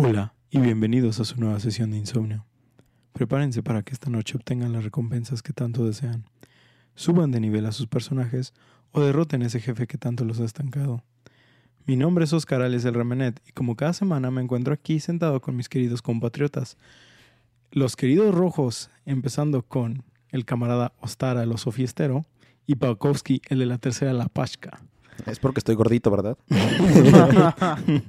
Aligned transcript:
Hola 0.00 0.32
y 0.48 0.60
bienvenidos 0.60 1.18
a 1.18 1.24
su 1.24 1.40
nueva 1.40 1.58
sesión 1.58 1.90
de 1.90 1.96
insomnio. 1.96 2.46
Prepárense 3.14 3.64
para 3.64 3.82
que 3.82 3.92
esta 3.92 4.08
noche 4.10 4.36
obtengan 4.36 4.72
las 4.72 4.84
recompensas 4.84 5.42
que 5.42 5.52
tanto 5.52 5.84
desean. 5.84 6.24
Suban 6.94 7.32
de 7.32 7.40
nivel 7.40 7.66
a 7.66 7.72
sus 7.72 7.88
personajes 7.88 8.54
o 8.92 9.00
derroten 9.00 9.42
a 9.42 9.46
ese 9.46 9.58
jefe 9.58 9.88
que 9.88 9.98
tanto 9.98 10.24
los 10.24 10.38
ha 10.38 10.44
estancado. 10.44 11.02
Mi 11.84 11.96
nombre 11.96 12.26
es 12.26 12.32
Oscar 12.32 12.62
Alex 12.62 12.84
el 12.84 12.94
Remenet 12.94 13.42
y 13.44 13.50
como 13.50 13.74
cada 13.74 13.92
semana 13.92 14.30
me 14.30 14.40
encuentro 14.40 14.72
aquí 14.72 15.00
sentado 15.00 15.40
con 15.40 15.56
mis 15.56 15.68
queridos 15.68 16.00
compatriotas. 16.00 16.76
Los 17.72 17.96
queridos 17.96 18.32
rojos, 18.32 18.90
empezando 19.04 19.64
con 19.64 20.04
el 20.30 20.44
camarada 20.44 20.92
Ostara, 21.00 21.42
el 21.42 21.50
oso 21.50 21.72
fiestero, 21.72 22.24
y 22.68 22.76
Pakowski, 22.76 23.42
el 23.48 23.58
de 23.58 23.66
la 23.66 23.78
tercera 23.78 24.12
La 24.12 24.28
Pashka. 24.28 24.80
Es 25.26 25.38
porque 25.38 25.60
estoy 25.60 25.74
gordito, 25.74 26.10
¿verdad? 26.10 26.36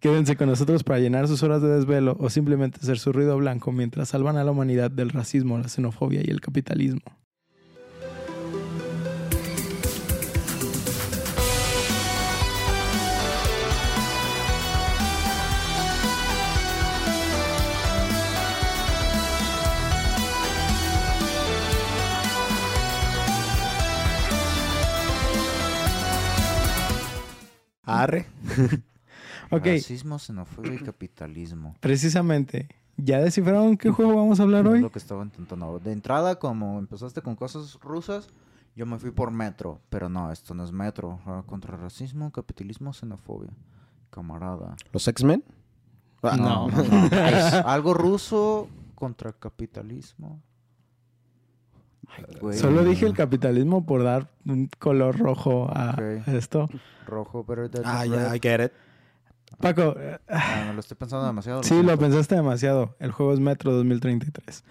Quédense 0.00 0.36
con 0.36 0.48
nosotros 0.48 0.84
para 0.84 1.00
llenar 1.00 1.26
sus 1.26 1.42
horas 1.42 1.60
de 1.60 1.68
desvelo 1.68 2.16
o 2.20 2.30
simplemente 2.30 2.78
hacer 2.80 2.98
su 2.98 3.12
ruido 3.12 3.36
blanco 3.36 3.72
mientras 3.72 4.10
salvan 4.10 4.36
a 4.36 4.44
la 4.44 4.52
humanidad 4.52 4.90
del 4.90 5.10
racismo, 5.10 5.58
la 5.58 5.68
xenofobia 5.68 6.20
y 6.24 6.30
el 6.30 6.40
capitalismo. 6.40 7.02
Arre. 27.88 28.26
Ok, 29.50 29.64
Racismo, 29.64 30.18
xenofobia 30.18 30.74
y 30.74 30.78
capitalismo. 30.78 31.74
precisamente, 31.80 32.68
¿ya 32.98 33.18
descifraron 33.18 33.78
qué 33.78 33.90
juego 33.90 34.14
vamos 34.16 34.40
a 34.40 34.42
hablar 34.42 34.66
hoy? 34.66 34.80
lo 34.80 34.90
que 34.92 34.98
estaba 34.98 35.22
intentando. 35.22 35.78
De 35.78 35.92
entrada, 35.92 36.38
como 36.38 36.78
empezaste 36.78 37.22
con 37.22 37.34
cosas 37.34 37.78
rusas, 37.80 38.28
yo 38.76 38.84
me 38.84 38.98
fui 38.98 39.10
por 39.10 39.30
metro. 39.30 39.80
Pero 39.88 40.10
no, 40.10 40.30
esto 40.32 40.52
no 40.54 40.64
es 40.64 40.72
metro. 40.72 41.18
Ah, 41.24 41.42
Contra 41.46 41.76
racismo, 41.78 42.30
capitalismo, 42.30 42.92
xenofobia. 42.92 43.50
Camarada. 44.10 44.76
¿Los 44.92 45.08
X-Men? 45.08 45.42
Ah, 46.22 46.36
No. 46.36 46.68
No, 46.68 46.82
no, 46.82 47.08
no. 47.08 47.16
Es 47.26 47.52
algo 47.64 47.94
ruso 47.94 48.68
contra 48.94 49.32
capitalismo. 49.32 50.42
Ay, 52.16 52.24
güey. 52.40 52.56
Solo 52.58 52.84
dije 52.84 53.06
el 53.06 53.14
capitalismo 53.14 53.84
por 53.86 54.02
dar 54.02 54.28
un 54.46 54.68
color 54.78 55.18
rojo 55.18 55.68
a 55.72 55.96
esto. 56.26 56.68
Rojo, 57.06 57.44
than 57.44 57.82
Ah, 57.84 58.04
ya, 58.06 58.34
I 58.34 58.40
get 58.40 58.60
it. 58.66 58.72
Paco, 59.60 59.94
eh, 59.98 60.18
Ah, 60.28 60.70
lo 60.74 60.80
estoy 60.80 60.96
pensando 60.96 61.26
demasiado. 61.26 61.62
sí, 61.62 61.82
lo 61.82 61.96
pensaste 61.98 62.34
demasiado. 62.34 62.94
El 63.00 63.12
juego 63.12 63.32
es 63.32 63.40
Metro 63.40 63.72
2033. 63.72 64.62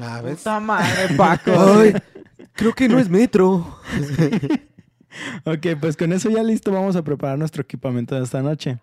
Ah, 0.00 0.20
¿ves? 0.22 0.38
Puta 0.38 0.60
madre, 0.60 1.14
Paco. 1.16 1.52
Ay, 1.80 1.94
creo 2.52 2.72
que 2.72 2.88
no 2.88 2.98
es 2.98 3.08
metro. 3.08 3.66
Ok, 5.44 5.66
pues 5.80 5.96
con 5.96 6.12
eso 6.12 6.28
ya 6.28 6.42
listo, 6.42 6.72
vamos 6.72 6.96
a 6.96 7.04
preparar 7.04 7.38
nuestro 7.38 7.62
equipamiento 7.62 8.16
de 8.16 8.24
esta 8.24 8.42
noche. 8.42 8.80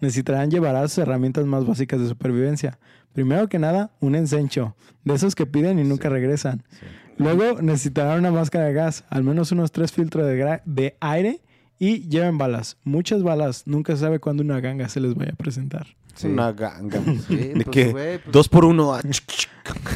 Necesitarán 0.00 0.50
llevar 0.50 0.88
sus 0.88 0.98
herramientas 0.98 1.44
más 1.46 1.64
básicas 1.64 2.00
de 2.00 2.08
supervivencia. 2.08 2.78
Primero 3.12 3.48
que 3.48 3.60
nada, 3.60 3.90
un 4.00 4.16
encencho, 4.16 4.74
de 5.04 5.14
esos 5.14 5.34
que 5.36 5.46
piden 5.46 5.78
y 5.78 5.84
nunca 5.84 6.08
Sí. 6.08 6.14
regresan. 6.14 6.64
Sí. 6.70 6.86
Luego 7.18 7.60
necesitarán 7.60 8.18
una 8.20 8.30
máscara 8.30 8.66
de 8.66 8.72
gas, 8.72 9.04
al 9.10 9.24
menos 9.24 9.52
unos 9.52 9.72
tres 9.72 9.92
filtros 9.92 10.26
de, 10.26 10.96
aire 11.00 11.40
y 11.78 12.08
lleven 12.08 12.38
balas. 12.38 12.76
Muchas 12.84 13.22
balas, 13.22 13.64
nunca 13.66 13.94
se 13.94 14.00
sabe 14.02 14.18
cuándo 14.18 14.42
una 14.42 14.60
ganga 14.60 14.88
se 14.88 15.00
les 15.00 15.14
vaya 15.14 15.32
a 15.32 15.36
presentar. 15.36 15.86
Sí. 16.14 16.28
Una 16.28 16.52
ganga. 16.52 17.00
Sí, 17.28 17.36
¿De 17.54 17.64
pues, 17.64 17.68
qué? 17.70 17.90
pues, 17.90 18.20
Dos 18.32 18.48
por 18.48 18.64
uno. 18.64 18.94
ah, 18.94 19.00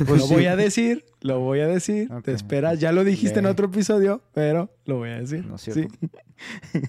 lo 0.06 0.26
voy 0.28 0.46
a 0.46 0.54
decir, 0.56 1.04
lo 1.20 1.40
voy 1.40 1.60
a 1.60 1.66
decir. 1.66 2.08
Te 2.22 2.32
esperas, 2.32 2.78
ya 2.78 2.92
lo 2.92 3.02
dijiste 3.04 3.38
en 3.40 3.44
Bien. 3.44 3.52
otro 3.52 3.66
episodio, 3.66 4.22
pero 4.32 4.70
lo 4.84 4.98
voy 4.98 5.10
a 5.10 5.18
decir. 5.18 5.44
No 5.46 5.56
es 5.56 5.62
Sí. 5.62 5.72
cierto. 5.72 5.98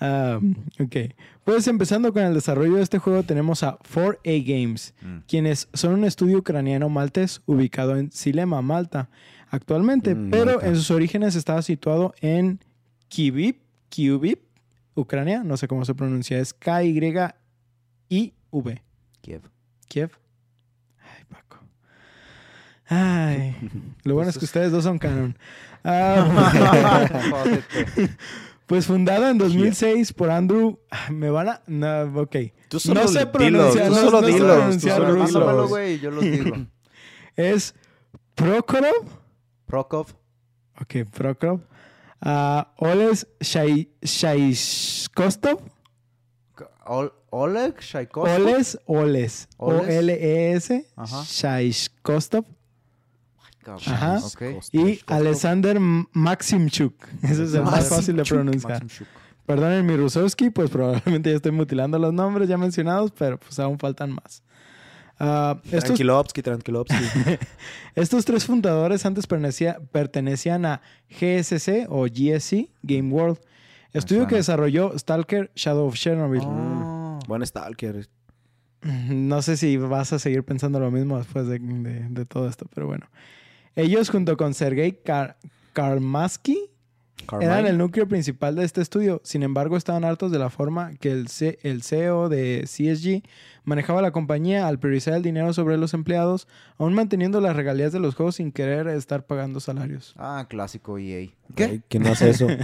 Ah, 0.00 0.38
ok. 0.78 0.96
Pues 1.44 1.66
empezando 1.68 2.12
con 2.12 2.22
el 2.22 2.34
desarrollo 2.34 2.76
de 2.76 2.82
este 2.82 2.98
juego 2.98 3.22
tenemos 3.22 3.62
a 3.62 3.78
4A 3.78 4.42
Games, 4.44 4.94
Mm. 5.02 5.18
quienes 5.28 5.68
son 5.74 5.94
un 5.94 6.04
estudio 6.04 6.38
ucraniano 6.38 6.88
maltés 6.88 7.42
ubicado 7.46 7.96
en 7.96 8.10
Silema, 8.10 8.62
Malta, 8.62 9.10
actualmente, 9.50 10.14
Mm, 10.14 10.30
pero 10.30 10.46
Malta. 10.52 10.66
en 10.68 10.76
sus 10.76 10.90
orígenes 10.90 11.34
estaba 11.36 11.60
situado 11.62 12.14
en 12.20 12.60
Kyiv, 13.08 13.56
Kyiv, 13.90 14.38
Ucrania, 14.94 15.42
no 15.44 15.56
sé 15.56 15.68
cómo 15.68 15.84
se 15.84 15.94
pronuncia, 15.94 16.38
es 16.38 16.54
K-Y-I-V, 16.54 17.32
Kiev. 19.20 19.42
Kiev. 19.88 20.10
Ay, 21.02 21.24
Paco. 21.28 21.58
Ay, 22.88 23.56
lo 24.04 24.14
bueno 24.14 24.30
es 24.30 24.38
que 24.38 24.44
ustedes 24.44 24.72
dos 24.72 24.84
son 24.84 24.98
canon. 24.98 25.36
Jódete. 27.30 28.10
Pues 28.70 28.86
fundada 28.86 29.30
en 29.30 29.38
2006 29.38 30.12
por 30.12 30.30
Andrew. 30.30 30.78
Me 31.10 31.28
van 31.28 31.48
a. 31.48 31.62
No, 31.66 32.02
ok. 32.22 32.36
Tú 32.68 32.76
No 32.76 32.80
solo 32.80 33.08
sé 33.08 33.18
dilos, 33.18 33.30
pronunciar, 33.32 33.88
tú 33.88 33.94
no- 33.94 34.00
solo 34.00 34.20
no 34.20 34.26
sé 34.28 34.32
dilos, 34.32 34.78
tú 34.78 34.88
solo 34.88 35.50
dilos. 35.50 35.68
güey, 35.68 35.98
yo 35.98 36.10
los 36.12 36.22
digo. 36.22 36.56
Es 37.36 37.74
Prokhorov. 38.36 39.06
Prokov. 39.66 40.06
Ok, 40.80 40.94
Prokhorov. 41.12 41.62
Ah, 42.20 42.72
Oles 42.76 43.26
Shai- 43.40 43.90
Shaiskostov. 44.02 45.58
Ol- 46.86 47.12
Oleg 47.30 47.80
Shaikostov. 47.80 48.40
Oles, 48.40 48.78
Oles. 48.86 49.48
Oles. 49.56 49.82
O-L-E-S. 49.88 50.86
Ajá. 53.66 53.76
Shaiskostov. 53.78 53.86
Cabrón, 53.86 53.94
Ajá. 53.94 54.18
ok. 54.26 54.42
Y 54.72 55.00
Alexander 55.06 55.78
Maximchuk. 55.80 56.94
Ese 57.22 57.44
es 57.44 57.54
el 57.54 57.62
más 57.62 57.88
fácil 57.88 58.16
de 58.16 58.24
pronunciar. 58.24 58.84
Perdonen 59.46 59.84
mi 59.84 59.96
Rusowski, 59.96 60.50
pues 60.50 60.70
probablemente 60.70 61.30
ya 61.30 61.36
estoy 61.36 61.50
mutilando 61.52 61.98
los 61.98 62.12
nombres 62.12 62.48
ya 62.48 62.56
mencionados, 62.56 63.10
pero 63.10 63.38
pues 63.38 63.58
aún 63.58 63.78
faltan 63.78 64.12
más. 64.12 64.42
Ah, 65.18 65.60
estos, 65.64 65.84
Tranquilovsky, 65.84 66.40
Tranquilovsky. 66.42 66.94
estos 67.94 68.24
tres 68.24 68.44
fundadores 68.46 69.04
antes 69.04 69.26
pertenecía- 69.26 69.78
pertenecían 69.92 70.64
a 70.64 70.80
GSC 71.10 71.86
o 71.90 72.06
GSC, 72.06 72.70
Game 72.82 73.12
World, 73.12 73.38
estudio 73.92 74.26
que 74.26 74.36
desarrolló 74.36 74.96
Stalker 74.98 75.50
Shadow 75.54 75.86
of 75.88 75.94
Chernobyl. 75.96 76.40
Oh. 76.44 77.18
Buen 77.28 77.44
Stalker. 77.44 78.08
No 78.82 79.42
sé 79.42 79.58
si 79.58 79.76
vas 79.76 80.12
a 80.14 80.18
seguir 80.18 80.42
pensando 80.42 80.80
lo 80.80 80.90
mismo 80.90 81.18
después 81.18 81.46
de, 81.48 81.58
de- 81.58 82.08
de 82.08 82.24
todo 82.24 82.48
esto, 82.48 82.66
pero 82.74 82.86
bueno. 82.86 83.06
Ellos 83.80 84.10
junto 84.10 84.36
con 84.36 84.54
Sergei 84.54 84.92
Kar 84.92 85.36
Karmasky 85.72 86.58
Eran 87.40 87.66
el 87.66 87.78
núcleo 87.78 88.08
principal 88.08 88.56
de 88.56 88.64
este 88.64 88.80
estudio, 88.80 89.20
sin 89.24 89.42
embargo 89.42 89.76
estaban 89.76 90.04
hartos 90.04 90.32
de 90.32 90.38
la 90.38 90.50
forma 90.50 90.94
que 90.96 91.12
el, 91.12 91.28
C- 91.28 91.58
el 91.62 91.82
CEO 91.82 92.28
de 92.28 92.62
CSG 92.64 93.22
manejaba 93.64 94.00
la 94.02 94.10
compañía 94.10 94.66
al 94.66 94.78
priorizar 94.80 95.14
el 95.14 95.22
dinero 95.22 95.52
sobre 95.52 95.76
los 95.76 95.92
empleados, 95.94 96.48
aún 96.78 96.94
manteniendo 96.94 97.40
las 97.40 97.54
regalías 97.54 97.92
de 97.92 98.00
los 98.00 98.14
juegos 98.14 98.36
sin 98.36 98.50
querer 98.52 98.88
estar 98.88 99.26
pagando 99.26 99.60
salarios. 99.60 100.14
Ah, 100.16 100.46
clásico 100.48 100.98
EA. 100.98 101.28
¿Qué? 101.54 101.82
¿Quién 101.88 102.02
no 102.04 102.10
hace 102.12 102.30
eso? 102.30 102.48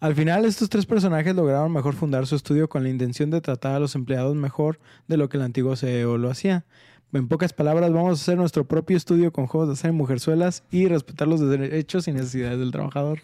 Al 0.00 0.14
final 0.14 0.44
estos 0.44 0.68
tres 0.68 0.84
personajes 0.84 1.34
lograron 1.34 1.72
mejor 1.72 1.94
fundar 1.94 2.26
su 2.26 2.36
estudio 2.36 2.68
con 2.68 2.82
la 2.82 2.90
intención 2.90 3.30
de 3.30 3.40
tratar 3.40 3.76
a 3.76 3.78
los 3.80 3.94
empleados 3.94 4.36
mejor 4.36 4.78
de 5.08 5.16
lo 5.16 5.28
que 5.30 5.38
el 5.38 5.42
antiguo 5.42 5.76
CEO 5.76 6.18
lo 6.18 6.30
hacía. 6.30 6.64
En 7.14 7.28
pocas 7.28 7.52
palabras, 7.52 7.92
vamos 7.92 8.10
a 8.10 8.22
hacer 8.22 8.36
nuestro 8.36 8.64
propio 8.64 8.96
estudio 8.96 9.32
con 9.32 9.46
juegos 9.46 9.68
de 9.68 9.74
hacer 9.74 9.92
mujerzuelas 9.92 10.64
y 10.70 10.88
respetar 10.88 11.28
los 11.28 11.40
derechos 11.40 12.08
y 12.08 12.12
necesidades 12.12 12.58
del 12.58 12.72
trabajador. 12.72 13.20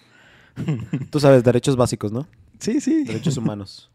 Tú 1.11 1.19
sabes, 1.21 1.43
derechos 1.43 1.77
básicos, 1.77 2.13
¿no? 2.13 2.27
Sí, 2.61 2.81
sí. 2.81 3.05
Derechos 3.05 3.37
humanos. 3.37 3.91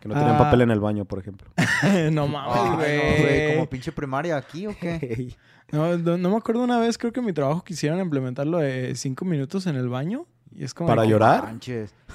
Que 0.00 0.08
no 0.08 0.14
tienen 0.14 0.34
Ah. 0.34 0.38
papel 0.38 0.62
en 0.62 0.70
el 0.70 0.80
baño, 0.80 1.04
por 1.04 1.18
ejemplo. 1.20 1.46
no 2.12 2.26
mames, 2.26 2.56
no, 2.56 2.76
güey, 2.76 3.22
güey. 3.22 3.54
como 3.54 3.70
pinche 3.70 3.92
primaria 3.92 4.36
aquí 4.36 4.66
o 4.66 4.76
qué? 4.78 5.34
No, 5.72 5.96
no, 5.96 6.16
no 6.18 6.30
me 6.30 6.36
acuerdo 6.36 6.62
una 6.62 6.78
vez, 6.78 6.98
creo 6.98 7.12
que 7.12 7.20
en 7.20 7.26
mi 7.26 7.32
trabajo 7.32 7.62
quisieron 7.64 8.00
implementarlo 8.00 8.58
de 8.58 8.94
cinco 8.96 9.24
minutos 9.24 9.66
en 9.66 9.76
el 9.76 9.88
baño. 9.88 10.26
Y 10.56 10.62
es 10.64 10.74
como. 10.74 10.88
¿Para 10.88 11.04
llorar? 11.04 11.54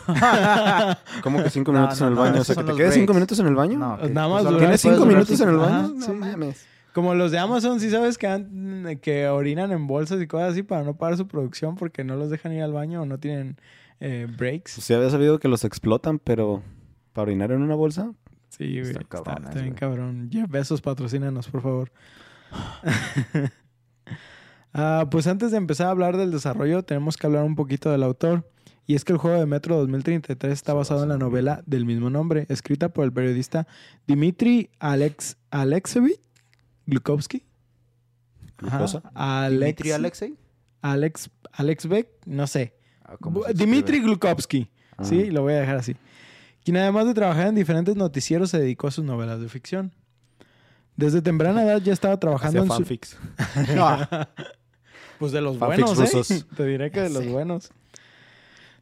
¿Cómo 1.24 1.44
que 1.44 1.50
cinco 1.50 1.72
No, 1.72 1.80
minutos 1.80 2.00
no, 2.02 2.08
en 2.08 2.12
el 2.12 2.16
no, 2.16 2.22
baño? 2.22 2.42
O 2.42 2.44
sea, 2.44 2.56
que 2.56 2.64
te 2.64 2.74
quedes 2.76 2.94
cinco 2.94 3.14
minutos 3.14 3.40
en 3.40 3.48
el 3.48 3.56
baño. 3.56 3.78
No, 3.80 3.98
Nada 4.10 4.28
más 4.28 4.44
durar- 4.44 4.60
¿Tienes 4.60 4.82
cinco 4.82 5.06
minutos 5.06 5.40
en 5.42 5.50
el 5.50 5.56
baño? 5.58 5.76
Ajá, 5.76 5.88
no 5.94 6.06
sí. 6.06 6.12
mames. 6.12 6.66
Como 6.94 7.14
los 7.16 7.32
de 7.32 7.38
Amazon, 7.40 7.80
sí 7.80 7.90
sabes 7.90 8.18
que, 8.18 8.28
han- 8.28 9.00
que 9.02 9.28
orinan 9.28 9.72
en 9.72 9.88
bolsas 9.88 10.22
y 10.22 10.28
cosas 10.28 10.52
así 10.54 10.64
para 10.64 10.84
no 10.84 10.98
pagar 10.98 11.18
su 11.18 11.28
producción 11.28 11.76
porque 11.76 12.04
no 12.04 12.16
los 12.16 12.30
dejan 12.30 12.52
ir 12.54 12.62
al 12.64 12.74
baño 12.74 13.02
o 13.04 13.06
no 13.06 13.18
tienen 13.20 13.58
eh, 14.00 14.28
breaks. 14.38 14.76
Pues 14.76 14.86
sí 14.86 14.94
había 14.94 15.10
sabido 15.10 15.40
que 15.40 15.48
los 15.48 15.64
explotan, 15.66 16.20
pero 16.20 16.64
para 17.14 17.24
orinar 17.28 17.52
en 17.52 17.62
una 17.62 17.76
bolsa. 17.76 18.12
Sí, 18.50 18.66
güey. 18.80 18.82
Están 18.82 19.04
Está, 19.04 19.08
cabrones, 19.24 19.50
está 19.50 19.62
bien 19.62 19.68
güey. 19.74 19.80
cabrón. 19.80 20.30
Jeff 20.32 20.50
Bezos, 20.50 20.82
patrocínanos, 20.82 21.48
por 21.48 21.62
favor. 21.62 21.92
Ah, 24.72 25.08
pues 25.10 25.26
antes 25.26 25.50
de 25.50 25.58
empezar 25.58 25.88
a 25.88 25.90
hablar 25.90 26.16
del 26.16 26.30
desarrollo, 26.32 26.84
tenemos 26.84 27.18
que 27.18 27.26
hablar 27.26 27.44
un 27.44 27.56
poquito 27.56 27.90
del 27.92 28.04
autor. 28.04 28.48
Y 28.86 28.94
es 28.96 29.04
que 29.04 29.14
el 29.14 29.18
juego 29.18 29.40
de 29.40 29.46
Metro 29.48 29.76
2033 29.78 30.52
está 30.54 30.74
basado 30.76 31.02
en 31.04 31.10
la 31.10 31.18
novela 31.18 31.64
del 31.66 31.86
mismo 31.86 32.10
nombre, 32.12 32.46
escrita 32.50 32.90
por 32.90 33.04
el 33.06 33.12
periodista 33.12 33.68
Dmitry 34.08 34.70
Alex 34.80 35.38
Alexevich 35.52 36.20
Glukovsky. 36.90 37.44
Ajá. 38.58 38.78
¿Glucosa? 38.78 39.04
Alex, 39.14 39.60
Dimitri 39.60 39.92
Alexei. 39.92 40.36
Alex, 40.82 41.30
Alex 41.54 41.88
Beck, 41.88 42.08
no 42.26 42.48
sé. 42.48 42.74
Ah, 43.04 43.16
¿cómo 43.20 43.42
Bu- 43.42 43.48
se 43.48 43.54
Dmitry 43.54 43.78
escribe? 43.98 44.06
Glukovsky. 44.06 44.70
Ah. 44.98 45.04
Sí, 45.04 45.32
lo 45.32 45.42
voy 45.44 45.54
a 45.54 45.60
dejar 45.62 45.78
así. 45.78 45.96
Quien 46.64 46.78
además 46.78 47.06
de 47.08 47.14
trabajar 47.14 47.48
en 47.48 47.56
diferentes 47.56 47.96
noticieros 47.96 48.50
se 48.52 48.60
dedicó 48.60 48.88
a 48.88 48.92
sus 48.92 49.06
novelas 49.06 49.40
de 49.40 49.48
ficción. 49.50 49.94
Desde 50.96 51.22
temprana 51.22 51.64
edad 51.64 51.82
ya 51.82 51.94
estaba 51.94 52.20
trabajando 52.20 52.60
Hacía 52.62 52.62
en 52.64 52.68
su... 52.68 52.74
fanfics. 52.84 53.18
Pues 55.20 55.34
de 55.34 55.42
los 55.42 55.58
Fanfics 55.58 55.84
buenos, 55.96 56.14
¿eh? 56.14 56.18
rusos. 56.18 56.48
Te 56.56 56.66
diré 56.66 56.92
que 56.92 57.02
de 57.02 57.10
los 57.10 57.24
Sí. 57.24 57.30
buenos. 57.30 57.72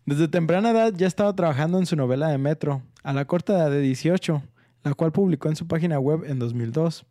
Desde 0.06 0.28
temprana 0.28 0.70
edad 0.72 0.94
ya 0.96 1.08
estaba 1.08 1.36
trabajando 1.36 1.80
en 1.80 1.86
su 1.88 1.96
novela 1.96 2.30
de 2.30 2.38
Metro, 2.38 2.84
a 3.04 3.12
la 3.14 3.26
corta 3.26 3.54
edad 3.54 3.72
de 3.72 3.82
18, 3.82 4.44
la 4.84 4.94
cual 4.94 5.12
publicó 5.12 5.50
en 5.50 5.56
su 5.56 5.68
página 5.68 6.00
web 6.00 6.24
en 6.26 6.38
2002. 6.40 7.06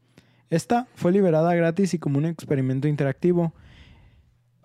Esta 0.51 0.87
fue 0.95 1.13
liberada 1.13 1.55
gratis 1.55 1.95
y 1.95 1.99
como 1.99 2.19
un 2.19 2.25
experimento 2.27 2.87
interactivo. 2.89 3.53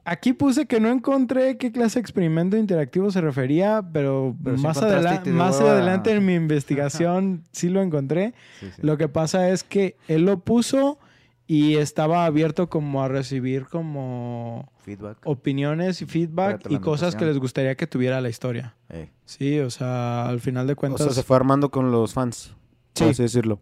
Aquí 0.04 0.34
puse 0.34 0.66
que 0.66 0.80
no 0.80 0.90
encontré 0.90 1.58
qué 1.58 1.72
clase 1.72 2.00
de 2.00 2.02
experimento 2.02 2.58
interactivo 2.58 3.12
se 3.12 3.22
refería, 3.22 3.84
pero, 3.94 4.36
más, 4.44 4.78
adela- 4.82 5.22
más 5.28 5.62
adelante 5.62 6.12
en 6.12 6.26
mi 6.26 6.34
investigación 6.34 7.44
sí 7.52 7.70
lo 7.70 7.84
encontré. 7.84 8.34
Sí, 8.60 8.68
sí. 8.76 8.82
Lo 8.82 8.98
que 8.98 9.08
pasa 9.10 9.50
es 9.50 9.64
que 9.64 9.98
él 10.08 10.26
lo 10.26 10.40
puso 10.40 10.98
y 11.46 11.76
estaba 11.76 12.26
abierto 12.26 12.68
como 12.68 13.04
a 13.04 13.10
recibir 13.10 13.66
como 13.68 14.72
Feedback. 14.80 15.20
opiniones 15.26 16.02
y 16.02 16.06
feedback 16.08 16.66
y 16.70 16.80
cosas 16.80 17.16
que 17.16 17.26
les 17.26 17.38
gustaría 17.38 17.76
que 17.76 17.86
tuviera 17.86 18.22
la 18.22 18.30
historia. 18.30 18.76
Eh, 18.90 19.10
Sí, 19.26 19.60
o 19.60 19.70
sea, 19.70 20.28
al 20.28 20.40
final 20.40 20.66
de 20.66 20.74
O 20.74 20.76
cuentas. 20.78 21.04
sea, 21.04 21.14
se 21.14 21.22
fue 21.24 21.36
armando 21.36 21.70
con 21.70 21.92
los 21.92 22.14
fans. 22.14 22.56
Sí. 22.96 23.04
Por 23.04 23.10
así 23.12 23.22
decirlo. 23.22 23.60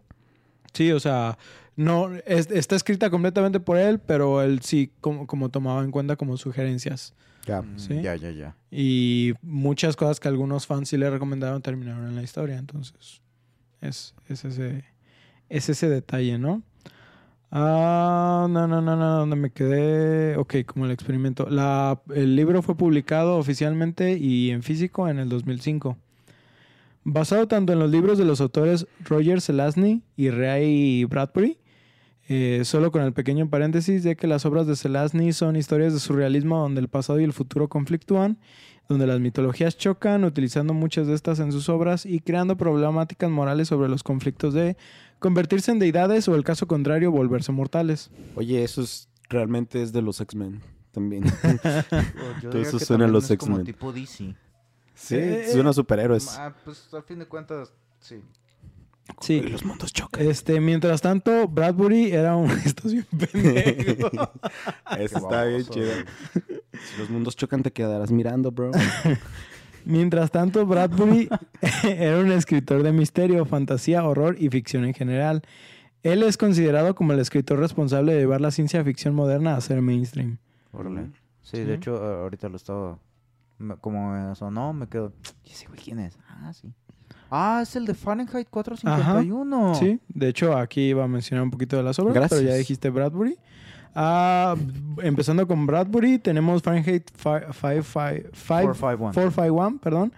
Sí, 0.72 0.90
o 0.92 1.00
sea, 1.00 1.36
no 1.80 2.10
es- 2.26 2.50
está 2.50 2.76
escrita 2.76 3.10
completamente 3.10 3.58
por 3.60 3.76
él, 3.78 3.98
pero 3.98 4.42
él 4.42 4.60
sí 4.62 4.92
como, 5.00 5.26
como 5.26 5.48
tomaba 5.48 5.82
en 5.82 5.90
cuenta 5.90 6.16
como 6.16 6.36
sugerencias. 6.36 7.14
Ya. 7.46 7.62
mm, 7.62 7.78
Sí. 7.78 8.02
Ya, 8.02 8.14
ya, 8.16 8.30
ya. 8.30 8.56
Y 8.70 9.32
muchas 9.42 9.96
cosas 9.96 10.20
que 10.20 10.28
algunos 10.28 10.66
fans 10.66 10.88
sí 10.90 10.96
le 10.98 11.08
recomendaron 11.10 11.62
terminaron 11.62 12.06
en 12.06 12.14
la 12.16 12.22
historia. 12.22 12.58
Entonces, 12.58 13.22
es, 13.80 14.14
es, 14.28 14.44
ese, 14.44 14.84
es 15.48 15.68
ese 15.68 15.88
detalle, 15.88 16.38
¿no? 16.38 16.62
Ah, 17.50 18.46
no, 18.48 18.68
no, 18.68 18.80
no, 18.80 18.94
no, 18.94 19.16
donde 19.18 19.36
me 19.36 19.50
quedé. 19.50 20.36
Ok, 20.36 20.56
como 20.66 20.84
el 20.84 20.92
experimento. 20.92 21.48
La, 21.48 22.00
el 22.14 22.36
libro 22.36 22.62
fue 22.62 22.76
publicado 22.76 23.36
oficialmente 23.38 24.16
y 24.18 24.50
en 24.50 24.62
físico 24.62 25.08
en 25.08 25.18
el 25.18 25.28
2005. 25.28 25.96
Basado 27.02 27.48
tanto 27.48 27.72
en 27.72 27.78
los 27.78 27.90
libros 27.90 28.18
de 28.18 28.24
los 28.26 28.40
autores 28.40 28.86
Roger 29.04 29.40
Zelazny 29.40 30.02
y 30.16 30.28
Ray 30.30 31.04
Bradbury, 31.06 31.58
eh, 32.32 32.64
solo 32.64 32.92
con 32.92 33.02
el 33.02 33.12
pequeño 33.12 33.50
paréntesis 33.50 34.04
de 34.04 34.14
que 34.14 34.28
las 34.28 34.46
obras 34.46 34.68
de 34.68 34.76
Zelazny 34.76 35.32
son 35.32 35.56
historias 35.56 35.92
de 35.92 35.98
surrealismo 35.98 36.60
donde 36.60 36.80
el 36.80 36.86
pasado 36.86 37.18
y 37.18 37.24
el 37.24 37.32
futuro 37.32 37.68
conflictúan, 37.68 38.38
donde 38.88 39.08
las 39.08 39.18
mitologías 39.18 39.76
chocan, 39.76 40.22
utilizando 40.22 40.72
muchas 40.72 41.08
de 41.08 41.14
estas 41.14 41.40
en 41.40 41.50
sus 41.50 41.68
obras 41.68 42.06
y 42.06 42.20
creando 42.20 42.56
problemáticas 42.56 43.28
morales 43.32 43.66
sobre 43.66 43.88
los 43.88 44.04
conflictos 44.04 44.54
de 44.54 44.76
convertirse 45.18 45.72
en 45.72 45.80
deidades 45.80 46.28
o 46.28 46.36
el 46.36 46.44
caso 46.44 46.68
contrario, 46.68 47.10
volverse 47.10 47.50
mortales. 47.50 48.12
Oye, 48.36 48.62
eso 48.62 48.82
es, 48.82 49.08
realmente 49.28 49.82
es 49.82 49.92
de 49.92 50.00
los 50.00 50.20
X-Men 50.20 50.60
también. 50.92 51.24
Todo 52.42 52.62
eso 52.62 52.78
suena 52.78 53.06
a 53.06 53.08
los 53.08 53.24
como 53.24 53.34
X-Men. 53.34 53.64
tipo 53.64 53.92
DC. 53.92 54.36
sí, 54.94 55.16
Eh, 55.16 55.48
suena 55.50 55.70
a 55.70 55.72
superhéroes. 55.72 56.28
Ah, 56.38 56.54
pues 56.64 56.94
al 56.94 57.02
fin 57.02 57.18
de 57.18 57.26
cuentas, 57.26 57.72
sí. 57.98 58.20
Sí. 59.20 59.34
Y 59.34 59.48
los 59.48 59.64
mundos 59.64 59.92
chocan. 59.92 60.26
Este, 60.26 60.60
mientras 60.60 61.00
tanto, 61.02 61.48
Bradbury 61.48 62.12
era 62.12 62.36
un... 62.36 62.50
Estás 62.64 62.92
bien 62.92 63.06
pendejo. 63.10 64.10
Eso 64.98 65.18
está 65.18 65.44
bien 65.44 65.64
chido. 65.64 65.92
Si 66.32 66.98
los 66.98 67.10
mundos 67.10 67.36
chocan, 67.36 67.62
te 67.62 67.72
quedarás 67.72 68.10
mirando, 68.10 68.50
bro. 68.52 68.70
Mientras 69.84 70.30
tanto, 70.30 70.66
Bradbury 70.66 71.28
era 71.84 72.18
un 72.18 72.30
escritor 72.32 72.82
de 72.82 72.92
misterio, 72.92 73.44
fantasía, 73.46 74.04
horror 74.04 74.36
y 74.38 74.48
ficción 74.50 74.84
en 74.84 74.94
general. 74.94 75.42
Él 76.02 76.22
es 76.22 76.36
considerado 76.36 76.94
como 76.94 77.12
el 77.12 77.18
escritor 77.18 77.58
responsable 77.58 78.12
de 78.12 78.20
llevar 78.20 78.40
la 78.40 78.50
ciencia 78.50 78.84
ficción 78.84 79.14
moderna 79.14 79.56
a 79.56 79.60
ser 79.60 79.80
mainstream. 79.82 80.38
Sí, 81.42 81.56
Sí. 81.56 81.64
de 81.64 81.74
hecho, 81.74 81.96
ahorita 81.96 82.48
lo 82.48 82.56
estaba. 82.56 82.98
Como 83.80 84.12
me 84.12 84.34
sonó, 84.34 84.72
me 84.72 84.86
quedo. 84.86 85.12
¿Y 85.44 85.50
ese 85.50 85.66
güey 85.66 85.78
quién 85.80 85.98
es? 85.98 86.16
Ah, 86.28 86.52
sí. 86.54 86.72
Ah, 87.30 87.60
es 87.62 87.76
el 87.76 87.86
de 87.86 87.94
Fahrenheit 87.94 88.48
451. 88.50 89.74
Sí, 89.76 90.00
de 90.08 90.28
hecho 90.28 90.56
aquí 90.56 90.88
iba 90.88 91.04
a 91.04 91.08
mencionar 91.08 91.44
un 91.44 91.50
poquito 91.50 91.76
de 91.76 91.82
las 91.82 91.98
obras, 91.98 92.14
Gracias. 92.14 92.40
pero 92.40 92.50
ya 92.50 92.56
dijiste 92.56 92.90
Bradbury. 92.90 93.36
Ah, 93.94 94.56
empezando 95.02 95.46
con 95.46 95.66
Bradbury, 95.66 96.18
tenemos 96.18 96.62
Fahrenheit 96.62 97.10
551, 97.10 98.32
451. 98.32 99.12
451, 99.12 99.78
perdón, 99.78 100.12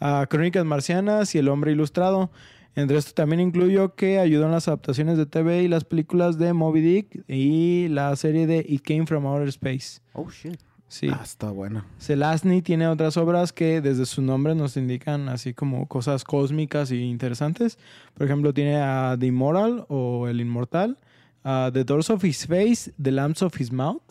ah, 0.00 0.26
Crónicas 0.28 0.64
Marcianas 0.64 1.34
y 1.34 1.38
El 1.38 1.48
Hombre 1.48 1.72
Ilustrado. 1.72 2.30
Entre 2.76 2.96
esto 2.98 3.12
también 3.14 3.38
incluyo 3.40 3.94
que 3.94 4.18
ayudó 4.18 4.46
en 4.46 4.50
las 4.52 4.66
adaptaciones 4.66 5.16
de 5.16 5.26
TV 5.26 5.62
y 5.62 5.68
las 5.68 5.84
películas 5.84 6.38
de 6.38 6.52
Moby 6.52 6.80
Dick 6.80 7.24
y 7.28 7.86
la 7.88 8.16
serie 8.16 8.48
de 8.48 8.64
It 8.68 8.82
Came 8.82 9.06
From 9.06 9.26
Outer 9.26 9.48
Space. 9.48 10.00
Oh, 10.12 10.28
shit. 10.28 10.58
Sí. 10.94 11.08
Ah, 11.10 11.22
está 11.24 11.50
bueno. 11.50 11.84
Zelazny 11.98 12.62
tiene 12.62 12.86
otras 12.86 13.16
obras 13.16 13.52
que 13.52 13.80
desde 13.80 14.06
su 14.06 14.22
nombre 14.22 14.54
nos 14.54 14.76
indican 14.76 15.28
así 15.28 15.52
como 15.52 15.88
cosas 15.88 16.22
cósmicas 16.22 16.92
y 16.92 17.00
interesantes. 17.00 17.78
Por 18.14 18.28
ejemplo, 18.28 18.54
tiene 18.54 18.76
a 18.76 19.16
The 19.18 19.26
Immortal 19.26 19.86
o 19.88 20.28
El 20.28 20.40
Inmortal, 20.40 20.96
a 21.42 21.72
The 21.72 21.82
Doors 21.82 22.10
of 22.10 22.22
His 22.22 22.46
Face, 22.46 22.92
The 23.02 23.10
Lamps 23.10 23.42
of 23.42 23.60
His 23.60 23.72
Mouth, 23.72 24.04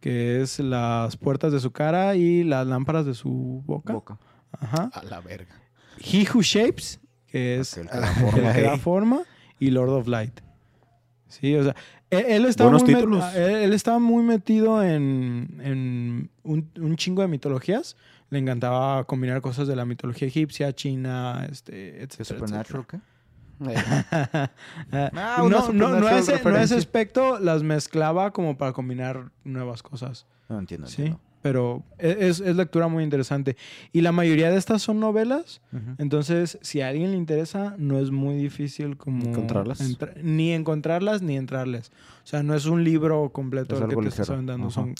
que 0.00 0.40
es 0.40 0.58
las 0.58 1.18
puertas 1.18 1.52
de 1.52 1.60
su 1.60 1.70
cara 1.72 2.16
y 2.16 2.44
las 2.44 2.66
lámparas 2.66 3.04
de 3.04 3.12
su 3.12 3.62
boca. 3.66 3.92
Boca. 3.92 4.18
Ajá. 4.52 4.90
A 4.94 5.02
la 5.04 5.20
verga. 5.20 5.60
He 5.98 6.26
Who 6.32 6.40
Shapes, 6.40 6.98
que 7.26 7.58
es 7.58 7.76
el 7.76 7.90
que 7.90 8.62
da 8.62 8.78
forma, 8.78 9.20
y 9.60 9.70
Lord 9.70 9.90
of 9.90 10.08
Light. 10.08 10.40
Sí, 11.28 11.54
o 11.56 11.62
sea, 11.62 11.76
él, 12.10 12.24
él 12.28 12.44
estaba, 12.46 12.70
muy 12.70 12.80
met- 12.80 12.86
títulos. 12.96 13.34
él, 13.34 13.50
él 13.56 13.72
estaba 13.72 13.98
muy 13.98 14.22
metido 14.22 14.82
en, 14.82 15.60
en 15.62 16.30
un, 16.44 16.70
un 16.80 16.96
chingo 16.96 17.22
de 17.22 17.28
mitologías. 17.28 17.96
Le 18.30 18.38
encantaba 18.40 19.04
combinar 19.04 19.40
cosas 19.40 19.68
de 19.68 19.76
la 19.76 19.84
mitología 19.84 20.26
egipcia, 20.28 20.72
china, 20.72 21.46
este, 21.50 21.72
¿Qué 21.72 22.02
etcétera, 22.02 22.38
Supernatural 22.40 22.86
qué? 22.88 22.98
Ah, 23.60 24.50
Ah, 24.92 25.36
no, 25.38 25.48
no, 25.48 25.58
ese, 25.58 25.72
no 25.72 26.08
ese 26.08 26.32
referencia. 26.32 26.76
aspecto 26.76 27.38
las 27.38 27.62
mezclaba 27.62 28.32
como 28.32 28.58
para 28.58 28.72
combinar 28.72 29.30
nuevas 29.44 29.82
cosas. 29.82 30.26
No 30.48 30.58
entiendo. 30.58 30.86
Sí, 30.88 31.02
entiendo. 31.02 31.20
Pero 31.46 31.84
e- 32.00 32.16
es, 32.28 32.40
es 32.40 32.56
lectura 32.56 32.88
muy 32.88 33.04
interesante. 33.04 33.56
Y 33.92 34.00
la 34.00 34.10
mayoría 34.10 34.50
de 34.50 34.56
estas 34.56 34.82
son 34.82 34.98
novelas. 34.98 35.60
Entonces, 35.96 36.58
si 36.60 36.80
a 36.80 36.88
alguien 36.88 37.12
le 37.12 37.16
interesa, 37.16 37.76
no 37.78 38.00
es 38.00 38.10
muy 38.10 38.34
difícil 38.34 38.96
como... 38.96 39.26
¿Encontrarlas? 39.26 39.80
ni 40.24 40.50
encontrarlas 40.52 41.22
ni 41.22 41.36
entrarles. 41.36 41.92
O 42.26 42.28
sea, 42.28 42.42
no 42.42 42.56
es 42.56 42.66
un 42.66 42.82
libro 42.82 43.30
completo 43.32 43.76
Es 43.76 43.82
el 43.82 43.86
que 43.88 43.94
te 43.94 44.08
estás 44.08 44.30
aventando. 44.30 44.66
Ajá. 44.66 44.74
Son, 44.74 44.94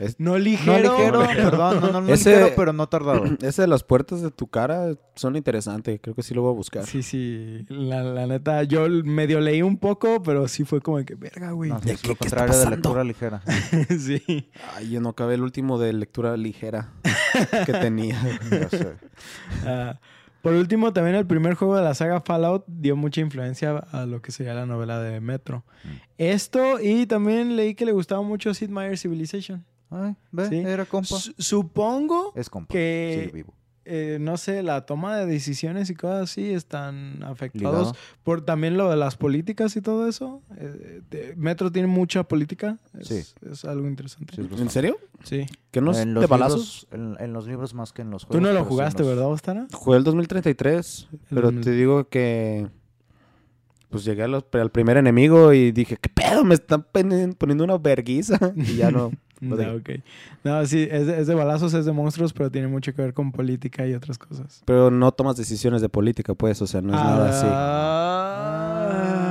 Es- 0.00 0.18
no 0.18 0.36
ligero. 0.36 0.96
ligero, 0.96 1.20
No 1.22 1.28
ligero. 1.28 1.50
perdón, 1.50 1.80
no, 1.80 1.92
no, 1.92 2.00
no 2.00 2.12
Ese- 2.12 2.30
ligero, 2.34 2.52
pero 2.56 2.72
no 2.72 2.88
tardado. 2.88 3.22
Ese 3.40 3.62
de 3.62 3.68
las 3.68 3.84
puertas 3.84 4.20
de 4.20 4.32
tu 4.32 4.48
cara 4.48 4.92
son 5.14 5.36
interesantes. 5.36 6.00
Creo 6.02 6.16
que 6.16 6.24
sí 6.24 6.34
lo 6.34 6.42
voy 6.42 6.50
a 6.50 6.56
buscar. 6.56 6.84
Sí, 6.84 7.04
sí. 7.04 7.64
La, 7.68 8.02
la 8.02 8.26
neta, 8.26 8.64
yo 8.64 8.88
medio 8.88 9.38
leí 9.40 9.62
un 9.62 9.76
poco, 9.78 10.24
pero 10.24 10.48
sí 10.48 10.64
fue 10.64 10.80
como 10.80 10.98
que, 11.04 11.14
verga, 11.14 11.52
güey. 11.52 11.70
No, 11.70 11.78
¿De 11.78 11.92
es 11.92 12.02
qué- 12.02 12.08
lo 12.08 12.16
qué 12.16 12.26
está 12.26 12.46
contrario 12.46 12.58
de 12.58 12.64
pasando? 12.64 12.76
lectura 12.76 13.04
ligera. 13.04 13.42
sí. 14.00 14.50
Ay, 14.74 14.90
yo 14.90 15.00
no 15.00 15.10
acabé 15.10 15.34
el 15.34 15.42
último 15.42 15.78
de 15.78 15.92
lectura 15.92 16.36
ligera 16.36 16.88
que 17.64 17.72
tenía. 17.74 18.20
Ya 18.50 18.68
sé. 18.68 18.94
Ah, 19.64 20.00
por 20.42 20.52
último, 20.54 20.92
también 20.92 21.16
el 21.16 21.26
primer 21.26 21.54
juego 21.54 21.76
de 21.76 21.82
la 21.82 21.94
saga 21.94 22.20
Fallout 22.20 22.64
dio 22.66 22.96
mucha 22.96 23.20
influencia 23.20 23.78
a 23.92 24.04
lo 24.06 24.20
que 24.20 24.32
sería 24.32 24.54
la 24.54 24.66
novela 24.66 25.00
de 25.00 25.20
Metro. 25.20 25.64
Mm. 25.84 25.88
Esto, 26.18 26.80
y 26.80 27.06
también 27.06 27.56
leí 27.56 27.74
que 27.74 27.84
le 27.86 27.92
gustaba 27.92 28.22
mucho 28.22 28.52
Sid 28.52 28.68
Meier's 28.68 29.00
Civilization. 29.02 29.64
Ay, 29.90 30.14
ve, 30.30 30.48
Sí. 30.48 30.56
era 30.56 30.84
compa. 30.84 31.06
Su- 31.16 31.34
supongo 31.38 32.32
Es 32.36 32.50
compa. 32.50 32.72
que- 32.72 33.20
Sigue 33.24 33.32
vivo. 33.32 33.54
Eh, 33.84 34.18
no 34.20 34.36
sé, 34.36 34.62
la 34.62 34.86
toma 34.86 35.16
de 35.16 35.26
decisiones 35.26 35.90
y 35.90 35.94
cosas 35.94 36.30
así 36.30 36.52
están 36.52 37.22
afectados 37.24 37.88
Ligado. 37.88 37.96
por 38.22 38.42
también 38.44 38.76
lo 38.76 38.88
de 38.90 38.96
las 38.96 39.16
políticas 39.16 39.74
y 39.76 39.80
todo 39.80 40.08
eso. 40.08 40.40
Eh, 40.56 41.00
de- 41.10 41.34
Metro 41.36 41.72
tiene 41.72 41.88
mucha 41.88 42.22
política. 42.24 42.78
Es, 42.98 43.08
Sí. 43.08 43.22
es 43.50 43.64
algo 43.64 43.88
interesante. 43.88 44.34
Sí, 44.36 44.48
es 44.54 44.60
¿En 44.60 44.70
serio? 44.70 44.96
Sí. 45.24 45.46
¿Que 45.70 45.80
no 45.80 45.90
es 45.92 45.98
de 46.04 46.26
balazos? 46.26 46.86
libros- 46.92 47.18
en, 47.18 47.24
en 47.24 47.32
los 47.32 47.46
libros 47.46 47.74
más 47.74 47.92
que 47.92 48.02
en 48.02 48.10
los 48.10 48.22
Tú 48.22 48.28
juegos. 48.34 48.48
no 48.48 48.52
lo 48.58 48.64
jugaste, 48.64 49.02
los- 49.02 49.08
¿verdad, 49.08 49.26
Ostara? 49.26 49.66
Jugué 49.72 49.98
el 49.98 50.04
2033, 50.04 51.08
pero 51.30 51.42
2000. 51.48 51.64
te 51.64 51.70
digo 51.72 52.08
que... 52.08 52.68
Pues 53.90 54.04
llegué 54.04 54.26
los- 54.26 54.44
al 54.52 54.70
primer 54.70 54.96
enemigo 54.96 55.52
y 55.52 55.70
dije, 55.70 55.98
¿qué 56.00 56.08
pedo? 56.08 56.44
Me 56.44 56.54
están 56.54 56.82
poni- 56.92 57.34
poniendo 57.36 57.64
una 57.64 57.76
verguiza. 57.78 58.38
Y 58.56 58.76
ya 58.76 58.90
no, 58.90 59.12
No, 59.42 59.56
digo. 59.56 59.72
ok. 59.72 59.90
No, 60.44 60.64
sí, 60.66 60.86
es 60.90 61.06
de, 61.06 61.20
es 61.20 61.26
de 61.26 61.34
balazos, 61.34 61.74
es 61.74 61.84
de 61.84 61.92
monstruos, 61.92 62.32
pero 62.32 62.50
tiene 62.50 62.68
mucho 62.68 62.94
que 62.94 63.02
ver 63.02 63.12
con 63.12 63.32
política 63.32 63.86
y 63.86 63.94
otras 63.94 64.18
cosas. 64.18 64.62
Pero 64.64 64.90
no 64.90 65.10
tomas 65.12 65.36
decisiones 65.36 65.82
de 65.82 65.88
política, 65.88 66.34
pues, 66.34 66.62
o 66.62 66.66
sea, 66.66 66.80
no 66.80 66.94
es 66.94 67.00
nada 67.02 67.28
así. 67.30 67.46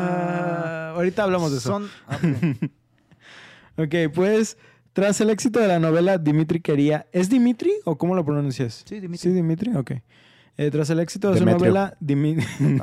Ah, 0.01 0.93
ahorita 0.95 1.23
hablamos 1.23 1.51
de 1.51 1.57
eso. 1.59 1.69
Son... 1.69 1.87
ah, 2.07 2.17
ok. 2.17 2.23
Ok, 3.77 3.95
pues, 4.13 4.57
tras 4.91 5.21
el 5.21 5.29
éxito 5.29 5.59
de 5.59 5.67
la 5.69 5.79
novela, 5.79 6.17
Dimitri 6.17 6.59
quería... 6.59 7.07
¿Es 7.13 7.29
Dimitri 7.29 7.71
o 7.85 7.97
cómo 7.97 8.15
lo 8.15 8.25
pronuncias? 8.25 8.83
Sí, 8.85 8.99
Dimitri. 8.99 9.29
Sí, 9.29 9.33
Dimitri, 9.33 9.73
ok. 9.75 9.91
Eh, 10.57 10.69
tras 10.69 10.89
el 10.89 10.99
éxito 10.99 11.29
de 11.29 11.35
Demetrio. 11.39 11.59
su 11.59 11.65
novela, 11.65 11.97
Dimitri... 12.01 12.45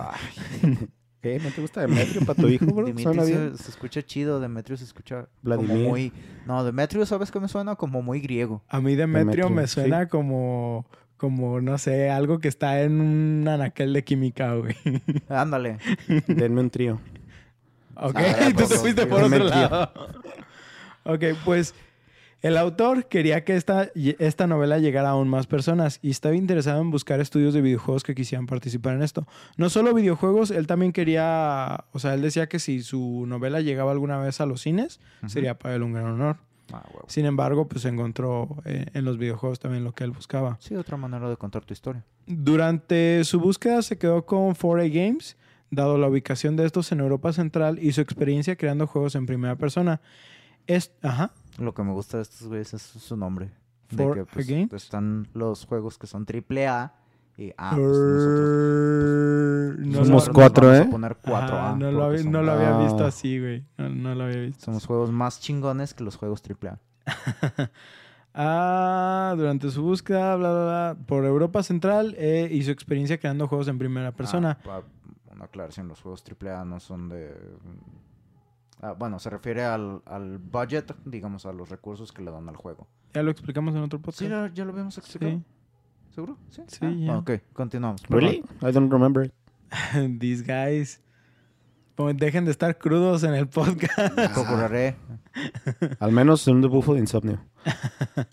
¿No 1.42 1.50
te 1.50 1.60
gusta 1.60 1.80
Demetrio 1.82 2.20
para 2.26 2.34
tu 2.40 2.48
hijo, 2.48 2.66
bro? 2.66 2.86
Dimitri 2.86 3.02
¿Suena 3.04 3.24
se, 3.24 3.30
bien? 3.30 3.58
se 3.58 3.70
escucha 3.70 4.02
chido, 4.02 4.40
Demetrio 4.40 4.76
se 4.76 4.84
escucha 4.84 5.26
Vladimir. 5.42 5.70
como 5.76 5.88
muy... 5.90 6.12
No, 6.46 6.64
Demetrio, 6.64 7.04
¿sabes 7.06 7.30
qué 7.30 7.40
me 7.40 7.48
suena? 7.48 7.76
Como 7.76 8.02
muy 8.02 8.20
griego. 8.20 8.62
A 8.68 8.80
mí 8.80 8.94
Demetrio, 8.96 9.44
Demetrio, 9.46 9.50
me 9.50 9.66
sí. 9.66 9.74
suena 9.74 10.08
como... 10.08 10.86
Como, 11.16 11.60
no 11.60 11.78
sé, 11.78 12.10
algo 12.10 12.38
que 12.38 12.46
está 12.46 12.80
en 12.82 13.00
un 13.00 13.48
anaquel 13.48 13.92
de 13.92 14.04
química, 14.04 14.54
güey. 14.54 14.76
Ándale. 15.28 15.78
Denme 16.28 16.60
un 16.60 16.70
trío. 16.70 17.00
Ok, 17.96 18.14
Ah, 18.16 18.50
tú 18.56 18.64
te 18.68 18.76
fuiste 18.76 19.04
por 19.04 19.24
otro 19.24 19.42
lado. 19.44 19.90
ok, 21.04 21.24
pues 21.44 21.74
el 22.40 22.56
autor 22.56 23.06
quería 23.06 23.44
que 23.44 23.56
esta, 23.56 23.90
esta 23.94 24.46
novela 24.46 24.78
llegara 24.78 25.08
a 25.08 25.12
aún 25.12 25.28
más 25.28 25.46
personas 25.46 25.98
y 26.02 26.10
estaba 26.10 26.36
interesado 26.36 26.80
en 26.80 26.90
buscar 26.90 27.20
estudios 27.20 27.52
de 27.52 27.60
videojuegos 27.60 28.04
que 28.04 28.14
quisieran 28.14 28.46
participar 28.46 28.94
en 28.94 29.02
esto. 29.02 29.26
No 29.56 29.70
solo 29.70 29.92
videojuegos, 29.92 30.50
él 30.50 30.66
también 30.66 30.92
quería, 30.92 31.84
o 31.92 31.98
sea, 31.98 32.14
él 32.14 32.22
decía 32.22 32.48
que 32.48 32.60
si 32.60 32.82
su 32.82 33.24
novela 33.26 33.60
llegaba 33.60 33.90
alguna 33.90 34.18
vez 34.18 34.40
a 34.40 34.46
los 34.46 34.60
cines, 34.60 35.00
sería 35.26 35.58
para 35.58 35.74
él 35.74 35.82
un 35.82 35.92
gran 35.92 36.06
honor. 36.06 36.36
Ah. 36.72 36.86
Sin 37.06 37.24
embargo, 37.24 37.66
pues 37.66 37.84
encontró 37.86 38.62
eh, 38.64 38.86
en 38.92 39.04
los 39.04 39.18
videojuegos 39.18 39.58
también 39.58 39.84
lo 39.84 39.92
que 39.92 40.04
él 40.04 40.10
buscaba. 40.10 40.58
Sí, 40.60 40.76
otra 40.76 40.96
manera 40.96 41.28
de 41.28 41.36
contar 41.36 41.64
tu 41.64 41.72
historia. 41.72 42.04
Durante 42.26 43.24
su 43.24 43.40
búsqueda 43.40 43.82
se 43.82 43.98
quedó 43.98 44.26
con 44.26 44.54
4A 44.54 44.92
Games, 44.92 45.36
dado 45.70 45.98
la 45.98 46.08
ubicación 46.08 46.56
de 46.56 46.66
estos 46.66 46.92
en 46.92 47.00
Europa 47.00 47.32
Central 47.32 47.78
y 47.80 47.92
su 47.92 48.00
experiencia 48.00 48.56
creando 48.56 48.86
juegos 48.86 49.14
en 49.14 49.26
primera 49.26 49.56
persona. 49.56 50.00
Es, 50.66 50.92
ajá, 51.02 51.32
Lo 51.58 51.74
que 51.74 51.82
me 51.82 51.92
gusta 51.92 52.16
de 52.18 52.22
estos 52.24 52.46
güeyes 52.48 52.72
es 52.74 52.82
su 52.82 53.16
nombre. 53.16 53.50
De 53.90 54.04
For 54.04 54.14
que, 54.46 54.66
pues, 54.70 54.84
están 54.84 55.28
los 55.34 55.64
juegos 55.66 55.98
que 55.98 56.06
son 56.06 56.24
triple 56.26 56.66
A 56.68 56.94
y 57.36 57.52
A. 57.56 57.70
pues, 57.74 57.86
nosotros 59.78 59.86
no 59.86 60.04
Somos 60.04 60.28
cuatro, 60.28 60.66
vamos 60.68 60.80
a 60.80 60.84
¿eh? 60.84 60.90
poner 60.90 61.16
4 61.22 61.56
Ajá, 61.56 61.70
A. 61.70 61.76
no, 61.76 61.90
lo 61.92 62.04
había, 62.04 62.18
no 62.24 62.24
somos- 62.30 62.44
lo 62.46 62.52
había 62.52 62.76
Ah. 62.78 62.82
visto 62.84 63.04
así, 63.04 63.38
güey. 63.40 63.64
No, 63.78 63.88
no 63.88 64.14
lo 64.14 64.24
había 64.24 64.40
visto. 64.40 64.64
Somos 64.66 64.86
juegos 64.86 65.10
más 65.10 65.40
chingones 65.40 65.94
que 65.94 66.04
los 66.04 66.16
juegos 66.16 66.42
triple 66.42 66.70
A. 66.70 66.78
Ah, 68.40 69.34
durante 69.36 69.68
su 69.70 69.82
búsqueda, 69.82 70.36
bla, 70.36 70.52
bla, 70.52 70.62
bla, 70.64 70.96
por 71.06 71.24
Europa 71.24 71.62
Central 71.64 72.14
eh, 72.18 72.48
y 72.52 72.62
su 72.62 72.70
experiencia 72.70 73.18
creando 73.18 73.48
juegos 73.48 73.66
en 73.66 73.78
primera 73.78 74.12
persona. 74.12 74.58
Ah, 74.68 74.82
una 75.32 75.46
aclaración, 75.46 75.88
los 75.88 76.00
juegos 76.02 76.22
AAA 76.22 76.64
no 76.64 76.78
son 76.78 77.08
de... 77.08 77.34
Ah, 78.80 78.92
bueno, 78.92 79.18
se 79.18 79.28
refiere 79.30 79.64
al, 79.64 80.02
al 80.06 80.38
budget, 80.38 80.94
digamos, 81.04 81.46
a 81.46 81.52
los 81.52 81.68
recursos 81.68 82.12
que 82.12 82.22
le 82.22 82.30
dan 82.30 82.48
al 82.48 82.56
juego. 82.56 82.86
Ya 83.14 83.22
lo 83.22 83.30
explicamos 83.30 83.74
en 83.74 83.82
otro 83.82 83.98
podcast. 84.00 84.18
Sí, 84.20 84.28
ya, 84.28 84.50
ya 84.54 84.64
lo 84.64 84.72
habíamos 84.72 84.96
explicado. 84.98 85.32
Sí. 85.32 85.42
¿Seguro? 86.14 86.38
Sí. 86.50 86.62
Sí, 86.68 86.78
Ah, 86.82 86.90
ya. 86.96 87.18
Ok, 87.18 87.30
continuamos. 87.52 88.02
¿Really? 88.08 88.44
I 88.62 88.72
don't 88.72 88.90
remember 88.92 89.24
it. 89.26 89.32
These 90.20 90.42
guys. 90.44 91.00
Pues 91.96 92.16
dejen 92.16 92.44
de 92.44 92.52
estar 92.52 92.78
crudos 92.78 93.24
en 93.24 93.34
el 93.34 93.48
podcast. 93.48 94.14
Procuraré. 94.34 94.94
Al 95.98 96.12
menos 96.12 96.46
en 96.46 96.60
The 96.62 96.68
Buffalo 96.68 96.98
Insomnio. 96.98 97.40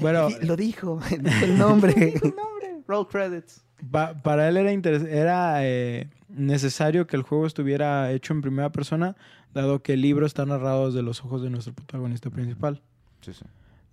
Bueno, 0.00 0.28
Lo 0.42 0.56
dijo. 0.56 1.00
el 1.10 1.58
nombre. 1.58 2.14
nombre. 2.22 2.82
Roll 2.86 3.06
credits. 3.08 3.64
Pa- 3.90 4.14
para 4.22 4.48
él 4.48 4.56
era, 4.56 4.70
era 4.72 5.64
eh, 5.66 6.08
necesario 6.28 7.06
que 7.06 7.16
el 7.16 7.22
juego 7.22 7.46
estuviera 7.46 8.10
hecho 8.12 8.32
en 8.32 8.40
primera 8.40 8.70
persona, 8.70 9.16
dado 9.54 9.82
que 9.82 9.94
el 9.94 10.02
libro 10.02 10.26
está 10.26 10.44
narrado 10.46 10.86
desde 10.88 11.02
los 11.02 11.24
ojos 11.24 11.42
de 11.42 11.50
nuestro 11.50 11.72
protagonista 11.74 12.30
principal. 12.30 12.82
Sí, 13.20 13.32
sí. 13.32 13.44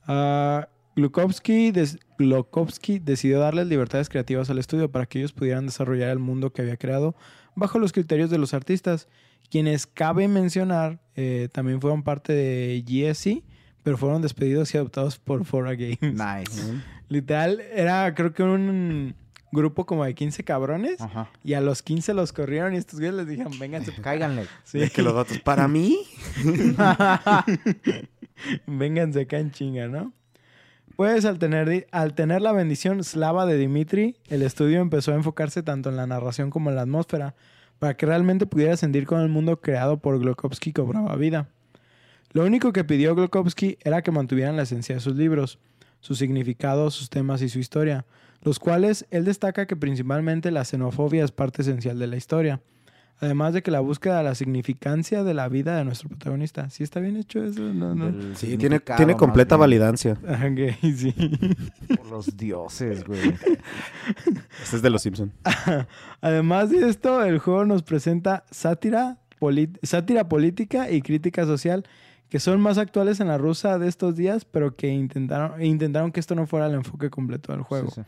Ah, 0.08 0.68
Glukowski, 0.96 1.72
des- 1.72 1.98
Glukowski 2.18 3.00
decidió 3.00 3.40
darles 3.40 3.68
libertades 3.68 4.08
creativas 4.10 4.50
al 4.50 4.60
estudio 4.60 4.90
para 4.92 5.06
que 5.06 5.20
ellos 5.20 5.34
pudieran 5.34 5.66
desarrollar 5.66 6.10
el 6.10 6.20
mundo 6.20 6.54
que 6.54 6.62
había 6.62 6.78
creado 6.78 7.16
bajo 7.56 7.80
los 7.80 7.92
criterios 7.92 8.30
de 8.30 8.38
los 8.38 8.54
artistas, 8.54 9.08
quienes 9.50 9.88
cabe 9.88 10.28
mencionar 10.28 11.00
eh, 11.16 11.50
también 11.52 11.82
fueron 11.82 12.04
parte 12.04 12.34
de 12.34 12.84
GSC, 12.86 13.44
pero 13.84 13.98
fueron 13.98 14.22
despedidos 14.22 14.74
y 14.74 14.78
adoptados 14.78 15.20
por 15.20 15.46
Fora 15.46 15.76
Games. 15.76 16.00
Nice. 16.02 16.74
Literal, 17.10 17.62
era 17.74 18.14
creo 18.16 18.34
que 18.34 18.44
un 18.44 19.16
grupo 19.56 19.86
como 19.86 20.06
de 20.06 20.14
15 20.14 20.44
cabrones. 20.44 21.02
Ajá. 21.02 21.30
Y 21.44 21.54
a 21.54 21.62
los 21.62 21.82
15 21.82 22.14
los 22.14 22.34
corrieron 22.34 22.74
y 22.74 22.78
estos 22.78 23.00
güeyes 23.00 23.16
les 23.16 23.28
dijeron, 23.28 23.58
vénganse. 23.58 23.94
Cáiganle. 24.02 24.48
Sí, 24.64 24.80
De 24.80 24.90
que 24.90 25.02
los 25.02 25.16
datos 25.16 25.40
para 25.40 25.68
mí. 25.68 26.00
vénganse 28.68 29.22
acá 29.22 29.40
en 29.40 29.52
chinga, 29.52 29.88
¿no? 29.88 30.14
Pues 30.96 31.26
al 31.26 31.40
tener, 31.40 31.88
al 31.92 32.14
tener 32.14 32.42
la 32.42 32.54
bendición 32.54 33.04
slava 33.04 33.46
de 33.46 33.58
Dimitri, 33.58 34.16
el 34.28 34.42
estudio 34.42 34.80
empezó 34.80 35.12
a 35.12 35.16
enfocarse 35.16 35.62
tanto 35.62 35.90
en 35.90 35.98
la 35.98 36.08
narración 36.08 36.50
como 36.50 36.70
en 36.70 36.78
la 36.78 36.84
atmósfera, 36.84 37.36
para 37.80 37.98
que 37.98 38.06
realmente 38.06 38.46
pudiera 38.46 38.78
sentir 38.78 39.06
con 39.06 39.20
el 39.20 39.28
mundo 39.28 39.60
creado 39.60 39.98
por 39.98 40.18
Glukowski 40.20 40.72
cobraba 40.72 41.14
vida. 41.18 41.50
Lo 42.32 42.46
único 42.46 42.72
que 42.72 42.86
pidió 42.86 43.14
Glukowski 43.14 43.78
era 43.84 44.02
que 44.02 44.12
mantuvieran 44.12 44.56
la 44.56 44.64
esencia 44.64 44.96
de 44.96 45.02
sus 45.02 45.16
libros, 45.16 45.60
su 46.00 46.16
significado, 46.16 46.90
sus 46.92 47.10
temas 47.10 47.42
y 47.42 47.50
su 47.50 47.60
historia, 47.60 48.06
los 48.46 48.60
cuales 48.60 49.08
él 49.10 49.26
destaca 49.26 49.66
que 49.66 49.76
principalmente 49.76 50.52
la 50.52 50.64
xenofobia 50.64 51.26
es 51.26 51.32
parte 51.32 51.64
esencial 51.64 51.98
de 51.98 52.06
la 52.06 52.16
historia, 52.16 52.62
además 53.20 53.56
de 53.56 53.64
que 53.64 53.72
la 53.72 53.80
búsqueda 53.80 54.20
de 54.20 54.24
la 54.24 54.36
significancia 54.36 55.24
de 55.24 55.34
la 55.34 55.50
vida 55.50 55.76
de 55.76 55.84
nuestro 55.84 56.10
protagonista. 56.10 56.70
¿Sí 56.70 56.84
está 56.84 57.00
bien 57.00 57.18
hecho 57.18 57.44
eso? 57.44 57.62
No, 57.62 57.96
no. 57.96 58.36
Sí, 58.36 58.56
tiene, 58.58 58.80
tiene 58.80 59.18
completa 59.18 59.58
validancia. 59.58 60.16
Sí. 60.96 61.16
Por 61.98 62.06
los 62.06 62.38
dioses, 62.38 63.04
güey. 63.04 63.20
Este 64.64 64.76
es 64.76 64.82
de 64.84 64.90
los 64.92 65.02
Simpson. 65.02 65.32
Además 66.22 66.70
de 66.70 66.88
esto, 66.88 67.24
el 67.24 67.40
juego 67.40 67.66
nos 67.66 67.82
presenta 67.82 68.46
sátira, 68.52 69.18
sátira 69.82 70.30
política 70.30 70.92
y 70.92 71.02
crítica 71.02 71.46
social 71.46 71.84
que 72.30 72.40
son 72.40 72.62
más 72.62 72.78
actuales 72.78 73.20
en 73.20 73.28
la 73.28 73.38
rusa 73.38 73.80
de 73.80 73.88
estos 73.88 74.16
días, 74.16 74.46
pero 74.46 74.76
que 74.76 74.90
intentaron, 74.90 75.64
intentaron 75.64 76.12
que 76.12 76.20
esto 76.20 76.36
no 76.36 76.46
fuera 76.46 76.68
el 76.68 76.74
enfoque 76.76 77.10
completo 77.10 77.52
del 77.52 77.62
juego. 77.62 77.90
Sí, 77.90 78.02
sí. 78.02 78.08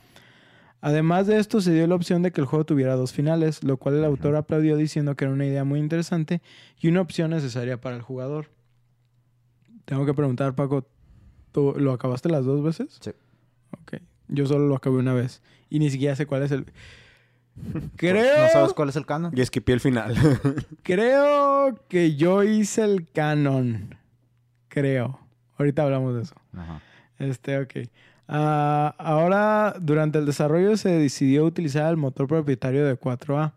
Además 0.80 1.28
de 1.28 1.40
esto, 1.40 1.60
se 1.60 1.74
dio 1.74 1.88
la 1.88 1.96
opción 1.96 2.22
de 2.22 2.32
que 2.32 2.40
el 2.40 2.48
juego 2.48 2.66
tuviera 2.66 2.96
dos 2.96 3.12
finales, 3.12 3.64
lo 3.64 3.78
cual 3.78 3.96
el 3.96 4.06
autor 4.06 4.36
aplaudió 4.36 4.78
diciendo 4.78 5.16
que 5.16 5.26
era 5.26 5.34
una 5.34 5.46
idea 5.46 5.64
muy 5.64 5.80
interesante 5.80 6.42
y 6.80 6.88
una 6.88 7.02
opción 7.02 7.32
necesaria 7.32 7.82
para 7.82 7.96
el 7.96 8.02
jugador. 8.02 8.50
Tengo 9.86 10.06
que 10.06 10.14
preguntar, 10.14 10.54
Paco, 10.54 10.86
¿tú 11.52 11.74
lo 11.78 11.94
acabaste 11.94 12.30
las 12.30 12.46
dos 12.46 12.62
veces? 12.62 12.98
Sí. 13.02 13.12
Ok. 13.72 14.02
Yo 14.28 14.46
solo 14.46 14.68
lo 14.68 14.76
acabé 14.76 14.98
una 14.98 15.14
vez 15.14 15.42
y 15.70 15.80
ni 15.80 15.90
siquiera 15.90 16.16
sé 16.16 16.26
cuál 16.26 16.44
es 16.44 16.52
el... 16.52 16.66
Creo, 17.96 18.44
¿No 18.44 18.50
sabes 18.50 18.74
cuál 18.74 18.90
es 18.90 18.96
el 18.98 19.06
canon? 19.06 19.32
Y 19.36 19.42
esquipé 19.42 19.74
el 19.74 19.80
final. 19.80 20.16
creo 20.84 21.80
que 21.88 22.16
yo 22.16 22.44
hice 22.44 22.84
el 22.84 23.10
canon. 23.10 23.96
Creo. 24.68 25.20
Ahorita 25.58 25.82
hablamos 25.82 26.16
de 26.16 26.22
eso. 26.22 26.36
Ajá. 26.54 26.82
Este, 27.18 27.58
ok. 27.58 27.74
Ah, 28.28 28.94
ahora, 28.98 29.76
durante 29.80 30.20
el 30.20 30.26
desarrollo 30.26 30.76
se 30.76 30.90
decidió 30.90 31.46
utilizar 31.46 31.90
el 31.90 31.98
motor 31.98 32.28
propietario 32.28 32.86
de 32.86 33.00
4A. 33.00 33.54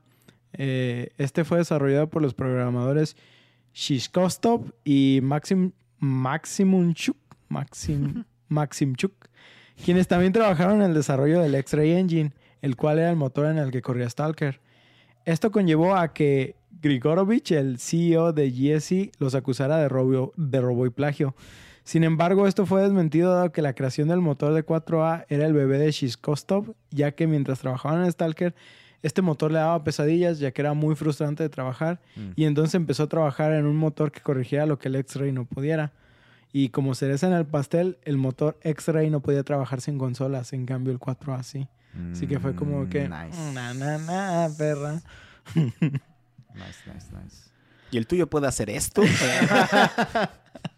Eh, 0.53 1.11
este 1.19 1.45
fue 1.45 1.59
desarrollado 1.59 2.09
por 2.09 2.23
los 2.23 2.35
programadores 2.35 3.17
Shishkostov 3.75 4.73
y 4.85 5.21
Maxim, 5.23 5.73
Maximumchuk, 5.99 7.17
Maxim, 7.49 8.25
Maximchuk, 8.49 9.13
quienes 9.85 10.09
también 10.09 10.33
trabajaron 10.33 10.83
en 10.83 10.89
el 10.91 10.95
desarrollo 10.95 11.41
del 11.41 11.55
X-Ray 11.55 11.93
Engine, 11.93 12.33
el 12.63 12.77
cual 12.77 12.99
era 12.99 13.11
el 13.11 13.17
motor 13.17 13.47
en 13.47 13.59
el 13.59 13.71
que 13.71 13.83
corría 13.83 14.09
Stalker. 14.09 14.61
Esto 15.25 15.51
conllevó 15.51 15.95
a 15.97 16.13
que 16.13 16.57
Grigorovich, 16.83 17.53
el 17.53 17.79
CEO 17.79 18.33
de 18.33 18.51
GSC, 18.51 19.13
los 19.19 19.35
acusara 19.35 19.79
de 19.79 19.89
robo, 19.89 20.33
de 20.37 20.61
robo 20.61 20.87
y 20.87 20.91
plagio. 20.91 21.35
Sin 21.91 22.05
embargo, 22.05 22.47
esto 22.47 22.67
fue 22.67 22.83
desmentido 22.83 23.35
dado 23.35 23.51
que 23.51 23.63
la 23.63 23.73
creación 23.73 24.07
del 24.07 24.21
motor 24.21 24.55
de 24.55 24.65
4A 24.65 25.25
era 25.29 25.45
el 25.45 25.53
bebé 25.53 25.77
de 25.77 25.91
Shishkostov, 25.91 26.77
ya 26.93 27.11
que 27.11 27.27
mientras 27.27 27.59
trabajaban 27.59 28.05
en 28.05 28.13
Stalker, 28.13 28.55
este 29.03 29.23
motor 29.23 29.51
le 29.51 29.59
daba 29.59 29.83
pesadillas, 29.83 30.39
ya 30.39 30.53
que 30.53 30.63
era 30.63 30.73
muy 30.73 30.95
frustrante 30.95 31.43
de 31.43 31.49
trabajar, 31.49 31.99
Mm. 32.15 32.29
y 32.37 32.45
entonces 32.45 32.77
empezó 32.77 33.03
a 33.03 33.09
trabajar 33.09 33.53
en 33.55 33.67
un 33.67 33.77
motor 33.77 34.13
que 34.13 34.21
corrigiera 34.21 34.67
lo 34.67 34.79
que 34.79 34.87
el 34.87 34.95
X-Ray 34.95 35.33
no 35.33 35.47
pudiera. 35.47 35.91
Y 36.53 36.69
como 36.69 36.95
cereza 36.95 37.27
en 37.27 37.33
el 37.33 37.45
pastel, 37.45 37.99
el 38.05 38.19
motor 38.19 38.57
X-Ray 38.63 39.11
no 39.11 39.19
podía 39.19 39.43
trabajar 39.43 39.81
sin 39.81 39.99
consolas, 39.99 40.53
en 40.53 40.67
cambio 40.67 40.93
el 40.93 41.01
4A 41.01 41.43
sí. 41.43 41.67
Así 42.13 42.29
que 42.29 42.39
fue 42.39 42.55
como 42.55 42.89
que... 42.89 43.09
Mm, 43.09 43.13
Nice. 43.27 43.53
Na, 43.53 43.75
na, 43.75 43.99
na, 43.99 44.49
perra. 44.57 45.01
Nice, 45.57 46.81
nice, 46.87 47.07
nice. 47.21 47.51
¿Y 47.91 47.97
el 47.99 48.07
tuyo 48.07 48.29
puede 48.29 48.47
hacer 48.47 48.71
esto? 48.71 49.03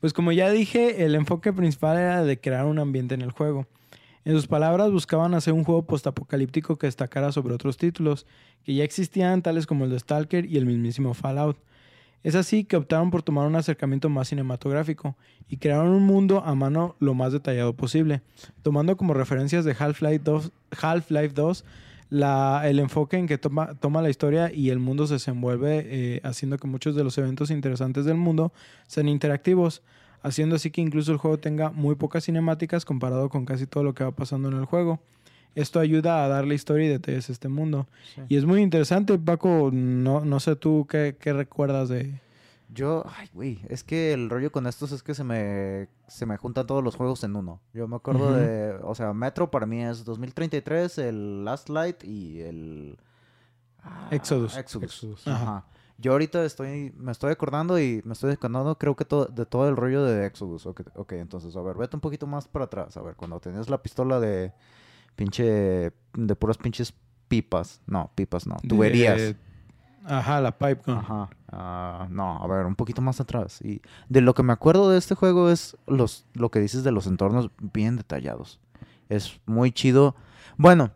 Pues 0.00 0.12
como 0.12 0.32
ya 0.32 0.50
dije, 0.50 1.04
el 1.04 1.14
enfoque 1.14 1.52
principal 1.52 1.96
era 1.96 2.22
de 2.22 2.38
crear 2.40 2.66
un 2.66 2.78
ambiente 2.78 3.14
en 3.14 3.22
el 3.22 3.30
juego. 3.30 3.66
En 4.24 4.32
sus 4.32 4.46
palabras, 4.46 4.90
buscaban 4.90 5.34
hacer 5.34 5.52
un 5.52 5.64
juego 5.64 5.86
postapocalíptico 5.86 6.76
que 6.76 6.88
destacara 6.88 7.32
sobre 7.32 7.54
otros 7.54 7.76
títulos 7.76 8.26
que 8.64 8.74
ya 8.74 8.84
existían, 8.84 9.40
tales 9.40 9.66
como 9.66 9.84
el 9.84 9.90
de 9.90 10.00
Stalker 10.00 10.44
y 10.46 10.56
el 10.56 10.66
mismísimo 10.66 11.14
Fallout. 11.14 11.56
Es 12.24 12.34
así 12.34 12.64
que 12.64 12.76
optaron 12.76 13.12
por 13.12 13.22
tomar 13.22 13.46
un 13.46 13.54
acercamiento 13.54 14.08
más 14.08 14.28
cinematográfico 14.28 15.16
y 15.48 15.58
crearon 15.58 15.90
un 15.90 16.02
mundo 16.02 16.42
a 16.44 16.56
mano 16.56 16.96
lo 16.98 17.14
más 17.14 17.32
detallado 17.32 17.74
posible, 17.74 18.20
tomando 18.62 18.96
como 18.96 19.14
referencias 19.14 19.64
de 19.64 19.76
Half-Life 19.78 20.24
2, 20.24 20.50
Half-Life 20.82 21.34
2 21.34 21.64
la, 22.08 22.62
el 22.64 22.78
enfoque 22.78 23.16
en 23.16 23.26
que 23.26 23.38
toma, 23.38 23.74
toma 23.74 24.02
la 24.02 24.10
historia 24.10 24.52
y 24.52 24.70
el 24.70 24.78
mundo 24.78 25.06
se 25.06 25.14
desenvuelve, 25.14 25.84
eh, 25.86 26.20
haciendo 26.24 26.58
que 26.58 26.68
muchos 26.68 26.94
de 26.94 27.04
los 27.04 27.18
eventos 27.18 27.50
interesantes 27.50 28.04
del 28.04 28.16
mundo 28.16 28.52
sean 28.86 29.08
interactivos, 29.08 29.82
haciendo 30.22 30.56
así 30.56 30.70
que 30.70 30.80
incluso 30.80 31.12
el 31.12 31.18
juego 31.18 31.38
tenga 31.38 31.70
muy 31.70 31.94
pocas 31.96 32.24
cinemáticas 32.24 32.84
comparado 32.84 33.28
con 33.28 33.44
casi 33.44 33.66
todo 33.66 33.82
lo 33.84 33.94
que 33.94 34.04
va 34.04 34.12
pasando 34.12 34.48
en 34.48 34.56
el 34.56 34.64
juego. 34.64 35.00
Esto 35.54 35.80
ayuda 35.80 36.22
a 36.22 36.28
darle 36.28 36.54
historia 36.54 36.84
y 36.84 36.90
detalles 36.90 37.30
a 37.30 37.32
este 37.32 37.48
mundo. 37.48 37.86
Y 38.28 38.36
es 38.36 38.44
muy 38.44 38.60
interesante, 38.60 39.18
Paco. 39.18 39.70
No, 39.72 40.22
no 40.22 40.38
sé 40.38 40.54
tú 40.54 40.86
qué, 40.88 41.16
qué 41.18 41.32
recuerdas 41.32 41.88
de. 41.88 42.20
Yo, 42.68 43.04
ay, 43.16 43.28
güey, 43.32 43.60
es 43.68 43.84
que 43.84 44.12
el 44.12 44.28
rollo 44.28 44.50
con 44.50 44.66
estos 44.66 44.90
es 44.92 45.02
que 45.02 45.14
se 45.14 45.22
me, 45.24 45.88
se 46.08 46.26
me 46.26 46.36
juntan 46.36 46.66
todos 46.66 46.82
los 46.82 46.96
juegos 46.96 47.22
en 47.24 47.36
uno. 47.36 47.60
Yo 47.72 47.86
me 47.88 47.96
acuerdo 47.96 48.32
de, 48.34 48.76
o 48.82 48.94
sea, 48.94 49.12
Metro 49.12 49.50
para 49.50 49.66
mí 49.66 49.82
es 49.84 50.04
2033, 50.04 50.98
el 50.98 51.44
Last 51.44 51.68
Light 51.68 52.02
y 52.04 52.40
el... 52.42 52.98
ah, 53.82 54.08
Exodus. 54.10 54.56
Exodus. 54.56 54.84
Exodus. 54.92 55.28
Ajá. 55.28 55.42
Ajá. 55.42 55.66
Yo 55.98 56.12
ahorita 56.12 56.44
estoy, 56.44 56.92
me 56.98 57.10
estoy 57.12 57.32
acordando 57.32 57.78
y 57.80 58.02
me 58.04 58.12
estoy 58.12 58.32
acordando, 58.32 58.76
creo 58.76 58.94
que 58.96 59.04
todo, 59.06 59.26
de 59.26 59.46
todo 59.46 59.66
el 59.68 59.76
rollo 59.76 60.02
de 60.04 60.26
Exodus. 60.26 60.66
Ok, 60.66 60.82
ok, 60.94 61.12
entonces, 61.12 61.56
a 61.56 61.62
ver, 61.62 61.76
vete 61.76 61.96
un 61.96 62.00
poquito 62.02 62.26
más 62.26 62.46
para 62.48 62.66
atrás. 62.66 62.96
A 62.98 63.00
ver, 63.02 63.14
cuando 63.14 63.40
tenías 63.40 63.70
la 63.70 63.80
pistola 63.82 64.20
de 64.20 64.52
pinche, 65.14 65.44
de 66.14 66.36
puras 66.38 66.58
pinches 66.58 66.92
pipas. 67.28 67.80
No, 67.86 68.10
pipas 68.14 68.46
no, 68.46 68.56
tuberías. 68.68 69.16
de- 69.16 69.36
ajá, 70.06 70.40
la 70.40 70.56
pipe 70.56 70.80
gun. 70.86 70.96
Ajá. 70.98 71.28
Ah, 71.50 72.06
no, 72.10 72.42
a 72.42 72.46
ver, 72.46 72.66
un 72.66 72.74
poquito 72.74 73.00
más 73.02 73.20
atrás. 73.20 73.60
Y 73.62 73.80
de 74.08 74.20
lo 74.20 74.34
que 74.34 74.42
me 74.42 74.52
acuerdo 74.52 74.90
de 74.90 74.98
este 74.98 75.14
juego 75.14 75.50
es 75.50 75.76
los, 75.86 76.26
lo 76.34 76.50
que 76.50 76.60
dices 76.60 76.84
de 76.84 76.92
los 76.92 77.06
entornos 77.06 77.50
bien 77.60 77.96
detallados. 77.96 78.60
Es 79.08 79.40
muy 79.46 79.72
chido. 79.72 80.14
Bueno, 80.56 80.90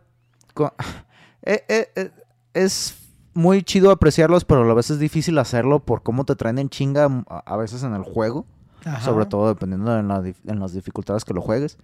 co- 0.53 0.73
eh, 1.43 1.63
eh, 1.67 1.89
eh, 1.95 2.11
es 2.53 2.97
muy 3.33 3.63
chido 3.63 3.91
apreciarlos, 3.91 4.43
pero 4.45 4.69
a 4.69 4.73
vez 4.73 4.89
es 4.89 4.99
difícil 4.99 5.37
hacerlo 5.39 5.79
por 5.79 6.03
cómo 6.03 6.25
te 6.25 6.35
traen 6.35 6.59
en 6.59 6.69
chinga 6.69 7.07
mm, 7.07 7.25
a, 7.27 7.55
veces 7.57 7.83
en 7.83 7.93
el 7.93 8.03
juego. 8.03 8.45
Ajá. 8.83 9.01
Sobre 9.01 9.27
todo 9.27 9.47
dependiendo 9.47 9.97
en, 9.97 10.07
la 10.07 10.17
en 10.47 10.59
las 10.59 10.73
dificultades 10.73 11.23
que 11.23 11.33
lo 11.33 11.41
juegues. 11.41 11.77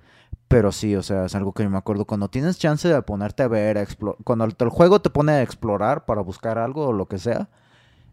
Pero 0.48 0.72
sí, 0.72 0.96
o 0.96 1.04
sea, 1.04 1.26
es 1.26 1.36
algo 1.36 1.52
que 1.54 1.64
yo 1.64 1.70
me 1.70 1.78
acuerdo. 1.78 2.06
Cuando 2.06 2.30
tienes 2.30 2.58
chance 2.58 2.88
de 2.88 3.02
ponerte 3.02 3.44
a 3.44 3.48
ver, 3.50 3.78
a 3.78 3.86
cuando 4.24 4.46
el, 4.46 4.56
el 4.58 4.70
juego 4.70 5.02
te 5.02 5.10
pone 5.10 5.34
a 5.34 5.42
explorar 5.42 6.06
para 6.06 6.22
buscar 6.22 6.58
algo 6.58 6.88
o 6.88 6.94
lo 6.94 7.06
que 7.08 7.18
sea, 7.18 7.50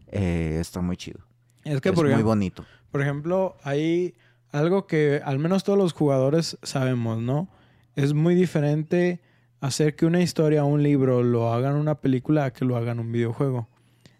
eh, 0.07 0.57
está 0.59 0.81
muy 0.81 0.97
chido. 0.97 1.19
Es 1.63 1.79
que, 1.81 1.89
es 1.89 1.95
por 1.95 2.05
muy 2.05 2.11
ejemplo, 2.11 2.27
bonito. 2.29 2.65
por 2.91 3.01
ejemplo, 3.01 3.55
hay 3.63 4.15
algo 4.51 4.85
que 4.85 5.21
al 5.23 5.39
menos 5.39 5.63
todos 5.63 5.79
los 5.79 5.93
jugadores 5.93 6.57
sabemos, 6.61 7.21
¿no? 7.21 7.47
Es 7.95 8.13
muy 8.13 8.35
diferente 8.35 9.21
hacer 9.61 9.95
que 9.95 10.05
una 10.05 10.21
historia 10.21 10.63
o 10.65 10.67
un 10.67 10.83
libro 10.83 11.23
lo 11.23 11.53
hagan 11.53 11.75
una 11.75 11.95
película 11.95 12.45
a 12.45 12.51
que 12.53 12.65
lo 12.65 12.75
hagan 12.75 12.99
un 12.99 13.11
videojuego. 13.13 13.67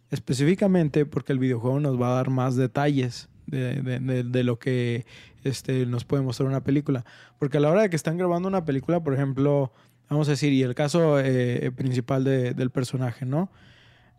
Específicamente 0.09 1.05
porque 1.05 1.33
el 1.33 1.39
videojuego 1.39 1.79
nos 1.81 2.01
va 2.01 2.11
a 2.13 2.15
dar 2.15 2.29
más 2.29 2.55
detalles 2.55 3.27
de, 3.47 3.81
de- 3.81 3.99
de- 3.99 4.23
de 4.23 4.43
lo 4.43 4.57
que 4.57 5.05
este, 5.45 5.85
nos 5.85 6.03
puede 6.05 6.21
mostrar 6.23 6.49
una 6.49 6.63
película. 6.63 7.05
Porque 7.39 7.57
a 7.57 7.59
la 7.61 7.69
hora 7.71 7.83
de 7.83 7.89
que 7.89 7.95
están 7.95 8.17
grabando 8.17 8.47
una 8.49 8.65
película, 8.65 9.01
por 9.01 9.13
ejemplo, 9.13 9.71
vamos 10.09 10.27
a 10.27 10.31
decir, 10.31 10.51
y 10.53 10.61
el 10.63 10.75
caso 10.75 11.19
eh, 11.19 11.71
principal 11.75 12.23
de- 12.23 12.53
del 12.53 12.69
personaje, 12.69 13.25
¿no? 13.25 13.49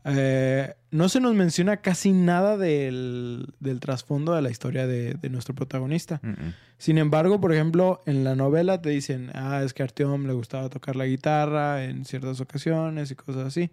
Eh, 0.09 0.73
no 0.93 1.09
se 1.09 1.19
nos 1.21 1.35
menciona 1.35 1.79
casi 1.79 2.13
nada 2.13 2.57
del, 2.57 3.49
del 3.59 3.81
trasfondo 3.81 4.35
de 4.35 4.43
la 4.43 4.51
historia 4.51 4.87
de, 4.87 5.15
de 5.15 5.31
nuestro 5.31 5.53
protagonista. 5.55 6.21
Mm-mm. 6.23 6.55
Sin 6.79 6.99
embargo, 6.99 7.41
por 7.41 7.53
ejemplo, 7.53 8.01
en 8.07 8.23
la 8.23 8.37
novela 8.37 8.81
te 8.81 8.91
dicen, 8.91 9.31
ah, 9.35 9.63
es 9.65 9.75
que 9.75 9.83
a 9.83 9.87
Artyom 9.87 10.27
le 10.27 10.33
gustaba 10.33 10.69
tocar 10.69 10.95
la 10.95 11.07
guitarra 11.07 11.85
en 11.85 12.05
ciertas 12.05 12.41
ocasiones 12.41 13.11
y 13.11 13.17
cosas 13.17 13.47
así, 13.49 13.71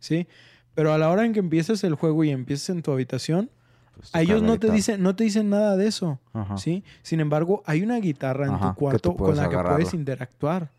¿sí? 0.00 0.26
Pero 0.74 0.92
a 0.92 0.98
la 0.98 1.08
hora 1.08 1.24
en 1.24 1.32
que 1.32 1.38
empieces 1.38 1.84
el 1.84 1.94
juego 1.94 2.24
y 2.24 2.30
empieces 2.30 2.68
en 2.70 2.82
tu 2.82 2.90
habitación, 2.90 3.48
Pues 3.96 4.14
a 4.14 4.20
ellos 4.22 4.42
no 4.42 4.58
te 4.58 4.70
dicen, 4.70 5.02
no 5.02 5.16
te 5.16 5.24
dicen 5.24 5.48
nada 5.50 5.76
de 5.76 5.86
eso, 5.86 6.20
Ajá. 6.34 6.56
¿sí? 6.58 6.84
Sin 7.02 7.20
embargo, 7.20 7.62
hay 7.66 7.82
una 7.82 7.96
guitarra 7.98 8.46
en 8.46 8.52
Ajá, 8.54 8.68
que 8.68 8.72
tu 8.72 8.76
cuarto 8.76 9.16
con 9.16 9.36
la 9.36 9.48
que 9.48 9.56
puedes 9.58 9.94
interactuar. 9.94 10.70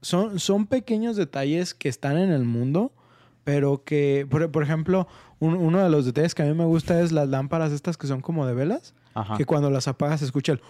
Son, 0.00 0.38
son 0.38 0.66
pequeños 0.66 1.16
detalles 1.16 1.74
que 1.74 1.88
están 1.88 2.16
en 2.18 2.30
el 2.30 2.44
mundo, 2.44 2.92
pero 3.44 3.82
que, 3.84 4.26
por, 4.30 4.50
por 4.52 4.62
ejemplo, 4.62 5.08
un- 5.40 5.54
uno 5.56 5.82
de 5.82 5.90
los 5.90 6.04
detalles 6.04 6.34
que 6.34 6.42
a 6.42 6.46
mí 6.46 6.54
me 6.54 6.64
gusta 6.64 7.00
es 7.00 7.10
las 7.12 7.28
lámparas 7.28 7.72
estas 7.72 7.96
que 7.96 8.06
son 8.06 8.20
como 8.20 8.46
de 8.46 8.54
velas, 8.54 8.94
Ajá. 9.14 9.36
que 9.36 9.44
cuando 9.44 9.70
las 9.70 9.88
apagas 9.88 10.20
se 10.20 10.26
escucha 10.26 10.52
el... 10.52 10.60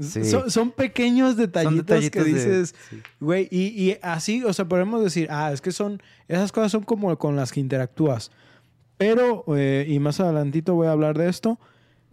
Sí. 0.00 0.24
Son, 0.30 0.50
son 0.50 0.72
pequeños 0.72 1.30
Son 1.30 1.38
detallitos, 1.38 1.86
que 1.86 1.94
detallitos 1.94 2.24
de- 2.24 2.32
dices, 2.34 2.74
sí. 2.90 3.00
güey, 3.20 3.48
y, 3.50 3.68
y 3.82 3.98
así, 4.02 4.42
o 4.44 4.52
sea, 4.52 4.66
podemos 4.66 5.02
decir, 5.02 5.28
ah, 5.30 5.52
es 5.52 5.62
que 5.62 5.72
son, 5.72 6.02
esas 6.28 6.52
cosas 6.52 6.72
son 6.72 6.82
como 6.82 7.16
con 7.16 7.34
las 7.36 7.50
que 7.52 7.60
interactúas. 7.60 8.30
Pero, 8.98 9.44
eh, 9.56 9.84
y 9.88 9.98
más 9.98 10.20
adelantito 10.20 10.74
voy 10.74 10.86
a 10.86 10.92
hablar 10.92 11.16
de 11.18 11.28
esto, 11.28 11.58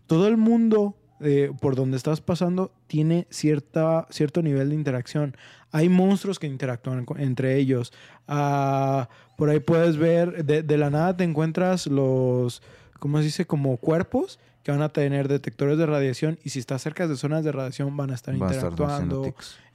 todo 0.08 0.28
el 0.28 0.38
mundo 0.38 0.96
eh, 1.22 1.52
por 1.62 1.76
donde 1.76 1.96
estás 1.96 2.20
pasando 2.20 2.72
tiene 2.88 3.28
cierta, 3.30 4.08
cierto 4.10 4.42
nivel 4.42 4.70
de 4.70 4.76
interacción. 4.76 5.38
Hay 5.72 5.88
monstruos 5.88 6.38
que 6.38 6.48
interactúan 6.48 7.06
con- 7.06 7.20
entre 7.22 7.56
ellos. 7.58 7.94
Ah, 8.28 9.08
por 9.38 9.50
ahí 9.50 9.60
puedes 9.62 9.96
ver, 9.98 10.44
de, 10.44 10.64
de 10.64 10.78
la 10.78 10.90
nada 10.90 11.16
te 11.16 11.24
encuentras 11.24 11.88
los, 11.88 12.62
¿cómo 13.00 13.20
se 13.20 13.24
dice? 13.26 13.46
Como 13.46 13.78
cuerpos 13.78 14.38
que 14.64 14.72
van 14.72 14.82
a 14.82 14.90
tener 14.90 15.28
detectores 15.30 15.78
de 15.78 15.86
radiación 15.86 16.40
y 16.44 16.50
si 16.50 16.60
estás 16.60 16.82
cerca 16.82 17.08
de 17.08 17.16
zonas 17.16 17.44
de 17.46 17.52
radiación 17.54 17.96
van 17.96 18.12
a 18.12 18.16
estar 18.16 18.34
interactuando. 18.52 19.22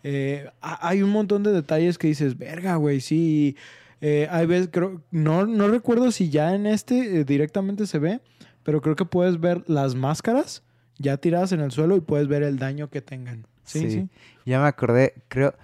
Eh, 0.02 0.50
ha- 0.60 0.86
hay 0.86 1.02
un 1.02 1.10
montón 1.10 1.42
de 1.44 1.52
detalles 1.52 1.96
que 1.96 2.08
dices, 2.08 2.36
verga, 2.36 2.76
güey, 2.76 3.00
sí. 3.00 3.56
Eh, 4.00 4.28
hay 4.30 4.46
veces, 4.46 4.68
creo, 4.72 5.02
no, 5.10 5.46
no 5.46 5.68
recuerdo 5.68 6.10
si 6.12 6.30
ya 6.30 6.54
en 6.54 6.66
este 6.66 7.20
eh, 7.20 7.24
directamente 7.24 7.86
se 7.86 7.98
ve, 7.98 8.20
pero 8.62 8.80
creo 8.80 8.94
que 8.96 9.04
puedes 9.04 9.40
ver 9.40 9.64
las 9.66 9.94
máscaras 9.94 10.62
ya 10.98 11.16
tiradas 11.16 11.52
en 11.52 11.60
el 11.60 11.70
suelo 11.72 11.96
y 11.96 12.00
puedes 12.00 12.28
ver 12.28 12.42
el 12.42 12.58
daño 12.58 12.90
que 12.90 13.00
tengan. 13.02 13.46
Sí, 13.64 13.80
sí. 13.80 13.90
Sí. 13.90 14.08
Ya 14.46 14.60
me 14.60 14.66
acordé, 14.68 15.14
creo. 15.28 15.54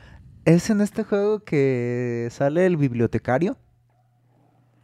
¿Es 0.44 0.68
en 0.68 0.81
este 0.81 1.05
juego 1.05 1.40
que 1.40 2.29
sale 2.31 2.66
el 2.66 2.77
bibliotecario? 2.77 3.57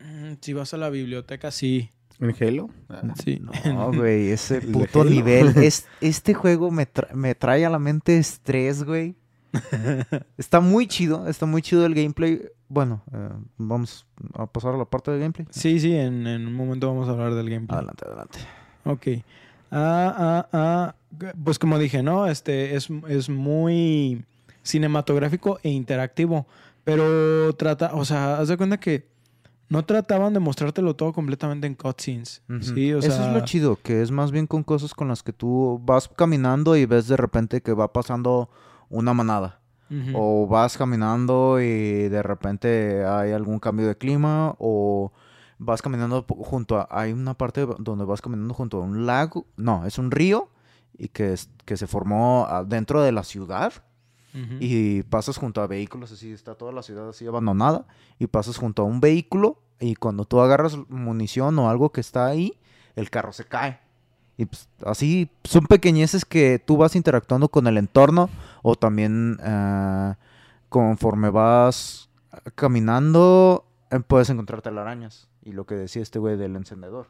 Mm, 0.01 0.35
Si 0.41 0.53
vas 0.53 0.73
a 0.75 0.77
la 0.77 0.91
biblioteca, 0.91 1.51
sí. 1.51 1.91
¿En 2.19 2.35
Halo? 2.41 2.71
Ah, 2.89 3.03
Sí. 3.23 3.41
No, 3.41 3.53
güey, 3.93 4.31
ese 4.31 4.59
¿El 4.59 4.67
de 4.67 4.73
puto 4.73 5.05
nivel. 5.05 5.49
Es, 5.63 5.87
este 6.01 6.35
juego 6.35 6.71
me, 6.71 6.87
tra- 6.91 7.13
me 7.13 7.35
trae 7.35 7.65
a 7.65 7.71
la 7.71 7.79
mente 7.79 8.17
estrés, 8.19 8.85
güey. 8.85 9.17
Está 10.39 10.61
muy 10.61 10.87
chido, 10.87 11.27
está 11.29 11.47
muy 11.47 11.63
chido 11.63 11.85
el 11.87 11.95
gameplay. 11.95 12.41
Bueno, 12.69 13.03
eh, 13.13 13.31
vamos 13.59 14.07
a 14.35 14.47
pasar 14.47 14.75
a 14.75 14.79
la 14.79 14.85
parte 14.85 15.11
del 15.11 15.21
gameplay. 15.21 15.47
Sí, 15.51 15.81
sí, 15.81 15.95
en, 15.95 16.27
en 16.27 16.47
un 16.47 16.55
momento 16.55 16.87
vamos 16.89 17.09
a 17.09 17.13
hablar 17.13 17.35
del 17.35 17.51
gameplay. 17.51 17.77
Adelante, 17.79 18.05
adelante. 18.07 18.39
Ok. 18.85 19.07
Ah, 19.73 20.15
ah, 20.17 20.49
ah. 20.53 20.95
Pues 21.43 21.59
como 21.59 21.79
dije, 21.79 22.03
¿no? 22.03 22.27
Este 22.27 22.77
es, 22.77 22.89
es 23.09 23.29
muy 23.29 24.25
cinematográfico 24.63 25.59
e 25.63 25.71
interactivo. 25.71 26.47
Pero 26.85 27.53
trata, 27.55 27.91
o 27.95 28.05
sea, 28.05 28.39
haz 28.39 28.49
de 28.49 28.57
cuenta 28.57 28.79
que 28.79 29.09
no 29.69 29.85
trataban 29.85 30.33
de 30.33 30.41
mostrártelo 30.41 30.95
todo 30.97 31.13
completamente 31.13 31.67
en 31.67 31.75
cutscenes. 31.75 32.43
Sí, 32.61 32.93
o 32.93 32.99
Eso 32.99 33.11
sea. 33.11 33.29
es 33.29 33.35
lo 33.35 33.45
chido, 33.45 33.77
que 33.83 34.03
es 34.03 34.11
más 34.11 34.33
bien 34.33 34.47
con 34.47 34.63
cosas 34.65 34.95
con 34.95 35.09
las 35.09 35.23
que 35.23 35.33
tú 35.33 35.81
vas 35.85 36.09
caminando 36.09 36.77
y 36.77 36.87
ves 36.87 37.07
de 37.07 37.17
repente 37.17 37.61
que 37.61 37.73
va 37.73 37.93
pasando 37.93 38.49
una 38.91 39.15
manada. 39.15 39.61
O 40.15 40.47
vas 40.47 40.77
caminando 40.79 41.61
y 41.61 42.09
de 42.09 42.23
repente 42.23 43.05
hay 43.05 43.33
algún 43.33 43.59
cambio 43.59 43.89
de 43.89 43.97
clima. 43.97 44.55
O 44.59 45.11
vas 45.59 45.83
caminando 45.83 46.25
junto 46.29 46.79
a... 46.79 46.87
Hay 46.91 47.13
una 47.13 47.35
parte 47.35 47.67
donde 47.79 48.05
vas 48.05 48.21
caminando 48.21 48.55
junto 48.55 48.77
a 48.77 48.81
un 48.85 49.05
lago. 49.07 49.47
No, 49.57 49.85
es 49.87 49.99
un 49.99 50.11
río. 50.13 50.49
Y 50.97 51.09
que, 51.09 51.33
es- 51.33 51.51
que 51.65 51.77
se 51.77 51.87
formó 51.89 52.47
dentro 52.67 53.03
de 53.03 53.11
la 53.13 53.25
ciudad. 53.25 53.73
Y 54.61 55.03
pasas 55.03 55.39
junto 55.39 55.61
a 55.61 55.67
vehículos, 55.67 56.13
así 56.13 56.31
está 56.31 56.55
toda 56.55 56.71
la 56.71 56.85
ciudad 56.85 57.09
así 57.09 57.27
abandonada. 57.27 57.87
Y 58.21 58.29
pasas 58.29 58.59
junto 58.59 58.83
a 58.83 58.85
un 58.85 59.01
vehículo. 59.01 59.59
Y 59.81 59.97
cuando 59.97 60.25
tú 60.25 60.41
agarras 60.41 60.77
munición 60.89 61.59
o 61.59 61.69
algo 61.69 61.91
que 61.91 62.01
está 62.01 62.27
ahí, 62.27 62.61
el 62.95 63.11
carro 63.11 63.33
se 63.33 63.45
cae. 63.45 63.81
Y 64.41 64.47
pues, 64.47 64.71
así 64.87 65.31
son 65.45 65.67
pequeñeces 65.67 66.25
que 66.25 66.59
tú 66.59 66.79
vas 66.79 66.97
interactuando 66.97 67.51
con 67.51 67.67
el 67.67 67.77
entorno. 67.77 68.31
O 68.63 68.75
también 68.75 69.37
ah, 69.43 70.17
conforme 70.71 71.29
vas 71.29 72.09
caminando, 72.55 73.67
eh, 73.91 74.01
puedes 74.01 74.31
encontrar 74.31 74.63
telarañas. 74.63 75.29
Y 75.43 75.53
lo 75.53 75.67
que 75.67 75.75
decía 75.75 76.01
este 76.01 76.19
güey 76.19 76.39
del 76.39 76.57
encendedor. 76.57 77.09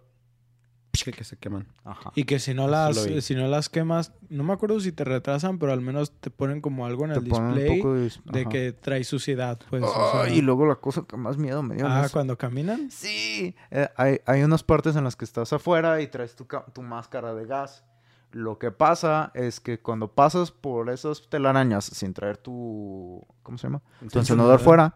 Que, 1.04 1.12
que 1.12 1.24
se 1.24 1.36
queman. 1.36 1.66
Ajá. 1.84 2.12
Y 2.14 2.24
que 2.24 2.38
si 2.38 2.52
no 2.54 2.68
las, 2.68 2.96
si 3.20 3.34
no 3.34 3.46
las 3.48 3.68
quemas, 3.68 4.12
no 4.28 4.42
me 4.44 4.52
acuerdo 4.52 4.80
si 4.80 4.92
te 4.92 5.04
retrasan, 5.04 5.58
pero 5.58 5.72
al 5.72 5.80
menos 5.80 6.12
te 6.20 6.30
ponen 6.30 6.60
como 6.60 6.86
algo 6.86 7.04
en 7.04 7.12
Te 7.12 7.18
el 7.18 7.24
display 7.24 7.82
de... 8.24 8.46
que 8.48 8.72
trae 8.72 9.04
suciedad, 9.04 9.58
pues. 9.70 9.82
o 9.82 10.20
Ay, 10.22 10.30
sea. 10.30 10.36
y 10.38 10.42
luego 10.42 10.66
la 10.66 10.76
cosa 10.76 11.02
que 11.08 11.16
más 11.16 11.36
miedo 11.36 11.62
me 11.62 11.76
dio. 11.76 11.86
ah, 11.86 12.08
cuando 12.12 12.36
caminan. 12.36 12.90
Sí, 12.90 13.54
eh, 13.70 13.88
hay, 13.96 14.20
hay 14.26 14.42
unas 14.42 14.62
partes 14.62 14.96
en 14.96 15.04
las 15.04 15.16
que 15.16 15.24
estás 15.24 15.52
afuera 15.52 16.00
y 16.00 16.06
traes 16.08 16.34
tu, 16.36 16.46
tu 16.72 16.82
máscara 16.82 17.34
de 17.34 17.46
gas. 17.46 17.84
Lo 18.32 18.58
que 18.58 18.70
pasa 18.70 19.32
es 19.34 19.58
que 19.58 19.80
cuando 19.80 20.12
pasas 20.12 20.52
por 20.52 20.88
esas 20.90 21.28
telarañas 21.28 21.84
sin 21.84 22.14
traer 22.14 22.36
tu... 22.36 23.26
¿Cómo 23.42 23.58
se 23.58 23.66
llama? 23.66 23.82
Tu 24.12 24.18
encendedor 24.20 24.60
fuera. 24.60 24.94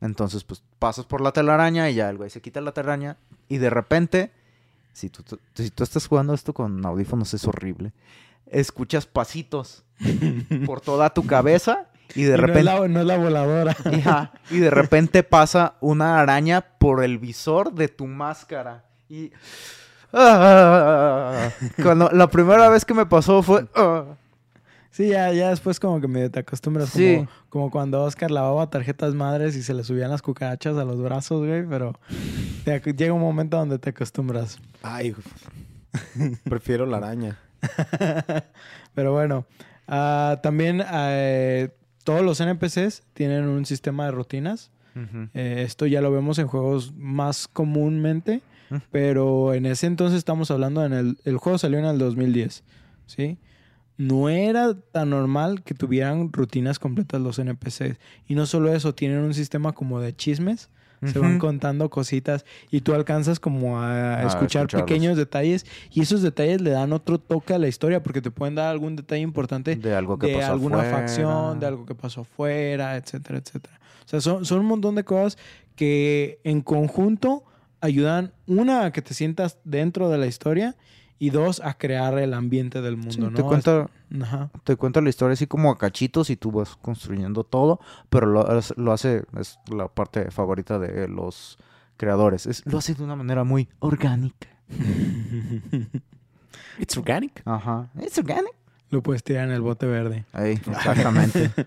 Entonces, 0.00 0.44
pues 0.44 0.62
pasas 0.78 1.04
por 1.06 1.20
la 1.20 1.32
telaraña 1.32 1.90
y 1.90 1.94
ya 1.94 2.08
el 2.10 2.16
güey 2.18 2.30
se 2.30 2.40
quita 2.40 2.60
la 2.60 2.72
telaraña. 2.72 3.16
Y 3.48 3.58
de 3.58 3.70
repente, 3.70 4.32
si 4.92 5.08
tú, 5.10 5.22
tú- 5.22 5.38
si 5.54 5.70
tú 5.70 5.82
estás 5.84 6.06
jugando 6.06 6.34
esto 6.34 6.52
con 6.52 6.84
audífonos, 6.84 7.32
es 7.34 7.46
horrible. 7.46 7.92
Escuchas 8.46 9.06
pasitos 9.06 9.84
por 10.66 10.80
toda 10.80 11.10
tu 11.10 11.24
cabeza 11.26 11.86
y 12.14 12.22
de 12.24 12.34
Y 12.34 12.38
no 12.38 12.44
es 12.44 12.46
repente... 12.48 12.62
la- 12.64 12.88
no 12.88 13.00
es 13.00 13.06
la 13.06 13.16
voladora. 13.16 13.76
Y 14.50 14.58
de 14.58 14.70
repente 14.70 15.22
pasa 15.22 15.74
una 15.80 16.20
araña 16.20 16.60
por 16.78 17.02
el 17.02 17.18
visor 17.18 17.72
de 17.72 17.88
tu 17.88 18.06
máscara. 18.06 18.84
Y. 19.08 19.32
Ah, 20.12 21.48
cuando 21.82 22.10
la 22.10 22.26
primera 22.28 22.68
vez 22.68 22.84
que 22.84 22.92
me 22.94 23.06
pasó 23.06 23.42
fue. 23.42 23.66
ah. 23.74 24.04
Sí, 24.92 25.08
ya, 25.08 25.32
ya 25.32 25.48
después 25.48 25.80
como 25.80 26.00
que 26.00 26.06
medio 26.06 26.30
te 26.30 26.38
acostumbras. 26.40 26.90
Sí. 26.90 27.16
Como, 27.16 27.28
como 27.48 27.70
cuando 27.70 28.02
Oscar 28.04 28.30
lavaba 28.30 28.68
tarjetas 28.70 29.14
madres 29.14 29.56
y 29.56 29.62
se 29.62 29.74
le 29.74 29.82
subían 29.84 30.10
las 30.10 30.22
cucarachas 30.22 30.76
a 30.76 30.84
los 30.84 31.02
brazos, 31.02 31.44
güey. 31.46 31.66
Pero 31.66 31.98
te 32.64 32.78
llega 32.92 33.12
un 33.12 33.20
momento 33.22 33.56
donde 33.56 33.78
te 33.78 33.90
acostumbras. 33.90 34.58
Ay, 34.82 35.16
prefiero 36.44 36.86
la 36.86 36.98
araña. 36.98 37.38
Pero 38.94 39.12
bueno, 39.12 39.46
ah, 39.88 40.40
también 40.42 40.82
eh, 40.92 41.70
todos 42.04 42.22
los 42.22 42.40
NPCs 42.40 43.02
tienen 43.14 43.44
un 43.48 43.64
sistema 43.66 44.04
de 44.06 44.10
rutinas. 44.12 44.70
Eh, 45.32 45.62
esto 45.66 45.86
ya 45.86 46.02
lo 46.02 46.12
vemos 46.12 46.38
en 46.38 46.46
juegos 46.48 46.92
más 46.94 47.48
comúnmente, 47.48 48.42
Mm. 48.72 48.76
pero 48.90 49.52
en 49.52 49.66
ese 49.66 49.86
entonces 49.86 50.16
estamos 50.16 50.50
hablando 50.50 50.82
en 50.86 50.94
el, 50.94 51.18
el 51.24 51.36
juego 51.36 51.58
salió 51.58 51.78
en 51.78 51.84
el 51.84 51.98
2010, 51.98 52.64
¿sí? 53.06 53.36
No 53.96 54.28
era 54.28 54.74
tan 54.74 55.10
normal 55.10 55.62
que 55.62 55.74
tuvieran 55.74 56.32
rutinas 56.32 56.78
completas 56.78 57.20
los 57.20 57.38
NPCs. 57.38 57.98
Y 58.26 58.34
no 58.34 58.46
solo 58.46 58.72
eso, 58.74 58.94
tienen 58.94 59.18
un 59.18 59.34
sistema 59.34 59.72
como 59.72 60.00
de 60.00 60.14
chismes. 60.14 60.70
Se 61.04 61.18
van 61.18 61.40
contando 61.40 61.90
cositas 61.90 62.44
y 62.70 62.82
tú 62.82 62.94
alcanzas 62.94 63.40
como 63.40 63.80
a, 63.80 64.18
A 64.18 64.26
escuchar 64.28 64.66
escucharlos. 64.66 64.82
pequeños 64.82 65.16
detalles 65.16 65.66
y 65.90 66.00
esos 66.00 66.22
detalles 66.22 66.60
le 66.60 66.70
dan 66.70 66.92
otro 66.92 67.18
toque 67.18 67.54
a 67.54 67.58
la 67.58 67.66
historia 67.66 68.04
porque 68.04 68.22
te 68.22 68.30
pueden 68.30 68.54
dar 68.54 68.68
algún 68.68 68.94
detalle 68.94 69.20
importante 69.20 69.74
De 69.74 69.96
algo 69.96 70.16
que 70.16 70.28
de 70.28 70.34
pasó 70.36 70.52
alguna 70.52 70.76
afuera. 70.82 70.96
facción, 70.98 71.58
de 71.58 71.66
algo 71.66 71.86
que 71.86 71.96
pasó 71.96 72.20
afuera, 72.20 72.96
etcétera, 72.96 73.40
etcétera. 73.40 73.80
O 74.04 74.08
sea, 74.08 74.20
son, 74.20 74.44
son 74.44 74.60
un 74.60 74.66
montón 74.66 74.94
de 74.94 75.02
cosas 75.02 75.38
que 75.74 76.38
en 76.44 76.60
conjunto 76.60 77.42
ayudan, 77.80 78.32
una, 78.46 78.84
a 78.84 78.92
que 78.92 79.02
te 79.02 79.12
sientas 79.12 79.58
dentro 79.64 80.08
de 80.08 80.18
la 80.18 80.26
historia 80.28 80.76
y 81.18 81.30
dos, 81.30 81.60
a 81.60 81.74
crear 81.74 82.18
el 82.18 82.34
ambiente 82.34 82.80
del 82.82 82.94
Sí, 82.96 83.00
mundo, 83.20 83.30
¿no? 83.30 83.36
te, 83.36 83.42
cuenta, 83.42 83.88
Ajá. 84.22 84.50
te 84.64 84.76
cuenta 84.76 85.00
la 85.00 85.08
historia 85.08 85.34
así 85.34 85.46
como 85.46 85.70
a 85.70 85.78
cachitos 85.78 86.30
y 86.30 86.36
tú 86.36 86.50
vas 86.50 86.76
construyendo 86.76 87.44
todo, 87.44 87.78
pero 88.10 88.26
lo, 88.26 88.58
es- 88.58 88.74
lo 88.76 88.92
hace, 88.92 89.24
es 89.38 89.58
la 89.72 89.88
parte 89.88 90.30
favorita 90.30 90.78
de 90.78 91.06
los 91.08 91.58
creadores. 91.96 92.46
Es, 92.46 92.66
lo 92.66 92.78
hace 92.78 92.94
de 92.94 93.04
una 93.04 93.14
manera 93.16 93.44
muy 93.44 93.68
orgánica. 93.78 94.48
It's 96.78 96.96
organic. 96.96 97.42
Ajá. 97.44 97.90
Es 98.00 98.18
orgánico. 98.18 98.54
Lo 98.90 99.02
puedes 99.02 99.22
tirar 99.24 99.44
en 99.48 99.52
el 99.54 99.60
bote 99.62 99.86
verde. 99.86 100.24
Ahí, 100.32 100.52
exactamente. 100.52 101.50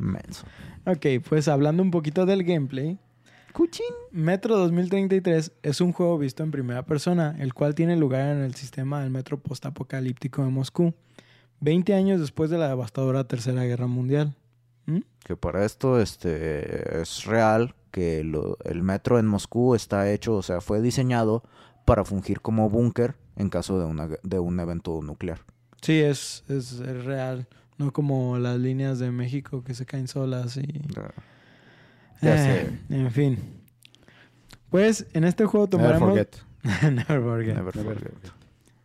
Ok, 0.87 1.25
pues 1.27 1.47
hablando 1.47 1.81
un 1.81 1.89
poquito 1.89 2.27
del 2.27 2.43
gameplay, 2.43 2.99
Cuchín. 3.55 3.85
Metro 4.11 4.57
2033 4.57 5.51
es 5.63 5.79
un 5.81 5.93
juego 5.93 6.17
visto 6.17 6.43
en 6.43 6.51
primera 6.51 6.83
persona, 6.85 7.35
el 7.39 7.53
cual 7.53 7.73
tiene 7.73 7.95
lugar 7.95 8.35
en 8.35 8.41
el 8.43 8.53
sistema 8.55 9.01
del 9.01 9.11
metro 9.11 9.39
postapocalíptico 9.39 10.43
de 10.43 10.49
Moscú, 10.49 10.93
20 11.61 11.93
años 11.93 12.19
después 12.19 12.49
de 12.49 12.57
la 12.57 12.67
devastadora 12.67 13.23
Tercera 13.27 13.63
Guerra 13.63 13.87
Mundial. 13.87 14.35
¿Mm? 14.87 14.99
Que 15.23 15.37
para 15.37 15.63
esto 15.63 16.01
este, 16.01 17.01
es 17.01 17.23
real 17.25 17.75
que 17.91 18.23
lo- 18.25 18.57
el 18.65 18.83
metro 18.83 19.19
en 19.19 19.25
Moscú 19.25 19.73
está 19.73 20.11
hecho, 20.11 20.35
o 20.35 20.41
sea, 20.43 20.59
fue 20.59 20.81
diseñado 20.81 21.41
para 21.85 22.03
fungir 22.03 22.41
como 22.41 22.69
búnker 22.69 23.15
en 23.37 23.49
caso 23.49 23.79
de, 23.79 23.85
una, 23.85 24.09
de 24.21 24.39
un 24.39 24.59
evento 24.59 25.01
nuclear. 25.01 25.39
Sí, 25.81 25.99
es, 26.01 26.43
es, 26.49 26.73
es 26.73 27.05
real. 27.05 27.47
No 27.77 27.93
como 27.93 28.37
las 28.37 28.59
líneas 28.59 28.99
de 28.99 29.11
México 29.11 29.63
que 29.63 29.73
se 29.73 29.85
caen 29.85 30.07
solas 30.09 30.57
y... 30.57 30.81
Ya 32.21 32.55
Eh, 32.61 32.79
En 32.89 33.11
fin. 33.11 33.37
Pues 34.69 35.05
en 35.13 35.23
este 35.23 35.45
juego 35.45 35.67
Never 35.71 35.97
tomaremos... 35.97 36.09
forget. 36.09 36.35
Never 36.83 37.21
forget. 37.21 37.55
Never 37.55 37.75
Never 37.75 37.97
forget. 37.99 38.31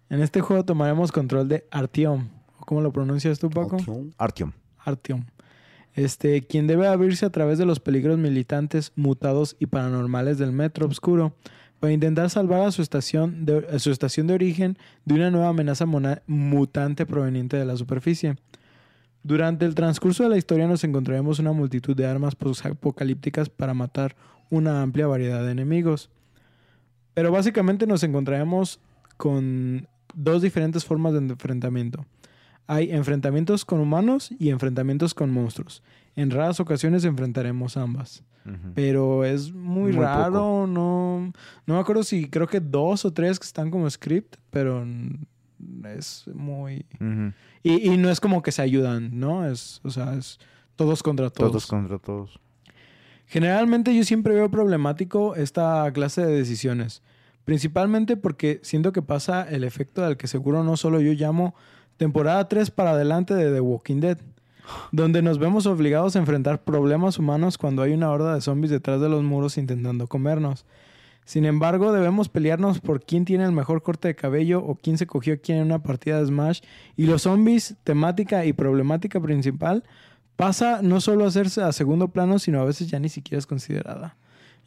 En 0.09 0.21
este 0.21 0.41
juego 0.41 0.65
tomaremos 0.65 1.13
control 1.13 1.49
de 1.49 1.67
Artyom. 1.71 2.29
¿O 2.59 2.65
¿Cómo 2.67 2.81
lo 2.81 2.93
pronuncias 2.93 3.39
tú, 3.39 3.49
Paco? 3.51 3.77
Artyom. 3.77 4.11
Artyom. 4.19 4.53
Artyom. 4.79 5.25
Este, 5.95 6.43
quien 6.47 6.67
debe 6.67 6.87
abrirse 6.87 7.27
a 7.27 7.31
través 7.31 7.59
de 7.59 7.67
los 7.67 7.81
peligros 7.81 8.19
militantes, 8.19 8.93
mutados 8.95 9.57
y 9.59 9.67
paranormales 9.67 10.39
del 10.39 10.53
metro 10.53 10.87
oscuro 10.87 11.35
para 11.81 11.93
intentar 11.93 12.31
salvar 12.31 12.61
a 12.63 12.71
su 12.71 12.83
estación 12.83 13.45
de, 13.45 13.79
su 13.81 13.91
estación 13.91 14.27
de 14.27 14.35
origen 14.35 14.79
de 15.05 15.15
una 15.15 15.31
nueva 15.31 15.49
amenaza 15.49 15.87
mona- 15.87 16.23
mutante 16.27 17.07
proveniente 17.07 17.57
de 17.57 17.65
la 17.65 17.77
superficie. 17.77 18.37
Durante 19.23 19.67
el 19.67 19.75
transcurso 19.75 20.23
de 20.23 20.31
la 20.31 20.39
historia 20.39 20.67
nos 20.67 20.83
encontraremos 20.85 21.39
una 21.39 21.53
multitud 21.53 21.95
de 21.95 22.07
armas 22.07 22.37
apocalípticas 22.65 23.49
para 23.49 23.75
matar 23.75 24.17
una 24.49 24.83
amplia 24.83 25.07
variedad 25.07 25.45
de 25.45 25.53
enemigos. 25.53 26.11
Pero 27.15 27.31
básicamente 27.31 27.87
nos 27.87 28.03
encontraremos 28.03 28.81
con 29.17 29.87
dos 30.15 30.43
diferentes 30.43 30.85
formas 30.85 31.13
de 31.13 31.19
enfrentamiento. 31.19 32.07
Hay 32.67 32.93
enfrentamientos 32.93 33.65
con 33.65 33.81
humanos 33.81 34.31
y 34.39 34.51
enfrentamientos 34.51 35.13
con 35.13 35.31
monstruos. 35.31 35.83
En 36.17 36.31
raras 36.31 36.61
ocasiones 36.61 37.05
enfrentaremos 37.05 37.77
ambas. 37.77 38.23
Pero 38.75 39.25
es 39.25 39.53
muy, 39.53 39.93
Muy 39.93 40.03
raro, 40.03 40.67
no, 40.67 41.33
no 41.67 41.75
me 41.75 41.79
acuerdo 41.79 42.03
si 42.03 42.29
creo 42.29 42.47
que 42.47 42.59
dos 42.59 43.05
o 43.05 43.13
tres 43.13 43.39
que 43.39 43.45
están 43.45 43.71
como 43.71 43.89
script, 43.89 44.37
pero 44.51 44.85
es 45.85 46.25
muy... 46.35 46.87
Y, 47.63 47.91
y 47.93 47.97
no 47.97 48.11
es 48.11 48.21
como 48.21 48.43
que 48.43 48.53
se 48.53 48.63
ayudan, 48.63 49.19
¿no? 49.19 49.47
Es, 49.47 49.81
o 49.85 49.91
sea, 49.91 50.15
es 50.15 50.39
todos 50.77 51.03
contra 51.03 51.31
todos. 51.31 51.53
Todos 51.53 51.67
contra 51.67 51.99
todos. 51.99 52.41
Generalmente 53.27 53.95
yo 53.95 54.03
siempre 54.03 54.35
veo 54.35 54.51
problemático 54.51 55.37
esta 55.37 55.89
clase 55.93 56.25
de 56.25 56.33
decisiones. 56.33 57.03
Principalmente 57.45 58.17
porque 58.17 58.61
siento 58.63 58.93
que 58.93 59.03
pasa 59.03 59.49
el 59.49 59.65
efecto 59.65 60.03
del 60.03 60.17
que 60.17 60.27
seguro 60.27 60.65
no 60.65 60.77
solo 60.77 61.01
yo 61.01 61.13
llamo 61.13 61.55
temporada 61.97 62.49
3 62.49 62.71
para 62.71 62.91
adelante 62.91 63.35
de 63.35 63.53
The 63.53 63.61
Walking 63.61 64.01
Dead, 64.01 64.19
donde 64.93 65.23
nos 65.23 65.39
vemos 65.39 65.67
obligados 65.67 66.17
a 66.17 66.19
enfrentar 66.19 66.65
problemas 66.65 67.19
humanos 67.19 67.59
cuando 67.59 67.83
hay 67.83 67.93
una 67.93 68.11
horda 68.11 68.35
de 68.35 68.41
zombies 68.41 68.71
detrás 68.71 69.01
de 69.01 69.09
los 69.09 69.23
muros 69.23 69.59
intentando 69.59 70.07
comernos. 70.07 70.65
Sin 71.25 71.45
embargo, 71.45 71.93
debemos 71.93 72.29
pelearnos 72.29 72.81
por 72.81 73.03
quién 73.05 73.25
tiene 73.25 73.45
el 73.45 73.53
mejor 73.53 73.83
corte 73.83 74.09
de 74.09 74.17
cabello 74.17 74.65
o 74.65 74.75
quién 74.75 74.99
se 74.99 75.07
cogió 75.07 75.35
a 75.35 75.37
quién 75.37 75.59
en 75.59 75.67
una 75.67 75.83
partida 75.83 76.19
de 76.19 76.27
Smash. 76.27 76.61
Y 76.97 77.07
los 77.07 77.23
zombies, 77.23 77.77
temática 77.85 78.45
y 78.45 78.53
problemática 78.53 79.21
principal, 79.21 79.85
pasa 80.37 80.81
no 80.83 81.01
solo 81.01 81.25
a 81.25 81.29
hacerse 81.29 81.63
a 81.63 81.71
segundo 81.73 82.09
plano, 82.09 82.39
sino 82.39 82.61
a 82.61 82.65
veces 82.65 82.89
ya 82.89 82.99
ni 82.99 83.09
siquiera 83.09 83.39
es 83.39 83.47
considerada. 83.47 84.17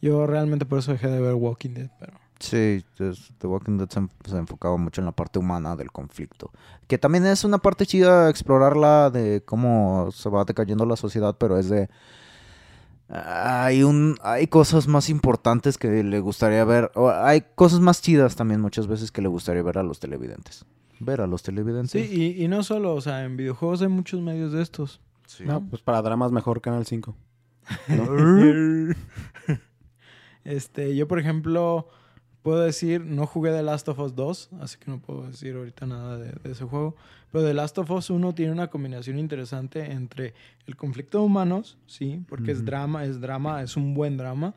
Yo 0.02 0.28
realmente 0.28 0.66
por 0.66 0.80
eso 0.80 0.92
dejé 0.92 1.08
de 1.08 1.20
ver 1.20 1.34
Walking 1.34 1.72
Dead, 1.72 1.90
pero... 2.00 2.14
Sí, 2.40 2.84
The 2.98 3.48
Walking 3.48 3.78
Dead 3.78 3.90
se 3.90 4.38
enfocaba 4.38 4.76
mucho 4.78 5.00
en 5.02 5.06
la 5.06 5.14
parte 5.14 5.40
humana 5.40 5.76
del 5.76 5.92
conflicto. 5.92 6.52
Que 6.88 6.98
también 6.98 7.26
es 7.26 7.44
una 7.44 7.58
parte 7.58 7.86
chida 7.86 8.30
explorarla 8.30 9.10
de 9.10 9.42
cómo 9.46 10.10
se 10.12 10.30
va 10.30 10.44
decayendo 10.44 10.86
la 10.86 10.96
sociedad, 10.96 11.36
pero 11.38 11.58
es 11.58 11.70
de... 11.70 11.90
Hay, 13.16 13.84
un, 13.84 14.18
hay 14.24 14.48
cosas 14.48 14.88
más 14.88 15.08
importantes 15.10 15.78
que 15.78 16.04
le 16.04 16.20
gustaría 16.20 16.66
ver. 16.66 16.92
o 16.96 17.12
hay 17.12 17.44
cosas 17.54 17.80
más 17.80 18.02
chidas 18.02 18.36
también 18.36 18.60
muchas 18.60 18.88
veces 18.88 19.12
que 19.12 19.22
le 19.22 19.28
gustaría 19.28 19.62
ver 19.62 19.78
a 19.78 19.84
los 19.84 20.00
televidentes. 20.00 20.66
Ver 21.00 21.22
a 21.22 21.28
los 21.28 21.44
televidentes. 21.44 21.92
Sí, 21.92 22.10
y, 22.12 22.44
y 22.44 22.48
no 22.48 22.64
solo, 22.64 22.96
o 22.96 23.02
sea, 23.02 23.24
en 23.24 23.38
videojuegos 23.38 23.84
hay 23.84 23.90
muchos 23.90 24.20
medios 24.22 24.52
de 24.52 24.64
estos. 24.64 25.00
Sí. 25.28 25.44
No, 25.46 25.62
pues 25.62 25.82
para 25.84 26.02
dramas 26.02 26.32
mejor 26.32 26.60
Canal 26.62 26.86
5. 26.86 27.16
Este, 30.44 30.94
yo 30.94 31.08
por 31.08 31.20
ejemplo, 31.20 31.88
puedo 32.44 32.60
decir, 32.60 33.02
no 33.02 33.26
jugué 33.26 33.52
The 33.52 33.64
Last 33.64 33.88
of 33.90 33.98
Us 34.00 34.16
2, 34.16 34.50
así 34.62 34.78
que 34.78 34.92
no 34.92 35.00
puedo 35.00 35.24
decir 35.24 35.56
ahorita 35.56 35.86
nada 35.88 36.18
de, 36.18 36.32
de 36.44 36.52
ese 36.52 36.66
juego. 36.66 36.96
Pero 37.32 37.46
The 37.46 37.54
Last 37.56 37.78
of 37.80 37.90
Us 37.90 38.12
1 38.12 38.36
tiene 38.36 38.52
una 38.52 38.68
combinación 38.70 39.18
interesante 39.18 39.92
entre 39.92 40.36
el 40.68 40.76
conflicto 40.76 41.18
de 41.20 41.24
humanos, 41.26 41.78
sí, 41.88 42.22
porque 42.30 42.52
es 42.52 42.64
drama, 42.64 43.06
es 43.06 43.20
drama, 43.20 43.64
es 43.64 43.76
un 43.76 43.96
buen 43.96 44.18
drama. 44.18 44.54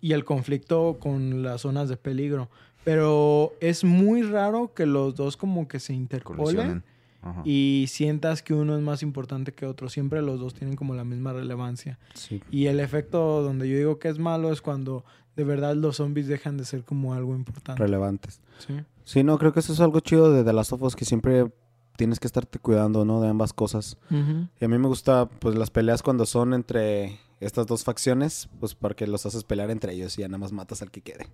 y 0.00 0.12
el 0.12 0.24
conflicto 0.24 0.98
con 1.00 1.42
las 1.42 1.62
zonas 1.62 1.88
de 1.88 1.96
peligro. 1.96 2.48
Pero 2.84 3.52
es 3.60 3.84
muy 3.84 4.22
raro 4.22 4.74
que 4.74 4.84
los 4.84 5.14
dos 5.14 5.36
como 5.36 5.68
que 5.68 5.78
se 5.80 5.94
interpolen. 5.94 6.82
Ajá. 7.24 7.42
y 7.44 7.84
sientas 7.88 8.42
que 8.42 8.52
uno 8.52 8.74
es 8.76 8.82
más 8.82 9.04
importante 9.04 9.52
que 9.52 9.64
otro. 9.64 9.88
Siempre 9.88 10.20
los 10.22 10.40
dos 10.40 10.54
tienen 10.54 10.74
como 10.74 10.92
la 10.96 11.04
misma 11.04 11.32
relevancia. 11.32 12.00
Sí. 12.14 12.42
Y 12.50 12.66
el 12.66 12.80
efecto 12.80 13.42
donde 13.42 13.68
yo 13.68 13.76
digo 13.76 14.00
que 14.00 14.08
es 14.08 14.18
malo 14.18 14.52
es 14.52 14.60
cuando 14.60 15.04
de 15.36 15.44
verdad 15.44 15.74
los 15.76 15.96
zombies 15.96 16.26
dejan 16.26 16.56
de 16.56 16.64
ser 16.64 16.84
como 16.84 17.14
algo 17.14 17.34
importante. 17.34 17.82
Relevantes. 17.82 18.40
Sí. 18.58 18.74
Sí, 19.04 19.24
no, 19.24 19.38
creo 19.38 19.52
que 19.52 19.60
eso 19.60 19.72
es 19.72 19.80
algo 19.80 20.00
chido 20.00 20.32
de 20.32 20.44
The 20.44 20.52
Last 20.52 20.72
of 20.72 20.82
Us, 20.82 20.94
que 20.96 21.04
siempre 21.04 21.50
tienes 21.96 22.20
que 22.20 22.26
estarte 22.26 22.58
cuidando, 22.58 23.04
¿no? 23.04 23.20
De 23.20 23.28
ambas 23.28 23.52
cosas. 23.52 23.96
Y 24.10 24.64
a 24.64 24.68
mí 24.68 24.78
me 24.78 24.88
gusta, 24.88 25.26
pues, 25.26 25.56
las 25.56 25.70
peleas 25.70 26.02
cuando 26.02 26.24
son 26.26 26.54
entre 26.54 27.18
estas 27.40 27.66
dos 27.66 27.84
facciones, 27.84 28.48
pues, 28.60 28.74
porque 28.74 29.06
los 29.06 29.26
haces 29.26 29.44
pelear 29.44 29.70
entre 29.70 29.92
ellos 29.94 30.16
y 30.18 30.22
ya 30.22 30.28
nada 30.28 30.38
más 30.38 30.52
matas 30.52 30.80
al 30.82 30.90
que 30.90 31.00
quede. 31.00 31.24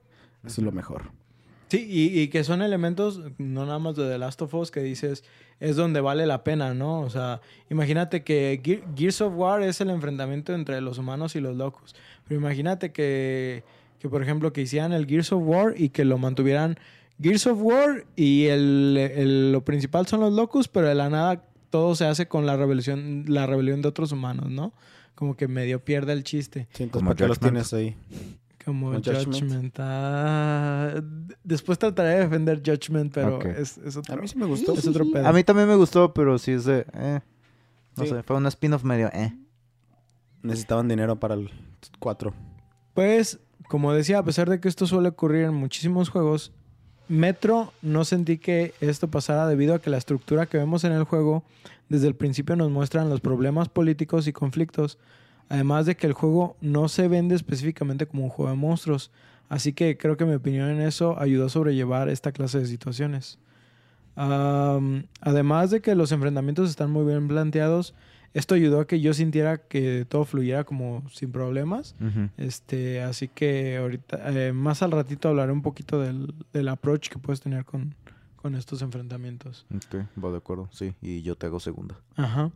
Eso 0.45 0.61
es 0.61 0.65
lo 0.65 0.73
mejor. 0.73 1.11
Sí, 1.69 1.87
y, 1.87 2.19
y 2.21 2.29
que 2.29 2.45
son 2.45 2.63
elementos, 2.63 3.21
no 3.37 3.67
nada 3.67 3.79
más 3.79 3.95
de 3.95 4.09
The 4.09 4.17
Last 4.17 4.41
of 4.41 4.55
Us, 4.55 4.71
que 4.71 4.81
dices, 4.81 5.23
es 5.61 5.77
donde 5.77 6.01
vale 6.01 6.25
la 6.25 6.43
pena, 6.43 6.73
¿no? 6.73 7.01
O 7.03 7.11
sea, 7.11 7.43
imagínate 7.69 8.25
que 8.25 8.59
Ge- 8.65 8.83
Gears 8.97 9.21
of 9.21 9.35
War 9.37 9.63
es 9.63 9.81
el 9.83 9.91
enfrentamiento 9.91 10.55
entre 10.55 10.81
los 10.81 10.97
humanos 10.97 11.37
y 11.37 11.41
los 11.41 11.57
locos. 11.57 11.95
Pero 12.27 12.41
imagínate 12.41 12.91
que, 12.91 13.65
que, 13.99 14.09
por 14.09 14.23
ejemplo, 14.23 14.53
que 14.53 14.63
hicieran 14.63 14.93
el 14.93 15.07
Gears 15.07 15.33
of 15.33 15.43
War 15.45 15.75
y 15.77 15.89
que 15.91 16.05
lo 16.05 16.19
mantuvieran 16.19 16.79
Gears 17.21 17.47
of 17.49 17.59
War 17.61 18.05
y 18.17 18.47
el, 18.47 18.97
el- 18.97 19.53
lo 19.53 19.65
principal 19.65 20.07
son 20.07 20.21
los 20.21 20.33
locos, 20.33 20.69
pero 20.69 20.87
de 20.89 20.95
la 20.95 21.09
nada 21.11 21.43
todo 21.71 21.95
se 21.95 22.07
hace 22.07 22.29
con 22.29 22.47
la 22.47 22.57
rebelión, 22.57 23.25
la 23.27 23.47
rebelión 23.47 23.83
de 23.83 23.89
otros 23.89 24.13
humanos, 24.13 24.51
¿no? 24.51 24.73
Como 25.15 25.37
que 25.37 25.49
medio 25.49 25.85
pierde 25.85 26.13
el 26.13 26.23
chiste. 26.23 26.69
Sí, 26.73 26.85
entonces, 26.85 26.93
Como 26.93 27.09
¿para 27.11 27.17
qué 27.17 27.27
los 27.29 27.39
Judgment. 27.39 27.67
tienes 27.69 27.73
ahí? 27.75 27.97
Como 28.65 28.87
Como 28.93 28.99
Judgment. 29.03 29.35
Judgment. 29.35 29.77
ah, 29.81 30.95
después 31.43 31.79
trataré 31.79 32.11
de 32.11 32.19
defender 32.21 32.63
Judgment, 32.65 33.13
pero 33.13 33.41
es, 33.43 33.79
es 33.79 33.97
otro, 33.97 34.15
A 34.15 34.17
mí 34.19 34.29
sí 34.29 34.39
me 34.39 34.47
gustó. 34.47 34.75
es 34.75 34.87
otro 34.87 35.11
pedo. 35.11 35.27
A 35.27 35.33
mí 35.33 35.43
también 35.43 35.67
me 35.69 35.75
gustó, 35.75 36.15
pero 36.15 36.39
sí 36.39 36.53
es 36.53 36.65
de... 36.67 36.87
eh, 36.95 37.21
no 37.97 38.05
Sí. 38.05 38.11
sé, 38.11 38.23
fue 38.23 38.37
un 38.37 38.47
spin-off 38.47 38.85
medio... 38.85 39.09
Eh. 39.13 39.33
Necesitaban 40.43 40.87
dinero 40.87 41.19
para 41.19 41.35
el 41.35 41.51
4. 41.99 42.33
Pues, 42.95 43.41
como 43.69 43.93
decía, 43.93 44.19
a 44.19 44.25
pesar 44.25 44.49
de 44.51 44.61
que 44.61 44.69
esto 44.69 44.87
suele 44.87 45.11
ocurrir 45.11 45.45
en 45.45 45.55
muchísimos 45.55 46.09
juegos, 46.09 46.53
Metro 47.09 47.73
no 47.81 48.05
sentí 48.05 48.39
que 48.39 48.75
esto 48.81 49.09
pasara 49.09 49.47
debido 49.47 49.75
a 49.75 49.81
que 49.81 49.89
la 49.91 49.97
estructura 49.97 50.47
que 50.47 50.59
vemos 50.59 50.85
en 50.85 50.93
el 50.93 51.05
juego 51.05 51.43
desde 51.89 52.07
el 52.07 52.15
principio 52.15 52.57
nos 52.57 52.71
muestran 52.71 53.09
los 53.09 53.21
problemas 53.21 53.69
políticos 53.69 54.27
y 54.27 54.33
conflictos, 54.33 54.99
además 55.49 55.87
de 55.87 55.97
que 55.97 56.07
el 56.07 56.13
juego 56.13 56.57
no 56.61 56.89
se 56.89 57.09
vende 57.09 57.35
específicamente 57.35 58.07
como 58.07 58.25
un 58.25 58.31
juego 58.31 58.51
de 58.51 58.59
monstruos, 58.59 59.11
así 59.49 59.73
que 59.73 59.97
creo 59.97 60.19
que 60.19 60.27
mi 60.27 60.35
opinión 60.35 60.69
en 60.69 60.83
eso 60.83 61.19
ayudó 61.19 61.47
a 61.47 61.51
sobrellevar 61.51 62.11
esta 62.11 62.33
clase 62.33 62.59
de 62.59 62.67
situaciones. 62.67 63.39
Además 64.17 65.71
de 65.71 65.81
que 65.81 65.95
los 65.95 66.13
enfrentamientos 66.13 66.69
están 66.69 66.91
muy 66.91 67.07
bien 67.07 67.29
planteados, 67.29 67.95
esto 68.35 68.55
ayudó 68.55 68.81
a 68.81 68.87
que 68.87 69.01
yo 69.01 69.15
sintiera 69.15 69.59
que 69.59 70.07
todo 70.09 70.25
fluyera 70.25 70.65
como 70.65 71.03
sin 71.11 71.33
problemas. 71.33 71.97
Este, 72.37 73.03
así 73.03 73.29
que 73.29 73.77
ahorita, 73.79 74.21
eh, 74.33 74.53
más 74.53 74.83
al 74.83 74.93
ratito 74.93 75.29
hablaré 75.29 75.53
un 75.53 75.63
poquito 75.63 76.01
del, 76.01 76.35
del 76.53 76.69
approach 76.69 77.09
que 77.09 77.19
puedes 77.19 77.41
tener 77.41 77.65
con, 77.65 77.95
con 78.37 78.55
estos 78.55 78.83
enfrentamientos. 78.83 79.67
Ok, 79.75 80.03
va 80.23 80.31
de 80.31 80.39
acuerdo, 80.39 80.69
sí. 80.73 80.95
Y 81.01 81.23
yo 81.23 81.37
te 81.37 81.47
hago 81.47 81.61
segunda. 81.61 81.97
Ajá. 82.17 82.51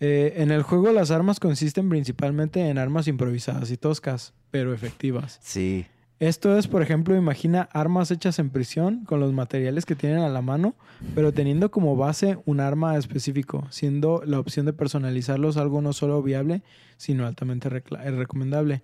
Eh, 0.00 0.34
en 0.36 0.50
el 0.50 0.62
juego 0.62 0.92
las 0.92 1.10
armas 1.10 1.38
consisten 1.38 1.88
principalmente 1.90 2.68
en 2.68 2.78
armas 2.78 3.06
improvisadas 3.06 3.70
y 3.70 3.76
toscas, 3.76 4.32
pero 4.50 4.72
efectivas. 4.72 5.38
Sí. 5.42 5.86
Esto 6.20 6.58
es, 6.58 6.68
por 6.68 6.82
ejemplo, 6.82 7.16
imagina 7.16 7.62
armas 7.72 8.10
hechas 8.10 8.38
en 8.38 8.50
prisión 8.50 9.04
con 9.06 9.20
los 9.20 9.32
materiales 9.32 9.86
que 9.86 9.96
tienen 9.96 10.18
a 10.18 10.28
la 10.28 10.42
mano, 10.42 10.74
pero 11.14 11.32
teniendo 11.32 11.70
como 11.70 11.96
base 11.96 12.38
un 12.44 12.60
arma 12.60 12.98
específico, 12.98 13.66
siendo 13.70 14.22
la 14.26 14.38
opción 14.38 14.66
de 14.66 14.74
personalizarlos 14.74 15.56
algo 15.56 15.80
no 15.80 15.94
solo 15.94 16.22
viable, 16.22 16.62
sino 16.98 17.26
altamente 17.26 17.68
eh, 17.68 18.10
recomendable. 18.10 18.82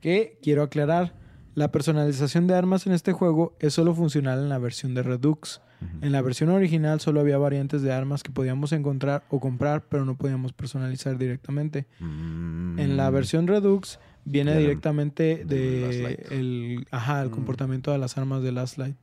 Que 0.00 0.38
quiero 0.42 0.62
aclarar, 0.62 1.12
la 1.56 1.72
personalización 1.72 2.46
de 2.46 2.54
armas 2.54 2.86
en 2.86 2.92
este 2.92 3.12
juego 3.12 3.56
es 3.58 3.74
solo 3.74 3.92
funcional 3.92 4.38
en 4.38 4.48
la 4.48 4.58
versión 4.58 4.94
de 4.94 5.02
Redux. 5.02 5.60
En 6.02 6.12
la 6.12 6.20
versión 6.22 6.50
original 6.50 7.00
solo 7.00 7.20
había 7.20 7.38
variantes 7.38 7.80
de 7.82 7.90
armas 7.90 8.22
que 8.22 8.30
podíamos 8.30 8.70
encontrar 8.72 9.24
o 9.30 9.40
comprar, 9.40 9.82
pero 9.88 10.04
no 10.04 10.14
podíamos 10.14 10.52
personalizar 10.52 11.18
directamente. 11.18 11.86
En 11.98 12.96
la 12.96 13.10
Mm. 13.10 13.14
versión 13.14 13.46
Redux 13.48 13.98
viene 14.30 14.56
directamente 14.58 15.44
del 15.44 15.48
de 15.48 16.26
el, 16.30 16.86
ajá, 16.90 17.22
el 17.22 17.28
Mm. 17.28 17.32
comportamiento 17.32 17.90
de 17.92 17.98
las 17.98 18.16
armas 18.18 18.42
de 18.42 18.52
Last 18.52 18.78
Light. 18.78 18.96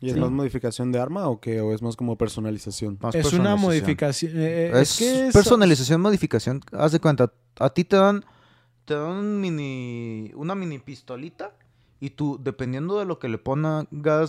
¿Y 0.00 0.06
es 0.08 0.14
Sí. 0.14 0.20
más 0.20 0.30
modificación 0.30 0.92
de 0.92 0.98
arma 0.98 1.28
o 1.28 1.40
qué? 1.40 1.60
¿O 1.60 1.74
es 1.74 1.82
más 1.82 1.94
como 1.96 2.16
personalización? 2.16 2.98
Más 3.02 3.14
es 3.14 3.32
una 3.34 3.54
modificación. 3.56 4.32
eh, 4.34 4.72
Es, 4.74 4.96
que 4.98 5.26
es- 5.28 5.32
personalización, 5.34 6.00
modificación. 6.00 6.62
Haz 6.72 6.92
de 6.92 7.00
cuenta, 7.00 7.30
a 7.58 7.70
ti 7.70 7.84
te 7.84 7.96
dan, 7.96 8.24
te 8.86 8.94
dan 8.94 9.10
un 9.12 9.40
mini, 9.40 10.32
una 10.34 10.54
mini 10.54 10.78
pistolita 10.78 11.52
y 12.00 12.10
tú, 12.10 12.40
dependiendo 12.42 12.98
de 12.98 13.04
lo 13.04 13.18
que 13.18 13.28
le 13.28 13.36
pongas, 13.38 13.86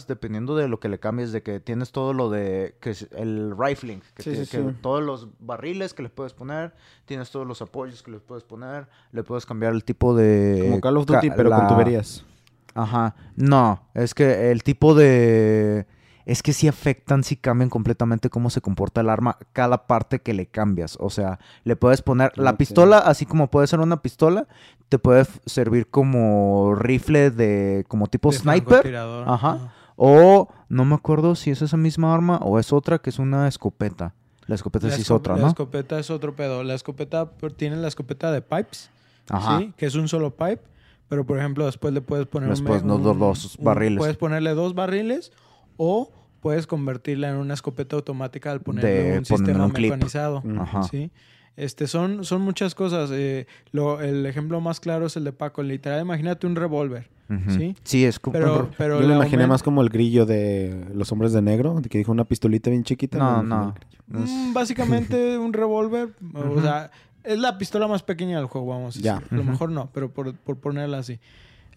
dependiendo 0.07 0.55
de 0.57 0.67
lo 0.67 0.79
que 0.81 0.89
le 0.89 0.99
cambies, 0.99 1.31
de 1.31 1.41
que 1.41 1.59
tienes 1.61 1.91
todo 1.93 2.13
lo 2.13 2.29
de, 2.29 2.75
que 2.81 2.89
es 2.89 3.07
el 3.15 3.53
rifling, 3.57 3.99
que, 4.15 4.23
Sí, 4.23 4.31
que 4.31 4.45
sí. 4.45 4.75
todos 4.81 5.01
los 5.01 5.29
barriles 5.39 5.93
que 5.93 6.03
le 6.03 6.09
puedes 6.09 6.33
poner, 6.33 6.73
tienes 7.05 7.31
todos 7.31 7.47
los 7.47 7.61
apoyos 7.61 8.03
que 8.03 8.11
le 8.11 8.19
puedes 8.19 8.43
poner, 8.43 8.87
le 9.13 9.23
puedes 9.23 9.45
cambiar 9.45 9.71
el 9.73 9.83
tipo 9.85 10.13
de... 10.15 10.59
Como 10.65 10.81
Call 10.81 10.97
of 10.97 11.05
ca- 11.05 11.13
Duty, 11.15 11.31
pero 11.35 11.49
con 11.49 11.67
tuberías. 11.67 12.25
Ajá. 12.73 13.15
No, 13.37 13.87
es 13.93 14.13
que 14.13 14.51
el 14.51 14.63
tipo 14.63 14.93
de... 14.93 15.87
Es 16.25 16.43
que 16.43 16.53
sí 16.53 16.67
afectan, 16.67 17.23
sí 17.23 17.35
cambian 17.35 17.69
completamente 17.69 18.29
cómo 18.29 18.49
se 18.49 18.61
comporta 18.61 19.01
el 19.01 19.09
arma, 19.09 19.37
cada 19.53 19.87
parte 19.87 20.19
que 20.19 20.33
le 20.33 20.45
cambias. 20.45 20.97
O 20.99 21.09
sea, 21.09 21.39
le 21.63 21.75
puedes 21.75 22.01
poner 22.01 22.31
la 22.37 22.57
pistola, 22.57 22.97
así 22.99 23.25
como 23.25 23.49
puede 23.49 23.67
ser 23.67 23.79
una 23.79 24.01
pistola, 24.01 24.47
te 24.89 24.99
puede 24.99 25.25
servir 25.45 25.87
como 25.87 26.75
rifle 26.75 27.31
de, 27.31 27.85
como 27.87 28.07
tipo 28.07 28.31
de 28.31 28.37
sniper. 28.37 28.95
Ajá. 28.95 29.73
O 29.95 30.47
no 30.69 30.85
me 30.85 30.95
acuerdo 30.95 31.35
si 31.35 31.51
es 31.51 31.61
esa 31.61 31.77
misma 31.77 32.13
arma 32.13 32.37
o 32.37 32.59
es 32.59 32.71
otra 32.73 32.99
que 32.99 33.09
es 33.09 33.19
una 33.19 33.47
escopeta. 33.47 34.13
La 34.47 34.55
escopeta 34.55 34.87
La 34.87 34.95
sí 34.95 35.01
es 35.03 35.11
otra, 35.11 35.35
La 35.35 35.41
¿no? 35.43 35.47
escopeta 35.49 35.99
es 35.99 36.09
otro 36.09 36.35
pedo. 36.35 36.63
La 36.63 36.73
escopeta 36.73 37.29
tiene 37.55 37.75
la 37.77 37.87
escopeta 37.87 38.31
de 38.31 38.41
pipes, 38.41 38.89
Ajá. 39.29 39.59
¿sí? 39.59 39.73
Que 39.77 39.85
es 39.85 39.95
un 39.95 40.07
solo 40.07 40.31
pipe. 40.31 40.61
Pero, 41.07 41.25
por 41.25 41.37
ejemplo, 41.37 41.65
después 41.65 41.93
le 41.93 42.01
puedes 42.01 42.25
poner 42.25 42.47
un 42.49 42.55
Después, 42.55 42.81
me- 42.83 42.87
no, 42.87 42.95
un- 42.95 43.03
dos- 43.03 43.19
dos 43.19 43.55
un- 43.57 43.65
barriles. 43.65 43.97
Puedes 43.97 44.17
ponerle 44.17 44.53
dos 44.53 44.73
barriles 44.73 45.31
o 45.77 46.11
puedes 46.39 46.65
convertirla 46.67 47.29
en 47.29 47.35
una 47.37 47.53
escopeta 47.53 47.95
automática 47.95 48.51
al 48.51 48.61
ponerle 48.61 48.89
De 49.11 49.17
un 49.19 49.25
sistema 49.25 49.65
un 49.65 49.71
mecanizado. 49.73 50.43
Ajá. 50.59 50.83
¿sí? 50.83 51.11
Este, 51.57 51.85
son, 51.87 52.23
son 52.25 52.41
muchas 52.41 52.73
cosas. 52.75 53.09
eh, 53.13 53.45
lo- 53.71 54.01
el 54.01 54.25
ejemplo 54.25 54.59
más 54.61 54.79
claro 54.79 55.05
es 55.05 55.15
el 55.17 55.23
de 55.23 55.33
Paco. 55.33 55.61
Literal, 55.63 56.01
imagínate 56.01 56.47
un 56.47 56.55
revólver. 56.55 57.09
¿Sí? 57.47 57.75
Sí, 57.83 58.03
es 58.03 58.19
como... 58.19 58.33
Pero, 58.33 58.69
pero 58.77 58.99
Yo 58.99 59.07
le 59.07 59.15
imaginé 59.15 59.47
más 59.47 59.63
como 59.63 59.81
el 59.81 59.87
grillo 59.87 60.25
de 60.25 60.85
los 60.93 61.09
hombres 61.13 61.31
de 61.31 61.41
negro, 61.41 61.81
que 61.89 61.97
dijo 61.97 62.11
una 62.11 62.25
pistolita 62.25 62.69
bien 62.69 62.83
chiquita. 62.83 63.17
No, 63.17 63.41
no. 63.41 63.73
Mm, 64.07 64.51
básicamente 64.51 65.37
un 65.37 65.53
revólver. 65.53 66.09
O 66.33 66.61
sea, 66.61 66.91
es 67.23 67.39
la 67.39 67.57
pistola 67.57 67.87
más 67.87 68.03
pequeña 68.03 68.37
del 68.37 68.47
juego, 68.47 68.67
vamos 68.67 68.97
a 68.97 68.99
Ya. 68.99 69.17
A 69.31 69.35
lo 69.35 69.45
mejor 69.45 69.69
no, 69.71 69.89
pero 69.93 70.11
por, 70.11 70.33
por 70.35 70.57
ponerla 70.57 70.97
así. 70.97 71.19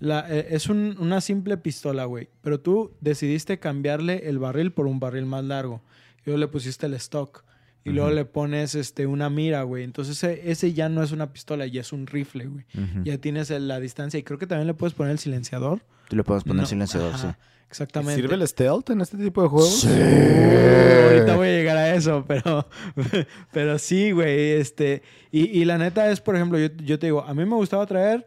La, 0.04 0.26
eh, 0.28 0.48
es 0.50 0.68
un- 0.68 0.96
una 1.00 1.20
simple 1.20 1.56
pistola, 1.56 2.04
güey. 2.04 2.28
Pero 2.42 2.60
tú 2.60 2.92
decidiste 3.00 3.58
cambiarle 3.58 4.28
el 4.28 4.38
barril 4.38 4.70
por 4.72 4.86
un 4.86 5.00
barril 5.00 5.24
más 5.26 5.44
largo. 5.44 5.80
Y 6.20 6.22
luego 6.26 6.38
le 6.40 6.48
pusiste 6.48 6.86
el 6.86 6.94
stock. 6.94 7.42
Y 7.86 7.90
luego 7.90 8.06
Ujú. 8.08 8.16
le 8.16 8.24
pones 8.24 8.74
este, 8.74 9.06
una 9.06 9.28
mira, 9.30 9.62
güey. 9.62 9.82
Entonces 9.84 10.16
ese, 10.22 10.50
ese 10.50 10.72
ya 10.72 10.88
no 10.88 11.02
es 11.02 11.12
una 11.12 11.32
pistola, 11.32 11.66
ya 11.66 11.80
es 11.82 11.92
un 11.92 12.06
rifle, 12.06 12.46
güey. 12.46 12.64
Ya 13.04 13.18
tienes 13.18 13.50
el- 13.50 13.66
la 13.68 13.78
distancia. 13.80 14.18
Y 14.18 14.22
creo 14.22 14.38
que 14.38 14.46
también 14.46 14.66
le 14.66 14.74
puedes 14.74 14.94
poner 14.94 15.12
el 15.12 15.18
silenciador. 15.18 15.80
Tú 16.08 16.16
le 16.16 16.24
puedes 16.24 16.44
poner 16.44 16.62
No, 16.62 16.66
silenciador, 16.66 17.14
ajá, 17.14 17.32
sí. 17.38 17.46
Exactamente. 17.68 18.14
¿Sirve 18.20 18.34
el 18.36 18.46
stealth 18.46 18.90
en 18.90 19.00
este 19.00 19.16
tipo 19.16 19.42
de 19.42 19.48
juegos? 19.48 19.84
Uh, 19.84 19.88
ahorita 19.88 21.36
voy 21.36 21.48
a 21.48 21.50
llegar 21.50 21.76
a 21.76 21.94
eso, 21.94 22.24
pero, 22.26 22.68
pero 23.52 23.78
sí, 23.78 24.12
güey. 24.12 24.52
Este, 24.52 25.02
y, 25.30 25.44
y 25.60 25.64
la 25.64 25.78
neta 25.78 26.10
es, 26.10 26.20
por 26.20 26.36
ejemplo, 26.36 26.58
yo, 26.58 26.68
yo 26.84 26.98
te 26.98 27.06
digo, 27.06 27.22
a 27.24 27.34
mí 27.34 27.44
me 27.44 27.56
gustaba 27.56 27.84
traer 27.86 28.26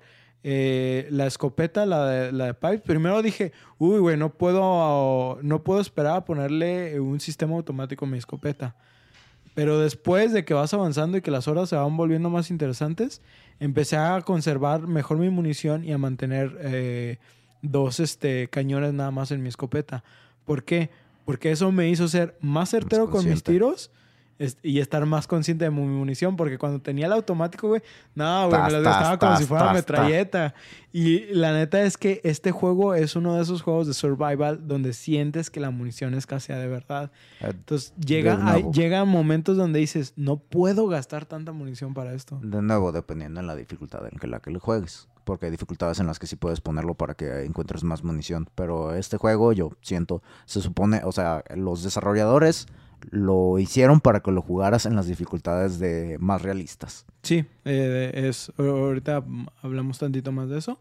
eh, 0.49 1.09
la 1.11 1.27
escopeta, 1.27 1.85
la 1.85 2.05
de, 2.05 2.31
la 2.31 2.45
de 2.45 2.53
Pipe. 2.53 2.79
Primero 2.79 3.21
dije, 3.21 3.51
uy, 3.79 3.99
güey, 3.99 4.15
no 4.15 4.31
puedo, 4.31 5.39
no 5.41 5.61
puedo 5.61 5.81
esperar 5.81 6.15
a 6.15 6.23
ponerle 6.23 7.01
un 7.01 7.19
sistema 7.19 7.55
automático 7.55 8.05
a 8.05 8.07
mi 8.07 8.17
escopeta. 8.17 8.73
Pero 9.55 9.77
después 9.77 10.31
de 10.31 10.45
que 10.45 10.53
vas 10.53 10.73
avanzando 10.73 11.17
y 11.17 11.21
que 11.21 11.31
las 11.31 11.49
horas 11.49 11.67
se 11.67 11.75
van 11.75 11.97
volviendo 11.97 12.29
más 12.29 12.49
interesantes, 12.49 13.21
empecé 13.59 13.97
a 13.97 14.21
conservar 14.21 14.87
mejor 14.87 15.17
mi 15.17 15.29
munición 15.29 15.83
y 15.83 15.91
a 15.91 15.97
mantener 15.97 16.57
eh, 16.61 17.17
dos 17.61 17.99
este, 17.99 18.47
cañones 18.47 18.93
nada 18.93 19.11
más 19.11 19.31
en 19.31 19.43
mi 19.43 19.49
escopeta. 19.49 20.05
¿Por 20.45 20.63
qué? 20.63 20.91
Porque 21.25 21.51
eso 21.51 21.73
me 21.73 21.89
hizo 21.89 22.07
ser 22.07 22.37
más 22.39 22.69
certero 22.69 23.09
con 23.09 23.27
mis 23.27 23.43
tiros 23.43 23.91
y 24.61 24.79
estar 24.79 25.05
más 25.05 25.27
consciente 25.27 25.65
de 25.65 25.71
mi 25.71 25.81
munición, 25.81 26.35
porque 26.35 26.57
cuando 26.57 26.79
tenía 26.79 27.07
el 27.07 27.13
automático, 27.13 27.67
güey, 27.69 27.81
no, 28.15 28.49
güey, 28.49 28.61
me 28.61 28.71
lo 28.71 28.81
gastaba 28.81 29.17
como 29.17 29.31
tas, 29.31 29.39
si 29.39 29.45
fuera 29.45 29.65
tas, 29.65 29.73
metralleta. 29.73 30.53
Y 30.93 31.25
la 31.33 31.53
neta 31.53 31.81
es 31.81 31.97
que 31.97 32.21
este 32.23 32.51
juego 32.51 32.93
es 32.93 33.15
uno 33.15 33.35
de 33.35 33.43
esos 33.43 33.61
juegos 33.61 33.87
de 33.87 33.93
survival 33.93 34.67
donde 34.67 34.93
sientes 34.93 35.49
que 35.49 35.59
la 35.59 35.69
munición 35.69 36.13
escasea 36.13 36.57
de 36.57 36.67
verdad. 36.67 37.11
Eh, 37.39 37.47
Entonces 37.49 37.93
llega, 37.97 38.59
llega 38.71 39.05
momentos 39.05 39.57
donde 39.57 39.79
dices, 39.79 40.13
no 40.15 40.37
puedo 40.37 40.87
gastar 40.87 41.25
tanta 41.25 41.51
munición 41.51 41.93
para 41.93 42.13
esto. 42.13 42.39
De 42.41 42.61
nuevo, 42.61 42.91
dependiendo 42.91 43.39
en 43.39 43.47
la 43.47 43.55
dificultad 43.55 44.05
en 44.11 44.17
que 44.19 44.27
la 44.27 44.39
que 44.39 44.51
le 44.51 44.59
juegues. 44.59 45.07
Porque 45.23 45.47
hay 45.47 45.51
dificultades 45.51 45.99
en 45.99 46.07
las 46.07 46.19
que 46.19 46.27
sí 46.27 46.37
puedes 46.37 46.61
ponerlo 46.61 46.93
para 46.93 47.13
que 47.13 47.43
encuentres 47.43 47.83
más 47.83 48.01
munición. 48.01 48.47
Pero 48.55 48.95
este 48.95 49.17
juego, 49.17 49.51
yo 49.51 49.71
siento, 49.81 50.23
se 50.45 50.61
supone, 50.61 51.01
o 51.03 51.11
sea, 51.11 51.43
los 51.53 51.83
desarrolladores 51.83 52.67
lo 53.09 53.59
hicieron 53.59 53.99
para 54.01 54.21
que 54.21 54.31
lo 54.31 54.41
jugaras 54.41 54.85
en 54.85 54.95
las 54.95 55.07
dificultades 55.07 55.79
de 55.79 56.17
más 56.19 56.41
realistas. 56.41 57.05
Sí, 57.23 57.45
eh, 57.65 58.11
es, 58.13 58.51
ahorita 58.57 59.23
hablamos 59.61 59.99
tantito 59.99 60.31
más 60.31 60.49
de 60.49 60.57
eso. 60.59 60.79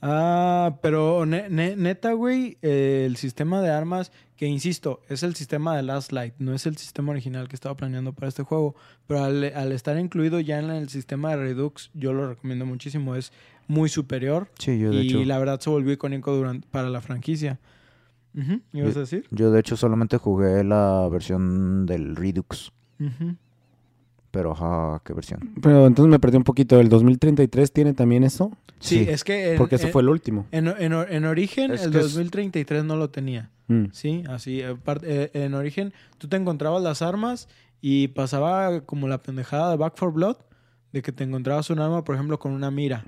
Ah, 0.00 0.76
pero 0.80 1.26
ne- 1.26 1.48
ne- 1.50 1.74
neta, 1.74 2.12
güey, 2.12 2.56
eh, 2.62 3.02
el 3.06 3.16
sistema 3.16 3.60
de 3.60 3.70
armas, 3.70 4.12
que 4.36 4.46
insisto, 4.46 5.00
es 5.08 5.24
el 5.24 5.34
sistema 5.34 5.76
de 5.76 5.82
Last 5.82 6.12
Light, 6.12 6.34
no 6.38 6.54
es 6.54 6.66
el 6.66 6.76
sistema 6.76 7.10
original 7.10 7.48
que 7.48 7.56
estaba 7.56 7.76
planeando 7.76 8.12
para 8.12 8.28
este 8.28 8.44
juego, 8.44 8.76
pero 9.08 9.24
al, 9.24 9.42
al 9.56 9.72
estar 9.72 9.98
incluido 9.98 10.38
ya 10.38 10.60
en 10.60 10.70
el 10.70 10.88
sistema 10.88 11.30
de 11.30 11.38
Redux, 11.38 11.90
yo 11.94 12.12
lo 12.12 12.28
recomiendo 12.28 12.64
muchísimo, 12.64 13.16
es 13.16 13.32
muy 13.66 13.88
superior 13.88 14.48
Sí, 14.58 14.78
yo 14.78 14.92
y 14.92 15.24
la 15.24 15.38
verdad 15.38 15.58
se 15.60 15.68
volvió 15.68 15.92
icónico 15.92 16.32
durante, 16.32 16.66
para 16.68 16.88
la 16.90 17.00
franquicia. 17.00 17.58
¿Ibas 18.72 18.96
a 18.96 19.00
decir? 19.00 19.26
Yo 19.30 19.50
de 19.50 19.60
hecho 19.60 19.76
solamente 19.76 20.16
jugué 20.18 20.62
la 20.64 21.08
versión 21.10 21.86
del 21.86 22.14
Redux. 22.16 22.72
Pero, 24.30 24.52
ajá, 24.52 25.00
¿qué 25.04 25.14
versión? 25.14 25.54
Pero 25.62 25.86
entonces 25.86 26.10
me 26.10 26.18
perdí 26.18 26.36
un 26.36 26.44
poquito. 26.44 26.78
¿El 26.78 26.88
2033 26.90 27.72
tiene 27.72 27.94
también 27.94 28.24
eso? 28.24 28.52
Sí, 28.78 29.04
Sí, 29.04 29.06
es 29.10 29.24
que... 29.24 29.52
en- 29.52 29.58
Porque 29.58 29.76
ese 29.76 29.86
en- 29.86 29.92
fue 29.92 30.02
el 30.02 30.08
último. 30.10 30.46
En, 30.52 30.68
en, 30.68 30.92
en 30.92 31.24
origen, 31.24 31.72
Es 31.72 31.84
el 31.84 31.92
que 31.92 31.98
es- 31.98 32.04
2033 32.04 32.84
no 32.84 32.96
lo 32.96 33.08
tenía. 33.10 33.50
Mm. 33.68 33.86
Sí, 33.92 34.22
así. 34.28 34.60
eh, 34.60 34.76
eh, 35.02 35.30
En 35.32 35.54
origen, 35.54 35.92
tú 36.18 36.28
te 36.28 36.36
encontrabas 36.36 36.82
las 36.82 37.00
armas 37.02 37.48
y 37.80 38.08
pasaba 38.08 38.82
como 38.82 39.08
la 39.08 39.22
pendejada 39.22 39.70
de 39.70 39.76
Back 39.78 39.94
for 39.96 40.12
Blood, 40.12 40.36
de 40.92 41.02
que 41.02 41.10
te 41.12 41.24
encontrabas 41.24 41.70
un 41.70 41.78
arma, 41.80 42.04
por 42.04 42.14
ejemplo, 42.14 42.38
con 42.38 42.52
una 42.52 42.70
mira, 42.70 43.04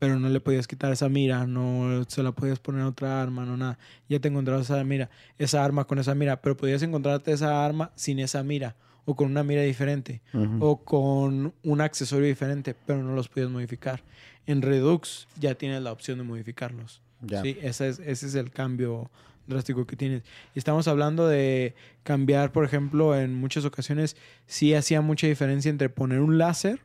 pero 0.00 0.18
no 0.18 0.30
le 0.30 0.40
podías 0.40 0.66
quitar 0.66 0.90
esa 0.90 1.10
mira, 1.10 1.46
no 1.46 2.04
se 2.08 2.22
la 2.22 2.32
podías 2.32 2.58
poner 2.58 2.80
a 2.80 2.88
otra 2.88 3.22
arma, 3.22 3.44
no 3.44 3.58
nada. 3.58 3.78
Ya 4.08 4.18
te 4.18 4.28
encontrabas 4.28 4.62
esa 4.62 4.82
mira, 4.82 5.10
esa 5.38 5.62
arma 5.62 5.84
con 5.84 5.98
esa 5.98 6.14
mira, 6.14 6.40
pero 6.40 6.56
podías 6.56 6.82
encontrarte 6.82 7.30
esa 7.32 7.62
arma 7.62 7.92
sin 7.94 8.18
esa 8.18 8.42
mira, 8.42 8.76
o 9.04 9.14
con 9.14 9.30
una 9.30 9.44
mira 9.44 9.60
diferente, 9.60 10.22
o 10.58 10.82
con 10.82 11.52
un 11.62 11.80
accesorio 11.82 12.26
diferente, 12.26 12.74
pero 12.86 13.02
no 13.02 13.14
los 13.14 13.28
podías 13.28 13.50
modificar. 13.50 14.02
En 14.46 14.62
Redux 14.62 15.28
ya 15.38 15.54
tienes 15.54 15.82
la 15.82 15.92
opción 15.92 16.16
de 16.16 16.24
modificarlos. 16.24 17.02
Sí, 17.42 17.58
ese 17.60 17.90
es, 17.90 17.98
ese 17.98 18.26
es 18.26 18.34
el 18.36 18.50
cambio 18.50 19.10
drástico 19.46 19.86
que 19.86 19.96
tienes. 19.96 20.22
Y 20.54 20.58
estamos 20.58 20.88
hablando 20.88 21.28
de 21.28 21.74
cambiar, 22.04 22.52
por 22.52 22.64
ejemplo, 22.64 23.14
en 23.14 23.34
muchas 23.34 23.66
ocasiones 23.66 24.16
sí 24.46 24.72
hacía 24.72 25.02
mucha 25.02 25.26
diferencia 25.26 25.68
entre 25.68 25.90
poner 25.90 26.20
un 26.20 26.38
láser 26.38 26.80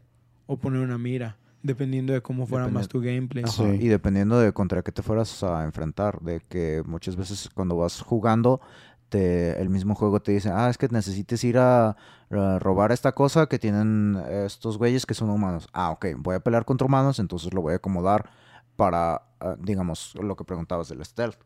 o 0.48 0.58
poner 0.58 0.82
una 0.82 0.98
mira, 0.98 1.38
dependiendo 1.66 2.14
de 2.14 2.22
cómo 2.22 2.46
fuera 2.46 2.68
más 2.68 2.88
tu 2.88 3.02
gameplay. 3.02 3.44
Ajá. 3.44 3.54
Ajá, 3.64 3.74
Sí. 3.74 3.86
Y 3.86 3.88
dependiendo 3.88 4.40
de 4.40 4.54
contra 4.54 4.82
qué 4.84 4.92
te 4.92 5.02
fueras 5.02 5.44
a 5.44 5.64
enfrentar, 5.64 6.20
de 6.22 6.42
que 6.42 6.84
muchas 6.86 7.16
veces 7.16 7.50
cuando 7.54 7.76
vas 7.76 8.02
jugando, 8.02 8.62
te, 9.10 9.60
el 9.62 9.70
mismo 9.70 9.96
juego 9.96 10.20
te 10.22 10.32
dice, 10.32 10.50
ah, 10.52 10.70
es 10.70 10.78
que 10.78 10.88
necesites 10.90 11.44
ir 11.44 11.58
a, 11.58 11.96
a 12.30 12.60
robar 12.60 12.92
esta 12.92 13.14
cosa 13.14 13.48
que 13.48 13.60
tienen 13.60 14.22
estos 14.30 14.78
güeyes 14.78 15.06
que 15.06 15.14
son 15.14 15.30
humanos. 15.30 15.68
Ah, 15.74 15.92
ok, 15.92 16.08
voy 16.18 16.36
a 16.36 16.40
pelear 16.40 16.66
contra 16.66 16.86
humanos, 16.86 17.20
entonces 17.20 17.54
lo 17.54 17.62
voy 17.62 17.74
a 17.74 17.78
acomodar 17.78 18.30
para, 18.76 19.24
ah, 19.40 19.56
digamos, 19.60 20.14
lo 20.22 20.36
que 20.36 20.44
preguntabas 20.44 20.90
del 20.90 21.04
stealth. 21.04 21.38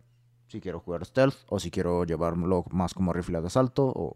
Si 0.48 0.60
quiero 0.60 0.80
jugar 0.80 1.06
stealth 1.06 1.36
o 1.48 1.60
si 1.60 1.70
quiero 1.70 2.04
llevarlo 2.06 2.66
más 2.72 2.94
como 2.94 3.14
rifle 3.14 3.40
de 3.40 3.48
asalto 3.48 3.86
o 3.86 4.16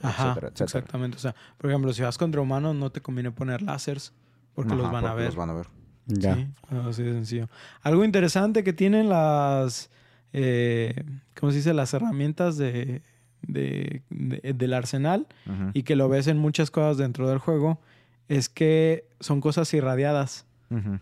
Ajá, 0.00 0.30
etcétera, 0.30 0.48
etcétera. 0.48 0.64
exactamente. 0.64 1.16
O 1.18 1.20
sea, 1.20 1.34
por 1.58 1.68
ejemplo, 1.70 1.92
si 1.92 2.02
vas 2.02 2.16
contra 2.16 2.40
humanos, 2.40 2.74
no 2.74 2.90
te 2.90 3.00
conviene 3.02 3.30
poner 3.32 3.60
láseres 3.62 4.12
porque 4.54 4.74
los 4.74 4.90
van 4.92 5.04
a 5.06 5.14
ver. 5.14 5.26
Los 5.26 5.36
van 5.36 5.50
a 5.50 5.54
ver. 5.54 5.66
Ya. 6.06 6.34
Sí, 6.34 6.46
así 6.88 7.02
de 7.02 7.12
sencillo. 7.12 7.48
Algo 7.82 8.04
interesante 8.04 8.62
que 8.64 8.72
tienen 8.72 9.08
las, 9.08 9.90
eh, 10.32 11.02
¿cómo 11.38 11.50
se 11.52 11.58
dice? 11.58 11.72
Las 11.74 11.94
herramientas 11.94 12.56
de, 12.58 13.02
de- 13.42 14.02
de- 14.10 14.52
del 14.52 14.74
arsenal 14.74 15.26
y 15.74 15.82
que 15.82 15.96
lo 15.96 16.08
ves 16.08 16.26
en 16.26 16.38
muchas 16.38 16.70
cosas 16.70 16.96
dentro 16.98 17.28
del 17.28 17.38
juego 17.38 17.80
es 18.28 18.48
que 18.48 19.06
son 19.20 19.40
cosas 19.40 19.72
irradiadas, 19.74 20.46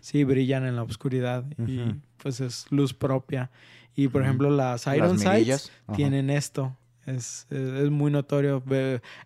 sí, 0.01 0.23
brillan 0.23 0.65
en 0.65 0.75
la 0.75 0.83
oscuridad 0.83 1.43
y 1.67 1.79
pues 2.17 2.39
es 2.41 2.65
luz 2.69 2.93
propia. 2.93 3.49
Y 3.95 4.07
por 4.07 4.21
ejemplo 4.23 4.49
las 4.49 4.85
Las 4.85 4.95
Iron 4.97 5.17
Sights 5.19 5.71
tienen 5.95 6.29
esto. 6.29 6.77
Es, 7.05 7.47
es, 7.49 7.59
es 7.83 7.89
muy 7.91 8.11
notorio. 8.11 8.63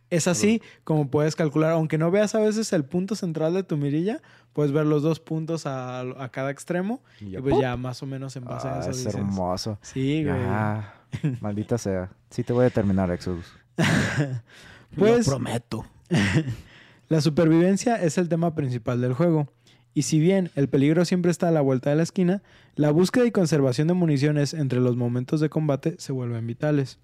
Es 0.10 0.28
así 0.28 0.62
como 0.84 1.10
puedes 1.10 1.36
calcular, 1.36 1.72
aunque 1.72 1.98
no 1.98 2.10
veas 2.12 2.34
a 2.36 2.40
veces 2.40 2.74
el 2.74 2.86
punto 2.86 3.16
central 3.16 3.54
de 3.54 3.63
tu 3.63 3.78
mirilla, 3.78 4.22
puedes 4.54 4.72
ver 4.72 4.86
los 4.86 5.04
dos 5.04 5.20
puntos 5.20 5.66
a, 5.66 6.00
a 6.02 6.30
cada 6.30 6.50
extremo 6.52 7.02
Y 7.22 7.38
pues 7.38 7.54
¡pum! 7.54 7.62
ya 7.62 7.78
más 7.78 8.02
o 8.02 8.06
menos 8.08 8.36
en 8.36 8.46
base 8.46 8.68
a 8.68 8.78
Ah, 8.78 8.80
eso 8.82 8.90
es 8.92 8.98
dices, 8.98 9.16
hermoso. 9.16 9.78
Sí, 9.82 10.24
güey. 10.24 10.40
Ya, 10.40 10.94
maldita 11.42 11.78
sea. 11.78 12.10
Sí 12.32 12.44
te 12.44 12.54
voy 12.54 12.66
a 12.66 12.70
terminar, 12.70 13.12
Exodus. 13.12 13.46
Pues- 14.96 15.28
Lo 15.28 15.34
prometo. 15.34 15.86
La 17.10 17.22
supervivencia 17.22 17.96
es 18.02 18.18
el 18.18 18.28
tema 18.28 18.54
principal 18.56 19.00
del 19.02 19.13
juego. 19.13 19.48
Y 19.94 20.02
si 20.04 20.20
bien 20.20 20.52
el 20.56 20.68
peligro 20.70 21.06
siempre 21.06 21.32
está 21.32 21.48
a 21.48 21.52
la 21.52 21.62
vuelta 21.62 21.90
de 21.90 21.96
la 21.96 22.04
esquina, 22.04 22.44
la 22.76 22.92
búsqueda 22.92 23.26
y 23.26 23.32
conservación 23.32 23.88
de 23.88 23.94
municiones 23.96 24.54
entre 24.54 24.80
los 24.80 24.96
momentos 24.96 25.40
de 25.40 25.50
combate 25.50 25.96
se 26.00 26.12
vuelven 26.12 26.46
vitales. 26.46 27.00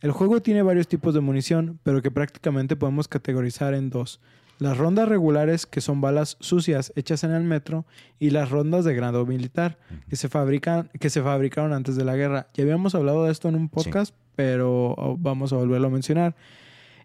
El 0.00 0.12
juego 0.12 0.40
tiene 0.40 0.62
varios 0.62 0.88
tipos 0.88 1.12
de 1.12 1.20
munición, 1.20 1.78
pero 1.82 2.00
que 2.00 2.10
prácticamente 2.10 2.74
podemos 2.74 3.06
categorizar 3.06 3.74
en 3.74 3.90
dos. 3.90 4.20
Las 4.58 4.78
rondas 4.78 5.08
regulares, 5.08 5.66
que 5.66 5.80
son 5.80 6.00
balas 6.00 6.36
sucias 6.40 6.92
hechas 6.96 7.22
en 7.24 7.32
el 7.32 7.44
metro, 7.44 7.84
y 8.18 8.30
las 8.30 8.50
rondas 8.50 8.84
de 8.84 8.94
grado 8.94 9.26
militar, 9.26 9.78
que 10.08 10.16
se, 10.16 10.28
fabrican, 10.28 10.90
que 10.98 11.10
se 11.10 11.22
fabricaron 11.22 11.72
antes 11.72 11.96
de 11.96 12.04
la 12.04 12.16
guerra. 12.16 12.48
Ya 12.54 12.64
habíamos 12.64 12.94
hablado 12.94 13.24
de 13.24 13.32
esto 13.32 13.48
en 13.48 13.56
un 13.56 13.68
podcast, 13.68 14.14
pero 14.36 15.16
vamos 15.18 15.52
a 15.52 15.56
volverlo 15.56 15.88
a 15.88 15.90
mencionar. 15.90 16.34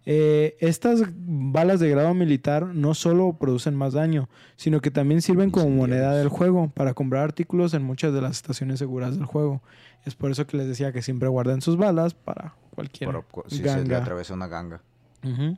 Eh, 0.05 0.55
estas 0.59 1.01
balas 1.15 1.79
de 1.79 1.89
grado 1.89 2.13
militar 2.13 2.67
no 2.67 2.93
solo 2.93 3.37
producen 3.39 3.75
más 3.75 3.93
daño, 3.93 4.29
sino 4.55 4.79
que 4.79 4.91
también 4.91 5.21
sirven 5.21 5.49
como 5.49 5.69
moneda 5.69 6.13
del 6.13 6.29
juego 6.29 6.69
para 6.69 6.93
comprar 6.93 7.23
artículos 7.23 7.73
en 7.73 7.83
muchas 7.83 8.13
de 8.13 8.21
las 8.21 8.37
estaciones 8.37 8.79
seguras 8.79 9.17
del 9.17 9.25
juego. 9.25 9.61
Es 10.05 10.13
por 10.13 10.29
eso 10.29 10.45
que 10.45 10.57
les 10.57 10.67
decía 10.67 10.91
que 10.91 11.01
siempre 11.01 11.27
guarden 11.27 11.61
sus 11.61 11.77
balas 11.77 12.13
para 12.13 12.53
cualquier 12.75 13.09
Pero 13.09 13.23
cu- 13.29 13.43
si 13.47 13.57
se 13.57 13.63
le 13.63 13.69
ganga. 13.69 13.97
atravesó 13.99 14.33
una 14.33 14.47
ganga. 14.47 14.81
Ujú. 15.23 15.57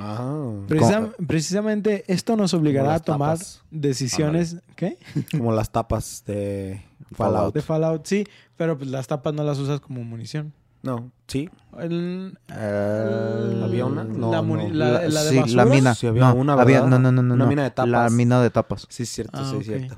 Ah. 0.00 0.52
Precisa- 0.68 1.10
precisamente 1.26 2.04
esto 2.06 2.36
nos 2.36 2.54
obligará 2.54 2.94
a 2.94 2.98
tomar 3.00 3.38
tapas. 3.38 3.62
decisiones. 3.70 4.56
¿Qué? 4.76 4.98
Como 5.32 5.52
las 5.52 5.70
tapas 5.72 6.22
de 6.26 6.82
Fallout. 7.12 7.54
De 7.54 7.62
Fallout, 7.62 8.06
sí, 8.06 8.24
pero 8.56 8.76
pues 8.78 8.90
las 8.90 9.06
tapas 9.08 9.34
no 9.34 9.42
las 9.42 9.58
usas 9.58 9.80
como 9.80 10.04
munición. 10.04 10.52
No, 10.82 11.10
sí. 11.26 11.50
El- 11.78 12.38
Eh, 12.54 13.60
¿Había 13.64 13.84
una? 13.86 14.04
No, 14.04 14.30
la, 14.30 14.42
no. 14.42 14.68
la- 14.68 15.08
la 15.08 15.24
de 15.24 15.30
sí, 15.30 15.36
basura. 15.40 15.64
la 15.64 15.70
mina. 15.70 15.94
Sí, 15.96 16.06
había 16.06 16.20
no, 16.28 16.34
una, 16.34 16.52
había- 16.52 16.82
no, 16.82 16.98
no, 17.00 17.10
no, 17.10 17.20
Una 17.20 17.34
no. 17.34 17.46
mina 17.48 17.64
de 17.64 17.70
tapas. 17.70 17.90
La 17.90 18.08
mina 18.10 18.40
de 18.40 18.50
tapas. 18.50 18.86
Sí, 18.88 19.02
es 19.02 19.08
cierto, 19.08 19.36
Ah, 19.36 19.48
sí, 19.50 19.56
es 19.58 19.66
cierto. 19.66 19.96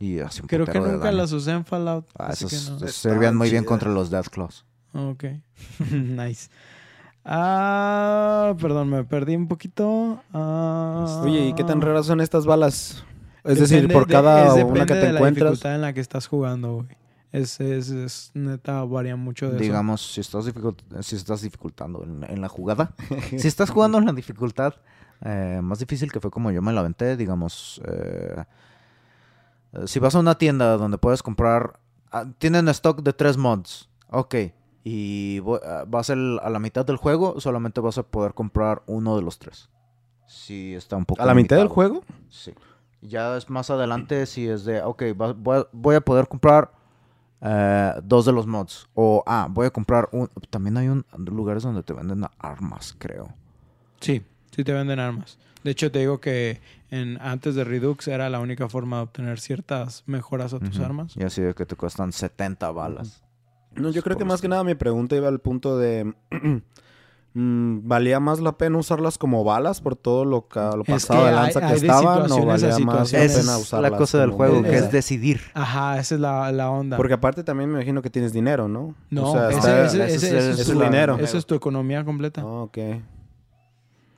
Y 0.00 0.18
Creo 0.46 0.66
que 0.66 0.78
nunca 0.78 1.10
las 1.10 1.32
usé 1.32 1.52
en 1.52 1.64
Fallout. 1.64 2.06
Ah, 2.18 2.26
así 2.28 2.44
esos, 2.44 2.78
que 2.78 2.84
no. 2.84 2.90
servían 2.92 3.34
muy 3.36 3.48
bien 3.50 3.62
chidas. 3.62 3.68
contra 3.68 3.90
los 3.90 4.10
Death 4.10 4.28
Claws. 4.28 4.64
Ok. 4.98 5.24
nice. 5.92 6.50
Ah, 7.24 8.54
perdón, 8.60 8.88
me 8.90 9.04
perdí 9.04 9.36
un 9.36 9.48
poquito. 9.48 10.22
Ah, 10.32 11.20
Oye, 11.24 11.48
¿y 11.48 11.52
qué 11.54 11.64
tan 11.64 11.80
raras 11.80 12.06
son 12.06 12.20
estas 12.20 12.46
balas? 12.46 13.04
Es 13.44 13.58
decir, 13.60 13.90
por 13.92 14.06
de- 14.06 14.12
cada 14.12 14.58
es 14.58 14.64
una 14.64 14.86
que 14.86 14.94
te 14.94 15.00
de 15.00 15.12
la 15.12 15.18
encuentras. 15.18 15.50
dificultad 15.52 15.74
en 15.74 15.80
la 15.82 15.92
que 15.92 16.00
estás 16.00 16.26
jugando, 16.26 16.74
güey. 16.76 16.88
Es, 17.30 17.60
es, 17.60 17.90
es 17.90 18.30
neta, 18.32 18.82
varía 18.84 19.14
mucho 19.16 19.46
de 19.50 19.56
eso. 19.56 19.62
Digamos, 19.62 20.00
si 20.14 20.20
estás, 20.22 20.46
dificult- 20.46 21.02
si 21.02 21.16
estás 21.16 21.42
dificultando 21.42 22.02
en, 22.02 22.24
en 22.24 22.40
la 22.40 22.48
jugada. 22.48 22.94
si 23.36 23.46
estás 23.46 23.68
jugando 23.70 23.98
en 23.98 24.06
la 24.06 24.12
dificultad 24.12 24.74
eh, 25.22 25.60
más 25.62 25.78
difícil 25.80 26.10
que 26.10 26.20
fue 26.20 26.30
como 26.30 26.50
yo 26.50 26.62
me 26.62 26.72
la 26.72 26.80
aventé, 26.80 27.16
digamos. 27.18 27.82
eh, 27.86 28.44
eh, 29.74 29.86
si 29.86 29.98
vas 29.98 30.14
a 30.14 30.20
una 30.20 30.36
tienda 30.36 30.78
donde 30.78 30.96
puedes 30.96 31.22
comprar. 31.22 31.78
ah, 32.10 32.24
tienen 32.38 32.68
stock 32.68 33.02
de 33.02 33.12
tres 33.12 33.36
mods. 33.36 33.90
Ok. 34.10 34.34
Y 34.84 35.40
vo- 35.40 35.60
ah, 35.64 35.84
vas 35.86 36.10
el- 36.10 36.38
a 36.42 36.50
la 36.50 36.58
mitad 36.58 36.84
del 36.86 36.96
juego, 36.96 37.40
solamente 37.40 37.80
vas 37.80 37.98
a 37.98 38.02
poder 38.04 38.32
comprar 38.34 38.82
uno 38.86 39.16
de 39.16 39.22
los 39.22 39.38
tres. 39.38 39.68
Si 40.26 40.74
está 40.74 40.96
un 40.96 41.04
poco. 41.04 41.22
¿A 41.22 41.26
la 41.26 41.34
mitad 41.34 41.56
del 41.56 41.68
juego? 41.68 42.02
Sí. 42.28 42.54
Ya 43.00 43.36
es 43.36 43.48
más 43.48 43.70
adelante 43.70 44.26
si 44.26 44.48
es 44.48 44.64
de, 44.64 44.82
ok, 44.82 45.02
va- 45.20 45.32
voy, 45.32 45.58
a, 45.58 45.66
voy 45.72 45.94
a 45.96 46.00
poder 46.00 46.26
comprar 46.28 46.72
eh, 47.40 47.92
dos 48.02 48.24
de 48.26 48.32
los 48.32 48.46
mods. 48.46 48.88
O, 48.94 49.22
ah, 49.26 49.46
voy 49.50 49.66
a 49.66 49.70
comprar 49.70 50.08
un... 50.12 50.28
También 50.50 50.76
hay 50.76 50.88
un 50.88 51.04
lugares 51.16 51.62
donde 51.62 51.82
te 51.84 51.92
venden 51.92 52.24
armas, 52.38 52.94
creo. 52.98 53.28
Sí, 54.00 54.22
sí 54.50 54.64
te 54.64 54.72
venden 54.72 54.98
armas. 54.98 55.38
De 55.62 55.70
hecho, 55.70 55.90
te 55.92 56.00
digo 56.00 56.20
que 56.20 56.60
en, 56.90 57.20
antes 57.20 57.54
de 57.54 57.62
Redux 57.64 58.08
era 58.08 58.28
la 58.28 58.40
única 58.40 58.68
forma 58.68 58.96
de 58.98 59.02
obtener 59.04 59.38
ciertas 59.40 60.02
mejoras 60.06 60.52
a 60.54 60.58
tus 60.60 60.78
armas. 60.80 61.16
Y 61.16 61.22
así 61.24 61.40
de 61.42 61.54
que 61.54 61.66
te 61.66 61.76
cuestan 61.76 62.12
70 62.12 62.70
balas. 62.72 63.22
No, 63.74 63.90
yo 63.90 64.02
creo 64.02 64.16
que 64.16 64.24
más 64.24 64.34
eso. 64.36 64.42
que 64.42 64.48
nada 64.48 64.64
mi 64.64 64.74
pregunta 64.74 65.14
iba 65.16 65.28
al 65.28 65.40
punto 65.40 65.78
de... 65.78 66.12
mm, 67.34 67.86
¿Valía 67.86 68.18
más 68.20 68.40
la 68.40 68.52
pena 68.58 68.78
usarlas 68.78 69.18
como 69.18 69.44
balas 69.44 69.80
por 69.80 69.94
todo 69.96 70.24
lo, 70.24 70.48
ca- 70.48 70.74
lo 70.74 70.82
Es 70.82 70.88
pasado 70.88 71.20
que 71.20 71.26
de 71.28 71.32
lanza 71.34 71.58
hay- 71.60 71.66
que 71.66 71.72
hay 71.72 71.80
estaban? 71.80 72.18
¿O 72.22 72.28
situaciones 72.28 72.62
a 72.62 72.66
valía 72.68 72.86
más 72.86 73.12
la 73.12 73.18
pena 73.18 73.24
es 73.56 73.62
usarlas 73.62 73.90
la 73.92 73.96
cosa 73.98 74.18
del 74.18 74.30
juego, 74.30 74.62
que 74.62 74.76
es 74.76 74.90
decidir. 74.90 75.40
Ajá, 75.54 75.98
esa 75.98 76.14
es 76.16 76.20
la, 76.20 76.50
la 76.52 76.70
onda. 76.70 76.96
Porque 76.96 77.14
aparte 77.14 77.44
también 77.44 77.70
me 77.70 77.76
imagino 77.76 78.02
que 78.02 78.10
tienes 78.10 78.32
dinero, 78.32 78.66
¿no? 78.68 78.94
no, 79.10 79.30
O 79.30 79.32
sea, 79.32 79.48
ese, 79.50 79.58
está- 79.58 79.84
ese- 79.86 80.04
ese 80.04 80.14
ese- 80.16 80.38
es- 80.38 80.44
es 80.54 80.58
es 80.60 80.66
tu- 80.70 80.80
dinero. 80.80 81.16
Esa 81.20 81.38
es 81.38 81.46
tu 81.46 81.54
economía 81.54 82.04
completa. 82.04 82.40
Ah, 82.40 82.62
ok. 82.62 82.78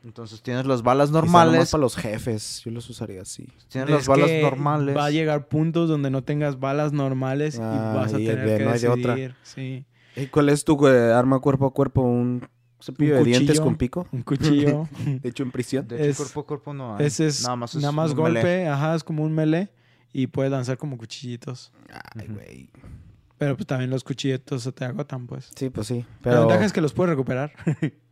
Entonces 0.05 0.41
tienes 0.43 0.67
las 0.67 0.83
balas 0.83 1.11
normales. 1.11 1.71
para 1.71 1.81
los 1.83 1.95
jefes. 1.97 2.63
Yo 2.65 2.71
los 2.71 2.89
usaría 2.89 3.23
así. 3.23 3.47
Tienes 3.69 3.91
Es 3.91 3.95
las 3.97 4.09
balas 4.09 4.29
que 4.31 4.43
normales. 4.43 4.97
Va 4.97 5.07
a 5.07 5.11
llegar 5.11 5.49
puntos 5.49 5.89
donde 5.89 6.11
no 6.11 6.23
tengas 6.25 6.59
balas 6.59 6.93
normales 6.93 7.59
Ah, 7.61 7.93
y 7.93 7.97
vas 7.97 8.15
a 8.15 8.21
y 8.21 8.27
tener 8.27 8.49
de- 8.49 8.59
que 8.59 8.65
no 8.65 8.71
otra. 8.95 9.15
decidir. 9.15 9.35
Sí. 9.43 9.85
¿Y 10.17 10.27
cuál 10.27 10.49
es 10.49 10.65
tu 10.65 10.89
eh, 10.89 11.13
arma 11.13 11.39
cuerpo 11.41 11.67
a 11.67 11.73
cuerpo? 11.75 12.01
¿Un 12.03 12.49
cepillo 12.81 13.19
Un 13.19 13.19
de 13.19 13.25
dientes 13.25 13.49
cuchillo. 13.51 13.65
con 13.65 13.77
pico? 13.77 14.09
Un 14.11 14.23
cuchillo. 14.23 14.89
De 15.23 15.29
hecho, 15.29 15.43
en 15.43 15.51
prisión. 15.53 15.87
De 15.87 15.97
hecho, 15.97 16.05
es- 16.11 16.17
cuerpo 16.17 16.41
a 16.41 16.47
cuerpo 16.47 16.75
no 16.75 16.97
hay. 16.97 17.05
Ese 17.07 17.27
es 17.27 17.43
nada 17.43 17.57
más, 17.57 17.75
es 17.75 17.83
nada 17.83 17.93
más 17.93 18.15
golpe, 18.15 18.43
melee. 18.43 18.69
ajá, 18.69 18.95
es 18.95 19.05
como 19.05 19.23
un 19.23 19.33
melee 19.33 19.69
y 20.13 20.27
puedes 20.29 20.51
lanzar 20.51 20.79
como 20.79 20.97
cuchillitos. 20.97 21.73
Ay, 22.19 22.27
güey. 22.29 22.71
Pero 23.39 23.57
pues 23.57 23.67
también 23.67 23.91
los 23.91 24.03
cuchillitos 24.05 24.63
se 24.63 24.73
te 24.73 24.85
agotan, 24.85 25.27
pues. 25.27 25.51
Sí, 25.55 25.71
pues 25.71 25.87
sí. 25.87 25.99
La 25.99 26.07
Pero... 26.23 26.41
ventaja 26.41 26.65
es 26.65 26.73
que 26.73 26.81
los 26.81 26.93
puedes 26.95 27.11
recuperar. 27.11 27.53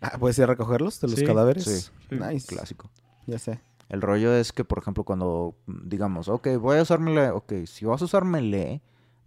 Ah, 0.00 0.16
¿Puedes 0.18 0.38
ir 0.38 0.44
a 0.44 0.46
recogerlos 0.48 1.00
de 1.00 1.08
los 1.08 1.18
Sí, 1.18 1.24
cadáveres? 1.26 1.64
sí. 1.64 1.90
Sí. 2.08 2.16
Nice. 2.16 2.46
Clásico. 2.46 2.90
Ya 3.26 3.38
sé. 3.38 3.60
El 3.88 4.00
rollo 4.02 4.32
es 4.34 4.52
que, 4.52 4.64
por 4.64 4.78
ejemplo, 4.78 5.04
cuando 5.04 5.56
mm, 5.66 5.88
digamos, 5.88 6.28
ok, 6.28 6.48
voy 6.60 6.78
a 6.78 6.82
usar 6.82 7.00
melee, 7.00 7.30
ok, 7.30 7.52
si 7.66 7.84
vas 7.84 8.00
a 8.02 8.04
usar 8.04 8.24
melee, 8.24 8.80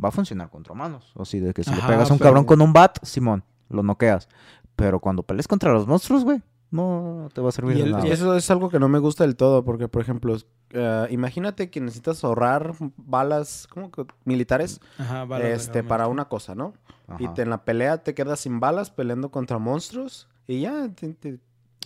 va 0.04 0.10
a 0.10 0.12
funcionar 0.12 0.50
contra 0.50 0.74
humanos. 0.74 1.12
O 1.16 1.26
si 1.26 1.40
de 1.40 1.54
que 1.54 1.64
si 1.64 1.70
Ajá, 1.72 1.82
le 1.82 1.88
pegas 1.94 2.10
a 2.10 2.14
un 2.14 2.20
pero- 2.20 2.30
cabrón 2.30 2.46
con 2.46 2.62
un 2.62 2.74
bat, 2.74 2.98
Simón, 3.04 3.44
lo 3.70 3.84
noqueas. 3.84 4.30
Pero 4.76 5.00
cuando 5.00 5.22
pelees 5.24 5.48
contra 5.48 5.72
los 5.74 5.86
monstruos, 5.86 6.24
güey, 6.24 6.42
no 6.72 7.30
te 7.34 7.42
va 7.42 7.50
a 7.50 7.52
servir 7.52 7.76
Y 7.78 7.80
de 7.82 7.86
el- 7.86 7.92
nada. 7.92 8.08
Y 8.08 8.12
eso 8.12 8.36
es 8.36 8.50
algo 8.50 8.70
que 8.70 8.80
no 8.80 8.90
me 8.90 8.98
gusta 9.00 9.24
del 9.26 9.36
todo, 9.36 9.64
porque, 9.64 9.88
por 9.88 10.02
ejemplo, 10.02 10.36
eh, 10.72 11.08
imagínate 11.12 11.70
que 11.70 11.80
necesitas 11.80 12.24
ahorrar 12.24 12.74
balas 12.98 13.68
¿cómo 13.70 13.92
que? 13.92 14.06
militares 14.26 14.80
Ajá, 14.98 15.26
balas 15.26 15.62
este, 15.62 15.84
para 15.84 16.08
una 16.08 16.26
cosa, 16.30 16.56
¿no? 16.56 16.74
Y 17.20 17.28
te- 17.28 17.44
en 17.44 17.52
la 17.52 17.64
pelea 17.64 18.00
te 18.00 18.16
quedas 18.16 18.40
sin 18.40 18.60
balas 18.60 18.90
peleando 18.90 19.30
contra 19.30 19.60
monstruos 19.60 20.28
y 20.48 20.62
ya. 20.62 20.90
te- 20.96 21.14
te- 21.14 21.40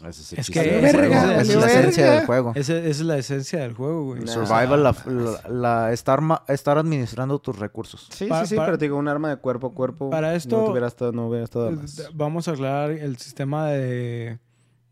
Ese 0.08 0.40
es, 0.40 0.50
que 0.52 0.60
es 0.88 0.94
la 0.94 1.66
esencia 1.68 2.12
del 2.12 2.26
juego. 2.28 2.52
Esa 2.56 2.78
es 2.78 3.00
la 3.02 3.18
esencia 3.18 3.60
del 3.60 3.74
juego, 3.74 4.04
güey. 4.06 4.22
Nah. 4.22 4.32
Survival, 4.32 4.84
la, 4.84 4.96
la- 5.06 5.50
la- 5.50 5.94
estar, 5.94 6.22
ma- 6.22 6.44
estar 6.48 6.78
administrando 6.78 7.40
tus 7.40 7.58
recursos. 7.58 8.08
Sí, 8.12 8.26
Pa- 8.28 8.46
sí, 8.46 8.56
sí, 8.56 8.62
pero 8.64 8.78
te 8.78 8.86
digo, 8.86 8.98
un 8.98 9.08
arma 9.08 9.30
de 9.30 9.38
cuerpo 9.38 9.68
a 9.68 9.74
cuerpo. 9.74 10.10
Para 10.12 10.36
esto- 10.36 10.58
No, 10.58 10.66
hubiera 10.72 10.88
estado, 10.88 11.12
no 11.14 11.28
hubiera 11.28 11.46
estado 11.46 11.66
de 11.66 11.74
Eh, 11.74 11.76
más. 11.78 12.10
Vamos 12.14 12.48
a 12.48 12.52
aclarar 12.52 12.92
el 12.92 13.18
sistema 13.18 13.68
de, 13.72 14.38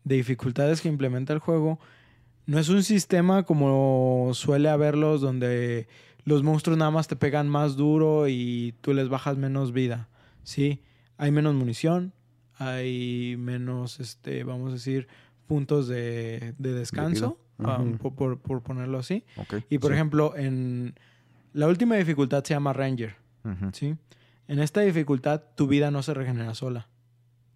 de 0.02 0.14
dificultades 0.16 0.80
que 0.80 0.88
implementa 0.88 1.32
el 1.32 1.38
juego. 1.38 1.78
No 2.46 2.58
es 2.58 2.68
un 2.68 2.82
sistema 2.82 3.44
como 3.44 4.30
suele 4.32 4.68
haberlos 4.68 5.20
donde 5.20 5.86
los 6.24 6.42
monstruos 6.42 6.76
nada 6.78 6.90
más 6.90 7.06
te 7.06 7.14
pegan 7.14 7.48
más 7.48 7.76
duro 7.76 8.26
y 8.28 8.74
tú 8.80 8.92
les 8.92 9.08
bajas 9.08 9.36
menos 9.36 9.72
vida. 9.72 10.08
Sí, 10.42 10.82
hay 11.16 11.30
menos 11.30 11.54
munición, 11.54 12.12
hay 12.58 13.36
menos, 13.38 14.00
este, 14.00 14.44
vamos 14.44 14.70
a 14.70 14.72
decir, 14.74 15.08
puntos 15.46 15.88
de, 15.88 16.54
de 16.58 16.72
descanso, 16.72 17.38
Ujú. 17.58 17.98
por, 17.98 18.14
por- 18.14 18.38
por 18.40 18.62
ponerlo 18.62 18.98
así. 18.98 19.24
Y 19.70 19.78
por 19.78 19.90
sí. 19.90 19.94
ejemplo, 19.94 20.34
en 20.36 20.94
la 21.52 21.66
última 21.68 21.96
dificultad 21.96 22.44
se 22.44 22.54
llama 22.54 22.72
Ranger. 22.72 23.16
¿sí? 23.72 23.94
En 24.48 24.58
esta 24.58 24.80
dificultad 24.80 25.42
tu 25.54 25.66
vida 25.66 25.90
no 25.90 26.02
se 26.02 26.14
regenera 26.14 26.54
sola. 26.54 26.88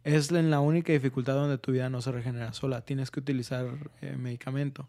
Es 0.04 0.30
en 0.32 0.50
la 0.50 0.60
única 0.60 0.92
dificultad 0.92 1.34
donde 1.34 1.58
tu 1.58 1.72
vida 1.72 1.90
no 1.90 2.00
se 2.00 2.10
regenera 2.12 2.52
sola. 2.52 2.80
Tienes 2.82 3.10
que 3.10 3.20
utilizar 3.20 3.66
eh, 4.00 4.16
medicamento. 4.18 4.88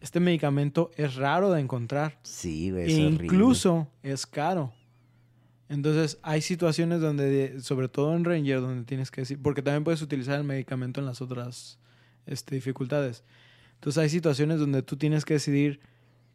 Este 0.00 0.18
medicamento 0.18 0.90
es 0.96 1.14
raro 1.14 1.52
de 1.52 1.60
encontrar. 1.60 2.18
Sí, 2.22 2.70
E 2.70 2.86
es 2.86 2.98
horrible. 2.98 3.24
incluso 3.26 3.86
es 4.02 4.26
caro. 4.26 4.72
Entonces 5.72 6.18
hay 6.22 6.42
situaciones 6.42 7.00
donde, 7.00 7.58
sobre 7.62 7.88
todo 7.88 8.14
en 8.14 8.26
Ranger, 8.26 8.60
donde 8.60 8.84
tienes 8.84 9.10
que 9.10 9.22
decir, 9.22 9.40
porque 9.40 9.62
también 9.62 9.84
puedes 9.84 10.02
utilizar 10.02 10.38
el 10.38 10.44
medicamento 10.44 11.00
en 11.00 11.06
las 11.06 11.22
otras 11.22 11.78
este, 12.26 12.56
dificultades. 12.56 13.24
Entonces 13.76 14.02
hay 14.02 14.10
situaciones 14.10 14.60
donde 14.60 14.82
tú 14.82 14.98
tienes 14.98 15.24
que 15.24 15.32
decidir 15.32 15.80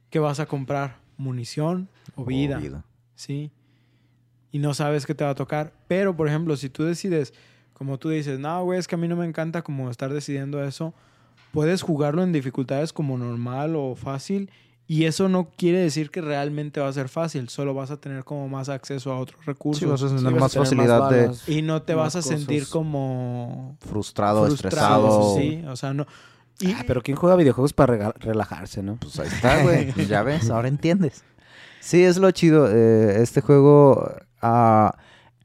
qué 0.10 0.18
vas 0.18 0.40
a 0.40 0.48
comprar, 0.48 0.98
munición 1.18 1.88
o 2.16 2.24
Oh, 2.24 2.26
vida. 2.26 2.84
¿sí? 3.14 3.52
Y 4.52 4.58
no 4.58 4.74
sabes 4.74 5.06
qué 5.06 5.14
te 5.14 5.24
va 5.24 5.30
a 5.30 5.36
tocar. 5.36 5.72
Pero, 5.88 6.18
por 6.18 6.28
ejemplo, 6.28 6.58
si 6.58 6.68
tú 6.70 6.84
decides, 6.84 7.32
como 7.74 8.00
tú 8.00 8.10
dices, 8.10 8.40
no, 8.40 8.64
güey, 8.64 8.80
es 8.80 8.88
que 8.88 8.96
a 8.96 8.98
mí 8.98 9.08
no 9.08 9.18
me 9.18 9.26
encanta 9.28 9.62
como 9.62 9.92
estar 9.92 10.12
decidiendo 10.12 10.64
eso, 10.64 10.96
puedes 11.52 11.84
jugarlo 11.84 12.24
en 12.24 12.32
dificultades 12.34 12.92
como 12.92 13.20
normal 13.20 13.76
o 13.76 13.94
fácil. 13.94 14.50
Y 14.90 15.04
eso 15.04 15.28
no 15.28 15.50
quiere 15.58 15.80
decir 15.80 16.12
que 16.12 16.22
realmente 16.22 16.80
va 16.80 16.88
a 16.88 16.94
ser 16.94 17.10
fácil, 17.10 17.50
solo 17.50 17.74
vas 17.74 17.92
a 17.92 17.98
tener 17.98 18.24
como 18.24 18.48
más 18.48 18.70
acceso 18.70 19.12
a 19.12 19.20
otros 19.20 19.46
recursos. 19.46 19.80
Sí, 19.82 19.86
vas 19.86 20.02
a 20.02 20.08
Sí, 20.10 20.16
tener 20.24 20.38
a 20.38 20.40
más 20.40 20.52
tener 20.54 20.66
facilidad 20.66 21.10
de 21.10 21.22
balas. 21.28 21.50
y 21.50 21.62
no 21.62 21.82
te 21.82 21.94
vas 21.94 22.16
a 22.16 22.22
sentir 22.22 22.68
como 22.70 23.76
frustrado, 23.82 24.46
frustrado, 24.46 25.08
estresado. 25.08 25.36
Sí, 25.36 25.62
o 25.68 25.76
sea, 25.76 25.94
no. 25.94 26.08
Y, 26.62 26.72
Ah, 26.72 26.84
pero 26.88 27.02
¿quién 27.04 27.18
juega 27.18 27.36
videojuegos 27.36 27.74
para 27.74 28.14
relajarse, 28.14 28.82
no? 28.82 28.96
Pues 28.96 29.20
ahí 29.20 29.28
está, 29.28 29.62
güey. 29.62 29.92
ya 30.08 30.24
ves, 30.24 30.50
ahora 30.50 30.70
entiendes. 30.70 31.24
Sí, 31.82 32.04
es 32.04 32.18
lo 32.18 32.32
chido. 32.32 32.68
eh, 32.72 33.22
este 33.22 33.42
juego. 33.42 34.10
ah, 34.42 34.96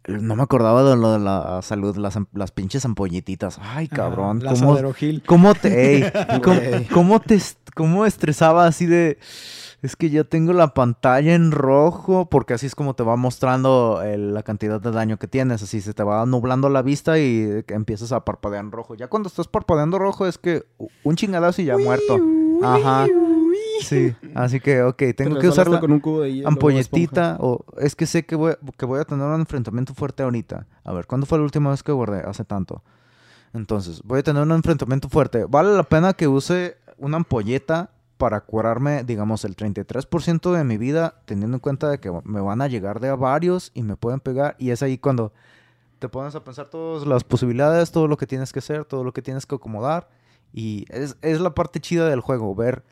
no 0.07 0.37
me 0.37 0.43
acordaba 0.43 0.83
de 0.83 0.97
lo 0.97 1.13
de 1.13 1.19
la 1.19 1.61
salud, 1.63 1.97
las, 1.97 2.19
las 2.33 2.51
pinches 2.51 2.85
ampolletitas. 2.85 3.59
Ay, 3.63 3.89
cabrón. 3.89 4.43
la 4.43 4.55
¿Cómo, 5.27 5.55
te. 5.55 5.97
ey, 6.07 6.13
cómo, 6.43 6.61
cómo 6.93 7.21
te 7.21 7.41
cómo 7.75 8.07
estresaba 8.07 8.67
así 8.67 8.87
de. 8.87 9.19
Es 9.83 9.97
que 9.97 10.11
ya 10.11 10.23
tengo 10.23 10.53
la 10.53 10.75
pantalla 10.75 11.35
en 11.35 11.51
rojo, 11.51 12.27
porque 12.31 12.55
así 12.55 12.67
es 12.67 12.77
como 12.77 12.95
te 12.95 13.03
va 13.03 13.17
mostrando 13.17 14.01
el- 14.05 14.33
la 14.33 14.45
cantidad 14.45 14.81
de 14.81 14.93
daño 14.93 15.19
que 15.19 15.27
tienes. 15.27 15.61
Así 15.65 15.81
se 15.81 15.93
te 15.93 16.05
va 16.05 16.25
nublando 16.25 16.69
la 16.69 16.83
vista 16.83 17.19
y 17.19 17.65
empiezas 17.67 18.13
a 18.13 18.25
parpadear 18.25 18.65
en 18.65 18.71
rojo. 18.71 18.95
Ya 18.95 19.09
cuando 19.09 19.29
estás 19.29 19.49
parpadeando 19.49 19.99
rojo 19.99 20.27
es 20.27 20.39
que 20.39 20.65
un 21.03 21.17
chingadazo 21.17 21.63
y 21.63 21.65
ya 21.65 21.77
muerto. 21.79 22.21
Ajá. 22.63 23.07
Sí, 23.83 24.15
así 24.35 24.61
que, 24.61 24.83
ok, 24.83 25.03
tengo 25.17 25.35
Te 25.35 25.41
que 25.41 25.49
usar 25.49 25.67
resbalaste 25.67 25.71
la 25.73 25.81
con 25.81 25.93
un 25.93 26.01
cubo 26.01 26.21
de 26.23 26.33
hielo 26.33 26.49
o 26.49 26.53
ampolletita 26.53 27.37
o 27.41 27.65
es 27.79 27.97
que 27.97 28.07
sé 28.07 28.25
que 28.25 28.37
voy, 28.37 28.55
que 28.77 28.87
voy 28.87 29.01
a 29.01 29.05
tener 29.05 29.27
un 29.27 29.41
enfrentamiento 29.41 29.95
fuerte 29.95 30.23
ahorita. 30.23 30.67
A 30.85 30.93
ver, 30.93 31.07
¿cuándo 31.07 31.27
fue 31.27 31.39
la 31.39 31.45
última 31.45 31.71
vez 31.71 31.83
que 31.83 31.93
guardé? 31.93 32.21
Hace 32.21 32.45
tanto. 32.45 32.83
Entonces, 33.53 34.03
voy 34.05 34.21
a 34.21 34.23
tener 34.23 34.43
un 34.43 34.53
enfrentamiento 34.53 35.09
fuerte. 35.09 35.45
¿Vale 35.45 35.75
la 35.75 35.83
pena 35.83 36.15
que 36.15 36.29
use 36.29 36.77
una 36.97 37.19
ampolleta 37.19 37.91
para 38.17 38.41
curarme, 38.41 39.05
digamos, 39.05 39.45
el 39.45 39.57
33% 39.57 40.53
de 40.53 40.65
mi 40.65 40.79
vida, 40.79 41.17
teniendo 41.25 41.57
en 41.57 41.61
cuenta 41.61 41.91
de 41.91 41.99
que 41.99 42.11
me 42.25 42.41
van 42.41 42.63
a 42.63 42.69
llegar 42.69 43.01
de 43.01 43.09
a 43.09 43.17
varios 43.17 43.73
y 43.75 43.83
me 43.83 43.97
pueden 43.97 44.21
pegar? 44.21 44.57
Y 44.59 44.71
es 44.71 44.83
ahí 44.83 44.97
cuando 44.97 45.33
te 45.99 46.09
pones 46.09 46.35
a 46.35 46.43
pensar 46.43 46.71
todas 46.71 47.07
las 47.07 47.25
posibilidades, 47.25 47.91
todo 47.93 48.09
lo 48.09 48.17
que 48.17 48.27
tienes 48.27 48.53
que 48.53 48.61
hacer, 48.61 48.85
todo 48.85 49.05
lo 49.05 49.13
que 49.13 49.23
tienes 49.23 49.45
que 49.45 49.55
acomodar. 49.55 50.09
Y 50.53 50.87
es, 50.89 51.17
es 51.23 51.41
la 51.41 51.55
parte 51.55 51.81
chida 51.81 52.09
del 52.09 52.21
juego, 52.21 52.55
ver 52.55 52.85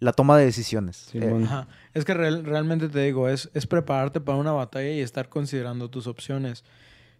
la 0.00 0.12
toma 0.12 0.36
de 0.38 0.44
decisiones. 0.44 1.08
Sí, 1.10 1.18
Eh. 1.18 1.40
Ajá. 1.44 1.66
Es 1.94 2.04
que 2.04 2.14
real- 2.14 2.44
realmente 2.44 2.88
te 2.88 3.00
digo, 3.00 3.28
es, 3.28 3.50
es 3.54 3.66
prepararte 3.66 4.20
para 4.20 4.38
una 4.38 4.52
batalla 4.52 4.90
y 4.90 5.00
estar 5.00 5.28
considerando 5.28 5.90
tus 5.90 6.06
opciones. 6.06 6.64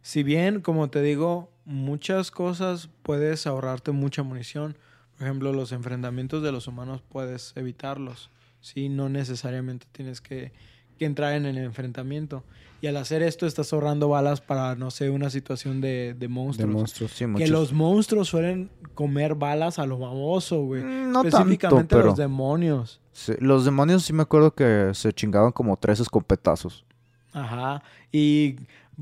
Si 0.02 0.22
bien, 0.22 0.60
como 0.60 0.88
te 0.90 1.02
digo, 1.02 1.50
muchas 1.64 2.30
cosas 2.30 2.88
puedes 3.02 3.46
ahorrarte 3.46 3.90
mucha 3.90 4.22
munición. 4.22 4.78
Por 5.16 5.26
ejemplo, 5.26 5.52
los 5.52 5.72
enfrentamientos 5.72 6.42
de 6.42 6.52
los 6.52 6.68
humanos 6.68 7.02
puedes 7.08 7.52
evitarlos. 7.56 8.30
¿sí? 8.60 8.88
No 8.88 9.08
necesariamente 9.08 9.86
tienes 9.90 10.20
que, 10.20 10.52
que 10.98 11.06
entrar 11.06 11.34
en 11.34 11.46
el 11.46 11.56
enfrentamiento. 11.58 12.42
Y 12.80 12.86
al 12.86 12.96
hacer 12.96 13.22
esto 13.22 13.46
estás 13.46 13.72
ahorrando 13.72 14.08
balas 14.08 14.40
para, 14.40 14.76
no 14.76 14.90
sé, 14.92 15.10
una 15.10 15.30
situación 15.30 15.80
de, 15.80 15.88
de 15.88 16.14
de 16.14 16.28
monstruos. 16.28 16.70
monstruos. 16.72 17.10
sí, 17.10 17.24
que 17.36 17.48
los 17.48 17.72
monstruos 17.72 18.28
suelen 18.28 18.70
comer 18.94 19.34
balas 19.34 19.80
a 19.80 19.86
lo 19.86 19.98
baboso, 19.98 20.62
güey. 20.62 20.82
Mm, 20.84 21.10
No 21.10 21.22
Específicamente 21.24 21.66
tanto, 21.68 21.96
pero... 21.96 22.08
los 22.10 22.16
demonios. 22.16 23.00
Sí, 23.12 23.32
los 23.40 23.64
demonios 23.64 24.04
sí 24.04 24.12
me 24.12 24.22
acuerdo 24.22 24.54
que 24.54 24.90
se 24.94 25.12
chingaban 25.12 25.50
como 25.50 25.76
tres 25.76 25.98
escopetazos. 25.98 26.84
Ajá. 27.32 27.82
Y 28.12 28.56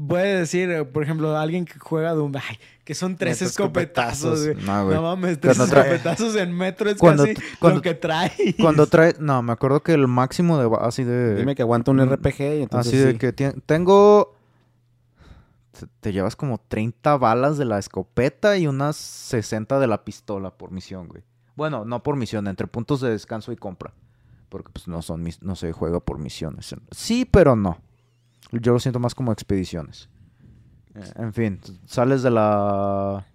puede 0.06 0.38
decir, 0.40 0.70
eh, 0.70 0.84
por 0.84 1.02
ejemplo, 1.02 1.36
alguien 1.36 1.64
que 1.64 1.78
juega 1.78 2.12
Doom, 2.12 2.32
ay, 2.36 2.56
que 2.84 2.94
son 2.94 3.16
tres 3.16 3.40
escopetazos, 3.42 4.40
escopetazos. 4.40 4.54
güey. 4.54 4.66
No, 4.66 4.84
güey. 4.84 4.94
No 4.96 5.02
mames, 5.02 5.40
tres 5.40 5.56
Cuando 5.56 5.74
trae- 5.74 5.80
escopetazos 5.94 6.36
en 6.36 6.52
metro 6.52 6.90
es 6.90 6.96
Cuando- 6.98 7.24
casi 7.24 7.34
cuando- 7.58 7.76
lo 7.78 7.82
que 7.82 7.94
trae. 7.94 8.32
Cuando 8.60 8.86
trae... 8.86 9.14
No, 9.18 9.42
me 9.42 9.52
acuerdo 9.52 9.82
que 9.82 9.92
el 9.94 10.06
máximo 10.06 10.58
de... 10.58 10.70
Así 10.80 11.02
de... 11.04 11.36
Dime 11.36 11.54
que 11.54 11.62
aguanta 11.62 11.90
un 11.90 11.96
Mm, 11.98 12.12
RPG 12.12 12.40
y 12.40 12.62
entonces 12.62 12.92
así 12.94 13.02
de 13.02 13.18
que 13.18 13.32
tengo... 13.32 14.36
te, 15.72 15.86
te 16.00 16.12
llevas 16.12 16.36
como 16.36 16.58
30 16.68 17.16
balas 17.16 17.58
de 17.58 17.64
la 17.64 17.78
escopeta 17.78 18.56
y 18.56 18.66
unas 18.66 18.96
60 18.96 19.78
de 19.78 19.86
la 19.86 20.04
pistola 20.04 20.50
por 20.50 20.70
misión, 20.70 21.08
güey. 21.08 21.22
Bueno, 21.54 21.84
no 21.84 22.02
por 22.02 22.16
misión, 22.16 22.46
entre 22.48 22.66
puntos 22.66 23.00
de 23.00 23.10
descanso 23.10 23.50
y 23.52 23.56
compra. 23.56 23.92
Porque 24.48 24.70
pues 24.72 24.86
no 24.88 25.02
son 25.02 25.22
mis- 25.22 25.42
no 25.42 25.56
se 25.56 25.72
juega 25.72 26.00
por 26.00 26.18
misiones. 26.18 26.74
Sí, 26.92 27.24
pero 27.24 27.56
no. 27.56 27.78
Yo 28.52 28.72
lo 28.72 28.78
siento 28.78 28.98
más 29.00 29.14
como 29.14 29.32
expediciones. 29.32 30.08
Eh, 30.94 31.02
en 31.16 31.32
fin, 31.32 31.60
sales 31.86 32.22
de 32.22 32.30
la 32.30 33.26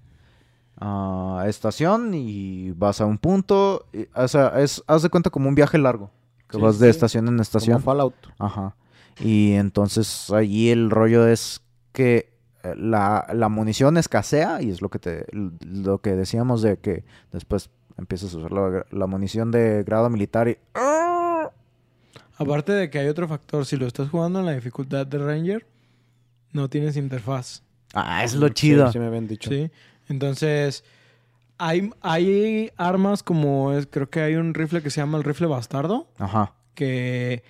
ah, 0.78 1.43
estación 1.47 2.14
y 2.14 2.72
vas 2.72 3.01
a 3.01 3.05
un 3.05 3.18
punto. 3.18 3.86
y- 3.93 4.07
o 4.16 4.28
sea, 4.28 4.59
es, 4.59 4.84
haz 4.88 5.03
de 5.03 5.09
cuenta 5.09 5.30
como 5.30 5.49
un 5.49 5.55
viaje 5.55 5.78
largo. 5.78 6.12
Que 6.49 6.57
Sí, 6.57 6.64
vas 6.64 6.80
de 6.80 6.88
sí. 6.88 6.91
estación 6.91 7.26
en 7.28 7.34
Como 7.36 7.41
estación. 7.41 7.82
Fallout. 7.82 8.16
Ajá. 8.39 8.76
Y 9.20 9.53
entonces 9.53 10.30
allí 10.32 10.70
el 10.70 10.89
rollo 10.89 11.28
es 11.28 11.62
que 11.93 12.30
eh, 12.64 12.74
la, 12.78 13.28
la 13.34 13.49
munición 13.49 13.97
escasea 13.97 14.62
y 14.62 14.70
es 14.70 14.82
lo 14.82 14.89
que 14.89 14.99
te 14.99 15.26
lo 15.34 15.99
que 15.99 16.16
decíamos 16.16 16.62
de 16.62 16.78
que 16.78 17.03
después 17.32 17.70
empiezas 17.97 18.34
a 18.34 18.38
usar 18.38 18.51
la, 18.51 18.86
la 18.89 19.07
munición 19.07 19.51
de 19.51 19.84
grado 19.84 20.09
militar 20.09 20.47
y 20.47 20.57
Aparte 22.41 22.71
de 22.73 22.89
que 22.89 22.99
hay 22.99 23.07
otro 23.07 23.27
factor, 23.27 23.65
si 23.65 23.77
lo 23.77 23.87
estás 23.87 24.09
jugando 24.09 24.39
en 24.39 24.45
la 24.45 24.53
dificultad 24.53 25.05
de 25.07 25.17
Ranger, 25.17 25.65
no 26.51 26.69
tienes 26.69 26.97
interfaz. 26.97 27.61
ah, 27.93 28.23
es 28.23 28.33
lo 28.35 28.47
Sí, 28.47 28.53
chido. 28.53 28.91
Sí, 28.91 28.99
me 28.99 29.07
habían 29.07 29.27
dicho. 29.27 29.49
¿sí? 29.49 29.69
Entonces, 30.09 30.83
hay, 31.57 31.89
hay 32.01 32.71
armas 32.77 33.23
como, 33.23 33.73
es- 33.73 33.87
creo 33.89 34.09
que 34.09 34.21
hay 34.21 34.35
un 34.35 34.53
rifle 34.53 34.81
que 34.81 34.89
se 34.89 35.01
llama 35.01 35.17
el 35.17 35.23
rifle 35.23 35.47
bastardo, 35.47 36.07
Ajá. 36.17 36.53
que 36.75 37.43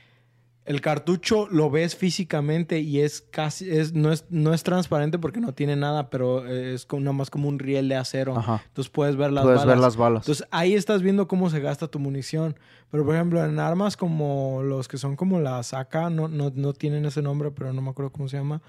el 0.71 0.81
cartucho 0.81 1.47
lo 1.49 1.69
ves 1.69 1.95
físicamente 1.95 2.79
y 2.79 3.01
es 3.01 3.21
casi, 3.21 3.69
es, 3.69 3.93
no, 3.93 4.11
es, 4.11 4.25
no 4.29 4.53
es 4.53 4.63
transparente 4.63 5.19
porque 5.19 5.39
no 5.39 5.53
tiene 5.53 5.75
nada, 5.75 6.09
pero 6.09 6.47
es 6.47 6.85
como, 6.85 7.01
nada 7.01 7.13
más 7.13 7.29
como 7.29 7.47
un 7.49 7.59
riel 7.59 7.89
de 7.89 7.95
acero. 7.95 8.37
Ajá. 8.37 8.63
Entonces 8.67 8.89
puedes 8.89 9.15
ver 9.15 9.31
las 9.31 9.43
Puedes 9.43 9.59
balas. 9.59 9.75
ver 9.75 9.81
las 9.83 9.97
balas. 9.97 10.23
Entonces 10.23 10.47
ahí 10.51 10.73
estás 10.73 11.01
viendo 11.01 11.27
cómo 11.27 11.49
se 11.49 11.59
gasta 11.59 11.87
tu 11.87 11.99
munición. 11.99 12.55
Pero 12.89 13.05
por 13.05 13.15
ejemplo, 13.15 13.43
en 13.45 13.59
armas 13.59 13.95
como 13.97 14.61
los 14.63 14.87
que 14.87 14.97
son 14.97 15.15
como 15.15 15.39
las 15.39 15.73
AK, 15.73 16.09
no, 16.11 16.27
no, 16.27 16.51
no 16.55 16.73
tienen 16.73 17.05
ese 17.05 17.21
nombre, 17.21 17.51
pero 17.51 17.71
no 17.73 17.81
me 17.81 17.89
acuerdo 17.91 18.11
cómo 18.11 18.27
se 18.29 18.37
llama. 18.37 18.61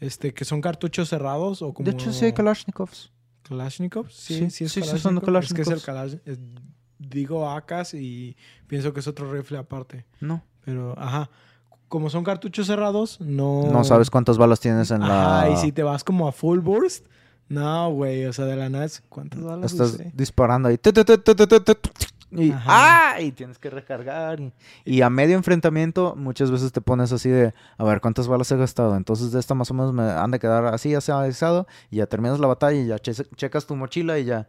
Este, 0.00 0.32
que 0.32 0.44
son 0.44 0.60
cartuchos 0.60 1.08
cerrados 1.08 1.60
o 1.62 1.74
como. 1.74 1.84
de 1.84 1.92
hecho 1.92 2.12
sí 2.12 2.24
hay 2.26 2.32
Kalashnikovs. 2.32 3.12
Kalashnikov. 3.42 4.10
Sí, 4.10 4.34
Sí, 4.34 4.50
sí, 4.50 4.64
es 4.64 4.72
sí, 4.72 4.82
son 4.98 5.18
Kalashnikov. 5.20 5.42
Es 5.42 5.52
que 5.54 5.62
es 5.62 5.68
el 5.68 5.82
Kalashnikovs. 5.82 6.22
Kalash... 6.24 6.38
es- 6.38 6.38
Digo 7.00 7.48
AKs 7.48 7.94
y 7.94 8.36
pienso 8.66 8.92
que 8.92 8.98
es 8.98 9.06
otro 9.06 9.32
rifle 9.32 9.56
aparte. 9.58 10.04
No. 10.20 10.42
Pero, 10.64 10.98
ajá. 10.98 11.30
Como 11.88 12.10
son 12.10 12.22
cartuchos 12.24 12.66
cerrados, 12.66 13.18
no. 13.20 13.64
No 13.72 13.82
sabes 13.84 14.10
cuántas 14.10 14.36
balas 14.38 14.60
tienes 14.60 14.90
en 14.90 15.00
la 15.00 15.40
Ajá, 15.40 15.50
y 15.50 15.56
si 15.56 15.72
te 15.72 15.82
vas 15.82 16.04
como 16.04 16.28
a 16.28 16.32
full 16.32 16.58
burst, 16.60 17.06
no, 17.48 17.90
güey. 17.92 18.26
O 18.26 18.32
sea, 18.32 18.44
de 18.44 18.56
la 18.56 18.68
nada, 18.68 18.84
es- 18.84 19.02
¿cuántas 19.08 19.42
balas 19.42 19.72
estás 19.72 19.94
usé? 19.94 20.12
disparando 20.14 20.68
ahí. 20.68 20.78
Y. 22.30 22.52
¡ah! 22.54 23.14
tienes 23.34 23.58
que 23.58 23.70
recargar. 23.70 24.38
Y, 24.40 24.52
y 24.84 25.00
a 25.02 25.08
medio 25.08 25.34
enfrentamiento, 25.36 26.14
muchas 26.14 26.50
veces 26.50 26.72
te 26.72 26.82
pones 26.82 27.10
así 27.12 27.30
de, 27.30 27.54
a 27.78 27.84
ver, 27.84 28.02
¿cuántas 28.02 28.28
balas 28.28 28.52
he 28.52 28.56
gastado? 28.58 28.96
Entonces 28.96 29.32
de 29.32 29.40
esta 29.40 29.54
más 29.54 29.70
o 29.70 29.74
menos 29.74 29.94
me 29.94 30.02
han 30.02 30.30
de 30.30 30.38
quedar 30.38 30.66
así, 30.66 30.94
así 30.94 31.10
avisado. 31.10 31.66
Y 31.90 31.96
ya 31.96 32.06
terminas 32.06 32.38
la 32.38 32.46
batalla 32.46 32.78
y 32.78 32.86
ya 32.86 32.98
che- 32.98 33.24
checas 33.36 33.66
tu 33.66 33.76
mochila 33.76 34.18
y 34.18 34.24
ya. 34.26 34.48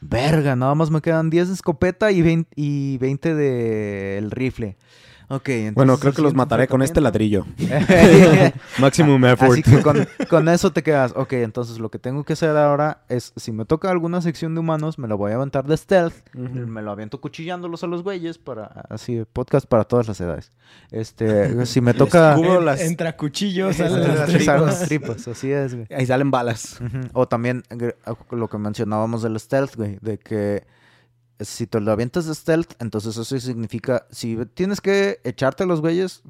Verga, 0.00 0.56
nada 0.56 0.74
más 0.74 0.90
me 0.90 1.00
quedan 1.02 1.30
10 1.30 1.48
de 1.48 1.54
escopeta 1.54 2.10
y 2.10 2.22
20, 2.22 2.50
y 2.56 2.98
20 2.98 3.34
del 3.34 4.30
rifle. 4.32 4.76
Ok, 5.32 5.48
entonces... 5.48 5.74
Bueno, 5.76 5.96
creo 5.98 6.12
que 6.12 6.22
los 6.22 6.34
mataré 6.34 6.66
con 6.66 6.82
este 6.82 7.00
ladrillo. 7.00 7.46
Maximum 8.80 9.24
effort. 9.26 9.52
Así 9.52 9.62
que 9.62 9.80
con, 9.82 10.06
con 10.28 10.48
eso 10.48 10.72
te 10.72 10.82
quedas. 10.82 11.12
Ok, 11.14 11.34
entonces 11.34 11.78
lo 11.78 11.88
que 11.90 11.98
tengo 11.98 12.24
que 12.24 12.32
hacer 12.32 12.56
ahora 12.56 13.02
es, 13.08 13.32
si 13.36 13.52
me 13.52 13.64
toca 13.64 13.90
alguna 13.90 14.20
sección 14.22 14.54
de 14.54 14.60
humanos, 14.60 14.98
me 14.98 15.06
la 15.08 15.14
voy 15.14 15.32
a 15.32 15.36
aventar 15.36 15.64
de 15.66 15.76
stealth. 15.76 16.14
Me 16.34 16.82
lo 16.82 16.90
aviento 16.90 17.20
cuchillándolos 17.20 17.84
a 17.84 17.86
los 17.86 18.02
güeyes 18.02 18.38
para, 18.38 18.64
así, 18.88 19.22
podcast 19.32 19.66
para 19.66 19.84
todas 19.84 20.08
las 20.08 20.20
edades. 20.20 20.50
Este, 20.90 21.64
si 21.66 21.80
me 21.80 21.94
toca... 21.94 22.34
Cubro 22.34 22.58
En- 22.58 22.64
las- 22.64 22.80
Entra 22.80 23.16
cuchillos, 23.16 23.76
salen 23.76 24.00
las 24.00 24.16
las 24.18 24.28
tripas. 24.28 24.80
tripas, 24.86 25.28
así 25.28 25.52
es, 25.52 25.74
güey. 25.74 25.86
Ahí 25.94 26.06
salen 26.06 26.30
balas. 26.30 26.80
O 27.12 27.28
también 27.28 27.62
lo 28.30 28.48
que 28.48 28.58
mencionábamos 28.58 29.22
del 29.22 29.38
stealth, 29.38 29.76
güey, 29.76 29.98
de 30.00 30.18
que 30.18 30.64
si 31.40 31.66
te 31.66 31.80
lo 31.80 31.92
avientas 31.92 32.26
de 32.26 32.34
stealth, 32.34 32.72
entonces 32.80 33.16
eso 33.16 33.38
significa, 33.40 34.06
si 34.10 34.36
tienes 34.54 34.80
que 34.80 35.20
echarte 35.24 35.62
a 35.64 35.66
los 35.66 35.80
güeyes 35.80 36.22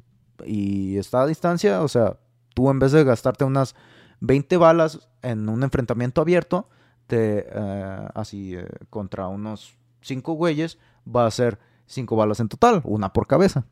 y 0.45 0.97
está 0.97 1.21
a 1.21 1.27
distancia, 1.27 1.81
o 1.81 1.87
sea, 1.87 2.17
tú 2.53 2.69
en 2.69 2.79
vez 2.79 2.91
de 2.91 3.03
gastarte 3.03 3.43
unas 3.43 3.75
20 4.21 4.57
balas 4.57 5.09
en 5.21 5.49
un 5.49 5.63
enfrentamiento 5.63 6.21
abierto, 6.21 6.69
te, 7.07 7.45
eh, 7.51 8.07
así, 8.15 8.55
eh, 8.55 8.65
contra 8.89 9.27
unos 9.27 9.73
5 10.01 10.33
güeyes, 10.33 10.77
va 11.07 11.25
a 11.25 11.31
ser 11.31 11.59
5 11.87 12.15
balas 12.15 12.39
en 12.39 12.47
total, 12.47 12.81
una 12.85 13.11
por 13.13 13.27
cabeza. 13.27 13.65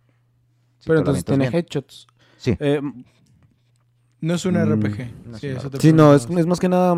Si 0.80 0.88
Pero 0.88 1.00
entonces 1.00 1.26
tiene 1.26 1.50
bien. 1.50 1.56
headshots. 1.56 2.08
Sí. 2.38 2.56
Eh, 2.60 2.82
No 4.22 4.34
es 4.34 4.46
un 4.46 4.56
Mm, 4.56 4.58
RPG. 4.74 5.12
no 5.26 5.36
es 5.38 5.42
Sí, 5.42 5.70
te 5.70 5.80
sí, 5.80 5.94
no, 5.94 6.14
es, 6.14 6.30
es 6.30 6.46
más 6.46 6.60
que 6.60 6.68
nada... 6.68 6.96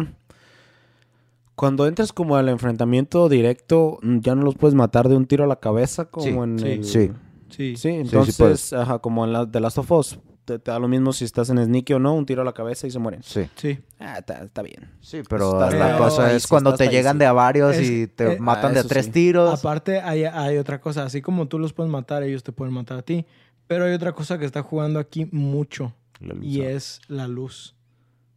Cuando 1.61 1.85
entras 1.85 2.11
como 2.11 2.37
al 2.37 2.49
enfrentamiento 2.49 3.29
directo, 3.29 3.99
mm, 4.01 4.21
ya 4.21 4.33
no 4.33 4.41
los 4.41 4.55
puedes 4.55 4.73
matar 4.73 5.07
de 5.07 5.15
un 5.15 5.27
tiro 5.27 5.43
a 5.43 5.47
la 5.47 5.57
cabeza 5.57 6.05
como 6.05 6.25
Sí, 6.25 6.29
en 6.31 6.57
sí, 6.57 6.67
el... 6.67 6.83
sí. 6.83 7.11
Sí. 7.51 7.75
Sí, 7.75 7.89
entonces, 7.89 8.73
ajá, 8.73 8.97
como 8.97 9.25
en 9.25 9.33
la 9.33 9.45
de 9.45 9.59
Last 9.59 9.77
of 9.77 9.91
Us. 9.91 10.17
Te, 10.43 10.57
te 10.57 10.71
da 10.71 10.79
lo 10.79 10.87
mismo 10.87 11.13
si 11.13 11.23
estás 11.23 11.51
en 11.51 11.63
sneaky 11.63 11.93
o 11.93 11.99
no, 11.99 12.15
un 12.15 12.25
tiro 12.25 12.41
a 12.41 12.45
la 12.45 12.53
cabeza 12.53 12.87
y 12.87 12.89
se 12.89 12.97
mueren. 12.97 13.21
Sí. 13.21 13.47
Sí. 13.57 13.77
Ah, 13.99 14.17
está, 14.17 14.43
está 14.43 14.63
bien. 14.63 14.89
Sí, 15.01 15.21
pero 15.29 15.63
Está- 15.63 15.77
la 15.77 15.99
cosa 15.99 16.33
es 16.33 16.47
cuando 16.47 16.73
te 16.73 16.85
ahí, 16.85 16.89
llegan 16.89 17.19
de 17.19 17.27
a 17.27 17.31
varios 17.31 17.75
Es- 17.75 17.87
y 17.87 18.07
te 18.07 18.33
eh, 18.33 18.39
matan 18.39 18.71
ah, 18.71 18.81
de 18.81 18.83
tres 18.89 19.05
sí. 19.05 19.11
tiros. 19.11 19.59
Aparte, 19.59 20.01
hay, 20.01 20.23
hay 20.23 20.57
otra 20.57 20.81
cosa. 20.81 21.03
Así 21.03 21.21
como 21.21 21.47
tú 21.47 21.59
los 21.59 21.73
puedes 21.73 21.91
matar, 21.91 22.23
ellos 22.23 22.41
te 22.41 22.51
pueden 22.51 22.73
matar 22.73 22.97
a 22.97 23.01
ti. 23.03 23.27
Pero 23.67 23.85
hay 23.85 23.93
otra 23.93 24.13
cosa 24.13 24.39
que 24.39 24.45
está 24.45 24.63
jugando 24.63 24.97
aquí 24.97 25.29
mucho. 25.31 25.93
Y 26.41 26.61
ah. 26.63 26.71
es 26.71 27.01
la 27.07 27.27
luz. 27.27 27.75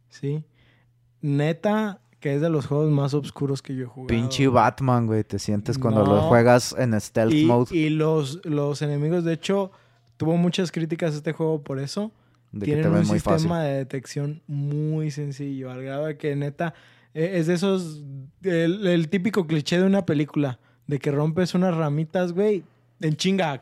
¿Sí? 0.09 0.43
Neta, 1.21 2.01
que 2.19 2.35
es 2.35 2.41
de 2.41 2.49
los 2.49 2.65
juegos 2.65 2.89
más 2.91 3.13
oscuros 3.13 3.61
que 3.61 3.75
yo 3.75 3.83
he 3.83 3.87
jugado. 3.87 4.07
Pinche 4.07 4.47
Batman, 4.47 5.05
güey. 5.07 5.23
Te 5.23 5.37
sientes 5.39 5.77
cuando 5.77 6.03
lo 6.05 6.21
juegas 6.23 6.75
en 6.77 6.99
stealth 6.99 7.33
y, 7.33 7.45
mode. 7.45 7.75
y 7.75 7.89
los, 7.89 8.43
los 8.45 8.81
enemigos, 8.81 9.23
de 9.23 9.33
hecho, 9.33 9.71
tuvo 10.17 10.37
muchas 10.37 10.71
críticas 10.71 11.13
este 11.13 11.33
juego 11.33 11.61
por 11.63 11.79
eso. 11.79 12.11
de 12.51 12.59
que 12.61 12.65
Tienen 12.65 12.83
te 12.83 12.89
un 12.89 12.95
ven 12.95 13.07
muy 13.07 13.19
fácil. 13.19 13.39
sistema 13.41 13.61
de 13.63 13.73
detección 13.77 14.41
muy 14.47 15.11
sencillo, 15.11 15.69
al 15.71 15.83
grado 15.83 16.05
de 16.05 16.17
que 16.17 16.35
neta 16.35 16.73
eh, 17.13 17.33
es 17.35 17.47
de 17.47 17.53
esos, 17.53 18.01
el, 18.43 18.87
el 18.87 19.09
típico 19.09 19.45
cliché 19.45 19.77
de 19.79 19.85
una 19.85 20.05
película, 20.05 20.59
de 20.87 20.99
que 20.99 21.11
rompes 21.11 21.53
unas 21.53 21.75
ramitas, 21.75 22.31
güey, 22.33 22.63
en 23.05 23.15
chinga. 23.15 23.61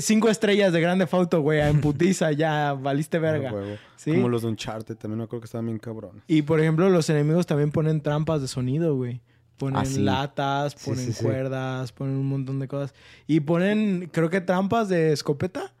Cinco 0.00 0.28
estrellas 0.28 0.72
de 0.72 0.80
grande 0.80 1.06
foto, 1.06 1.40
güey, 1.40 1.60
en 1.60 1.80
putiza, 1.80 2.32
ya 2.32 2.72
valiste 2.74 3.18
verga. 3.18 3.50
Ah, 3.50 3.54
huevo. 3.54 3.76
¿sí? 3.96 4.12
Como 4.12 4.28
los 4.28 4.42
de 4.42 4.48
Uncharted, 4.48 4.96
también 4.96 5.18
me 5.18 5.24
acuerdo 5.24 5.42
que 5.42 5.46
estaban 5.46 5.66
bien 5.66 5.78
cabrones. 5.78 6.22
Y 6.26 6.42
por 6.42 6.60
ejemplo, 6.60 6.88
los 6.90 7.08
enemigos 7.10 7.46
también 7.46 7.70
ponen 7.70 8.00
trampas 8.00 8.40
de 8.40 8.48
sonido, 8.48 8.96
güey. 8.96 9.20
Ponen 9.58 9.76
Ah, 9.76 9.84
sí. 9.84 10.00
latas, 10.02 10.74
ponen 10.74 11.04
sí, 11.06 11.12
sí. 11.12 11.24
cuerdas, 11.24 11.92
ponen 11.92 12.16
un 12.16 12.26
montón 12.28 12.58
de 12.58 12.66
cosas. 12.68 12.92
Y 13.26 13.40
ponen, 13.40 14.10
creo 14.12 14.28
que 14.30 14.40
trampas 14.40 14.88
de 14.88 15.12
escopeta. 15.12 15.72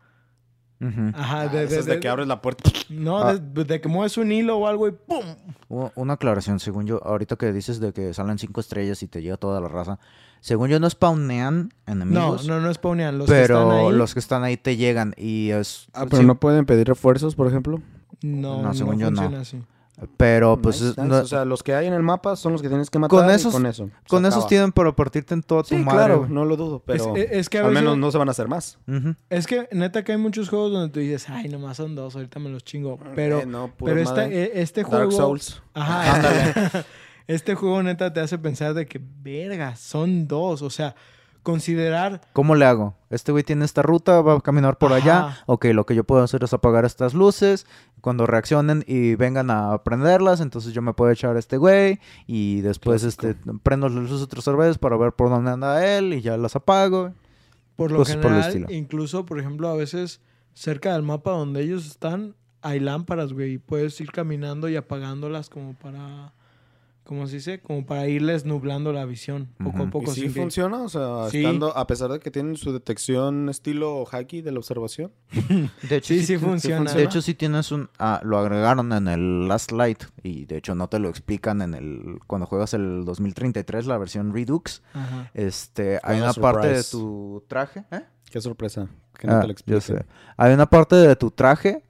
Ajá, 1.14 1.42
Ah, 1.42 1.48
de, 1.48 1.98
que 1.98 2.08
abres 2.08 2.26
la 2.26 2.42
puerta. 2.42 2.70
No, 2.90 3.16
Ah. 3.18 3.34
de, 3.36 3.64
de 3.64 3.80
que 3.80 3.88
mueves 3.88 4.18
un 4.18 4.30
hilo 4.30 4.58
o 4.58 4.66
algo 4.66 4.86
y 4.86 4.92
¡pum! 4.92 5.24
Una 5.94 6.12
aclaración, 6.14 6.60
según 6.60 6.86
yo, 6.86 7.02
ahorita 7.02 7.36
que 7.36 7.52
dices 7.54 7.80
de 7.80 7.92
que 7.94 8.12
salen 8.12 8.38
cinco 8.38 8.60
estrellas 8.60 9.02
y 9.02 9.08
te 9.08 9.22
llega 9.22 9.38
toda 9.38 9.60
la 9.62 9.68
raza. 9.68 9.98
Según 10.44 10.68
yo, 10.68 10.78
no 10.78 10.90
spawnean 10.90 11.70
No, 11.86 11.92
enemigos. 11.94 12.46
no, 12.46 12.60
no 12.60 12.74
spawnean. 12.74 13.16
Los 13.16 13.26
que 13.30 13.40
están 13.42 13.66
pero 13.68 13.88
ahí, 13.88 13.94
los 13.96 14.12
que 14.12 14.20
están 14.20 14.44
ahí 14.44 14.58
te 14.58 14.76
llegan 14.76 15.14
y 15.16 15.48
es... 15.52 15.86
Ah, 15.94 16.04
pero 16.04 16.18
sí, 16.20 16.26
no 16.26 16.38
pueden 16.38 16.66
pedir 16.66 16.86
refuerzos, 16.86 17.34
por 17.34 17.46
ejemplo. 17.46 17.80
no, 18.20 18.56
no, 18.58 18.62
no, 18.64 18.74
según 18.74 18.98
yo, 18.98 19.10
no. 19.10 19.22
así. 19.38 19.62
Pero 20.18 20.60
pues... 20.60 20.82
Nice, 20.82 21.02
no- 21.02 21.18
O 21.20 21.24
sea, 21.24 21.46
los 21.46 21.62
que 21.62 21.74
hay 21.74 21.86
en 21.86 21.94
el 21.94 22.02
mapa 22.02 22.36
son 22.36 22.52
los 22.52 22.60
que 22.60 22.68
tienes 22.68 22.90
que 22.90 22.98
matar. 22.98 23.20
Con 23.20 23.30
y 23.30 23.32
esos- 23.32 23.54
con 23.54 23.64
eso. 23.64 23.88
con 24.06 24.26
esos 24.26 24.46
tienen 24.46 24.70
para 24.72 24.92
partirte 24.94 25.32
en 25.32 25.42
toda 25.42 25.62
tu 25.62 25.68
Sí, 25.70 25.76
madre. 25.76 25.96
claro, 25.98 26.26
no 26.28 26.44
lo 26.44 26.56
dudo, 26.58 26.82
pero 26.84 27.16
es, 27.16 27.30
es 27.30 27.48
que 27.48 27.60
a 27.60 27.64
al 27.66 27.72
menos 27.72 27.96
no 27.96 28.10
se 28.10 28.18
van 28.18 28.28
a 28.28 28.32
hacer 28.32 28.46
más. 28.48 28.76
Es 29.30 29.46
que 29.46 29.66
neta 29.72 30.04
que 30.04 30.12
hay 30.12 30.18
muchos 30.18 30.50
juegos 30.50 30.72
donde 30.72 30.90
tú 30.92 31.00
dices, 31.00 31.26
ay, 31.30 31.48
nomás 31.48 31.78
son 31.78 31.94
dos, 31.94 32.16
ahorita 32.16 32.38
me 32.38 32.50
los 32.50 32.64
chingo. 32.64 32.98
Pero, 33.14 33.38
Eh, 33.40 33.46
no, 33.46 33.70
pero 33.82 33.98
esta- 33.98 34.22
madre. 34.24 34.42
eh, 34.42 34.50
este 34.56 34.82
Dark 34.82 34.90
juego... 35.06 35.10
Souls. 35.12 35.62
Ajá, 35.72 36.84
este, 37.26 37.54
juego 37.54 37.82
neta 37.82 38.12
te 38.12 38.20
hace 38.20 38.38
pensar 38.38 38.74
de 38.74 38.86
que, 38.86 39.00
verga, 39.22 39.76
son 39.76 40.26
dos. 40.26 40.62
O 40.62 40.70
sea, 40.70 40.94
considerar 41.42 42.22
¿Cómo 42.32 42.54
le 42.54 42.64
hago? 42.64 42.96
Este 43.10 43.30
güey 43.30 43.44
tiene 43.44 43.64
esta 43.64 43.82
ruta, 43.82 44.20
va 44.22 44.34
a 44.34 44.40
caminar 44.40 44.78
por 44.78 44.92
allá. 44.92 45.26
Ajá. 45.26 45.44
Ok, 45.46 45.66
lo 45.66 45.86
que 45.86 45.94
yo 45.94 46.04
puedo 46.04 46.22
hacer 46.22 46.42
es 46.42 46.52
apagar 46.52 46.84
estas 46.84 47.14
luces. 47.14 47.66
Cuando 48.00 48.26
reaccionen 48.26 48.84
y 48.86 49.14
vengan 49.14 49.50
a 49.50 49.82
prenderlas, 49.84 50.40
entonces 50.40 50.72
yo 50.72 50.82
me 50.82 50.94
puedo 50.94 51.10
echar 51.10 51.36
a 51.36 51.38
este 51.38 51.56
güey. 51.56 52.00
Y 52.26 52.60
después 52.62 53.02
Clásico. 53.02 53.28
este 53.28 53.52
prendo 53.62 53.88
las 53.88 54.10
luces 54.10 54.22
otras 54.22 54.56
veces 54.56 54.78
para 54.78 54.96
ver 54.96 55.12
por 55.12 55.30
dónde 55.30 55.50
anda 55.50 55.86
él 55.86 56.14
y 56.14 56.20
ya 56.22 56.36
las 56.36 56.56
apago. 56.56 57.12
Por 57.76 57.90
lo 57.90 57.98
Cosas 57.98 58.16
por 58.16 58.32
el 58.32 58.42
general, 58.42 58.72
incluso, 58.72 59.26
por 59.26 59.40
ejemplo, 59.40 59.68
a 59.68 59.74
veces 59.74 60.20
cerca 60.54 60.92
del 60.92 61.02
mapa 61.02 61.32
donde 61.32 61.62
ellos 61.62 61.86
están, 61.86 62.36
hay 62.62 62.80
lámparas, 62.80 63.32
güey, 63.32 63.54
y 63.54 63.58
puedes 63.58 64.00
ir 64.00 64.12
caminando 64.12 64.68
y 64.68 64.76
apagándolas 64.76 65.50
como 65.50 65.74
para, 65.74 66.32
¿cómo 67.04 67.26
se 67.26 67.36
dice? 67.36 67.60
Como 67.60 67.84
para 67.86 68.08
irles 68.08 68.44
nublando 68.44 68.92
la 68.92 69.04
visión, 69.04 69.48
poco 69.62 69.78
a 69.78 69.80
Ujú. 69.82 69.88
¿Y 69.88 69.90
poco. 69.90 70.10
sí 70.12 70.28
funciona? 70.30 70.82
O 70.82 70.88
sea, 70.88 71.28
Sí. 71.30 71.38
estando, 71.38 71.76
a 71.76 71.86
pesar 71.86 72.10
de 72.10 72.18
que 72.20 72.30
tienen 72.30 72.56
su 72.56 72.72
detección 72.72 73.48
estilo 73.48 74.04
hacky 74.06 74.40
de 74.42 74.52
la 74.52 74.58
observación. 74.58 75.12
De 75.88 75.96
hecho, 75.96 76.14
Sí, 76.14 76.24
sí 76.24 76.38
funciona. 76.38 76.92
De 76.92 77.02
hecho, 77.04 77.20
sí 77.22 77.34
tienes 77.34 77.70
un... 77.72 77.88
ah, 77.98 78.20
lo 78.24 78.38
agregaron 78.38 78.92
en 78.92 79.06
el 79.08 79.46
Last 79.48 79.70
Light 79.72 80.02
y 80.22 80.46
de 80.46 80.56
hecho 80.56 80.74
no 80.74 80.88
te 80.88 80.98
lo 80.98 81.08
explican 81.08 81.62
en 81.62 81.74
el... 81.74 82.18
Cuando 82.26 82.46
juegas 82.46 82.74
el 82.74 83.04
2033, 83.04 83.86
la 83.86 83.98
versión 83.98 84.32
Redux, 84.34 84.82
Ajá. 84.94 85.30
este, 85.34 86.00
hay 86.02 86.20
una 86.20 86.32
parte 86.32 86.68
de 86.68 86.82
tu 86.84 87.44
traje. 87.48 87.84
¿eh? 87.90 88.02
Qué 88.30 88.40
sorpresa. 88.40 88.88
Que 89.18 89.26
no 89.28 89.34
Ah, 89.34 89.40
te 89.46 89.72
lo 89.72 89.80
sé. 89.80 90.04
Hay 90.36 90.52
una 90.52 90.66
parte 90.66 90.96
de 90.96 91.14
tu 91.16 91.30
traje 91.30 91.84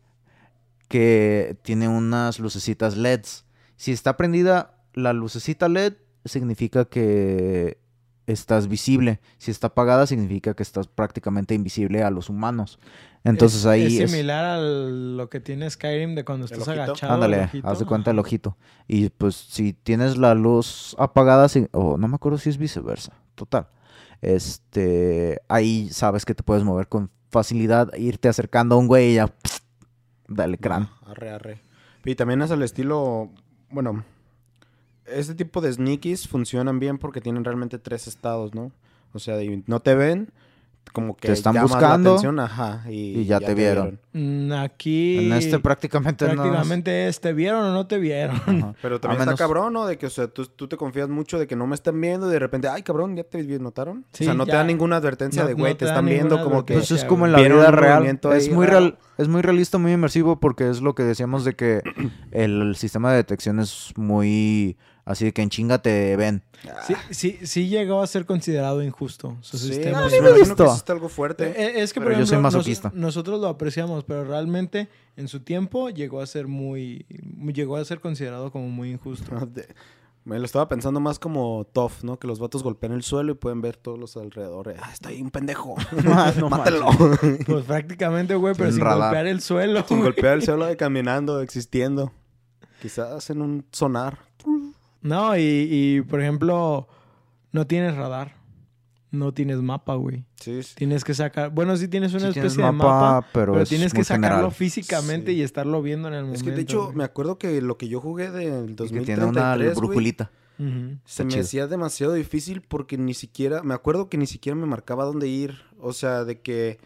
que 0.88 1.56
tiene 1.62 1.88
unas 1.88 2.38
lucecitas 2.38 2.96
LEDs. 2.96 3.44
Si 3.76 3.92
está 3.92 4.16
prendida 4.16 4.73
la 4.94 5.12
lucecita 5.12 5.68
LED, 5.68 5.94
significa 6.24 6.84
que 6.86 7.78
estás 8.26 8.68
visible. 8.68 9.20
Si 9.36 9.50
está 9.50 9.66
apagada, 9.66 10.06
significa 10.06 10.54
que 10.54 10.62
estás 10.62 10.88
prácticamente 10.88 11.54
invisible 11.54 12.02
a 12.02 12.10
los 12.10 12.30
humanos. 12.30 12.78
Entonces 13.22 13.60
Es- 13.60 13.66
ahí 13.66 13.86
es 13.98 14.00
es... 14.04 14.10
similar 14.10 14.44
a 14.44 14.58
lo 14.60 15.28
que 15.28 15.40
tiene 15.40 15.68
Skyrim 15.68 16.14
de 16.14 16.24
cuando 16.24 16.46
¿El 16.46 16.52
estás 16.52 16.68
ojito? 16.68 16.82
agachado. 16.84 17.12
Ándale, 17.14 17.50
haz 17.62 17.78
de 17.78 17.84
cuenta 17.84 18.10
el 18.12 18.18
ojito. 18.18 18.56
Y 18.88 19.10
pues 19.10 19.34
si 19.34 19.72
tienes 19.74 20.16
la 20.16 20.34
luz 20.34 20.96
apagada, 20.98 21.48
si- 21.48 21.68
o 21.72 21.98
no 21.98 22.08
me 22.08 22.14
acuerdo 22.16 22.38
si 22.38 22.48
es 22.50 22.56
viceversa. 22.58 23.12
Total. 23.34 23.68
Este, 24.22 25.40
ahí 25.48 25.88
sabes 25.90 26.24
que 26.24 26.34
te 26.34 26.42
puedes 26.42 26.64
mover 26.64 26.88
con 26.88 27.10
facilidad, 27.30 27.92
irte 27.96 28.28
acercando 28.28 28.74
a 28.74 28.78
un 28.78 28.86
güey 28.86 29.12
y 29.12 29.14
ya, 29.16 29.34
dale 30.28 30.56
crán. 30.58 30.88
Arre, 31.06 31.30
arre. 31.30 31.60
Y 32.04 32.14
también 32.14 32.42
es 32.42 32.50
el 32.50 32.62
estilo, 32.62 33.30
bueno, 33.70 34.04
este 35.06 35.34
tipo 35.34 35.60
de 35.60 35.72
sneakies 35.72 36.28
funcionan 36.28 36.78
bien 36.78 36.98
porque 36.98 37.20
tienen 37.20 37.44
realmente 37.44 37.78
tres 37.78 38.06
estados, 38.06 38.54
¿no? 38.54 38.72
O 39.12 39.18
sea, 39.18 39.42
y 39.42 39.62
no 39.66 39.80
te 39.80 39.94
ven, 39.94 40.30
como 40.92 41.16
que 41.16 41.28
Te 41.28 41.32
están 41.34 41.54
buscando, 41.62 42.10
atención, 42.10 42.38
ajá, 42.40 42.84
y, 42.88 43.20
y 43.20 43.24
ya 43.24 43.40
te 43.40 43.54
vieron. 43.54 43.98
Mm, 44.12 44.52
Aquí. 44.52 45.18
En 45.26 45.32
este 45.32 45.58
prácticamente 45.58 46.26
no. 46.28 46.34
prácticamente 46.42 47.08
es, 47.08 47.20
¿te 47.20 47.32
vieron 47.32 47.64
o 47.64 47.72
no 47.72 47.86
te 47.86 47.98
vieron? 47.98 48.36
Ajá. 48.36 48.74
Pero 48.82 49.00
también 49.00 49.20
menos- 49.20 49.34
está 49.34 49.44
cabrón, 49.44 49.72
¿no? 49.72 49.86
De 49.86 49.96
que, 49.98 50.06
o 50.06 50.10
sea, 50.10 50.28
tú, 50.28 50.44
tú 50.46 50.68
te 50.68 50.76
confías 50.76 51.08
mucho 51.08 51.38
de 51.38 51.46
que 51.46 51.56
no 51.56 51.66
me 51.66 51.74
están 51.74 51.98
viendo 52.00 52.28
y 52.28 52.32
de 52.32 52.38
repente, 52.38 52.68
ay, 52.68 52.82
cabrón, 52.82 53.16
ya 53.16 53.24
te 53.24 53.42
notaron. 53.58 54.04
Sí, 54.12 54.24
o 54.24 54.26
sea, 54.26 54.34
no 54.34 54.44
te 54.46 54.52
dan 54.52 54.66
ninguna 54.66 54.96
advertencia 54.96 55.42
No- 55.42 55.48
de, 55.48 55.54
güey, 55.54 55.72
no 55.72 55.76
te 55.78 55.84
te 55.86 55.90
están 55.90 56.06
viendo 56.06 56.42
como 56.44 56.64
que... 56.66 56.74
Pues 56.74 56.90
es 56.90 57.04
como 57.04 57.26
en 57.26 57.32
la 57.32 57.40
vida 57.40 57.70
real. 57.70 58.06
Es 58.06 58.48
ahí 58.48 58.50
muy, 58.54 58.66
real, 58.66 58.98
es 59.16 59.26
muy 59.28 59.42
realista, 59.42 59.78
muy 59.78 59.92
inmersivo 59.92 60.38
porque 60.38 60.68
es 60.68 60.80
lo 60.82 60.94
que 60.94 61.02
decíamos 61.02 61.44
de 61.44 61.54
que 61.54 61.82
el 62.30 62.76
sistema 62.76 63.10
de 63.10 63.16
detección 63.18 63.58
es 63.58 63.92
muy 63.96 64.76
así 65.04 65.30
que 65.32 65.42
en 65.42 65.50
chinga 65.50 65.78
te 65.82 66.16
ven. 66.16 66.42
Sí, 66.86 66.94
sí, 67.10 67.38
sí 67.46 67.68
llegó 67.68 68.00
a 68.02 68.06
ser 68.06 68.24
considerado 68.24 68.82
injusto 68.82 69.36
su 69.42 69.58
Sí, 69.58 69.68
sistema. 69.68 70.04
a 70.04 70.08
mí 70.08 70.14
me 70.22 70.32
que 70.32 70.38
gustó. 70.40 70.68
sí 70.70 70.76
está 70.76 70.92
algo 70.94 71.08
fuerte. 71.10 71.48
Eh, 71.60 71.82
Es 71.82 71.92
que, 71.92 72.00
por 72.00 72.08
Pero 72.08 72.20
yo 72.20 72.26
soy 72.26 72.36
nos- 72.36 72.42
masoquista. 72.54 72.90
nosotros 72.94 73.40
lo 73.40 73.48
apreciamos, 73.48 74.04
pero 74.04 74.24
realmente 74.24 74.88
en 75.16 75.28
su 75.28 75.40
tiempo 75.40 75.90
llegó 75.90 76.20
a 76.20 76.26
ser 76.26 76.46
muy, 76.48 77.04
llegó 77.52 77.76
a 77.76 77.84
ser 77.84 78.00
considerado 78.00 78.50
como 78.50 78.68
muy 78.68 78.90
injusto. 78.92 79.26
Me 80.26 80.38
lo 80.38 80.46
estaba 80.46 80.66
pensando 80.70 81.00
más 81.00 81.18
como 81.18 81.66
tough, 81.74 82.02
¿no? 82.02 82.18
Que 82.18 82.26
los 82.26 82.38
vatos 82.38 82.62
golpean 82.62 82.92
el 82.92 83.02
suelo 83.02 83.32
y 83.32 83.34
pueden 83.34 83.60
ver 83.60 83.76
todos 83.76 83.98
los 83.98 84.16
alrededores. 84.16 84.78
Ah, 84.82 84.88
está 84.90 85.10
ahí 85.10 85.20
un 85.20 85.30
pendejo. 85.30 85.74
No 86.38 86.48
Mátalo. 86.48 86.86
Pues 87.44 87.64
prácticamente, 87.66 88.34
güey, 88.34 88.54
pero 88.56 88.72
Sin 88.72 88.80
golpear 88.82 89.26
el 89.26 89.42
suelo. 89.42 89.84
Sin 89.86 89.98
güey. 89.98 90.12
golpear 90.12 90.32
el 90.38 90.42
suelo 90.42 90.64
de 90.64 90.78
caminando, 90.78 91.42
existiendo. 91.42 92.10
Quizás 92.80 93.28
en 93.28 93.42
un 93.42 93.66
sonar. 93.70 94.18
No, 95.04 95.36
y, 95.36 95.40
y, 95.70 96.00
por 96.02 96.20
ejemplo, 96.20 96.88
no 97.52 97.66
tienes 97.68 97.94
radar. 97.94 98.42
No 99.12 99.32
tienes 99.32 99.58
mapa, 99.58 99.94
güey. 99.94 100.24
Sí, 100.40 100.60
sí. 100.64 100.74
Tienes 100.74 101.04
que 101.04 101.14
sacar. 101.14 101.50
Bueno, 101.50 101.76
sí 101.76 101.86
tienes 101.86 102.12
una 102.14 102.26
Sí 102.28 102.32
tienes 102.32 102.52
especie 102.52 102.64
de 102.66 102.72
mapa, 102.72 103.28
pero, 103.32 103.52
pero, 103.52 103.62
es 103.62 103.68
tienes 103.68 103.94
que 103.94 104.02
sacarlo 104.02 104.28
general. 104.28 104.50
físicamente 104.52 105.30
Sí. 105.30 105.38
y 105.38 105.42
estarlo 105.42 105.80
viendo 105.82 106.08
en 106.08 106.14
el 106.14 106.20
momento. 106.24 106.38
Es 106.40 106.42
que 106.42 106.50
de 106.50 106.62
hecho, 106.62 106.86
güey. 106.86 106.96
me 106.96 107.04
acuerdo 107.04 107.38
que 107.38 107.60
lo 107.62 107.78
que 107.78 107.86
yo 107.86 108.00
jugué 108.00 108.32
del 108.32 108.70
Y 108.70 108.74
2033, 108.74 108.90
que 108.90 109.04
tiene 109.04 109.24
una 109.24 109.56
güey, 109.56 109.72
brujulita. 109.74 110.32
Ujú. 110.58 110.98
se 111.04 111.24
me 111.24 111.30
chido. 111.30 111.42
hacía 111.42 111.66
demasiado 111.68 112.12
difícil 112.14 112.60
porque 112.62 112.96
ni 112.98 113.12
siquiera, 113.14 113.62
me 113.62 113.74
acuerdo 113.74 114.08
que 114.08 114.18
ni 114.18 114.26
siquiera 114.26 114.56
me 114.56 114.66
marcaba 114.66 115.04
dónde 115.04 115.28
ir. 115.28 115.58
O 115.80 115.92
sea, 115.92 116.24
de 116.24 116.40
que 116.40 116.78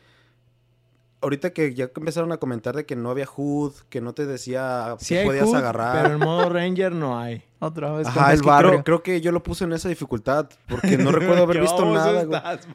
ahorita 1.20 1.50
que 1.50 1.74
ya 1.74 1.90
empezaron 1.94 2.32
a 2.32 2.36
comentar 2.38 2.76
de 2.76 2.86
que 2.86 2.96
no 2.96 3.10
había 3.10 3.26
HUD, 3.34 3.72
que 3.88 4.00
no 4.00 4.12
te 4.12 4.26
decía 4.26 4.96
Sí 4.98 5.14
que 5.14 5.24
podías 5.24 5.52
agarrar. 5.52 6.02
pero 6.02 6.14
en 6.14 6.20
modo 6.20 6.48
Ranger 6.48 6.92
no 6.92 7.18
hay. 7.18 7.42
Otra 7.60 7.92
vez 7.92 8.06
Ajá, 8.06 8.32
es 8.32 8.42
que 8.42 8.48
creo, 8.48 8.84
creo 8.84 9.02
que 9.02 9.20
yo 9.20 9.32
lo 9.32 9.42
puse 9.42 9.64
en 9.64 9.72
esa 9.72 9.88
dificultad 9.88 10.48
porque 10.68 10.96
no 10.98 11.10
recuerdo 11.12 11.42
haber 11.44 11.56
¿Qué 11.56 11.62
visto 11.62 11.84
nada, 11.92 12.24
güey. 12.24 12.36
estás? 12.36 12.68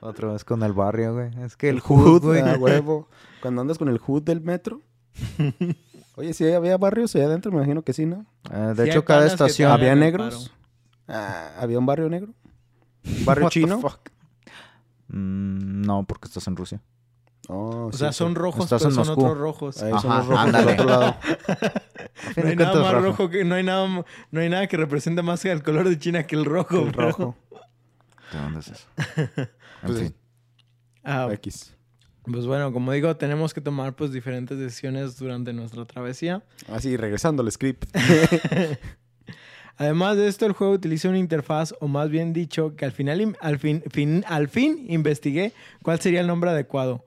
Otra 0.00 0.32
vez 0.32 0.44
con 0.44 0.62
el 0.62 0.72
barrio, 0.72 1.14
güey. 1.14 1.30
Es 1.44 1.56
que 1.56 1.68
el, 1.68 1.76
El 1.76 1.80
hood, 1.82 2.06
HUD, 2.06 2.22
güey. 2.24 2.40
a 2.40 2.54
huevo. 2.56 3.08
Cuando 3.40 3.60
andas 3.60 3.78
con 3.78 3.88
el 3.88 4.00
HUD 4.04 4.22
del 4.22 4.40
metro. 4.40 4.80
Oye, 6.16 6.34
si 6.34 6.50
había 6.50 6.76
barrios 6.76 7.14
allá 7.14 7.26
adentro, 7.26 7.50
me 7.52 7.58
imagino 7.58 7.82
que 7.82 7.92
sí, 7.92 8.04
¿no? 8.06 8.26
Eh, 8.50 8.74
de 8.76 8.84
Sí 8.84 8.90
hecho, 8.90 9.04
cada 9.04 9.26
estación... 9.26 9.70
¿Había 9.70 9.92
el 9.92 10.00
negros? 10.00 10.52
Ah, 11.08 11.52
¿Había 11.58 11.78
un 11.78 11.86
barrio 11.86 12.08
negro? 12.08 12.32
¿Un 13.04 13.24
barrio 13.24 13.48
chino? 13.48 13.80
Mm, 15.08 15.82
no, 15.82 16.04
porque 16.04 16.28
estás 16.28 16.46
en 16.48 16.56
Rusia. 16.56 16.80
Oh, 17.48 17.86
O 17.86 17.92
sea, 17.92 18.12
son 18.12 18.34
rojos, 18.36 18.66
pero 18.68 18.78
son 18.78 18.94
Moscú. 18.94 19.12
otros 19.20 19.38
rojos. 19.38 19.82
Ahí 19.82 19.90
son 20.00 20.12
Ajá, 20.12 20.18
los 20.18 20.26
rojos 20.28 20.46
del 20.46 20.54
ándale. 20.56 20.72
otro 20.72 20.86
lado. 20.88 21.16
No 22.36 22.48
hay 22.48 22.56
nada 22.56 22.80
más 22.80 22.92
rojo. 22.92 23.04
rojo 23.06 23.30
que 23.30 23.44
no 23.44 23.54
hay 23.56 23.62
nada 23.64 24.04
no 24.30 24.40
hay 24.40 24.48
nada 24.48 24.66
que 24.68 24.76
represente 24.76 25.22
más 25.22 25.44
el 25.44 25.62
color 25.62 25.88
de 25.88 25.98
China 25.98 26.24
que 26.24 26.36
el 26.36 26.44
rojo. 26.44 26.78
El 26.86 26.92
pero- 26.92 27.08
rojo. 27.10 27.36
¿De 28.32 28.38
dónde 28.38 28.60
es 28.60 28.68
eso? 28.68 28.86
En 29.82 29.86
Pues, 29.88 29.98
fin. 29.98 30.14
Ah, 31.02 31.28
X. 31.32 31.74
pues 32.24 32.46
bueno, 32.46 32.72
como 32.72 32.92
digo, 32.92 33.16
tenemos 33.16 33.52
que 33.52 33.60
tomar 33.60 33.94
pues 33.94 34.12
diferentes 34.12 34.56
decisiones 34.58 35.16
durante 35.18 35.52
nuestra 35.52 35.84
travesía. 35.84 36.42
Así, 36.68 36.96
regresando 36.96 37.42
al 37.42 37.50
script. 37.50 37.84
Además 39.78 40.16
de 40.16 40.28
esto, 40.28 40.46
el 40.46 40.52
juego 40.52 40.72
utiliza 40.74 41.08
una 41.08 41.18
interfaz, 41.18 41.74
o 41.80 41.88
más 41.88 42.08
bien 42.10 42.32
dicho, 42.32 42.76
que 42.76 42.84
al 42.84 42.92
final 42.92 43.36
al 43.40 43.58
fin, 43.58 43.82
fin- 43.90 44.24
al 44.28 44.48
fin 44.48 44.84
investigué 44.88 45.52
cuál 45.82 45.98
sería 46.00 46.20
el 46.20 46.26
nombre 46.28 46.50
adecuado. 46.50 47.04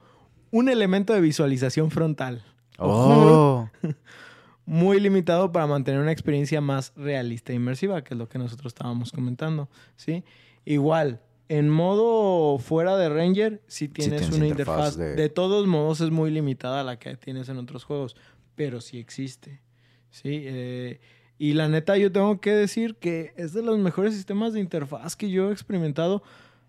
Un 0.55 0.69
elemento 0.69 1.13
de 1.13 1.19
visualización 1.19 1.91
frontal. 1.91 2.41
Oh. 2.79 3.67
muy 4.65 4.99
limitado 5.01 5.51
para 5.51 5.67
mantener 5.67 5.99
una 5.99 6.13
experiencia 6.13 6.61
más 6.61 6.93
realista 6.95 7.51
e 7.51 7.55
inmersiva, 7.55 8.03
que 8.03 8.13
es 8.13 8.17
lo 8.17 8.29
que 8.29 8.39
nosotros 8.39 8.71
estábamos 8.71 9.11
comentando, 9.11 9.69
¿sí? 9.97 10.23
Igual, 10.63 11.19
en 11.49 11.69
modo 11.69 12.57
fuera 12.57 12.95
de 12.95 13.09
Ranger, 13.09 13.61
sí 13.67 13.89
tienes 13.89 14.21
tienes 14.21 14.37
una 14.37 14.47
interfaz 14.47 14.93
interfaz. 14.93 14.97
de- 14.97 15.15
De... 15.15 15.29
todos 15.29 15.67
modos, 15.67 15.99
es 15.99 16.09
muy 16.09 16.31
limitada 16.31 16.79
a 16.81 16.83
la 16.83 16.97
que 16.97 17.17
tienes 17.17 17.49
en 17.49 17.57
otros 17.57 17.83
juegos, 17.83 18.15
pero 18.55 18.79
sí 18.79 18.97
existe, 18.97 19.61
¿sí? 20.09 20.29
Eh, 20.45 20.99
y 21.37 21.51
la 21.53 21.67
neta, 21.67 21.97
yo 21.97 22.13
tengo 22.13 22.39
que 22.39 22.51
decir 22.51 22.95
que 22.95 23.33
es 23.35 23.51
de 23.51 23.61
los 23.61 23.77
mejores 23.77 24.13
sistemas 24.13 24.53
de 24.53 24.61
interfaz 24.61 25.17
que 25.17 25.29
yo 25.29 25.49
he 25.49 25.51
experimentado, 25.51 26.23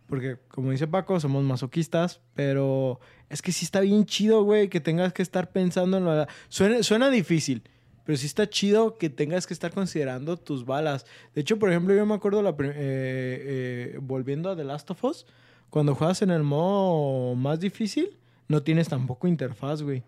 porque 0.07 0.39
como 0.49 0.71
dice 0.71 0.87
Paco, 0.87 1.19
somos 1.21 1.45
masoquistas, 1.45 2.21
pero 2.35 3.01
es 3.29 3.43
que 3.43 3.53
sí 3.53 3.65
está 3.65 3.81
bien 3.81 4.07
chido, 4.07 4.43
güey, 4.45 4.69
que 4.69 4.81
tengas 4.81 5.13
que 5.13 5.23
estar 5.23 5.51
pensando 5.51 5.99
en 5.99 6.05
lo... 6.05 6.27
Suena, 6.49 6.83
suena 6.83 7.11
difícil, 7.11 7.63
pero 8.05 8.17
sí 8.17 8.27
está 8.27 8.49
chido 8.49 8.99
que 8.99 9.11
tengas 9.11 9.47
que 9.47 9.55
estar 9.55 9.73
considerando 9.73 10.37
tus 10.37 10.65
balas. 10.65 11.07
De 11.35 11.41
hecho, 11.41 11.59
por 11.59 11.71
ejemplo, 11.71 11.95
yo 11.95 12.07
me 12.07 12.15
acuerdo, 12.15 12.41
la 12.43 12.51
eh, 12.51 12.55
eh, 12.61 13.99
volviendo 14.01 14.51
a 14.51 14.57
The 14.57 14.65
Last 14.65 14.91
of 14.91 15.05
Us, 15.05 15.27
cuando 15.71 15.95
juegas 15.95 16.23
en 16.23 16.31
el 16.31 16.45
modo 16.45 17.35
más 17.35 17.59
difícil, 17.59 18.17
no 18.49 18.63
tienes 18.63 18.89
tampoco 18.89 19.27
interfaz, 19.27 19.83
güey. 19.83 20.05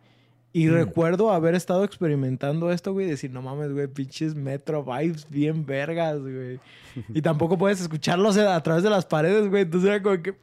Y 0.52 0.68
recuerdo 0.70 1.30
haber 1.30 1.54
estado 1.54 1.84
experimentando 1.84 2.72
esto, 2.72 2.92
güey, 2.92 3.06
decir, 3.06 3.30
no 3.30 3.42
mames, 3.42 3.72
güey, 3.72 3.86
pinches 3.86 4.34
Metro 4.34 4.82
Vibes 4.82 5.28
bien 5.28 5.64
vergas, 5.66 6.18
güey. 6.20 6.58
y 7.14 7.20
tampoco 7.22 7.58
puedes 7.58 7.80
escucharlos 7.80 8.36
a 8.38 8.60
través 8.62 8.82
de 8.82 8.90
las 8.90 9.04
paredes, 9.06 9.48
güey. 9.50 9.62
Entonces 9.62 9.90
era 9.90 10.02
como 10.02 10.20
que, 10.22 10.34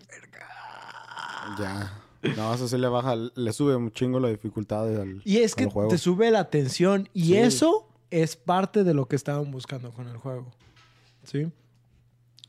Ya. 1.59 2.01
No, 2.37 2.53
eso 2.53 2.67
sí 2.67 2.77
le 2.77 2.87
baja, 2.87 3.15
le 3.15 3.53
sube 3.53 3.75
un 3.75 3.91
chingo 3.91 4.19
la 4.19 4.29
dificultad 4.29 4.87
al, 4.99 5.21
Y 5.25 5.37
es 5.37 5.53
que 5.53 5.67
te 5.89 5.97
sube 5.99 6.31
la 6.31 6.49
tensión 6.49 7.07
y 7.13 7.25
Sí. 7.25 7.37
eso 7.37 7.87
es 8.09 8.35
parte 8.35 8.83
de 8.83 8.93
lo 8.95 9.07
que 9.07 9.15
estaban 9.15 9.51
buscando 9.51 9.91
con 9.91 10.07
el 10.07 10.17
juego. 10.17 10.51
¿Sí? 11.23 11.51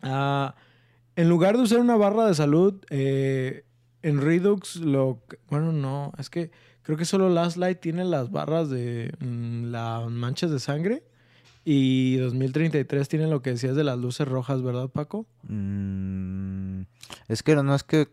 Ah, 0.02 0.54
en 1.14 1.28
lugar 1.28 1.56
de 1.56 1.62
usar 1.64 1.80
una 1.80 1.96
barra 1.96 2.26
de 2.26 2.34
salud, 2.34 2.74
eh, 2.90 3.64
en 4.02 4.20
Redux 4.22 4.76
lo... 4.76 5.20
que- 5.28 5.38
Bueno, 5.50 5.72
no, 5.72 6.12
es 6.18 6.30
que 6.30 6.50
creo 6.86 6.96
que 6.96 7.04
solo 7.04 7.28
Last 7.28 7.56
Light 7.56 7.80
tiene 7.80 8.04
las 8.04 8.30
barras 8.30 8.70
de 8.70 9.12
mm, 9.18 9.64
las 9.72 10.08
manchas 10.08 10.52
de 10.52 10.60
sangre 10.60 11.02
y 11.64 12.16
2033 12.18 13.08
tiene 13.08 13.26
lo 13.26 13.42
que 13.42 13.50
decías 13.50 13.74
de 13.74 13.82
las 13.82 13.98
luces 13.98 14.28
rojas, 14.28 14.62
¿verdad, 14.62 14.88
Paco? 14.88 15.26
Mm, 15.48 16.82
es 17.26 17.42
que 17.42 17.56
no 17.56 17.74
es 17.74 17.82
que. 17.82 18.08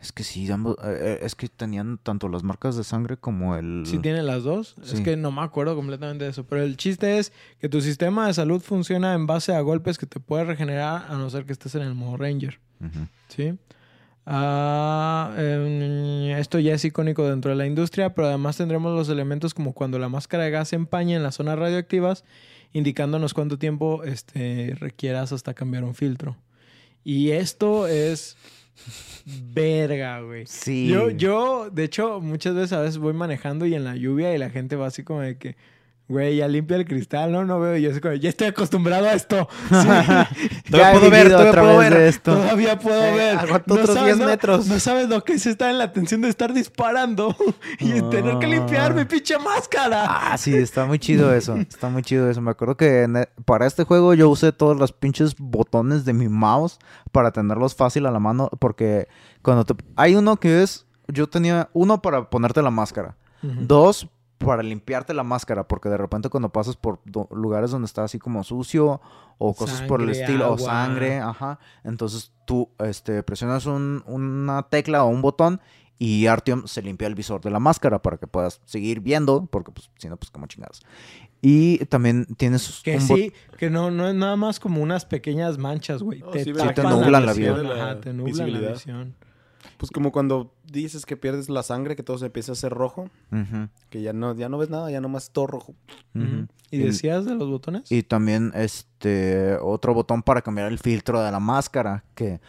Es 0.00 0.12
que 0.12 0.22
sí, 0.22 0.48
ambos, 0.52 0.76
eh, 0.84 0.96
eh, 1.00 1.18
es 1.22 1.34
que 1.34 1.48
tenían 1.48 1.98
tanto 1.98 2.28
las 2.28 2.44
marcas 2.44 2.76
de 2.76 2.84
sangre 2.84 3.16
como 3.16 3.56
el... 3.56 3.84
Sí, 3.86 3.98
tiene 3.98 4.22
las 4.22 4.44
dos. 4.44 4.76
Es 4.84 5.00
que 5.00 5.16
no 5.16 5.32
me 5.32 5.40
acuerdo 5.40 5.74
completamente 5.74 6.24
de 6.24 6.30
eso. 6.30 6.44
Pero 6.44 6.62
el 6.62 6.76
chiste 6.76 7.18
es 7.18 7.32
que 7.58 7.70
tu 7.70 7.80
sistema 7.80 8.26
de 8.26 8.34
salud 8.34 8.60
funciona 8.60 9.14
en 9.14 9.26
base 9.26 9.54
a 9.54 9.60
golpes 9.62 9.96
que 9.96 10.04
te 10.04 10.20
puedes 10.20 10.46
regenerar 10.46 11.06
a 11.08 11.16
no 11.16 11.30
ser 11.30 11.46
que 11.46 11.52
estés 11.52 11.74
en 11.74 11.82
el 11.82 11.94
modo 11.94 12.18
Ranger. 12.18 12.60
¿Sí? 13.28 13.54
Ah, 14.26 15.34
em, 15.36 16.30
esto 16.30 16.58
ya 16.58 16.74
es 16.74 16.84
icónico 16.84 17.28
dentro 17.28 17.50
de 17.50 17.56
la 17.56 17.66
industria, 17.66 18.14
pero 18.14 18.28
además 18.28 18.56
tendremos 18.56 18.94
los 18.94 19.08
elementos 19.08 19.52
como 19.52 19.74
cuando 19.74 19.98
la 19.98 20.08
máscara 20.08 20.44
de 20.44 20.50
gas 20.50 20.68
se 20.68 20.76
empaña 20.76 21.16
en 21.16 21.22
las 21.22 21.34
zonas 21.34 21.58
radioactivas, 21.58 22.24
indicándonos 22.72 23.34
cuánto 23.34 23.58
tiempo 23.58 24.02
este, 24.04 24.74
requieras 24.78 25.32
hasta 25.32 25.54
cambiar 25.54 25.84
un 25.84 25.94
filtro. 25.94 26.36
Y 27.04 27.32
esto 27.32 27.86
es 27.86 28.36
verga, 29.26 30.20
güey. 30.20 30.46
Sí. 30.46 30.88
Yo, 30.88 31.10
yo, 31.10 31.68
de 31.70 31.84
hecho, 31.84 32.20
muchas 32.20 32.54
veces 32.54 32.72
a 32.72 32.80
veces 32.80 32.98
voy 32.98 33.12
manejando 33.12 33.66
y 33.66 33.74
en 33.74 33.84
la 33.84 33.94
lluvia 33.96 34.34
y 34.34 34.38
la 34.38 34.50
gente 34.50 34.76
va 34.76 34.86
así 34.86 35.04
como 35.04 35.20
de 35.20 35.36
que, 35.36 35.56
güey, 36.08 36.36
ya 36.36 36.48
limpia 36.48 36.76
el 36.76 36.84
cristal, 36.84 37.32
no, 37.32 37.44
no 37.44 37.58
veo. 37.60 37.76
Yo 37.76 37.90
ya 38.14 38.28
estoy 38.28 38.48
acostumbrado 38.48 39.06
a 39.08 39.14
esto. 39.14 39.48
Sí. 40.64 40.76
He 40.76 40.92
puedo 40.92 41.10
ver, 41.10 41.28
todavía 41.30 41.52
puedo 41.52 41.78
ver. 41.78 41.92
esto. 41.94 42.34
Todavía 42.34 42.78
puedo 42.78 43.02
Eh, 43.04 43.14
ver. 43.14 43.38
aguanto 43.38 43.74
otros 43.74 43.88
sabes, 43.94 44.04
10 44.04 44.18
no- 44.18 44.26
metros. 44.26 44.66
No 44.66 44.80
sabes 44.80 45.08
lo 45.08 45.22
que 45.24 45.34
es 45.34 45.46
estar 45.46 45.70
en 45.70 45.78
la 45.78 45.92
tensión 45.92 46.20
de 46.22 46.28
estar 46.28 46.52
disparando 46.52 47.36
y 47.78 48.00
tener 48.10 48.38
que 48.38 48.46
limpiar 48.46 48.94
mi 48.94 49.04
pinche 49.04 49.38
máscara. 49.38 50.04
Ah, 50.32 50.38
sí, 50.38 50.54
está 50.54 50.84
muy 50.86 50.98
chido 50.98 51.32
eso. 51.34 51.54
Está 51.74 51.88
muy 51.88 52.02
chido 52.02 52.30
eso. 52.30 52.40
Me 52.40 52.50
acuerdo 52.50 52.76
que 52.76 53.04
e- 53.04 53.28
para 53.44 53.66
este 53.66 53.84
juego 53.84 54.14
yo 54.14 54.28
usé 54.28 54.52
todos 54.52 54.76
los 54.76 54.92
pinches 54.92 55.34
botones 55.38 56.04
de 56.04 56.12
mi 56.12 56.28
mouse 56.28 56.78
para 57.12 57.30
tenerlos 57.30 57.74
fácil 57.74 58.06
a 58.06 58.10
la 58.10 58.18
mano. 58.20 58.48
Porque 58.58 59.08
cuando 59.42 59.64
te... 59.64 59.74
Hay 59.96 60.14
uno 60.16 60.36
que 60.36 60.62
es... 60.62 60.86
Yo 61.08 61.28
tenía 61.28 61.68
uno 61.74 62.00
para 62.00 62.30
ponerte 62.30 62.62
la 62.62 62.70
máscara. 62.70 63.16
Dos, 63.42 64.08
para 64.38 64.62
limpiarte 64.62 65.14
la 65.14 65.22
máscara. 65.24 65.66
Porque 65.68 65.88
de 65.88 65.96
repente 65.96 66.28
cuando 66.28 66.48
pasas 66.50 66.76
por 66.76 67.00
do- 67.04 67.28
lugares 67.32 67.70
donde 67.70 67.86
está 67.86 68.04
así 68.04 68.18
como 68.18 68.42
sucio 68.44 69.00
o 69.38 69.54
cosas 69.54 69.82
por 69.88 70.00
el 70.02 70.10
estilo, 70.10 70.52
o 70.52 70.58
sangre, 70.58 71.18
ajá. 71.20 71.58
Entonces 71.84 72.32
tú 72.46 72.68
este, 72.78 73.22
presionas 73.22 73.66
un- 73.66 74.02
una 74.06 74.62
tecla 74.64 75.04
o 75.04 75.08
un 75.08 75.22
botón 75.22 75.60
y 75.98 76.26
Artyom 76.26 76.66
se 76.66 76.82
limpia 76.82 77.06
el 77.06 77.14
visor 77.14 77.40
de 77.40 77.50
la 77.50 77.60
máscara 77.60 78.02
para 78.02 78.16
que 78.16 78.26
puedas 78.26 78.60
seguir 78.64 79.00
viendo, 79.00 79.46
porque 79.46 79.70
pues 79.72 79.90
si 79.98 80.08
no, 80.08 80.16
pues 80.16 80.30
como 80.30 80.46
chingados. 80.46 80.82
Y 81.40 81.78
también 81.86 82.26
tienes 82.36 82.80
Que 82.82 82.96
un 82.96 83.02
bot- 83.06 83.16
sí, 83.16 83.32
que 83.58 83.70
no, 83.70 83.90
no 83.90 84.08
es 84.08 84.14
nada 84.14 84.34
más 84.36 84.58
como 84.58 84.82
unas 84.82 85.04
pequeñas 85.04 85.58
manchas, 85.58 86.02
güey. 86.02 86.22
Te, 86.32 86.42
sí, 86.44 86.52
te 86.52 86.82
nublan 86.82 87.26
la 87.26 87.32
visión, 87.32 87.60
visión. 87.60 87.78
Ajá, 87.80 88.00
te 88.00 88.12
nublan 88.12 88.52
la 88.52 88.70
visión. 88.72 89.14
Pues 89.84 89.90
como 89.92 90.12
cuando 90.12 90.54
dices 90.64 91.04
que 91.04 91.14
pierdes 91.16 91.50
la 91.50 91.62
sangre, 91.62 91.94
que 91.94 92.02
todo 92.02 92.16
se 92.16 92.24
empieza 92.26 92.52
a 92.52 92.54
hacer 92.54 92.72
rojo, 92.72 93.10
que 93.90 94.00
ya 94.00 94.14
no, 94.14 94.34
ya 94.34 94.48
no 94.48 94.56
ves 94.56 94.70
nada, 94.70 94.90
ya 94.90 95.00
nomás 95.02 95.30
todo 95.30 95.46
rojo. 95.46 95.74
¿Y 96.14 96.46
Y- 96.70 96.78
decías 96.78 97.26
de 97.26 97.34
los 97.34 97.50
botones? 97.50 97.92
Y 97.92 98.02
también 98.02 98.50
este 98.54 99.58
otro 99.60 99.92
botón 99.92 100.22
para 100.22 100.40
cambiar 100.40 100.68
el 100.72 100.78
filtro 100.78 101.20
de 101.22 101.30
la 101.30 101.38
máscara. 101.40 102.02
Que 102.14 102.40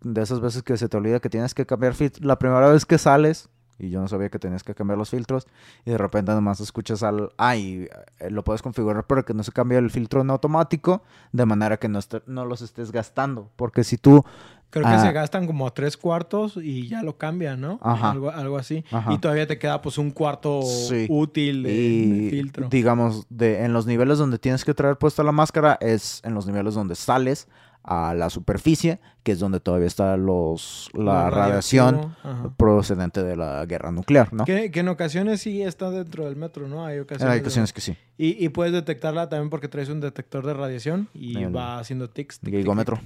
de 0.00 0.20
esas 0.20 0.40
veces 0.40 0.62
que 0.64 0.76
se 0.76 0.88
te 0.88 0.96
olvida 0.96 1.20
que 1.20 1.30
tienes 1.30 1.54
que 1.54 1.64
cambiar 1.64 1.94
filtro. 1.94 2.26
La 2.26 2.38
primera 2.38 2.68
vez 2.68 2.84
que 2.84 2.98
sales, 2.98 3.48
y 3.78 3.88
yo 3.90 4.00
no 4.00 4.08
sabía 4.08 4.28
que 4.28 4.38
tenías 4.40 4.62
que 4.64 4.74
cambiar 4.74 4.98
los 4.98 5.10
filtros, 5.10 5.46
y 5.86 5.90
de 5.92 5.98
repente 5.98 6.32
nomás 6.32 6.58
escuchas 6.60 7.02
al. 7.04 7.30
Ah, 7.38 7.56
y 7.56 7.88
eh, 8.18 8.30
lo 8.30 8.42
puedes 8.42 8.62
configurar 8.62 9.06
para 9.06 9.22
que 9.22 9.32
no 9.32 9.42
se 9.44 9.52
cambie 9.52 9.78
el 9.78 9.90
filtro 9.90 10.20
en 10.22 10.30
automático, 10.30 11.02
de 11.32 11.46
manera 11.46 11.76
que 11.78 11.88
no, 11.88 11.98
esté- 12.00 12.22
no 12.26 12.44
los 12.44 12.62
estés 12.62 12.90
gastando. 12.90 13.48
Porque 13.56 13.84
si 13.84 13.96
tú. 13.96 14.24
Creo 14.70 14.84
que 14.84 14.90
Ah. 14.92 15.02
se 15.04 15.12
gastan 15.12 15.46
como 15.46 15.66
a 15.66 15.74
tres 15.74 15.96
cuartos 15.96 16.56
y 16.56 16.86
ya 16.88 17.02
lo 17.02 17.18
cambian, 17.18 17.60
¿no? 17.60 17.78
Ajá. 17.82 18.12
Algo, 18.12 18.30
algo 18.30 18.56
así. 18.56 18.84
Ajá. 18.90 19.12
Y 19.12 19.18
todavía 19.18 19.46
te 19.46 19.58
queda 19.58 19.82
pues 19.82 19.98
un 19.98 20.10
cuarto 20.12 20.62
Sí. 20.62 21.06
útil 21.08 21.64
de, 21.64 21.70
de 21.72 21.76
y 21.78 22.30
filtro. 22.30 22.68
digamos, 22.68 23.26
de, 23.30 23.64
en 23.64 23.72
los 23.72 23.86
niveles 23.86 24.18
donde 24.18 24.38
tienes 24.38 24.64
que 24.64 24.72
traer 24.72 24.96
puesta 24.96 25.22
la 25.24 25.32
máscara, 25.32 25.76
es 25.80 26.20
en 26.24 26.34
los 26.34 26.46
niveles 26.46 26.74
donde 26.74 26.94
sales 26.94 27.48
a 27.82 28.14
la 28.14 28.28
superficie, 28.30 29.00
que 29.22 29.32
es 29.32 29.38
donde 29.38 29.58
todavía 29.60 29.86
está 29.86 30.16
los, 30.16 30.90
la 30.92 31.30
radiación 31.30 32.14
ajá. 32.22 32.52
procedente 32.56 33.22
de 33.22 33.36
la 33.36 33.64
guerra 33.66 33.90
nuclear, 33.90 34.32
¿no? 34.32 34.44
Que, 34.44 34.70
que 34.70 34.80
en 34.80 34.88
ocasiones 34.88 35.40
sí 35.40 35.62
está 35.62 35.90
dentro 35.90 36.24
del 36.26 36.36
metro, 36.36 36.68
¿no? 36.68 36.84
Hay 36.84 36.98
ocasiones. 36.98 37.32
Hay 37.32 37.38
de- 37.40 37.44
ocasiones 37.46 37.72
que 37.72 37.80
sí. 37.80 37.96
Y, 38.18 38.44
y 38.44 38.48
puedes 38.50 38.72
detectarla 38.72 39.28
también 39.28 39.48
porque 39.50 39.68
traes 39.68 39.88
un 39.88 40.00
detector 40.00 40.44
de 40.46 40.52
radiación 40.54 41.08
y 41.14 41.38
El 41.42 41.56
va 41.56 41.78
haciendo 41.78 42.10
tics. 42.10 42.38
tic, 42.40 42.52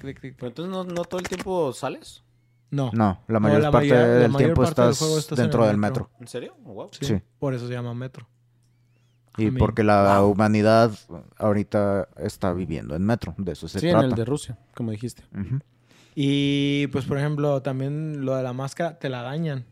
tic, 0.00 0.20
tic. 0.20 0.34
Pero 0.36 0.48
entonces 0.48 0.72
no, 0.72 0.84
no 0.84 1.04
todo 1.04 1.20
el 1.20 1.28
tiempo 1.28 1.72
sales. 1.72 2.22
No. 2.70 2.90
No, 2.92 3.20
la 3.28 3.38
mayor 3.38 3.60
la 3.62 3.70
parte 3.70 3.88
mayor- 3.90 4.06
del 4.08 4.30
mayor 4.32 4.38
tiempo 4.38 4.62
parte 4.64 4.90
estás, 4.90 5.36
dentro 5.36 5.62
el 5.62 5.68
del 5.68 5.76
metro. 5.78 6.04
metro. 6.10 6.16
¿En 6.20 6.26
serio? 6.28 6.56
Wow. 6.64 6.88
Sí, 6.90 7.04
Sí. 7.04 7.20
Por 7.38 7.54
eso 7.54 7.68
se 7.68 7.72
llama 7.72 7.94
metro. 7.94 8.26
Y 9.36 9.50
porque 9.50 9.82
la 9.82 10.22
humanidad 10.24 10.92
ahorita 11.38 12.08
está 12.18 12.52
viviendo 12.52 12.94
en 12.94 13.04
metro, 13.04 13.34
de 13.36 13.52
eso 13.52 13.66
se 13.68 13.80
Sí, 13.80 13.86
en 13.86 13.92
trata. 13.92 14.06
el 14.06 14.14
de 14.14 14.24
Rusia, 14.24 14.58
como 14.74 14.90
dijiste. 14.92 15.24
Y 16.14 16.86
pues, 16.88 17.04
por 17.06 17.18
ejemplo, 17.18 17.60
también 17.62 18.24
lo 18.24 18.36
de 18.36 18.42
la 18.42 18.52
máscara 18.52 18.98
te 18.98 19.08
la 19.08 19.22
dañan. 19.22 19.64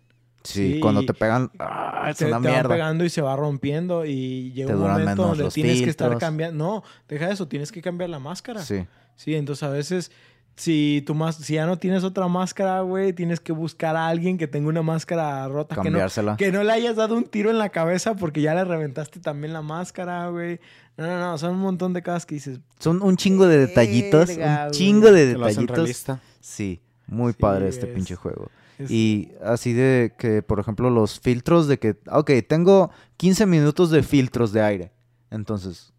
Sí, 0.42 0.74
Sí, 0.74 0.80
cuando 0.80 1.04
te 1.06 1.14
pegan, 1.14 1.52
¡ah, 1.60 2.08
es 2.10 2.16
te, 2.16 2.24
una 2.26 2.38
te 2.40 2.48
van 2.48 2.52
mierda. 2.52 2.68
pegando 2.68 3.04
y 3.04 3.10
se 3.10 3.22
va 3.22 3.36
rompiendo 3.36 4.04
y 4.04 4.50
llega 4.52 4.70
Te 4.70 4.74
un 4.74 4.80
momento 4.90 5.22
donde 5.28 5.48
tienes 5.50 5.82
que 5.82 5.90
estar 5.90 6.18
cambiando. 6.18 6.64
No, 6.64 6.82
deja 7.08 7.30
eso, 7.30 7.46
tienes 7.46 7.70
que 7.70 7.80
cambiar 7.80 8.10
la 8.10 8.18
máscara. 8.18 8.60
Sí, 8.62 8.84
Sí. 9.14 9.36
entonces 9.36 9.62
a 9.62 9.68
veces 9.68 10.10
si 10.56 11.02
tu 11.06 11.14
más, 11.14 11.36
si 11.36 11.54
ya 11.54 11.66
no 11.66 11.78
tienes 11.78 12.04
otra 12.04 12.28
máscara, 12.28 12.80
güey, 12.82 13.12
tienes 13.12 13.40
que 13.40 13.52
buscar 13.52 13.96
a 13.96 14.08
alguien 14.08 14.36
que 14.38 14.46
tenga 14.46 14.68
una 14.68 14.82
máscara 14.82 15.48
rota 15.48 15.74
que 15.76 15.80
no, 15.80 15.84
Cambiársela. 15.84 16.36
que 16.36 16.52
no 16.52 16.62
le 16.62 16.72
hayas 16.72 16.96
dado 16.96 17.16
un 17.16 17.24
tiro 17.24 17.50
en 17.50 17.58
la 17.58 17.70
cabeza 17.70 18.14
porque 18.14 18.42
ya 18.42 18.54
le 18.54 18.64
reventaste 18.64 19.18
también 19.20 19.52
la 19.52 19.62
máscara, 19.62 20.28
güey. 20.28 20.60
No, 20.96 21.06
no, 21.06 21.18
no, 21.18 21.38
son 21.38 21.54
un 21.54 21.60
montón 21.60 21.94
de 21.94 22.02
cosas 22.02 22.26
que 22.26 22.34
dices. 22.34 22.60
Son 22.78 23.02
un 23.02 23.16
chingo 23.16 23.46
de 23.46 23.58
detallitos, 23.66 24.28
Verga, 24.28 24.56
un 24.64 24.68
güey. 24.68 24.70
chingo 24.72 25.10
de 25.12 25.26
detallitos. 25.26 26.06
Sí, 26.40 26.82
muy 27.06 27.32
Sí, 27.32 27.38
padre 27.40 27.68
este 27.68 27.86
es- 27.88 27.94
pinche 27.94 28.14
juego. 28.14 28.50
es- 28.78 28.90
Y 28.90 29.32
así 29.42 29.72
de 29.72 30.14
que, 30.18 30.42
por 30.42 30.60
ejemplo, 30.60 30.90
los 30.90 31.18
filtros 31.18 31.66
de 31.66 31.78
que, 31.78 31.96
ok, 32.10 32.30
tengo 32.46 32.90
15 33.16 33.46
minutos 33.46 33.90
de 33.90 34.02
filtros 34.02 34.52
de 34.52 34.60
aire. 34.62 34.92
Entonces, 35.30 35.92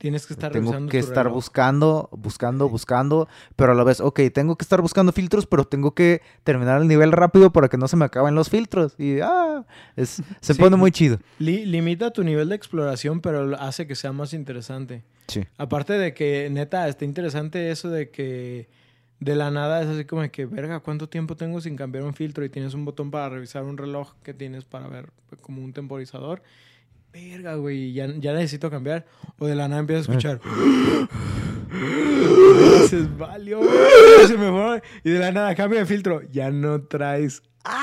tienes 0.00 0.26
que 0.26 0.32
estar 0.32 0.50
tengo 0.50 0.72
que 0.88 0.98
estar 0.98 1.26
reloj. 1.26 1.34
buscando, 1.34 2.08
buscando, 2.10 2.68
buscando, 2.70 3.28
pero 3.54 3.72
a 3.72 3.74
la 3.74 3.84
vez, 3.84 4.00
ok, 4.00 4.18
tengo 4.32 4.56
que 4.56 4.64
estar 4.64 4.80
buscando 4.80 5.12
filtros, 5.12 5.46
pero 5.46 5.64
tengo 5.66 5.94
que 5.94 6.22
terminar 6.42 6.80
el 6.80 6.88
nivel 6.88 7.12
rápido 7.12 7.52
para 7.52 7.68
que 7.68 7.76
no 7.76 7.86
se 7.86 7.96
me 7.96 8.06
acaben 8.06 8.34
los 8.34 8.48
filtros. 8.48 8.94
Y, 8.98 9.20
ah, 9.20 9.64
es, 9.96 10.22
se 10.40 10.54
Sí. 10.54 10.60
pone 10.60 10.76
muy 10.76 10.90
chido. 10.90 11.18
Li- 11.38 11.66
limita 11.66 12.10
tu 12.12 12.24
nivel 12.24 12.48
de 12.48 12.56
exploración, 12.56 13.20
pero 13.20 13.54
hace 13.60 13.86
que 13.86 13.94
sea 13.94 14.12
más 14.12 14.32
interesante. 14.32 15.04
Sí. 15.28 15.44
Aparte 15.58 15.92
de 15.92 16.14
que, 16.14 16.48
neta, 16.50 16.88
está 16.88 17.04
interesante 17.04 17.70
eso 17.70 17.90
de 17.90 18.08
que 18.10 18.68
de 19.20 19.36
la 19.36 19.50
nada 19.50 19.82
es 19.82 19.88
así 19.88 20.06
como 20.06 20.22
de 20.22 20.30
que, 20.30 20.46
verga, 20.46 20.80
¿cuánto 20.80 21.10
tiempo 21.10 21.36
tengo 21.36 21.60
sin 21.60 21.76
cambiar 21.76 22.04
un 22.04 22.14
filtro? 22.14 22.42
Y 22.42 22.48
tienes 22.48 22.72
un 22.72 22.86
botón 22.86 23.10
para 23.10 23.28
revisar 23.28 23.64
un 23.64 23.76
reloj 23.76 24.14
que 24.22 24.32
tienes 24.32 24.64
para 24.64 24.88
ver 24.88 25.10
pues, 25.28 25.40
como 25.42 25.62
un 25.62 25.74
temporizador. 25.74 26.42
Verga, 27.12 27.54
güey, 27.56 27.92
ya, 27.92 28.06
ya 28.18 28.32
necesito 28.32 28.70
cambiar. 28.70 29.06
O 29.38 29.46
de 29.46 29.54
la 29.54 29.68
nada 29.68 29.80
empiezas 29.80 30.08
a 30.08 30.12
escuchar. 30.12 30.40
Y 31.72 32.82
dices, 32.82 33.16
valió, 33.16 33.60
se 34.26 34.36
me 34.36 34.50
fue. 34.50 34.82
Y 35.04 35.10
de 35.10 35.18
la 35.18 35.32
nada 35.32 35.54
cambia 35.54 35.80
de 35.80 35.86
filtro. 35.86 36.22
Ya 36.30 36.50
no 36.50 36.82
traes. 36.82 37.42
¡Ay, 37.64 37.78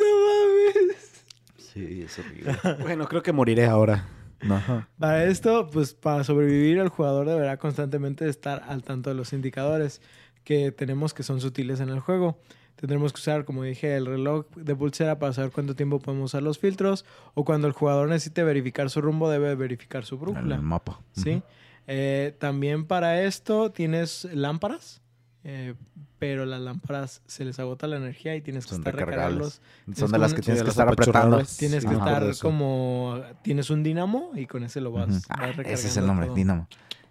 no 0.00 0.86
mames! 0.86 1.24
Sí, 1.56 2.02
es 2.02 2.18
horrible. 2.18 2.56
Bueno, 2.80 3.06
creo 3.08 3.22
que 3.22 3.32
moriré 3.32 3.66
ahora. 3.66 4.06
Ajá. 4.50 4.88
Para 4.98 5.24
esto, 5.24 5.68
pues 5.70 5.94
para 5.94 6.24
sobrevivir, 6.24 6.78
el 6.78 6.88
jugador 6.88 7.28
deberá 7.28 7.58
constantemente 7.58 8.28
estar 8.28 8.64
al 8.66 8.82
tanto 8.82 9.10
de 9.10 9.16
los 9.16 9.32
indicadores 9.32 10.00
que 10.44 10.72
tenemos 10.72 11.14
que 11.14 11.22
son 11.22 11.40
sutiles 11.40 11.80
en 11.80 11.88
el 11.88 12.00
juego. 12.00 12.38
Tendremos 12.82 13.12
que 13.12 13.20
usar, 13.20 13.44
como 13.44 13.62
dije, 13.62 13.96
el 13.96 14.06
reloj 14.06 14.44
de 14.56 14.74
pulsera 14.74 15.20
para 15.20 15.32
saber 15.32 15.52
cuánto 15.52 15.76
tiempo 15.76 16.00
podemos 16.00 16.32
usar 16.32 16.42
los 16.42 16.58
filtros. 16.58 17.04
O 17.34 17.44
cuando 17.44 17.68
el 17.68 17.72
jugador 17.72 18.08
necesite 18.08 18.42
verificar 18.42 18.90
su 18.90 19.00
rumbo, 19.00 19.30
debe 19.30 19.54
verificar 19.54 20.04
su 20.04 20.18
brújula. 20.18 20.56
El 20.56 20.62
mapa. 20.62 20.98
¿sí? 21.12 21.44
Eh, 21.86 22.34
también 22.40 22.84
para 22.84 23.22
esto 23.22 23.70
tienes 23.70 24.24
lámparas, 24.34 25.00
eh, 25.44 25.74
pero 26.18 26.44
las 26.44 26.60
lámparas 26.60 27.22
se 27.24 27.44
les 27.44 27.60
agota 27.60 27.86
la 27.86 27.98
energía 27.98 28.34
y 28.34 28.40
tienes 28.40 28.64
que 28.64 28.70
Son 28.70 28.80
estar 28.80 28.96
recargarlos. 28.96 29.60
Son 29.94 30.10
de 30.10 30.18
las 30.18 30.34
que 30.34 30.42
tienes 30.42 30.64
que 30.64 30.70
estar 30.70 30.88
apretando. 30.88 31.40
Tienes 31.56 31.84
que 31.84 31.94
estar 31.94 32.36
como... 32.40 33.20
Tienes 33.42 33.70
un 33.70 33.84
dinamo 33.84 34.32
y 34.34 34.46
con 34.46 34.64
ese 34.64 34.80
lo 34.80 34.90
vas, 34.90 35.08
vas 35.08 35.26
Ah, 35.28 35.52
ese 35.66 35.86
es 35.86 35.96
el 35.96 36.04
nombre, 36.08 36.26
todo. 36.26 36.34
Dynamo. 36.34 36.66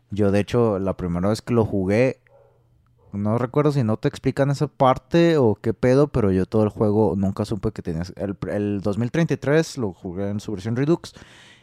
Yo, 0.10 0.32
de 0.32 0.42
hecho, 0.42 0.80
la 0.80 0.98
primera 0.98 1.30
vez 1.30 1.42
que 1.42 1.54
lo 1.54 1.64
jugué, 1.64 2.20
no 3.14 3.38
recuerdo 3.38 3.72
si 3.72 3.84
no 3.84 3.98
te 3.98 4.08
explican 4.08 4.50
esa 4.52 4.68
parte 4.68 5.38
o 5.38 5.56
qué 5.56 5.74
pedo, 5.74 6.08
pero 6.08 6.32
yo 6.32 6.46
todo 6.46 6.64
el 6.64 6.70
juego 6.70 7.14
nunca 7.18 7.46
supe 7.46 7.72
que 7.72 7.82
tenías. 7.82 8.14
El, 8.16 8.38
el 8.52 8.82
2033 8.82 9.78
lo 9.78 9.94
jugué 9.94 10.30
en 10.30 10.40
su 10.40 10.52
versión 10.52 10.76
Redux 10.76 11.14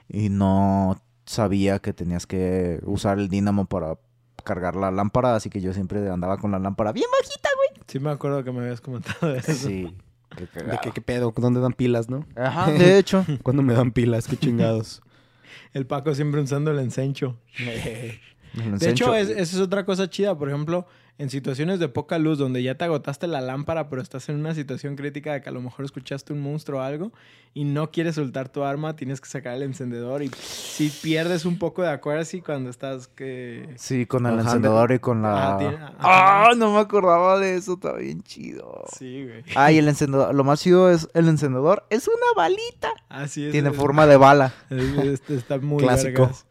y 0.09 0.29
no 0.31 1.01
sabía 1.27 1.79
que 1.79 1.93
tenías 1.93 2.27
que 2.27 2.81
usar 2.85 3.19
el 3.19 3.29
Dynamo 3.29 3.67
para 3.67 3.99
cargar 4.45 4.77
la 4.77 4.91
lámpara, 4.91 5.35
así 5.35 5.51
que 5.51 5.61
yo 5.61 5.75
siempre 5.75 6.09
andaba 6.09 6.39
con 6.39 6.51
la 6.53 6.59
lámpara 6.59 6.93
bien 6.93 7.07
bajita, 7.21 7.49
güey. 7.57 7.83
Sí 7.87 7.99
me 8.01 8.11
acuerdo 8.11 8.43
que 8.45 8.53
me 8.53 8.61
habías 8.61 8.81
comentado 8.81 9.29
de 9.33 9.39
eso. 9.39 9.53
Sí. 9.53 9.95
Qué 10.37 10.43
¿De 10.43 10.49
cagado. 10.49 10.79
qué, 10.83 10.91
qué 10.93 11.01
pedo? 11.01 11.33
¿Dónde 11.37 11.61
dan 11.61 11.73
pilas, 11.73 12.09
no? 12.09 12.25
Ajá, 12.37 12.71
de 12.73 12.99
hecho. 12.99 13.25
¿Cuándo 13.43 13.63
me 13.63 13.75
dan 13.75 13.93
pilas? 13.93 14.27
Qué 14.27 14.37
chingados. 14.37 15.03
El 15.73 15.87
Paco 15.87 16.15
siempre 16.15 16.41
usando 16.41 16.71
el 16.71 16.77
lo 16.77 16.83
De 18.79 18.91
hecho, 18.91 19.15
es- 19.15 19.29
esa 19.29 19.41
es 19.57 19.61
otra 19.61 19.85
cosa 19.85 20.09
chida. 20.09 20.37
Por 20.37 20.49
ejemplo, 20.49 20.87
en 21.19 21.31
situaciones 21.31 21.81
de 21.81 21.89
poca 21.89 22.16
luz, 22.19 22.39
donde 22.39 22.62
ya 22.62 22.77
te 22.77 22.85
agotaste 22.85 23.27
la 23.27 23.41
lámpara, 23.41 23.89
pero 23.89 24.01
estás 24.01 24.29
en 24.29 24.37
una 24.37 24.55
situación 24.55 24.95
crítica 24.95 25.33
de 25.33 25.43
que 25.43 25.49
a 25.49 25.53
lo 25.53 25.61
mejor 25.61 25.85
escuchaste 25.85 26.33
un 26.33 26.41
monstruo 26.41 26.79
o 26.79 26.83
algo 26.83 27.12
y 27.55 27.64
no 27.64 27.91
quieres 27.91 28.14
soltar 28.14 28.49
tu 28.51 28.62
arma, 28.62 28.95
tienes 28.95 29.21
que 29.21 29.29
sacar 29.29 29.55
el 29.57 29.62
encendedor 29.64 30.23
y 30.23 30.31
si 30.39 30.91
pierdes 30.91 31.45
un 31.45 31.59
poco 31.59 31.83
de 31.83 31.89
accuracy 31.91 32.41
cuando 32.41 32.71
estás 32.71 33.09
que... 33.09 33.69
Sí, 33.77 34.07
con 34.07 34.27
el 34.27 34.35
Ajá, 34.35 34.43
encendedor 34.43 34.93
y 34.93 35.01
con 35.01 35.23
la... 35.23 35.55
Ah, 35.55 35.59
tiene- 35.59 35.75
ajá. 35.77 35.95
¡Ah! 35.99 36.51
No 36.57 36.73
me 36.73 36.79
acordaba 36.79 37.39
de 37.41 37.57
eso. 37.57 37.75
Está 37.75 37.95
bien 37.95 38.23
chido. 38.23 38.85
Sí, 38.97 39.25
güey. 39.25 39.43
Ah, 39.57 39.73
y 39.73 39.79
el 39.79 39.89
encendedor. 39.89 40.33
Lo 40.35 40.45
más 40.45 40.61
chido 40.61 40.89
es 40.91 41.09
el 41.14 41.27
encendedor. 41.29 41.85
Es 41.91 42.07
una 42.07 42.27
balita. 42.37 42.91
Así 43.09 43.45
es. 43.47 43.51
Tiene 43.51 43.71
es- 43.71 43.77
forma 43.77 44.07
de 44.07 44.16
bala. 44.16 44.55
es- 44.71 45.21
es- 45.29 45.31
está 45.31 45.59
muy 45.59 45.83
Clásico. 45.83 46.23
vergas. 46.23 46.47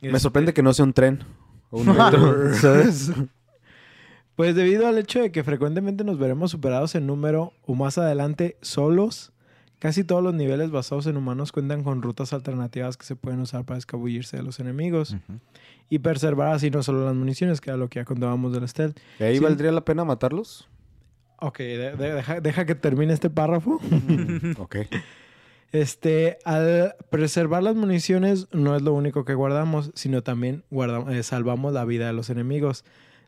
Me 0.00 0.08
Este, 0.08 0.20
sorprende 0.20 0.52
que 0.52 0.62
no 0.64 0.72
sea 0.74 0.84
un 0.84 0.92
tren. 0.94 1.22
O 1.70 1.78
un 1.80 1.86
metro. 1.96 2.54
¿Sabes? 2.60 3.12
Pues 4.36 4.54
debido 4.54 4.86
al 4.88 4.98
hecho 4.98 5.20
de 5.20 5.30
que 5.30 5.44
frecuentemente 5.44 6.02
nos 6.04 6.18
veremos 6.18 6.50
superados 6.50 6.94
en 6.96 7.06
número 7.06 7.52
o 7.66 7.74
más 7.74 7.98
adelante 7.98 8.56
solos, 8.62 9.32
casi 9.78 10.02
todos 10.02 10.22
los 10.24 10.34
niveles 10.34 10.70
basados 10.70 11.06
en 11.06 11.16
humanos 11.16 11.52
cuentan 11.52 11.84
con 11.84 12.02
rutas 12.02 12.32
alternativas 12.32 12.96
que 12.96 13.06
se 13.06 13.14
pueden 13.16 13.40
usar 13.40 13.64
para 13.64 13.78
escabullirse 13.78 14.36
de 14.36 14.42
los 14.42 14.58
enemigos 14.58 15.12
Ujú. 15.12 15.38
y 15.88 16.00
preservar 16.00 16.52
así 16.52 16.70
no 16.70 16.82
solo 16.82 17.04
las 17.04 17.14
municiones, 17.14 17.60
que 17.60 17.70
era 17.70 17.76
lo 17.76 17.88
que 17.88 18.00
ya 18.00 18.04
contábamos 18.04 18.52
del 18.52 18.66
stealth. 18.68 18.98
¿Y 19.20 19.22
ahí 19.24 19.36
Sí. 19.38 19.44
valdría 19.44 19.70
la 19.70 19.84
pena 19.84 20.04
matarlos? 20.04 20.68
Ok, 21.40 21.58
de- 21.58 21.96
de- 21.96 22.12
deja, 22.14 22.40
deja 22.40 22.64
que 22.64 22.74
termine 22.74 23.12
este 23.12 23.30
párrafo. 23.30 23.80
ok. 24.58 24.76
Este, 25.72 26.38
al 26.44 26.94
preservar 27.10 27.64
las 27.64 27.74
municiones 27.74 28.46
no 28.52 28.76
es 28.76 28.82
lo 28.82 28.92
único 28.94 29.24
que 29.24 29.34
guardamos, 29.34 29.90
sino 29.96 30.22
también 30.22 30.62
guarda- 30.70 31.04
eh, 31.12 31.24
salvamos 31.24 31.72
la 31.72 31.84
vida 31.84 32.06
de 32.06 32.12
los 32.12 32.30
enemigos, 32.30 32.84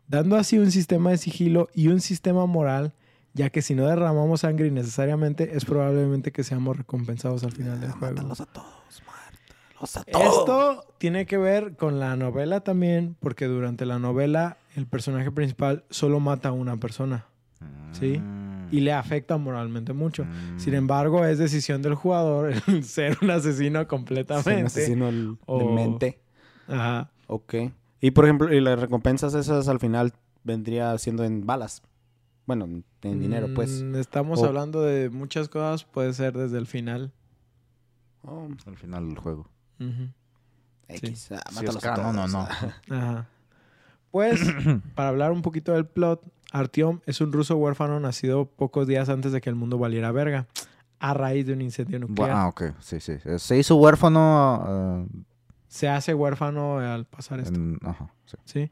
dando 0.08 0.36
así 0.36 0.58
un 0.58 0.70
sistema 0.70 1.10
de 1.10 1.18
sigilo 1.18 1.68
y 1.74 1.88
un 1.88 2.00
sistema 2.00 2.46
moral, 2.46 2.92
ya 3.34 3.50
que 3.50 3.60
si 3.62 3.74
no 3.74 3.86
derramamos 3.86 4.40
sangre 4.40 4.66
innecesariamente, 4.68 5.56
es 5.56 5.64
probablemente 5.64 6.32
que 6.32 6.42
seamos 6.44 6.76
recompensados 6.76 7.44
al 7.44 7.52
final 7.52 7.80
del 7.80 7.90
juego. 7.92 8.14
Mátalos 8.16 8.40
a 8.40 8.46
todos, 8.46 9.02
mátalos 9.06 9.96
a 9.96 10.04
todos. 10.04 10.38
Esto 10.38 10.84
tiene 10.98 11.26
que 11.26 11.36
ver 11.36 11.76
con 11.76 12.00
la 12.00 12.16
novela 12.16 12.60
también, 12.60 13.16
porque 13.20 13.44
durante 13.46 13.84
la 13.84 13.98
novela 13.98 14.56
el 14.74 14.86
personaje 14.86 15.30
principal 15.30 15.84
solo 15.90 16.20
mata 16.20 16.48
a 16.48 16.52
una 16.52 16.76
persona 16.78 17.26
Sí. 17.92 18.18
Mm. 18.18 18.68
y 18.72 18.80
le 18.80 18.92
afecta 18.92 19.36
moralmente 19.38 19.92
mucho. 19.94 20.24
Mm. 20.24 20.58
Sin 20.58 20.74
embargo, 20.74 21.24
es 21.24 21.38
decisión 21.38 21.80
del 21.82 21.94
jugador 21.94 22.52
ser 22.82 23.16
un 23.22 23.30
asesino 23.30 23.80
Es 23.82 23.86
completamente. 23.86 24.60
un 24.60 24.66
asesino 24.66 25.38
O- 25.46 25.58
de 25.58 25.64
mente. 25.66 26.18
Ajá. 26.68 27.10
Ok. 27.26 27.54
Y 28.00 28.10
por 28.12 28.24
ejemplo, 28.24 28.52
y 28.52 28.60
las 28.60 28.78
recompensas 28.78 29.34
esas 29.34 29.68
al 29.68 29.80
final 29.80 30.12
vendría 30.44 30.96
siendo 30.98 31.24
en 31.24 31.46
balas. 31.46 31.82
Bueno, 32.46 32.64
en 33.02 33.20
dinero, 33.20 33.48
pues. 33.54 33.82
Mm, 33.82 33.96
Estamos 33.96 34.40
O- 34.40 34.46
hablando 34.46 34.82
de 34.82 35.10
muchas 35.10 35.48
cosas, 35.48 35.84
puede 35.84 36.12
ser 36.12 36.32
desde 36.36 36.58
el 36.58 36.66
final. 36.66 37.12
Oh, 38.22 38.48
Al 38.66 38.76
final 38.76 39.08
del 39.08 39.18
juego. 39.18 39.48
X. 40.88 41.32
Ah, 41.32 41.40
Si 41.48 41.54
mátalos 41.56 41.76
es 41.76 41.84
a 41.84 41.94
canon 41.94 42.18
o 42.18 42.26
todos. 42.26 42.32
no. 42.32 42.48
Ajá. 42.96 43.26
Pues, 44.12 44.40
para 44.94 45.10
hablar 45.10 45.30
un 45.32 45.42
poquito 45.42 45.72
del 45.72 45.84
plot, 45.86 46.22
Artyom 46.50 47.00
es 47.04 47.20
un 47.20 47.32
ruso 47.32 47.56
huérfano 47.56 48.00
nacido 48.00 48.46
pocos 48.46 48.86
días 48.86 49.10
antes 49.10 49.30
de 49.32 49.42
que 49.42 49.50
el 49.50 49.56
mundo 49.56 49.76
valiera 49.78 50.10
verga, 50.10 50.46
a 51.00 51.12
raíz 51.12 51.46
de 51.46 51.52
un 51.52 51.60
incendio 51.60 51.98
nuclear. 51.98 52.30
Ah, 52.30 52.48
ok. 52.48 52.62
Sí, 52.80 52.98
sí. 53.00 53.14
Se 53.36 53.58
hizo 53.58 53.76
huérfano. 53.76 54.64
eh, 54.66 55.06
Se 55.68 55.88
hace 55.88 56.14
huérfano 56.14 56.78
al 56.78 57.04
pasar 57.06 57.40
esto. 57.40 57.54
en- 57.54 57.78
Ajá. 57.82 58.12
Sí. 58.26 58.36
¿sí? 58.44 58.70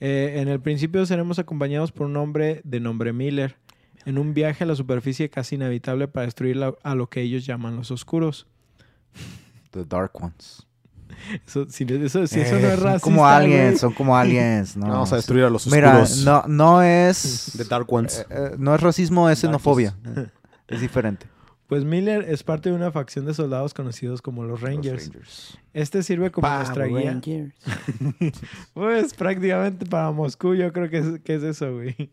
Eh, 0.00 0.34
en 0.40 0.48
el 0.48 0.60
principio 0.60 1.04
seremos 1.06 1.38
acompañados 1.38 1.92
por 1.92 2.06
un 2.06 2.16
hombre 2.16 2.60
de 2.64 2.80
nombre 2.80 3.12
Miller, 3.12 3.56
en 4.06 4.18
un 4.18 4.34
viaje 4.34 4.64
a 4.64 4.66
la 4.66 4.74
superficie 4.74 5.30
casi 5.30 5.54
inevitable 5.54 6.08
para 6.08 6.26
destruir 6.26 6.56
la- 6.56 6.74
a 6.82 6.94
lo 6.94 7.08
que 7.08 7.20
ellos 7.22 7.46
llaman 7.46 7.76
los 7.76 7.90
oscuros. 7.90 8.46
The 9.70 9.84
Dark 9.84 10.10
Ones. 10.14 10.66
Eso, 11.46 11.66
si, 11.70 11.84
eso, 11.84 12.26
si 12.26 12.40
eso 12.40 12.54
no 12.58 12.66
Eh, 12.66 12.72
es 12.72 12.74
Son 12.74 12.82
racista, 12.84 13.00
como 13.00 13.26
aliens, 13.26 13.64
güey. 13.70 13.78
son 13.78 13.92
como 13.92 14.16
aliens. 14.16 14.76
No, 14.76 14.88
Vamos 14.88 15.12
a 15.12 15.16
destruir 15.16 15.44
a 15.44 15.50
los 15.50 15.66
Mira, 15.70 15.98
oscuros. 16.02 16.24
no, 16.24 16.42
no 16.48 16.82
es. 16.82 17.52
The 17.56 17.64
Dark 17.64 17.90
Ones. 17.92 18.18
eh, 18.20 18.26
eh, 18.30 18.50
no 18.58 18.74
es 18.74 18.80
racismo, 18.80 19.30
es 19.30 19.38
xenofobia. 19.40 19.94
Es 20.66 20.80
diferente. 20.80 21.26
Pues 21.74 21.84
Miller 21.84 22.24
es 22.28 22.44
parte 22.44 22.68
de 22.68 22.76
una 22.76 22.92
facción 22.92 23.24
de 23.24 23.34
soldados 23.34 23.74
conocidos 23.74 24.22
como 24.22 24.44
los 24.44 24.60
Los 24.60 24.70
Rangers. 24.70 25.58
Este 25.72 26.04
sirve 26.04 26.30
como 26.30 26.48
nuestra 26.48 26.86
guía. 26.86 27.10
Rangers. 27.10 27.52
Pues 28.74 29.12
prácticamente 29.14 29.84
para 29.84 30.12
Moscú, 30.12 30.54
yo 30.54 30.72
creo 30.72 30.88
que 30.88 30.98
es, 30.98 31.20
que 31.24 31.34
es 31.34 31.42
eso, 31.42 31.72
güey. 31.72 32.12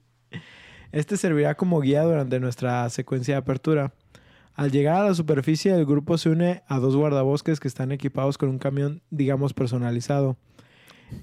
Este 0.91 1.15
servirá 1.15 1.53
como 1.53 1.79
guía 1.79 2.01
durante 2.01 2.39
nuestra 2.39 2.89
secuencia 2.89 3.35
de 3.35 3.37
apertura. 3.37 3.93
Al 4.55 4.71
llegar 4.71 4.95
a 4.95 5.09
la 5.09 5.13
superficie, 5.13 5.71
el 5.71 5.85
grupo 5.85 6.17
se 6.17 6.29
une 6.29 6.63
a 6.65 6.79
dos 6.79 6.95
guardabosques 6.95 7.59
que 7.59 7.67
están 7.67 7.91
equipados 7.91 8.39
con 8.39 8.49
un 8.49 8.57
camión, 8.57 9.03
digamos, 9.11 9.53
personalizado. 9.53 10.37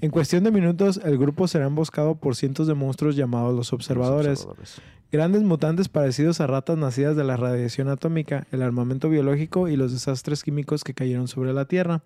En 0.00 0.12
cuestión 0.12 0.44
de 0.44 0.52
minutos, 0.52 1.00
el 1.04 1.18
grupo 1.18 1.48
será 1.48 1.66
emboscado 1.66 2.14
por 2.14 2.36
cientos 2.36 2.68
de 2.68 2.74
monstruos 2.74 3.16
llamados 3.16 3.52
los 3.52 3.72
observadores, 3.72 4.44
Los 4.44 4.58
observadores. 4.58 4.97
Grandes 5.10 5.42
mutantes 5.42 5.88
parecidos 5.88 6.40
a 6.40 6.46
ratas 6.46 6.76
nacidas 6.76 7.16
de 7.16 7.24
la 7.24 7.36
radiación 7.36 7.88
atómica, 7.88 8.46
el 8.52 8.62
armamento 8.62 9.08
biológico 9.08 9.68
y 9.68 9.76
los 9.76 9.92
desastres 9.92 10.42
químicos 10.42 10.84
que 10.84 10.94
cayeron 10.94 11.28
sobre 11.28 11.52
la 11.52 11.64
Tierra. 11.64 12.02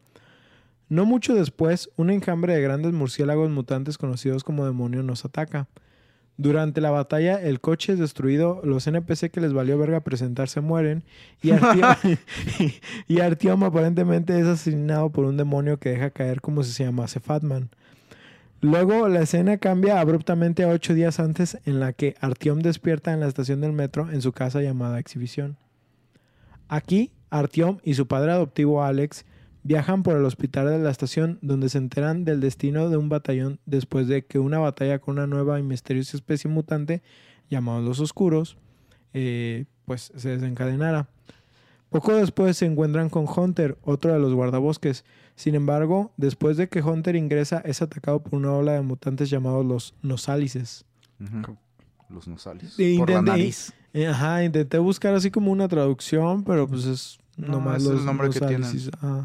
No 0.88 1.06
mucho 1.06 1.34
después, 1.34 1.90
un 1.96 2.10
enjambre 2.10 2.54
de 2.54 2.62
grandes 2.62 2.92
murciélagos 2.92 3.50
mutantes 3.50 3.98
conocidos 3.98 4.44
como 4.44 4.66
demonios 4.66 5.04
nos 5.04 5.24
ataca. 5.24 5.68
Durante 6.36 6.80
la 6.80 6.90
batalla, 6.90 7.40
el 7.40 7.60
coche 7.60 7.92
es 7.92 7.98
destruido, 7.98 8.60
los 8.64 8.86
NPC 8.86 9.30
que 9.30 9.40
les 9.40 9.52
valió 9.52 9.78
verga 9.78 10.00
presentarse 10.00 10.60
mueren 10.60 11.04
y 11.42 11.50
Artyom, 11.50 11.94
y 13.08 13.20
Artyom 13.20 13.64
aparentemente 13.64 14.38
es 14.38 14.46
asesinado 14.46 15.10
por 15.10 15.24
un 15.24 15.36
demonio 15.36 15.78
que 15.78 15.90
deja 15.90 16.10
caer 16.10 16.40
como 16.40 16.62
si 16.62 16.72
se 16.72 16.84
llamase 16.84 17.20
Fatman. 17.20 17.70
Luego 18.64 19.08
la 19.08 19.22
escena 19.22 19.58
cambia 19.58 20.00
abruptamente 20.00 20.62
a 20.62 20.68
ocho 20.68 20.94
días 20.94 21.18
antes 21.18 21.58
en 21.64 21.80
la 21.80 21.92
que 21.92 22.14
Artyom 22.20 22.60
despierta 22.60 23.12
en 23.12 23.18
la 23.18 23.26
estación 23.26 23.60
del 23.60 23.72
metro 23.72 24.08
en 24.08 24.22
su 24.22 24.30
casa 24.30 24.62
llamada 24.62 25.00
Exhibición. 25.00 25.56
Aquí, 26.68 27.10
Artyom 27.30 27.78
y 27.82 27.94
su 27.94 28.06
padre 28.06 28.30
adoptivo 28.30 28.84
Alex 28.84 29.24
viajan 29.64 30.04
por 30.04 30.16
el 30.16 30.24
hospital 30.24 30.68
de 30.68 30.78
la 30.78 30.92
estación 30.92 31.40
donde 31.42 31.70
se 31.70 31.78
enteran 31.78 32.24
del 32.24 32.38
destino 32.38 32.88
de 32.88 32.96
un 32.96 33.08
batallón 33.08 33.58
después 33.66 34.06
de 34.06 34.24
que 34.24 34.38
una 34.38 34.60
batalla 34.60 35.00
con 35.00 35.14
una 35.14 35.26
nueva 35.26 35.58
y 35.58 35.64
misteriosa 35.64 36.16
especie 36.16 36.48
mutante 36.48 37.02
llamados 37.50 37.82
los 37.82 37.98
Oscuros 37.98 38.58
eh, 39.12 39.64
pues 39.86 40.12
se 40.14 40.28
desencadenara. 40.28 41.08
Poco 41.90 42.14
después 42.14 42.56
se 42.56 42.66
encuentran 42.66 43.10
con 43.10 43.26
Hunter, 43.26 43.76
otro 43.82 44.12
de 44.12 44.20
los 44.20 44.32
guardabosques. 44.32 45.04
Sin 45.42 45.56
embargo, 45.56 46.12
después 46.16 46.56
de 46.56 46.68
que 46.68 46.80
Hunter 46.80 47.16
ingresa, 47.16 47.60
es 47.64 47.82
atacado 47.82 48.22
por 48.22 48.36
una 48.36 48.52
ola 48.52 48.74
de 48.74 48.80
mutantes 48.80 49.28
llamados 49.28 49.66
los 49.66 49.92
Nosalices. 50.00 50.84
Los. 51.18 52.78
Y 52.78 52.96
Por 52.96 53.10
la 53.10 53.22
nariz. 53.22 53.72
Eh, 53.92 54.06
Ajá, 54.06 54.44
intenté 54.44 54.78
buscar 54.78 55.14
así 55.14 55.32
como 55.32 55.50
una 55.50 55.66
traducción, 55.66 56.44
pero 56.44 56.68
pues 56.68 56.84
es 56.84 57.18
No, 57.36 57.48
nomás 57.48 57.82
es 57.82 57.88
el 57.88 57.94
los 57.96 58.04
nombre 58.04 58.30
que 58.30 58.38
Nosalices. 58.38 58.86
Eh, 58.86 59.18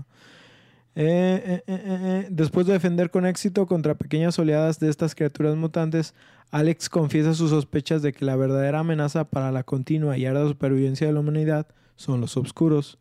eh, 0.96 1.44
eh, 1.46 1.64
eh, 1.68 2.00
eh. 2.02 2.28
Después 2.32 2.66
de 2.66 2.74
defender 2.74 3.12
con 3.12 3.28
éxito 3.28 3.68
contra 3.68 3.94
pequeñas 3.94 4.40
oleadas 4.40 4.80
de 4.80 4.90
estas 4.90 5.14
criaturas 5.14 5.56
mutantes, 5.56 6.16
Alex 6.50 6.90
confiesa 6.90 7.36
sus 7.36 7.52
sospechas 7.52 8.02
de 8.02 8.12
que 8.12 8.26
la 8.26 8.36
verdadera 8.36 8.80
amenaza 8.80 9.26
para 9.26 9.52
la 9.52 9.62
continua 9.62 10.18
y 10.18 10.26
ardua 10.26 10.48
supervivencia 10.48 11.06
de 11.06 11.14
la 11.14 11.20
humanidad 11.20 11.68
son 11.96 12.22
los 12.22 12.38
oscuros. 12.38 12.98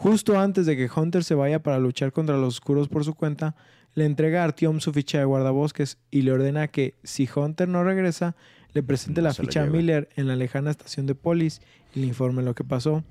Justo 0.00 0.40
antes 0.40 0.64
de 0.64 0.78
que 0.78 0.88
Hunter 0.90 1.22
se 1.24 1.34
vaya 1.34 1.62
para 1.62 1.78
luchar 1.78 2.10
contra 2.10 2.38
los 2.38 2.54
oscuros 2.54 2.88
por 2.88 3.04
su 3.04 3.12
cuenta, 3.14 3.54
le 3.92 4.06
entrega 4.06 4.40
a 4.40 4.44
Artyom 4.44 4.80
su 4.80 4.94
ficha 4.94 5.18
de 5.18 5.26
guardabosques 5.26 5.98
y 6.10 6.22
le 6.22 6.32
ordena 6.32 6.68
que, 6.68 6.94
si 7.02 7.28
Hunter 7.28 7.68
no 7.68 7.84
regresa, 7.84 8.34
le 8.72 8.82
presente 8.82 9.20
No 9.20 9.28
la 9.28 9.34
ficha 9.34 9.64
a. 9.64 9.66
Miller 9.66 10.08
en 10.16 10.26
la 10.26 10.36
lejana 10.36 10.70
estación 10.70 11.04
de 11.04 11.14
Polis 11.14 11.60
y 11.94 12.00
le 12.00 12.06
informe 12.06 12.42
lo 12.42 12.54
que 12.54 12.64
pasó. 12.64 13.04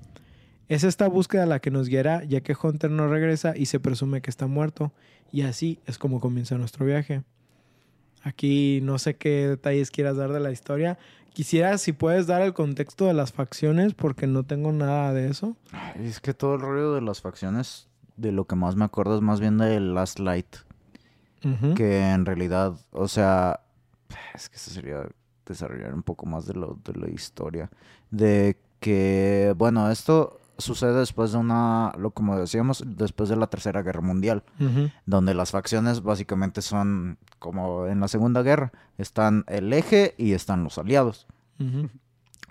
Es 0.67 0.83
esta 0.83 1.07
búsqueda 1.07 1.45
la 1.45 1.59
que 1.59 1.69
nos 1.69 1.89
guiará, 1.89 2.23
ya 2.23 2.41
que 2.41 2.55
Hunter 2.59 2.89
no 2.89 3.07
regresa 3.07 3.55
y 3.55 3.67
se 3.67 3.79
presume 3.79 4.23
que 4.23 4.31
está 4.31 4.47
muerto, 4.47 4.91
y 5.31 5.43
así 5.43 5.77
es 5.85 5.99
como 5.99 6.19
comienza 6.19 6.57
nuestro 6.57 6.87
viaje. 6.87 7.21
Aquí 8.23 8.79
no 8.81 8.97
sé 8.97 9.15
qué 9.15 9.47
detalles 9.47 9.91
quieras 9.91 10.17
dar 10.17 10.33
de 10.33 10.39
la 10.39 10.51
historia. 10.51 10.97
Quisiera 11.33 11.77
si 11.77 11.93
puedes 11.93 12.27
dar 12.27 12.41
el 12.41 12.53
contexto 12.53 13.05
de 13.05 13.13
las 13.13 13.31
facciones, 13.31 13.93
porque 13.93 14.27
no 14.27 14.43
tengo 14.43 14.71
nada 14.71 15.13
de 15.13 15.29
eso. 15.29 15.55
Ay, 15.71 16.05
Es 16.07 16.19
que 16.19 16.33
todo 16.33 16.55
el 16.55 16.61
rollo 16.61 16.93
de 16.93 17.01
las 17.01 17.21
facciones, 17.21 17.87
de 18.17 18.31
lo 18.31 18.45
que 18.45 18.55
más 18.55 18.75
me 18.75 18.85
acuerdo 18.85 19.15
es 19.15 19.21
más 19.21 19.39
bien 19.39 19.57
de 19.57 19.79
Last 19.79 20.19
Light. 20.19 20.57
Que 21.75 22.09
en 22.09 22.25
realidad, 22.25 22.73
o 22.91 23.07
sea, 23.07 23.61
es 24.33 24.49
que 24.49 24.57
eso 24.57 24.71
sería 24.71 25.07
desarrollar 25.45 25.93
un 25.93 26.03
poco 26.03 26.25
más 26.25 26.45
de, 26.45 26.53
lo, 26.53 26.77
de 26.83 26.99
la 26.99 27.09
historia. 27.09 27.69
De 28.11 28.57
que, 28.81 29.53
bueno, 29.57 29.89
esto 29.89 30.38
sucede 30.59 30.99
después 30.99 31.31
de 31.31 31.39
una, 31.39 31.91
lo 31.97 32.11
como 32.11 32.37
decíamos, 32.37 32.83
después 32.85 33.29
de 33.29 33.35
la 33.35 33.47
Tercera 33.47 33.81
Guerra 33.81 34.01
Mundial, 34.01 34.43
donde 35.05 35.33
las 35.33 35.51
facciones 35.51 36.03
básicamente 36.03 36.61
son 36.61 37.17
como 37.39 37.87
en 37.87 37.99
la 37.99 38.07
Segunda 38.07 38.41
Guerra. 38.43 38.71
Están 38.97 39.43
el 39.47 39.73
eje 39.73 40.13
y 40.17 40.33
están 40.33 40.63
los 40.63 40.77
aliados. 40.77 41.27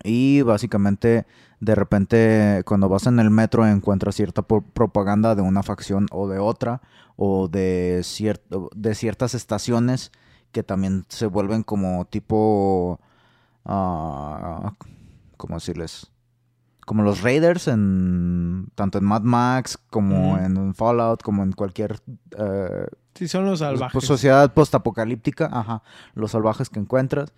Y 0.05 0.43
básicamente, 0.43 1.27
de 1.61 1.75
repente, 1.75 2.63
cuando 2.67 2.89
vas 2.89 3.07
en 3.07 3.21
el 3.21 3.31
metro 3.31 3.67
encuentras 3.67 4.15
cierta 4.15 4.43
propaganda 4.43 5.35
de 5.35 5.43
una 5.43 5.63
facción 5.63 6.07
o 6.11 6.29
de 6.29 6.39
otra, 6.39 6.81
o 7.17 7.49
de, 7.49 8.01
cierto, 8.05 8.71
de 8.75 8.95
ciertas 8.95 9.35
estaciones 9.35 10.13
que 10.53 10.63
también 10.63 11.05
se 11.09 11.27
vuelven 11.27 11.63
como 11.63 12.05
tipo... 12.07 13.01
ah, 13.65 14.73
¿Cómo 15.37 15.55
decirles? 15.57 16.11
Como 16.89 17.03
los 17.03 17.21
Raiders, 17.21 17.69
en, 17.69 18.69
tanto 18.75 18.97
en 18.97 19.05
Mad 19.05 19.21
Max 19.21 19.79
como 19.91 20.39
en 20.39 20.75
Fallout, 20.75 21.23
como 21.23 21.43
en 21.43 21.53
cualquier 21.53 22.01
eh, 22.39 22.87
Sí, 23.15 23.29
son 23.29 23.45
los 23.45 23.59
salvajes. 23.59 23.93
pues, 23.93 24.07
sociedad 24.07 24.55
postapocalíptica, 24.55 25.51
ajá, 25.53 25.83
los 26.15 26.31
salvajes 26.31 26.71
que 26.71 26.81
encuentras. 26.81 27.35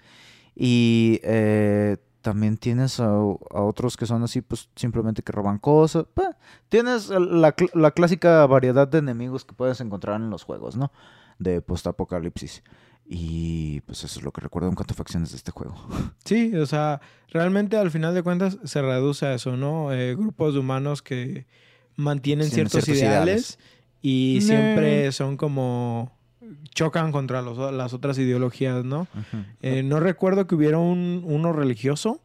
Y 0.55 1.19
eh, 1.25 1.97
también 2.21 2.59
tienes 2.59 3.01
a, 3.01 3.07
a 3.07 3.11
otros 3.63 3.97
que 3.97 4.07
son 4.07 4.23
así, 4.23 4.41
pues 4.41 4.69
simplemente 4.77 5.25
que 5.25 5.33
roban 5.33 5.59
cosas. 5.59 6.05
Bah, 6.15 6.37
tienes 6.69 7.09
la, 7.11 7.53
la 7.75 7.91
clásica 7.91 8.47
variedad 8.47 8.87
de 8.87 8.99
enemigos 8.99 9.45
que 9.45 9.55
puedes 9.55 9.81
encontrar 9.81 10.21
en 10.21 10.31
los 10.31 10.45
juegos, 10.45 10.77
¿no? 10.77 10.93
De 11.41 11.61
postapocalipsis. 11.61 12.63
Y 13.13 13.81
pues 13.81 14.05
eso 14.05 14.21
es 14.21 14.25
lo 14.25 14.31
que 14.31 14.41
recuerdo 14.41 14.69
en 14.69 14.77
cuanto 14.77 14.95
a 14.95 14.97
facciones 14.97 15.33
de 15.33 15.37
este 15.37 15.51
juego. 15.51 15.75
Sí, 16.25 16.55
o 16.55 16.65
sea, 16.67 17.01
realmente 17.31 17.77
al 17.77 17.91
final 17.91 18.15
de 18.15 18.23
cuentas 18.23 18.59
se 18.63 18.81
reduce 18.83 19.27
a 19.27 19.35
eso, 19.35 19.57
¿no? 19.57 19.93
Eh, 19.93 20.15
grupos 20.15 20.55
de 20.55 20.61
humanos 20.61 21.03
que 21.03 21.47
mantienen 21.97 22.49
Tienen 22.51 22.69
ciertos, 22.71 22.85
ciertos 22.85 23.03
ideales, 23.03 23.59
y 24.01 24.39
siempre 24.43 25.11
son 25.11 25.37
como 25.37 26.13
chocan 26.73 27.11
contra 27.11 27.43
los- 27.43 27.73
las 27.75 27.93
otras 27.95 28.17
ideologías, 28.19 28.85
¿no? 28.85 29.09
Eh, 29.61 29.83
no 29.83 29.99
recuerdo 29.99 30.47
que 30.47 30.55
hubiera 30.55 30.79
un, 30.79 31.23
uno 31.25 31.53
religioso, 31.53 32.21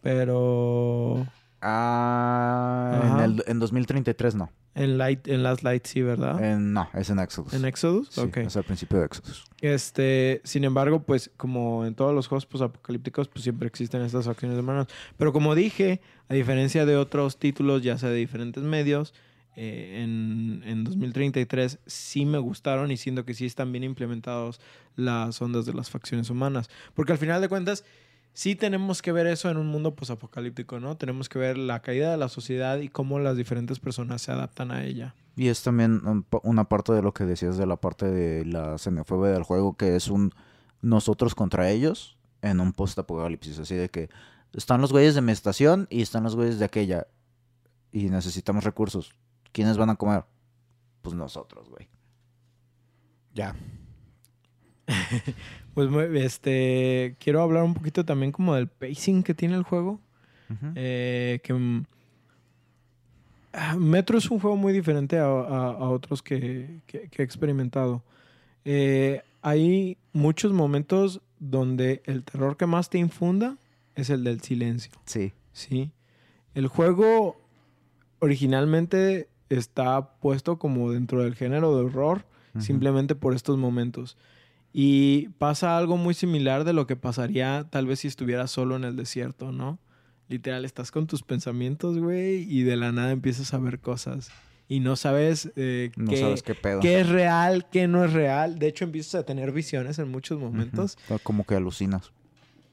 pero 0.00 1.26
Ah, 1.60 3.18
en, 3.18 3.20
el, 3.32 3.44
en 3.46 3.58
2033 3.60 4.34
no. 4.34 4.50
En 4.74 4.96
Light, 4.98 5.28
en 5.28 5.42
las 5.42 5.62
Lights 5.62 5.90
sí, 5.90 6.02
¿verdad? 6.02 6.42
En- 6.42 6.72
no, 6.72 6.88
es 6.94 7.10
en 7.10 7.18
Exodus. 7.18 7.52
en 7.52 7.64
Exodus, 7.64 8.08
Sí, 8.10 8.20
ok. 8.20 8.38
Es 8.38 8.56
al 8.56 8.64
principio 8.64 8.98
de 8.98 9.06
Exodus. 9.06 9.44
Este, 9.60 10.40
sin 10.44 10.64
embargo, 10.64 11.02
pues 11.02 11.30
como 11.36 11.84
en 11.86 11.94
todos 11.94 12.14
los 12.14 12.26
juegos 12.28 12.46
apocalípticos, 12.60 13.28
pues 13.28 13.42
siempre 13.42 13.68
existen 13.68 14.02
estas 14.02 14.24
facciones 14.26 14.56
de 14.56 14.62
humanos. 14.62 14.86
Pero 15.16 15.32
como 15.32 15.54
dije, 15.54 16.00
a 16.28 16.34
diferencia 16.34 16.86
de 16.86 16.96
otros 16.96 17.38
títulos, 17.38 17.82
ya 17.82 17.98
sea 17.98 18.08
de 18.08 18.16
diferentes 18.16 18.62
medios, 18.62 19.14
eh, 19.54 20.00
en, 20.02 20.62
en 20.64 20.82
2033 20.84 21.78
sí 21.86 22.24
me 22.24 22.38
gustaron 22.38 22.90
y 22.90 22.96
siento 22.96 23.26
que 23.26 23.34
sí 23.34 23.44
están 23.44 23.70
bien 23.70 23.84
implementados 23.84 24.60
las 24.96 25.42
ondas 25.42 25.66
de 25.66 25.74
las 25.74 25.90
facciones 25.90 26.30
humanas. 26.30 26.70
Porque 26.94 27.12
al 27.12 27.18
final 27.18 27.40
de 27.42 27.48
cuentas, 27.50 27.84
sí 28.32 28.54
tenemos 28.54 29.02
que 29.02 29.12
ver 29.12 29.26
eso 29.26 29.50
en 29.50 29.56
un 29.56 29.66
mundo 29.66 29.94
posapocalíptico, 29.94 30.80
¿no? 30.80 30.96
Tenemos 30.96 31.28
que 31.28 31.38
ver 31.38 31.58
la 31.58 31.80
caída 31.80 32.10
de 32.10 32.16
la 32.16 32.28
sociedad 32.28 32.78
y 32.78 32.88
cómo 32.88 33.18
las 33.18 33.36
diferentes 33.36 33.78
personas 33.78 34.22
se 34.22 34.32
adaptan 34.32 34.70
a 34.70 34.84
ella. 34.84 35.14
Y 35.36 35.48
es 35.48 35.62
también 35.62 36.24
una 36.42 36.64
parte 36.68 36.92
de 36.92 37.02
lo 37.02 37.14
que 37.14 37.24
decías 37.24 37.56
de 37.56 37.66
la 37.66 37.76
parte 37.76 38.10
de 38.10 38.44
la 38.44 38.76
xenofobia 38.78 39.32
del 39.32 39.44
juego, 39.44 39.76
que 39.76 39.96
es 39.96 40.08
un 40.08 40.32
nosotros 40.82 41.34
contra 41.34 41.70
ellos 41.70 42.18
en 42.42 42.60
un 42.60 42.72
post-apocalipsis. 42.72 43.58
Así 43.58 43.74
de 43.74 43.88
que 43.88 44.10
están 44.52 44.80
los 44.80 44.92
güeyes 44.92 45.14
de 45.14 45.22
mi 45.22 45.32
estación 45.32 45.86
y 45.90 46.02
están 46.02 46.24
los 46.24 46.36
güeyes 46.36 46.58
de 46.58 46.64
aquella. 46.64 47.06
Y 47.92 48.10
necesitamos 48.10 48.64
recursos. 48.64 49.14
¿Quiénes 49.52 49.78
van 49.78 49.90
a 49.90 49.96
comer? 49.96 50.24
Pues 51.00 51.14
nosotros, 51.14 51.68
güey. 51.70 51.88
Ya. 53.34 53.54
Pues 55.74 55.88
este 56.16 57.16
quiero 57.18 57.40
hablar 57.40 57.62
un 57.62 57.72
poquito 57.72 58.04
también 58.04 58.30
como 58.30 58.54
del 58.54 58.68
pacing 58.68 59.22
que 59.22 59.32
tiene 59.34 59.54
el 59.54 59.62
juego. 59.62 60.00
Eh, 60.74 61.40
que 61.42 61.54
mm, 61.54 61.84
ah, 63.54 63.76
Metro 63.78 64.18
es 64.18 64.30
un 64.30 64.38
juego 64.38 64.56
muy 64.56 64.72
diferente 64.74 65.18
a, 65.18 65.24
a- 65.24 65.70
a 65.72 65.88
otros 65.90 66.22
que, 66.22 66.80
que- 66.86 67.08
que 67.08 67.22
he 67.22 67.24
experimentado. 67.24 68.02
Eh, 68.66 69.22
hay 69.40 69.96
muchos 70.12 70.52
momentos 70.52 71.20
donde 71.40 72.02
el 72.04 72.22
terror 72.22 72.56
que 72.58 72.66
más 72.66 72.90
te 72.90 72.98
infunda 72.98 73.56
es 73.94 74.10
el 74.10 74.24
del 74.24 74.40
silencio. 74.42 74.92
Sí. 75.06 75.32
Sí. 75.52 75.90
El 76.54 76.66
juego 76.68 77.36
originalmente 78.20 79.28
está 79.48 80.14
puesto 80.20 80.58
como 80.58 80.90
dentro 80.92 81.22
del 81.22 81.34
género 81.34 81.76
de 81.76 81.84
horror, 81.84 82.24
simplemente 82.58 83.14
por 83.14 83.34
estos 83.34 83.56
momentos. 83.56 84.18
Y 84.72 85.28
pasa 85.38 85.76
algo 85.76 85.96
muy 85.96 86.14
similar 86.14 86.64
de 86.64 86.72
lo 86.72 86.86
que 86.86 86.96
pasaría 86.96 87.66
tal 87.70 87.86
vez 87.86 88.00
si 88.00 88.08
estuvieras 88.08 88.50
solo 88.50 88.76
en 88.76 88.84
el 88.84 88.96
desierto, 88.96 89.52
¿no? 89.52 89.78
Literal, 90.28 90.64
estás 90.64 90.90
con 90.90 91.06
tus 91.06 91.22
pensamientos, 91.22 91.98
güey, 91.98 92.46
y 92.50 92.62
de 92.62 92.76
la 92.76 92.90
nada 92.90 93.10
empiezas 93.10 93.52
a 93.52 93.58
ver 93.58 93.80
cosas. 93.80 94.30
Y 94.68 94.80
no 94.80 94.96
sabes, 94.96 95.52
eh, 95.56 95.90
No 95.96 96.10
qué, 96.10 96.16
sabes 96.16 96.42
qué 96.42 96.54
pedo. 96.54 96.80
qué 96.80 97.00
es 97.00 97.08
real, 97.08 97.66
qué 97.70 97.86
no 97.86 98.02
es 98.04 98.14
real. 98.14 98.58
De 98.58 98.68
hecho, 98.68 98.84
empiezas 98.84 99.16
a 99.16 99.26
tener 99.26 99.52
visiones 99.52 99.98
en 99.98 100.10
muchos 100.10 100.38
momentos. 100.40 100.96
Como 101.22 101.44
que 101.44 101.54
alucinas. 101.56 102.10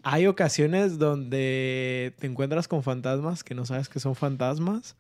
Hay 0.04 0.26
ocasiones 0.28 0.98
donde 0.98 2.14
te 2.20 2.28
encuentras 2.28 2.70
con 2.70 2.84
fantasmas 2.84 3.44
que 3.44 3.54
no 3.54 3.66
sabes 3.66 3.90
que 3.90 4.00
son 4.00 4.16
fantasmas. 4.16 4.96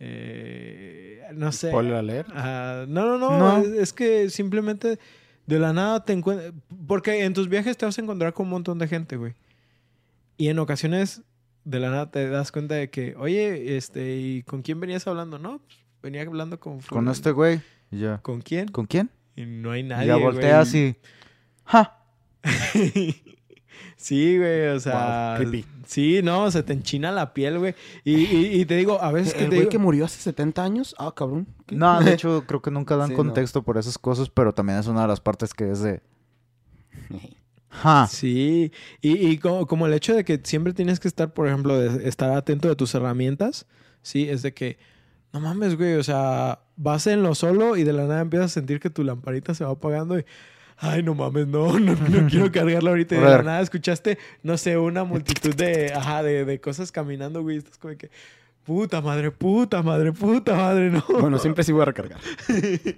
Eh, 0.00 1.22
no 1.34 1.52
sé. 1.52 1.68
Spoiler 1.68 1.94
alert. 1.94 2.28
Ah, 2.34 2.84
no, 2.88 3.06
no, 3.06 3.18
no. 3.18 3.38
No. 3.38 3.58
Es, 3.58 3.68
es 3.68 3.92
que 3.92 4.28
simplemente 4.30 4.98
de 5.46 5.58
la 5.58 5.72
nada 5.72 6.04
te 6.04 6.12
encuentras. 6.12 6.52
Porque 6.86 7.24
en 7.24 7.34
tus 7.34 7.48
viajes 7.48 7.76
te 7.76 7.86
vas 7.86 7.98
a 7.98 8.02
encontrar 8.02 8.32
con 8.32 8.46
un 8.46 8.50
montón 8.50 8.78
de 8.78 8.88
gente, 8.88 9.16
güey. 9.16 9.34
Y 10.36 10.48
en 10.48 10.58
ocasiones 10.58 11.22
de 11.64 11.80
la 11.80 11.90
nada 11.90 12.10
te 12.10 12.28
das 12.28 12.52
cuenta 12.52 12.74
de 12.74 12.90
que, 12.90 13.14
oye, 13.16 13.76
este, 13.76 14.16
¿y 14.16 14.42
con 14.42 14.62
quién 14.62 14.80
venías 14.80 15.06
hablando? 15.06 15.38
No, 15.38 15.58
pues, 15.58 15.78
venía 16.02 16.22
hablando 16.22 16.58
con. 16.58 16.74
Con 16.74 16.82
fulano". 16.82 17.12
este 17.12 17.30
güey. 17.30 17.60
Ya. 17.90 18.18
¿Con 18.18 18.40
quién? 18.40 18.68
¿Con 18.68 18.86
quién? 18.86 19.10
Y 19.36 19.46
no 19.46 19.70
hay 19.70 19.82
nadie. 19.82 20.08
ya 20.08 20.16
volteas 20.16 20.72
güey. 20.72 20.88
y. 20.88 20.96
¡Ja! 21.64 21.98
sí, 24.04 24.38
güey, 24.38 24.68
o 24.68 24.80
sea. 24.80 25.36
Wow, 25.38 25.48
creepy. 25.48 25.64
Sí, 25.86 26.20
no, 26.22 26.50
se 26.50 26.62
te 26.62 26.72
enchina 26.72 27.12
la 27.12 27.34
piel, 27.34 27.58
güey. 27.58 27.74
Y, 28.04 28.14
y- 28.14 28.60
y 28.60 28.64
te 28.64 28.74
digo, 28.76 29.00
a 29.02 29.12
veces 29.12 29.34
que 29.34 29.40
¿El 29.44 29.50
te 29.50 29.56
güey 29.56 29.60
digo. 29.60 29.70
que 29.70 29.78
murió 29.78 30.04
hace 30.06 30.20
70 30.20 30.62
años? 30.64 30.94
Ah, 30.98 31.12
cabrón. 31.14 31.46
¿Qué? 31.66 31.76
No, 31.76 32.00
de 32.02 32.12
hecho, 32.14 32.44
creo 32.46 32.62
que 32.62 32.70
nunca 32.70 32.96
dan 32.96 33.08
Sí, 33.08 33.12
no. 33.12 33.16
contexto 33.18 33.62
por 33.62 33.76
esas 33.78 33.98
cosas, 33.98 34.30
pero 34.30 34.52
también 34.54 34.78
es 34.78 34.86
una 34.86 35.02
de 35.02 35.08
las 35.08 35.20
partes 35.20 35.52
que 35.54 35.70
es 35.70 35.80
de. 35.80 36.00
¡Ja! 37.68 38.06
Sí, 38.06 38.70
y, 39.00 39.28
y 39.28 39.38
como, 39.38 39.66
como 39.66 39.86
el 39.86 39.94
hecho 39.94 40.14
de 40.14 40.24
que 40.24 40.40
siempre 40.44 40.72
tienes 40.72 41.00
que 41.00 41.08
estar, 41.08 41.32
por 41.34 41.48
ejemplo, 41.48 41.78
de 41.78 42.08
estar 42.08 42.30
atento 42.30 42.68
de 42.68 42.76
tus 42.76 42.94
herramientas, 42.94 43.66
sí, 44.00 44.28
es 44.28 44.42
de 44.42 44.54
que, 44.54 44.78
no 45.32 45.40
mames, 45.40 45.76
güey, 45.76 45.94
o 45.94 46.02
sea, 46.04 46.60
vas 46.76 47.06
en 47.08 47.22
lo 47.24 47.34
solo 47.34 47.76
y 47.76 47.82
de 47.82 47.92
la 47.92 48.04
nada 48.06 48.20
empiezas 48.20 48.52
a 48.52 48.54
sentir 48.54 48.78
que 48.78 48.90
tu 48.90 49.02
lamparita 49.02 49.54
se 49.54 49.64
va 49.64 49.72
apagando 49.72 50.16
y, 50.18 50.24
ay, 50.78 51.02
no 51.02 51.14
mames, 51.14 51.46
no, 51.46 51.78
no, 51.80 51.94
no 51.94 52.26
quiero 52.30 52.50
cargarla 52.52 52.90
ahorita. 52.90 53.14
Y 53.14 53.18
de 53.18 53.24
nada 53.42 53.60
escuchaste, 53.60 54.18
no 54.42 54.56
sé, 54.58 54.76
una 54.78 55.04
multitud 55.04 55.54
de, 55.54 55.92
ajá, 55.92 56.22
de, 56.22 56.44
de 56.44 56.60
cosas 56.60 56.92
caminando, 56.92 57.42
güey, 57.42 57.58
estás 57.58 57.78
como 57.78 57.96
que, 57.96 58.10
puta 58.64 59.00
madre, 59.00 59.30
puta 59.30 59.82
madre, 59.82 60.12
puta 60.12 60.54
madre, 60.54 60.90
no. 60.90 61.04
Bueno, 61.20 61.38
siempre 61.38 61.64
sí 61.64 61.72
voy 61.72 61.82
a 61.82 61.86
recargar. 61.86 62.20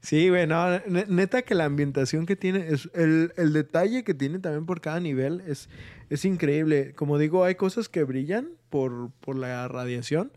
Sí, 0.00 0.28
güey, 0.28 0.46
no, 0.46 0.70
ne- 0.86 1.06
neta 1.08 1.42
que 1.42 1.54
la 1.56 1.64
ambientación 1.64 2.24
que 2.24 2.36
tiene, 2.36 2.68
es 2.68 2.88
el, 2.94 3.32
el 3.36 3.52
detalle 3.52 4.04
que 4.04 4.14
tiene 4.14 4.38
también 4.38 4.64
por 4.64 4.80
cada 4.80 5.00
nivel 5.00 5.42
es, 5.46 5.68
es 6.08 6.24
increíble. 6.24 6.92
Como 6.94 7.18
digo, 7.18 7.42
hay 7.44 7.56
cosas 7.56 7.88
que 7.88 8.04
brillan 8.04 8.48
por, 8.70 9.10
por 9.20 9.36
la 9.36 9.66
radiación. 9.66 10.30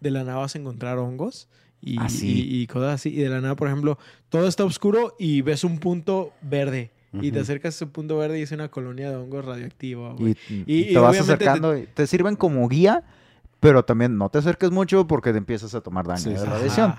De 0.00 0.12
la 0.12 0.22
nada 0.22 0.38
vas 0.38 0.54
a 0.54 0.58
encontrar 0.58 0.98
hongos 0.98 1.48
y, 1.80 1.98
Ah, 1.98 2.08
y- 2.22 2.62
y 2.62 2.66
cosas 2.66 2.94
así. 2.94 3.10
Y 3.10 3.18
de 3.22 3.28
la 3.28 3.40
nada, 3.40 3.56
por 3.56 3.68
ejemplo, 3.68 3.98
todo 4.28 4.48
está 4.48 4.64
oscuro 4.64 5.14
y 5.18 5.42
ves 5.42 5.64
un 5.64 5.78
punto 5.78 6.32
verde. 6.42 6.90
Y 7.20 7.32
te 7.32 7.40
acercas 7.40 7.74
a 7.74 7.76
ese 7.76 7.86
punto 7.86 8.18
verde 8.18 8.38
y 8.38 8.42
es 8.42 8.52
una 8.52 8.68
colonia 8.70 9.08
de 9.10 9.16
hongos 9.16 9.42
radioactiva. 9.44 10.14
Y, 10.66 10.92
te 10.92 10.98
vas 10.98 11.12
te- 11.12 11.18
acercando 11.20 11.76
y 11.76 11.86
te 11.86 12.06
sirven 12.06 12.36
como 12.36 12.68
guía, 12.68 13.02
pero 13.60 13.82
también 13.84 14.18
no 14.18 14.28
te 14.28 14.38
acerques 14.38 14.70
mucho 14.70 15.06
porque 15.06 15.32
te 15.32 15.38
empiezas 15.38 15.74
a 15.74 15.80
tomar 15.80 16.06
daño 16.06 16.20
Sí, 16.20 16.30
de 16.30 16.44
radiación. 16.44 16.94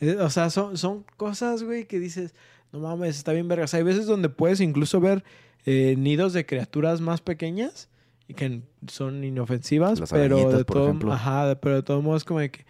Eh, 0.00 0.16
O 0.20 0.28
sea, 0.28 0.50
son, 0.50 0.76
son 0.76 1.04
cosas, 1.16 1.62
güey, 1.62 1.86
que 1.86 1.98
dices, 1.98 2.34
no 2.70 2.80
mames, 2.80 3.16
está 3.16 3.32
bien 3.32 3.48
vergas. 3.48 3.72
Hay 3.72 3.82
veces 3.82 4.04
donde 4.06 4.28
puedes 4.28 4.60
incluso 4.60 5.00
ver 5.00 5.24
eh, 5.64 5.94
nidos 5.96 6.34
de 6.34 6.44
criaturas 6.44 7.00
más 7.00 7.22
pequeñas 7.22 7.88
y 8.28 8.34
que 8.34 8.60
son 8.88 9.24
inofensivas, 9.24 9.98
Las 9.98 10.10
pero 10.12 10.50
de 10.52 10.64
todo, 10.64 10.94
ajá, 11.12 11.58
pero 11.62 11.76
de 11.76 11.82
todos 11.82 12.04
modos 12.04 12.24
como 12.24 12.40
de 12.40 12.50
que, 12.50 12.66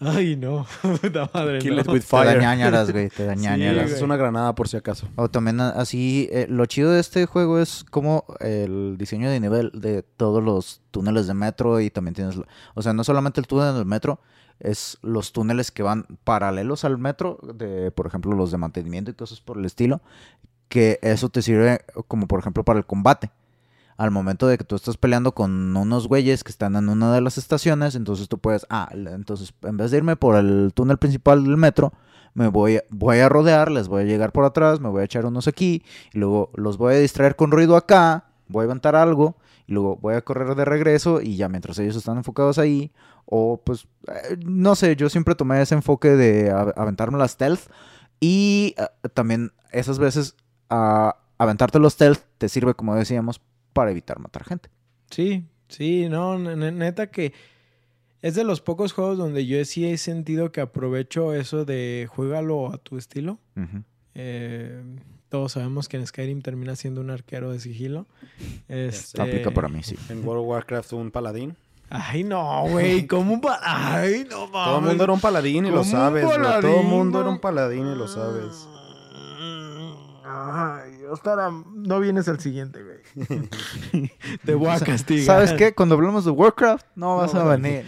Ay, 0.00 0.36
no. 0.36 0.64
Puta 1.02 1.28
madre, 1.34 1.58
Kill 1.58 1.74
no. 1.74 1.80
it 1.82 1.88
with 1.88 2.00
Te 2.00 2.06
fire. 2.06 2.34
da 2.36 2.40
ñañaras, 2.40 2.90
güey. 2.92 3.08
Te 3.08 3.24
da 3.26 3.34
Sí, 3.36 3.40
ñañaras. 3.42 3.84
güey. 3.84 3.94
Es 3.96 4.02
una 4.02 4.16
granada 4.16 4.54
por 4.54 4.68
si 4.68 4.76
acaso. 4.76 5.08
O 5.16 5.28
también 5.28 5.60
a- 5.60 5.70
así, 5.70 6.28
eh, 6.30 6.46
lo 6.48 6.66
chido 6.66 6.92
de 6.92 7.00
este 7.00 7.26
juego 7.26 7.58
es 7.58 7.84
como 7.90 8.24
el 8.40 8.96
diseño 8.96 9.28
de 9.28 9.40
nivel 9.40 9.72
de 9.74 10.02
todos 10.02 10.42
los 10.42 10.82
túneles 10.92 11.26
de 11.26 11.34
metro 11.34 11.80
y 11.80 11.90
también 11.90 12.14
tienes, 12.14 12.36
o 12.74 12.82
sea, 12.82 12.92
no 12.92 13.02
solamente 13.02 13.40
el 13.40 13.46
túnel 13.48 13.74
del 13.74 13.86
metro, 13.86 14.20
es 14.60 14.98
los 15.02 15.32
túneles 15.32 15.70
que 15.70 15.82
van 15.82 16.06
paralelos 16.24 16.84
al 16.84 16.98
metro, 16.98 17.38
de, 17.54 17.90
por 17.90 18.06
ejemplo, 18.06 18.32
los 18.34 18.50
de 18.50 18.58
mantenimiento 18.58 19.10
y 19.10 19.14
cosas 19.14 19.40
por 19.40 19.58
el 19.58 19.64
estilo, 19.64 20.00
que 20.68 20.98
eso 21.02 21.28
te 21.28 21.42
sirve 21.42 21.80
como, 22.08 22.26
por 22.28 22.40
ejemplo, 22.40 22.64
para 22.64 22.78
el 22.78 22.84
combate. 22.86 23.30
Al 23.98 24.10
momento 24.12 24.46
de 24.46 24.56
que 24.56 24.64
tú 24.64 24.76
estás 24.76 24.96
peleando 24.96 25.34
con 25.34 25.76
unos 25.76 26.08
güeyes 26.08 26.44
que 26.44 26.52
están 26.52 26.76
en 26.76 26.88
una 26.88 27.12
de 27.12 27.20
las 27.20 27.36
estaciones, 27.36 27.96
entonces 27.96 28.28
tú 28.28 28.38
puedes, 28.38 28.64
ah, 28.70 28.88
entonces 28.92 29.52
en 29.62 29.76
vez 29.76 29.90
de 29.90 29.98
irme 29.98 30.16
por 30.16 30.36
el 30.36 30.70
túnel 30.72 30.98
principal 30.98 31.42
del 31.44 31.56
metro, 31.56 31.92
me 32.32 32.46
voy, 32.46 32.80
voy 32.90 33.18
a 33.18 33.28
rodear, 33.28 33.72
les 33.72 33.88
voy 33.88 34.02
a 34.02 34.06
llegar 34.06 34.30
por 34.30 34.44
atrás, 34.44 34.78
me 34.78 34.88
voy 34.88 35.02
a 35.02 35.04
echar 35.04 35.26
unos 35.26 35.48
aquí, 35.48 35.82
y 36.14 36.18
luego 36.18 36.52
los 36.54 36.78
voy 36.78 36.94
a 36.94 36.98
distraer 36.98 37.34
con 37.34 37.50
ruido 37.50 37.76
acá, 37.76 38.26
voy 38.46 38.62
a 38.62 38.64
aventar 38.66 38.94
algo, 38.94 39.36
y 39.66 39.72
luego 39.72 39.96
voy 39.96 40.14
a 40.14 40.22
correr 40.22 40.54
de 40.54 40.64
regreso, 40.64 41.20
y 41.20 41.36
ya 41.36 41.48
mientras 41.48 41.76
ellos 41.80 41.96
están 41.96 42.18
enfocados 42.18 42.58
ahí, 42.58 42.92
o 43.26 43.60
pues, 43.64 43.88
eh, 44.06 44.36
no 44.46 44.76
sé, 44.76 44.94
yo 44.94 45.08
siempre 45.08 45.34
tomé 45.34 45.60
ese 45.60 45.74
enfoque 45.74 46.10
de 46.10 46.50
aventarme 46.50 47.18
las 47.18 47.32
stealth, 47.32 47.68
y 48.20 48.76
eh, 48.78 49.08
también 49.12 49.50
esas 49.72 49.98
veces 49.98 50.36
a 50.70 51.16
aventarte 51.38 51.80
los 51.80 51.94
stealth 51.94 52.20
te 52.38 52.48
sirve, 52.48 52.74
como 52.74 52.94
decíamos, 52.94 53.40
para 53.78 53.90
evitar 53.92 54.18
matar 54.18 54.44
gente. 54.44 54.68
Sí, 55.10 55.44
sí, 55.68 56.08
no, 56.08 56.36
ne- 56.38 56.56
ne- 56.56 56.72
neta 56.72 57.10
que 57.10 57.32
es 58.22 58.34
de 58.34 58.42
los 58.42 58.60
pocos 58.60 58.92
juegos 58.92 59.16
donde 59.18 59.46
yo 59.46 59.64
sí 59.64 59.86
he 59.86 59.96
sentido 59.98 60.50
que 60.50 60.60
aprovecho 60.60 61.32
eso 61.34 61.64
de 61.64 62.08
juégalo 62.10 62.72
a 62.72 62.78
tu 62.78 62.98
estilo. 62.98 63.38
Eh, 64.14 64.82
todos 65.28 65.52
sabemos 65.52 65.88
que 65.88 65.96
en 65.96 66.06
Skyrim 66.06 66.40
termina 66.42 66.74
siendo 66.74 67.00
un 67.00 67.10
arquero 67.10 67.52
de 67.52 67.60
sigilo. 67.60 68.06
Este... 68.66 69.22
Aplica 69.22 69.50
para 69.52 69.68
mí, 69.68 69.82
sí. 69.84 69.94
En 70.08 70.26
World 70.26 70.42
of 70.42 70.48
Warcraft 70.48 70.92
un 70.94 71.10
paladín. 71.12 71.54
Ay, 71.90 72.24
no, 72.24 72.64
güey, 72.68 73.06
¿cómo 73.06 73.34
un 73.34 73.40
pa- 73.40 73.60
Ay, 73.62 74.26
no 74.28 74.48
mames. 74.48 74.64
Todo 74.66 74.78
el 74.80 74.84
mundo 74.86 75.04
era 75.04 75.12
un 75.12 75.20
paladín 75.20 75.66
y 75.66 75.70
lo 75.70 75.76
¿Cómo 75.76 75.82
un 75.82 75.90
sabes, 75.90 76.24
bro. 76.24 76.32
Todo 76.34 76.36
el 76.56 76.62
paladín, 76.62 76.86
mundo 76.90 77.20
era 77.20 77.28
un 77.30 77.38
paladín 77.40 77.86
y 77.86 77.94
lo 77.94 78.08
sabes. 78.08 78.66
Ay, 80.24 80.97
Ostara, 81.10 81.50
no 81.50 82.00
vienes 82.00 82.28
al 82.28 82.40
siguiente, 82.40 82.80
güey. 82.82 83.38
Te 84.44 84.54
voy 84.54 84.68
a 84.68 84.80
castigar. 84.80 85.24
¿Sabes 85.24 85.52
qué? 85.52 85.74
Cuando 85.74 85.94
hablamos 85.94 86.24
de 86.24 86.30
Warcraft, 86.30 86.86
no 86.94 87.16
vas 87.16 87.34
a 87.34 87.44
venir. 87.44 87.84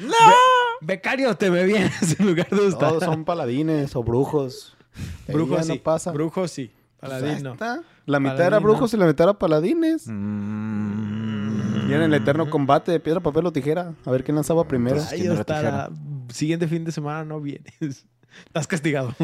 Becario, 0.80 1.36
te 1.36 1.50
ve 1.50 1.64
bien 1.64 1.90
en 2.18 2.26
lugar 2.26 2.48
de 2.48 2.60
Ostara. 2.60 2.88
Todos 2.92 3.04
son 3.04 3.24
paladines 3.24 3.94
o 3.94 4.02
brujos. 4.02 4.76
Brujos 5.28 5.66
sí. 5.66 5.72
no 5.74 5.82
pasa. 5.82 6.10
Brujos 6.10 6.50
sí. 6.50 6.72
Pues 6.98 7.12
Paladín 7.12 7.36
ahí 7.36 7.42
no. 7.42 7.52
está. 7.52 7.82
La 8.06 8.18
mitad 8.18 8.32
Paladín 8.32 8.46
era 8.48 8.60
no. 8.60 8.66
brujos 8.66 8.92
y 8.92 8.96
la 8.96 9.06
mitad 9.06 9.24
era 9.28 9.38
paladines. 9.38 10.06
Mm. 10.06 11.88
Y 11.88 11.94
en 11.94 12.02
el 12.02 12.14
eterno 12.14 12.50
combate 12.50 12.92
de 12.92 13.00
piedra, 13.00 13.20
papel 13.20 13.46
o 13.46 13.52
tijera. 13.52 13.94
A 14.04 14.10
ver 14.10 14.24
quién 14.24 14.34
lanzaba 14.34 14.64
primero. 14.64 14.96
Entonces, 14.96 15.12
Ay, 15.12 15.20
¿quién 15.20 15.38
Ostara, 15.38 15.90
siguiente 16.28 16.66
fin 16.68 16.84
de 16.84 16.92
semana 16.92 17.24
no 17.24 17.40
vienes. 17.40 18.06
Estás 18.46 18.66
castigado. 18.66 19.14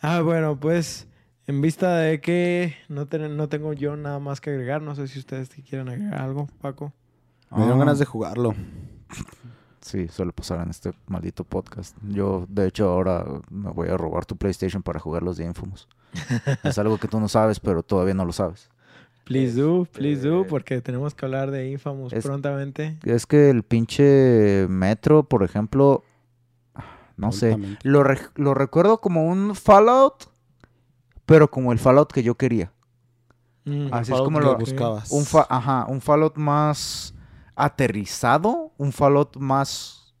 ah, 0.00 0.20
bueno, 0.20 0.58
pues 0.60 1.06
en 1.46 1.60
vista 1.60 1.96
de 1.98 2.20
que 2.20 2.74
no, 2.88 3.06
ten- 3.06 3.36
no 3.36 3.48
tengo 3.48 3.72
yo 3.72 3.96
nada 3.96 4.18
más 4.18 4.40
que 4.40 4.50
agregar, 4.50 4.82
no 4.82 4.94
sé 4.94 5.06
si 5.08 5.18
ustedes 5.18 5.48
quieren 5.68 5.88
agregar 5.88 6.20
algo, 6.20 6.48
Paco. 6.60 6.92
Me 7.50 7.58
dieron 7.58 7.76
Ah. 7.76 7.84
ganas 7.84 7.98
de 7.98 8.04
jugarlo. 8.04 8.54
Sí, 9.80 10.08
suele 10.08 10.32
pasar 10.32 10.60
en 10.62 10.70
este 10.70 10.92
maldito 11.06 11.44
podcast. 11.44 11.96
Yo, 12.08 12.46
de 12.48 12.66
hecho, 12.66 12.88
ahora 12.88 13.24
me 13.50 13.70
voy 13.70 13.88
a 13.88 13.96
robar 13.96 14.26
tu 14.26 14.36
PlayStation 14.36 14.82
para 14.82 14.98
jugar 14.98 15.22
los 15.22 15.36
de 15.36 15.44
Infamous. 15.44 15.86
es 16.64 16.78
algo 16.78 16.98
que 16.98 17.06
tú 17.06 17.20
no 17.20 17.28
sabes, 17.28 17.60
pero 17.60 17.82
todavía 17.84 18.14
no 18.14 18.24
lo 18.24 18.32
sabes. 18.32 18.68
Please 19.24 19.60
do, 19.60 19.84
please 19.84 20.26
do, 20.26 20.38
Este- 20.40 20.50
porque 20.50 20.80
tenemos 20.80 21.14
que 21.14 21.24
hablar 21.26 21.52
de 21.52 21.70
Infamous 21.70 22.12
Es- 22.12 22.24
prontamente. 22.24 22.96
Es 23.04 23.26
que 23.26 23.50
el 23.50 23.62
pinche 23.62 24.66
Metro, 24.68 25.22
por 25.22 25.44
ejemplo, 25.44 26.02
no 27.16 27.30
sé, 27.32 27.56
lo, 27.84 28.02
re- 28.02 28.18
lo 28.34 28.54
recuerdo 28.54 29.00
como 29.00 29.24
un 29.24 29.54
Fallout, 29.54 30.24
pero 31.26 31.50
como 31.50 31.72
el 31.72 31.78
Fallout 31.78 32.10
que 32.12 32.22
yo 32.22 32.36
quería. 32.36 32.72
Mm, 33.64 33.88
Así 33.92 34.12
es 34.12 34.18
como 34.20 34.40
lo- 34.40 34.56
buscabas. 34.56 35.10
Un, 35.10 35.24
fa- 35.24 35.46
ajá, 35.50 35.86
un 35.88 36.00
Fallout 36.00 36.36
más 36.36 37.14
aterrizado, 37.56 38.72
un 38.78 38.92
Fallout 38.92 39.36
más... 39.36 40.14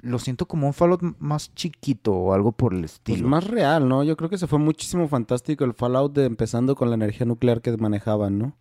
Lo 0.00 0.18
siento 0.18 0.46
como 0.46 0.66
un 0.68 0.72
Fallout 0.74 1.02
más 1.18 1.52
chiquito 1.54 2.12
o 2.12 2.32
algo 2.32 2.52
por 2.52 2.72
el 2.72 2.80
Pues 2.80 2.92
estilo. 2.92 3.28
más 3.28 3.44
real, 3.44 3.88
¿no? 3.88 4.04
Yo 4.04 4.16
creo 4.16 4.30
que 4.30 4.38
se 4.38 4.46
fue 4.46 4.58
muchísimo 4.58 5.08
fantástico 5.08 5.64
el 5.64 5.74
Fallout 5.74 6.12
de 6.12 6.24
empezando 6.26 6.76
con 6.76 6.88
la 6.90 6.94
energía 6.94 7.26
nuclear 7.26 7.60
que 7.60 7.76
manejaban, 7.76 8.38
¿no? 8.38 8.56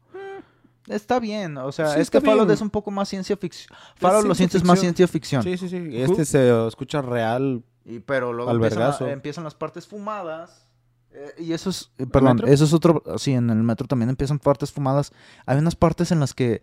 Está 0.88 1.20
bien, 1.20 1.58
o 1.58 1.72
sea, 1.72 1.89
Sí, 1.93 1.99
este 1.99 2.22
Fallout 2.22 2.45
bien. 2.47 2.53
es 2.56 2.62
un 2.62 2.70
poco 2.70 2.91
más 2.91 3.10
ciencia 3.10 3.36
ficción. 3.38 3.76
Fallout 3.95 4.26
lo 4.26 4.36
sientes 4.36 4.64
más 4.64 4.80
ciencia 4.80 5.08
ficción. 5.08 5.41
Sí, 5.43 5.58
sí, 5.58 5.68
sí. 5.70 5.78
Este 5.93 6.26
se 6.26 6.68
escucha 6.68 7.01
real. 7.01 7.64
Y, 7.86 7.99
pero 7.99 8.34
luego 8.34 8.51
empiezan 8.51 9.43
las 9.43 9.56
partes 9.56 9.88
fumadas. 9.88 10.64
Eh, 11.16 11.43
y 11.43 11.53
eso 11.53 11.70
es, 11.70 11.91
eh, 11.97 12.05
perdón, 12.05 12.38
metro? 12.38 12.51
eso 12.51 12.66
es 12.66 12.74
otro, 12.74 13.03
sí, 13.18 13.34
en 13.34 13.49
el 13.49 13.63
metro 13.63 13.88
también 13.88 14.09
empiezan 14.09 14.39
partes 14.39 14.72
fumadas. 14.72 15.13
Hay 15.45 15.57
unas 15.57 15.76
partes 15.76 16.11
en 16.11 16.20
las 16.20 16.34
que 16.34 16.61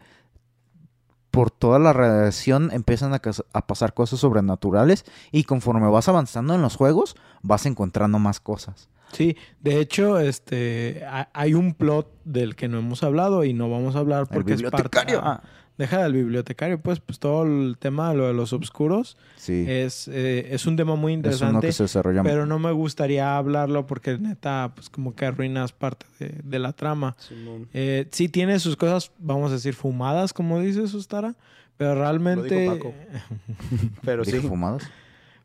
por 1.31 1.51
toda 1.51 1.79
la 1.79 1.95
radiación 1.95 2.71
empiezan 2.73 3.15
a, 3.15 3.21
pasar 3.67 3.95
cosas 3.95 4.21
sobrenaturales 4.21 5.07
y 5.33 5.45
conforme 5.45 5.89
vas 5.89 6.09
avanzando 6.09 6.55
en 6.55 6.61
los 6.61 6.77
juegos 6.77 7.17
vas 7.41 7.65
encontrando 7.65 8.19
más 8.19 8.39
cosas. 8.39 8.91
Sí, 9.13 9.37
de 9.61 9.81
hecho, 9.81 10.19
este, 10.19 11.05
ha- 11.07 11.31
hay 11.33 11.55
un 11.55 11.75
plot 11.75 12.11
del 12.25 12.55
que 12.55 12.69
no 12.69 12.79
hemos 12.79 13.03
hablado 13.03 13.45
y 13.45 13.55
no 13.55 13.71
vamos 13.71 13.97
a 13.97 14.01
hablar 14.01 14.27
porque 14.29 14.55
es 14.55 14.63
parte. 14.63 15.17
ah, 15.17 15.43
deja 15.79 16.03
del 16.03 16.13
bibliotecario, 16.13 16.81
pues, 16.81 17.01
pues 17.01 17.19
todo 17.19 17.45
el 17.45 17.77
tema 17.79 18.11
de 18.11 18.17
lo 18.17 18.27
de 18.27 18.35
los 18.35 18.53
obscuros 18.53 19.17
sí, 19.37 19.65
es, 19.69 20.09
eh, 20.09 20.49
es 20.51 20.67
un 20.67 20.77
tema 20.77 20.97
muy 20.97 21.13
es 21.13 21.19
uno 21.19 21.29
interesante. 21.29 21.67
que 21.67 21.73
se 21.73 21.85
desarrolla 21.85 22.23
Pero 22.23 22.47
no 22.47 22.59
me 22.59 22.73
gustaría 22.73 23.37
hablarlo 23.37 23.87
porque 23.87 24.19
neta, 24.19 24.73
pues 24.75 24.91
como 24.91 25.15
que 25.15 25.27
arruinas 25.27 25.73
parte 25.73 26.07
de, 26.19 26.41
de 26.43 26.59
la 26.59 26.73
trama. 26.73 27.17
Eh, 27.73 28.07
sí 28.11 28.29
tiene 28.29 28.59
sus 28.59 28.77
cosas, 28.77 29.13
vamos 29.19 29.51
a 29.51 29.55
decir, 29.55 29.75
fumadas, 29.75 30.33
como 30.33 30.61
dice 30.61 30.87
Sustara, 30.89 31.35
pero 31.77 31.95
realmente... 31.95 32.67
Paco. 32.67 32.95
Pero 34.05 34.25
sí. 34.25 34.39
fumadas. 34.39 34.89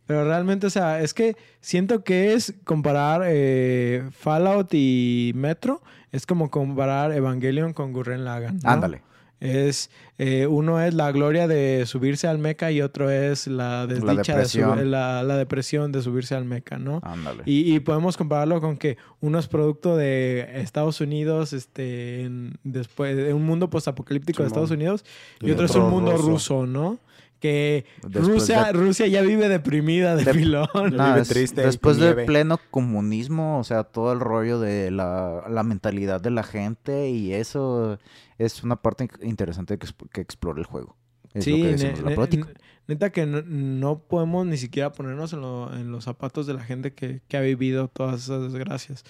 Pero 0.05 0.23
realmente, 0.23 0.67
o 0.67 0.69
sea, 0.69 1.01
es 1.01 1.13
que 1.13 1.35
siento 1.59 2.03
que 2.03 2.33
es 2.33 2.53
comparar 2.63 3.23
eh, 3.25 4.07
Fallout 4.11 4.69
y 4.73 5.33
Metro, 5.35 5.81
es 6.13 6.25
como 6.25 6.49
comparar 6.49 7.11
Evangelion 7.11 7.73
con 7.73 7.91
Gurren 7.91 8.23
Lagann. 8.23 8.59
¿no? 8.63 8.69
Ándale. 8.69 9.01
Es, 9.39 9.91
eh, 10.17 10.47
uno 10.47 10.81
es 10.81 10.95
la 10.95 11.11
gloria 11.11 11.47
de 11.47 11.85
subirse 11.85 12.27
al 12.27 12.39
mecha 12.39 12.71
y 12.71 12.81
otro 12.81 13.11
es 13.11 13.45
la 13.45 13.85
desdicha 13.85 14.35
de 14.35 14.45
su- 14.45 14.57
depresión. 14.59 14.89
la, 14.91 15.21
la 15.21 15.37
depresión 15.37 15.91
de 15.91 16.01
subirse 16.01 16.33
al 16.33 16.45
mecha, 16.45 16.79
¿no? 16.79 17.01
Ándale. 17.03 17.43
Y, 17.45 17.71
y 17.75 17.79
podemos 17.79 18.17
compararlo 18.17 18.59
con 18.61 18.77
que 18.77 18.97
uno 19.19 19.37
es 19.37 19.47
producto 19.47 19.95
de 19.95 20.47
Estados 20.61 21.01
Unidos, 21.01 21.53
este, 21.53 22.23
en- 22.23 22.57
después 22.63 23.15
de 23.15 23.31
un 23.33 23.45
mundo 23.45 23.69
postapocalíptico 23.69 24.41
de. 24.41 24.47
Estados 24.47 24.71
Unidos, 24.71 25.05
y, 25.39 25.49
Y 25.49 25.51
otro 25.51 25.65
es 25.67 25.75
un 25.75 25.89
mundo 25.91 26.13
ruso, 26.13 26.29
ruso. 26.29 26.65
¿no? 26.65 26.99
Que 27.39 27.85
Rusia, 28.01 28.63
de- 28.63 28.73
Rusia 28.73 29.05
ya 29.05 29.21
vive 29.21 29.47
deprimida 29.47 30.15
de, 30.15 30.25
De- 30.25 30.33
pilón. 30.33 30.67
Vive 30.89 31.23
triste 31.27 31.61
después 31.61 31.97
de 31.97 32.05
nieve. 32.05 32.25
pleno 32.25 32.59
comunismo, 32.71 33.59
o 33.59 33.63
sea, 33.63 33.83
todo 33.83 34.11
el 34.13 34.19
rollo 34.19 34.59
de 34.59 34.89
la, 34.89 35.43
la 35.47 35.61
mentalidad 35.61 36.19
de 36.19 36.31
la 36.31 36.41
gente 36.41 37.11
y 37.11 37.33
eso 37.33 37.99
es 38.37 38.63
una 38.63 38.75
parte 38.77 39.05
in- 39.05 39.29
interesante 39.29 39.77
que, 39.77 39.87
que 40.11 40.21
explora 40.21 40.59
el 40.59 40.65
juego. 40.65 40.95
Es 41.33 41.45
lo 41.47 41.55
que 41.57 41.67
decimos, 41.67 42.01
la 42.01 42.09
ne- 42.09 42.15
plática. 42.15 42.45
ne- 42.47 42.53
neta 42.87 43.09
que 43.11 43.25
no, 43.25 43.41
no 43.43 43.99
podemos 43.99 44.45
ni 44.47 44.57
siquiera 44.57 44.91
ponernos 44.91 45.33
en, 45.33 45.41
lo- 45.41 45.73
en 45.75 45.91
los 45.91 46.05
zapatos 46.05 46.47
de 46.47 46.53
la 46.53 46.63
gente 46.63 46.93
que, 46.93 47.21
que 47.27 47.37
ha 47.37 47.41
vivido 47.41 47.87
todas 47.89 48.23
esas 48.23 48.41
desgracias. 48.51 49.03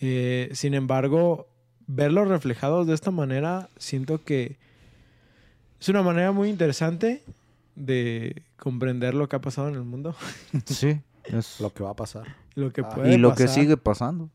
Eh, 0.00 0.48
sin 0.54 0.74
embargo, 0.74 1.46
verlos 1.86 2.28
reflejados 2.28 2.86
de 2.86 2.94
esta 2.94 3.10
manera, 3.10 3.68
siento 3.76 4.22
que 4.24 4.56
es 5.80 5.88
una 5.88 6.02
manera 6.02 6.32
muy 6.32 6.48
interesante 6.48 7.22
de 7.76 8.42
comprender 8.56 9.14
lo 9.14 9.28
que 9.28 9.36
ha 9.36 9.40
pasado 9.40 9.68
en 9.68 9.74
el 9.74 9.82
mundo. 9.84 10.14
Sí, 10.66 11.00
es- 11.24 11.60
Lo 11.60 11.72
que 11.72 11.82
va 11.82 11.90
a 11.90 11.96
pasar. 11.96 12.36
Lo 12.60 12.72
que 12.72 12.82
Ah, 12.82 12.88
puede 12.88 13.14
y 13.14 13.16
lo 13.18 13.34
que 13.34 13.48
sigue 13.48 13.76
pasando. 13.76 14.30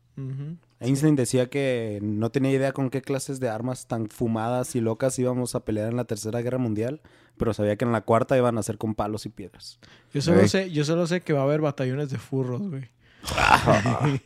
Einstein 0.80 1.14
decía 1.16 1.48
que 1.48 1.98
no 2.02 2.30
tenía 2.30 2.50
idea 2.52 2.72
con 2.72 2.90
qué 2.90 3.00
clases 3.02 3.38
de 3.40 3.48
armas 3.48 3.86
tan 3.86 4.08
fumadas 4.08 4.74
y 4.76 4.80
locas 4.80 5.18
íbamos 5.18 5.54
a 5.54 5.60
pelear 5.60 5.90
en 5.90 5.96
la 5.96 6.04
Tercera 6.04 6.40
Guerra 6.42 6.58
Mundial, 6.58 7.00
pero 7.36 7.52
sabía 7.54 7.76
que 7.76 7.84
en 7.84 7.92
la 7.92 8.00
cuarta 8.02 8.36
iban 8.36 8.56
a 8.58 8.62
ser 8.62 8.76
con 8.78 8.94
palos 8.94 9.24
y 9.26 9.28
piedras. 9.30 9.78
Yo 10.12 10.20
solo 10.22 10.46
sé, 10.48 10.70
yo 10.70 10.84
solo 10.84 11.06
sé 11.06 11.20
que 11.22 11.32
va 11.32 11.40
a 11.40 11.44
haber 11.44 11.60
batallones 11.60 12.10
de 12.10 12.18
furros, 12.18 12.62
güey. 12.62 12.88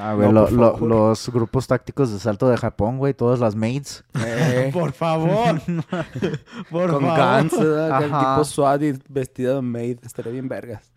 Ah, 0.00 0.14
güey, 0.14 0.26
No, 0.26 0.32
lo- 0.32 0.44
por 0.46 0.52
lo- 0.52 0.72
favor. 0.72 0.88
los 0.88 1.28
grupos 1.30 1.66
tácticos 1.68 2.12
de 2.12 2.18
salto 2.18 2.48
de 2.48 2.56
Japón, 2.56 2.98
güey, 2.98 3.14
todas 3.14 3.38
las 3.38 3.54
maids. 3.54 4.02
Eh, 4.26 4.70
Por 4.72 4.90
favor. 4.92 5.60
Por 6.70 6.90
con 6.90 7.00
favor. 7.06 8.02
El 8.02 8.10
tipo 8.10 8.44
SWAT 8.44 8.82
y 8.82 8.92
vestido 9.08 9.54
de 9.56 9.62
maid. 9.62 9.98
Estaría 10.02 10.32
bien 10.32 10.48
vergas. 10.48 10.92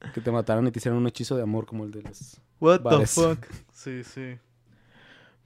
que 0.14 0.20
te 0.20 0.30
mataran 0.30 0.66
y 0.66 0.70
te 0.70 0.78
hicieran 0.78 0.98
un 0.98 1.06
hechizo 1.06 1.36
de 1.36 1.42
amor 1.42 1.66
como 1.66 1.84
el 1.84 1.90
de 1.90 2.02
los... 2.02 2.40
What 2.60 2.80
the 2.80 3.06
fuck? 3.06 3.46
Sí, 3.72 4.04
sí. 4.04 4.38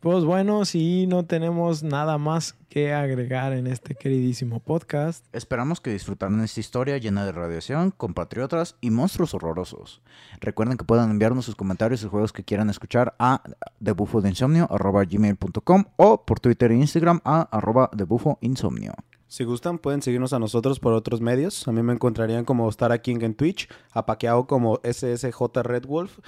Pues 0.05 0.25
bueno, 0.25 0.65
si 0.67 1.07
no 1.07 1.25
tenemos 1.25 1.83
nada 1.83 2.19
más 2.19 2.55
que 2.69 2.93
agregar 2.93 3.55
en 3.55 3.67
este 3.67 3.95
queridísimo 3.95 4.61
podcast. 4.61 5.25
Esperamos 5.35 5.81
que 5.81 5.93
disfrutaran 5.93 6.43
esta 6.43 6.61
historia 6.61 6.99
llena 6.99 7.25
de 7.25 7.33
radiación, 7.33 7.91
compatriotas 7.91 8.77
y 8.83 8.91
monstruos 8.91 9.33
horrorosos. 9.33 10.03
Recuerden 10.41 10.77
que 10.77 10.85
pueden 10.85 11.11
enviarnos 11.11 11.47
sus 11.47 11.57
comentarios 11.57 12.03
y 12.03 12.09
juegos 12.09 12.35
que 12.35 12.45
quieran 12.45 12.69
escuchar 12.69 13.15
a 13.19 13.43
debufodeinsomnio.gmail.com 13.81 15.85
o 15.97 16.27
por 16.27 16.39
Twitter 16.39 16.73
e 16.73 16.77
Instagram 16.77 17.23
a 17.25 17.49
arroba 17.51 17.89
debufoinsomnio. 17.95 18.93
Si 19.35 19.43
gustan, 19.43 19.79
pueden 19.79 20.01
seguirnos 20.01 20.33
a 20.33 20.39
nosotros 20.39 20.79
por 20.79 20.93
otros 20.93 21.21
medios. 21.21 21.67
A 21.67 21.73
mí 21.73 21.83
me 21.83 21.93
encontrarían 21.93 22.45
como 22.45 22.71
Stara 22.71 22.99
King 22.99 23.19
en 23.23 23.35
Twitch, 23.35 23.69
a 23.91 24.07
Paqueado 24.07 24.47
como 24.47 24.81
SSJ 24.85 25.61
Red 25.65 25.87
Wolf, 25.87 26.21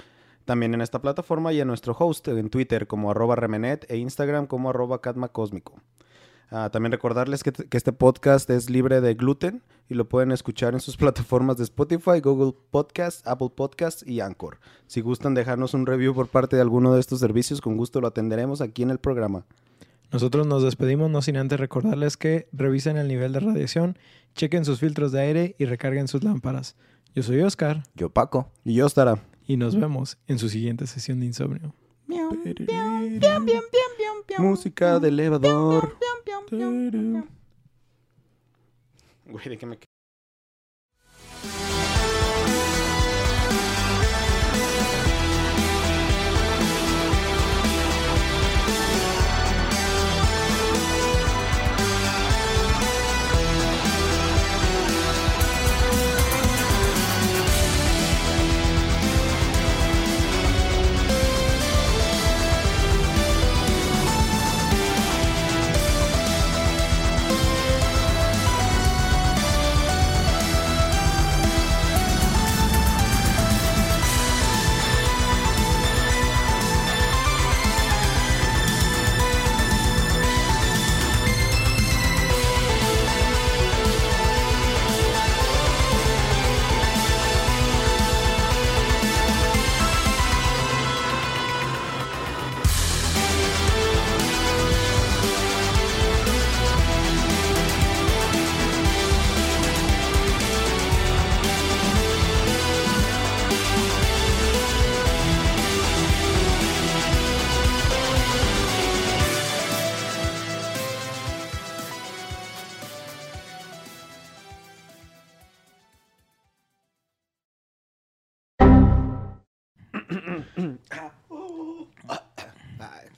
también 0.43 0.73
en 0.73 0.81
esta 0.81 1.01
plataforma 1.01 1.53
y 1.53 1.61
a 1.61 1.63
nuestro 1.63 1.95
host 1.97 2.27
en 2.27 2.49
Twitter 2.49 2.85
como 2.85 3.09
arroba 3.09 3.37
remenet 3.37 3.89
e 3.89 3.95
Instagram 3.95 4.45
como 4.45 4.71
arroba 4.71 4.99
catmacósmico. 4.99 5.79
Ah, 6.51 6.69
también 6.69 6.91
recordarles 6.91 7.43
que, 7.43 7.53
que 7.53 7.77
este 7.77 7.93
podcast 7.93 8.49
es 8.49 8.69
libre 8.69 8.99
de 8.99 9.13
gluten 9.13 9.63
y 9.87 9.93
lo 9.93 10.09
pueden 10.09 10.33
escuchar 10.33 10.73
en 10.73 10.81
sus 10.81 10.97
plataformas 10.97 11.55
de 11.55 11.63
Spotify, 11.63 12.19
Google 12.21 12.55
Podcast, 12.71 13.25
Apple 13.25 13.51
Podcast 13.55 14.05
y 14.05 14.19
Anchor. 14.19 14.59
Si 14.87 14.99
gustan 14.99 15.33
dejarnos 15.33 15.73
un 15.73 15.85
review 15.85 16.13
por 16.13 16.27
parte 16.27 16.57
de 16.57 16.61
alguno 16.61 16.93
de 16.93 16.99
estos 16.99 17.21
servicios, 17.21 17.61
con 17.61 17.77
gusto 17.77 18.01
lo 18.01 18.07
atenderemos 18.07 18.59
aquí 18.59 18.83
en 18.83 18.89
el 18.89 18.99
programa. 18.99 19.45
Nosotros 20.11 20.47
nos 20.47 20.63
despedimos, 20.63 21.09
no 21.11 21.21
sin 21.21 21.37
antes 21.37 21.59
recordarles 21.59 22.15
que 22.17 22.47
revisen 22.53 22.97
el 22.97 23.07
nivel 23.07 23.33
de 23.33 23.41
radiación, 23.41 23.97
chequen 24.35 24.63
sus 24.63 24.79
filtros 24.79 25.11
de 25.11 25.21
aire 25.21 25.55
y 25.59 25.65
recarguen 25.65 26.07
sus 26.07 26.23
lámparas. 26.23 26.75
Yo 27.13 27.23
soy 27.23 27.41
Oscar 27.41 27.83
Yo, 27.95 28.09
Paco. 28.09 28.51
Y 28.63 28.75
yo 28.75 28.85
estará. 28.85 29.23
y 29.47 29.57
nos 29.57 29.79
vemos 29.79 30.17
en 30.27 30.39
su 30.39 30.49
siguiente 30.49 30.87
sesión 30.87 31.19
de 31.19 31.25
insomnio. 31.27 31.73
Música 34.37 34.99
de 34.99 35.07
elevador. 35.09 35.97
Güey, 39.29 39.49
¿de 39.49 39.57
qué 39.57 39.65
me 39.65 39.77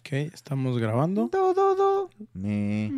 Ok, 0.09 0.13
estamos 0.33 0.79
grabando. 0.79 1.29
Mi... 2.33 2.89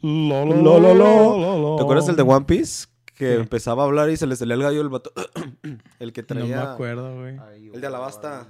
Lo, 0.00 0.46
Lo, 0.46 0.80
lo, 0.80 0.94
lo. 0.94 1.76
¿Te 1.76 1.82
acuerdas 1.82 2.08
el 2.08 2.16
de 2.16 2.22
One 2.22 2.46
Piece? 2.46 2.86
Que 3.04 3.26
¿Qué? 3.26 3.34
empezaba 3.34 3.82
a 3.82 3.86
hablar 3.86 4.08
y 4.08 4.16
se 4.16 4.26
le 4.26 4.34
salía 4.34 4.54
el 4.54 4.62
gallo 4.62 4.80
el 4.80 4.88
vato. 4.88 5.12
el 5.98 6.12
que 6.14 6.22
No 6.22 6.26
traía. 6.28 6.56
me 6.56 6.62
acuerdo, 6.62 7.14
güey. 7.20 7.36
El 7.74 7.80
de 7.82 7.86
Alabasta. 7.86 8.46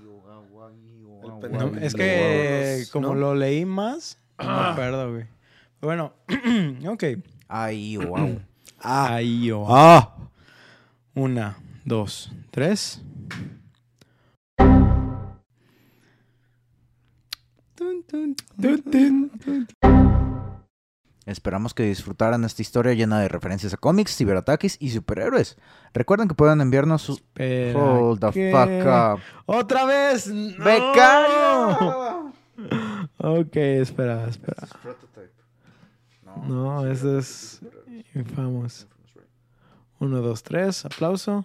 El 1.43 1.51
No, 1.53 1.77
es 1.81 1.95
que 1.97 2.77
los- 2.81 2.91
como 2.91 3.09
¿no? 3.09 3.15
lo 3.17 3.35
leí 3.35 3.65
más, 3.65 4.19
no 4.39 4.45
me 4.47 4.53
acuerdo, 4.69 5.11
güey. 5.15 5.25
Bueno, 5.81 6.13
ok. 6.87 7.05
Ay, 7.49 7.97
wow. 7.97 8.41
Ah. 8.81 9.15
Ahí 9.15 9.51
o 9.51 9.67
Ah. 9.69 10.15
Una, 11.17 11.59
dos, 11.85 12.31
tres. 12.53 13.03
Esperamos 21.27 21.75
que 21.75 21.83
disfrutaran 21.83 22.45
esta 22.45 22.63
historia 22.63 22.95
llena 22.95 23.21
de 23.21 23.29
referencias 23.29 23.75
a 23.75 23.77
cómics, 23.77 24.17
ciberataques 24.17 24.79
y 24.81 24.91
superhéroes. 24.91 25.59
Recuerden 25.93 26.27
que 26.27 26.35
pueden 26.35 26.61
enviarnos 26.63 27.03
sus... 27.03 27.19
Espera, 27.19 27.79
Hold 27.79 28.21
the 28.21 28.51
fuck 28.51 28.87
up. 28.87 29.21
¡Otra 29.45 29.85
vez! 29.85 30.27
¡No! 30.29 30.65
¡Becario! 30.65 32.33
Ok, 33.21 33.57
espera, 33.57 34.29
espera. 34.29 34.67
No, 36.47 36.87
eso 36.87 37.19
es 37.19 37.61
infamos. 38.15 38.87
Uno, 39.99 40.21
dos, 40.21 40.43
tres. 40.43 40.85
Aplauso. 40.85 41.45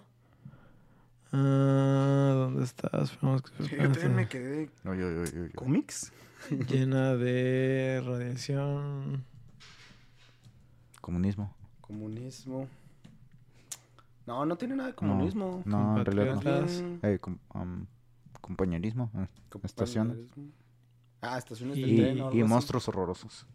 Ah, 1.32 2.32
¿Dónde 2.36 2.64
estás? 2.64 3.18
Vamos, 3.20 3.42
Yo 3.58 3.76
también 3.76 4.14
me 4.14 4.28
quedé. 4.28 4.70
¿Cómics? 5.54 6.12
Llena 6.68 7.14
de 7.14 8.02
radiación. 8.04 9.24
Comunismo. 11.00 11.54
Comunismo. 11.80 12.68
No, 14.26 14.46
no 14.46 14.56
tiene 14.56 14.76
nada 14.76 14.88
de 14.90 14.94
comunismo. 14.94 15.62
No, 15.66 15.98
en 15.98 16.04
realidad 16.04 16.34
no. 16.36 16.40
Compatriotas. 16.40 16.82
Mm, 16.82 16.98
Eh, 17.06 17.18
com- 17.18 17.38
um, 17.54 17.86
compañerismo. 18.40 19.10
eh. 19.16 19.26
Estaciones. 19.62 20.16
Ah, 21.20 21.38
estaciones 21.38 21.76
del 21.76 21.90
Y- 21.90 21.96
tren 21.96 22.20
o 22.20 22.26
algo 22.26 22.36
Y 22.36 22.40
así. 22.40 22.48
monstruos 22.48 22.88
horrorosos. 22.88 23.46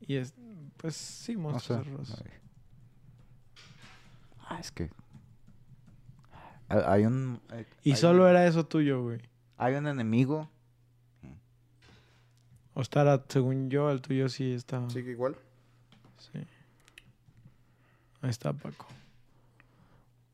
Y 0.00 0.16
es. 0.16 0.34
Pues 0.78 0.96
sí, 0.96 1.36
monstruos 1.36 1.80
horrorosos. 1.80 2.22
Ay. 2.24 2.30
Ah, 4.48 4.58
es 4.60 4.70
que... 4.72 4.90
Hay 6.68 6.78
hay 6.86 7.06
un... 7.06 7.40
eh, 7.52 7.66
Y 7.84 7.90
hay 7.92 7.96
solo 7.96 8.24
un- 8.24 8.30
era 8.30 8.46
eso 8.46 8.66
tuyo, 8.66 9.02
güey. 9.02 9.20
Hay 9.58 9.74
un 9.74 9.86
enemigo. 9.86 10.50
O 12.74 12.80
estará, 12.80 13.22
según 13.28 13.68
yo, 13.70 13.90
el 13.90 14.00
tuyo 14.00 14.28
sí 14.28 14.52
está. 14.52 14.88
Sí, 14.88 15.02
que 15.02 15.10
igual. 15.10 15.36
Sí. 16.18 16.38
Ahí 18.22 18.30
está, 18.30 18.52
Paco. 18.52 18.86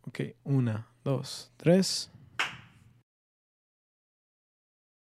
Ok, 0.06 0.20
una, 0.44 0.86
dos, 1.04 1.50
tres. 1.56 2.10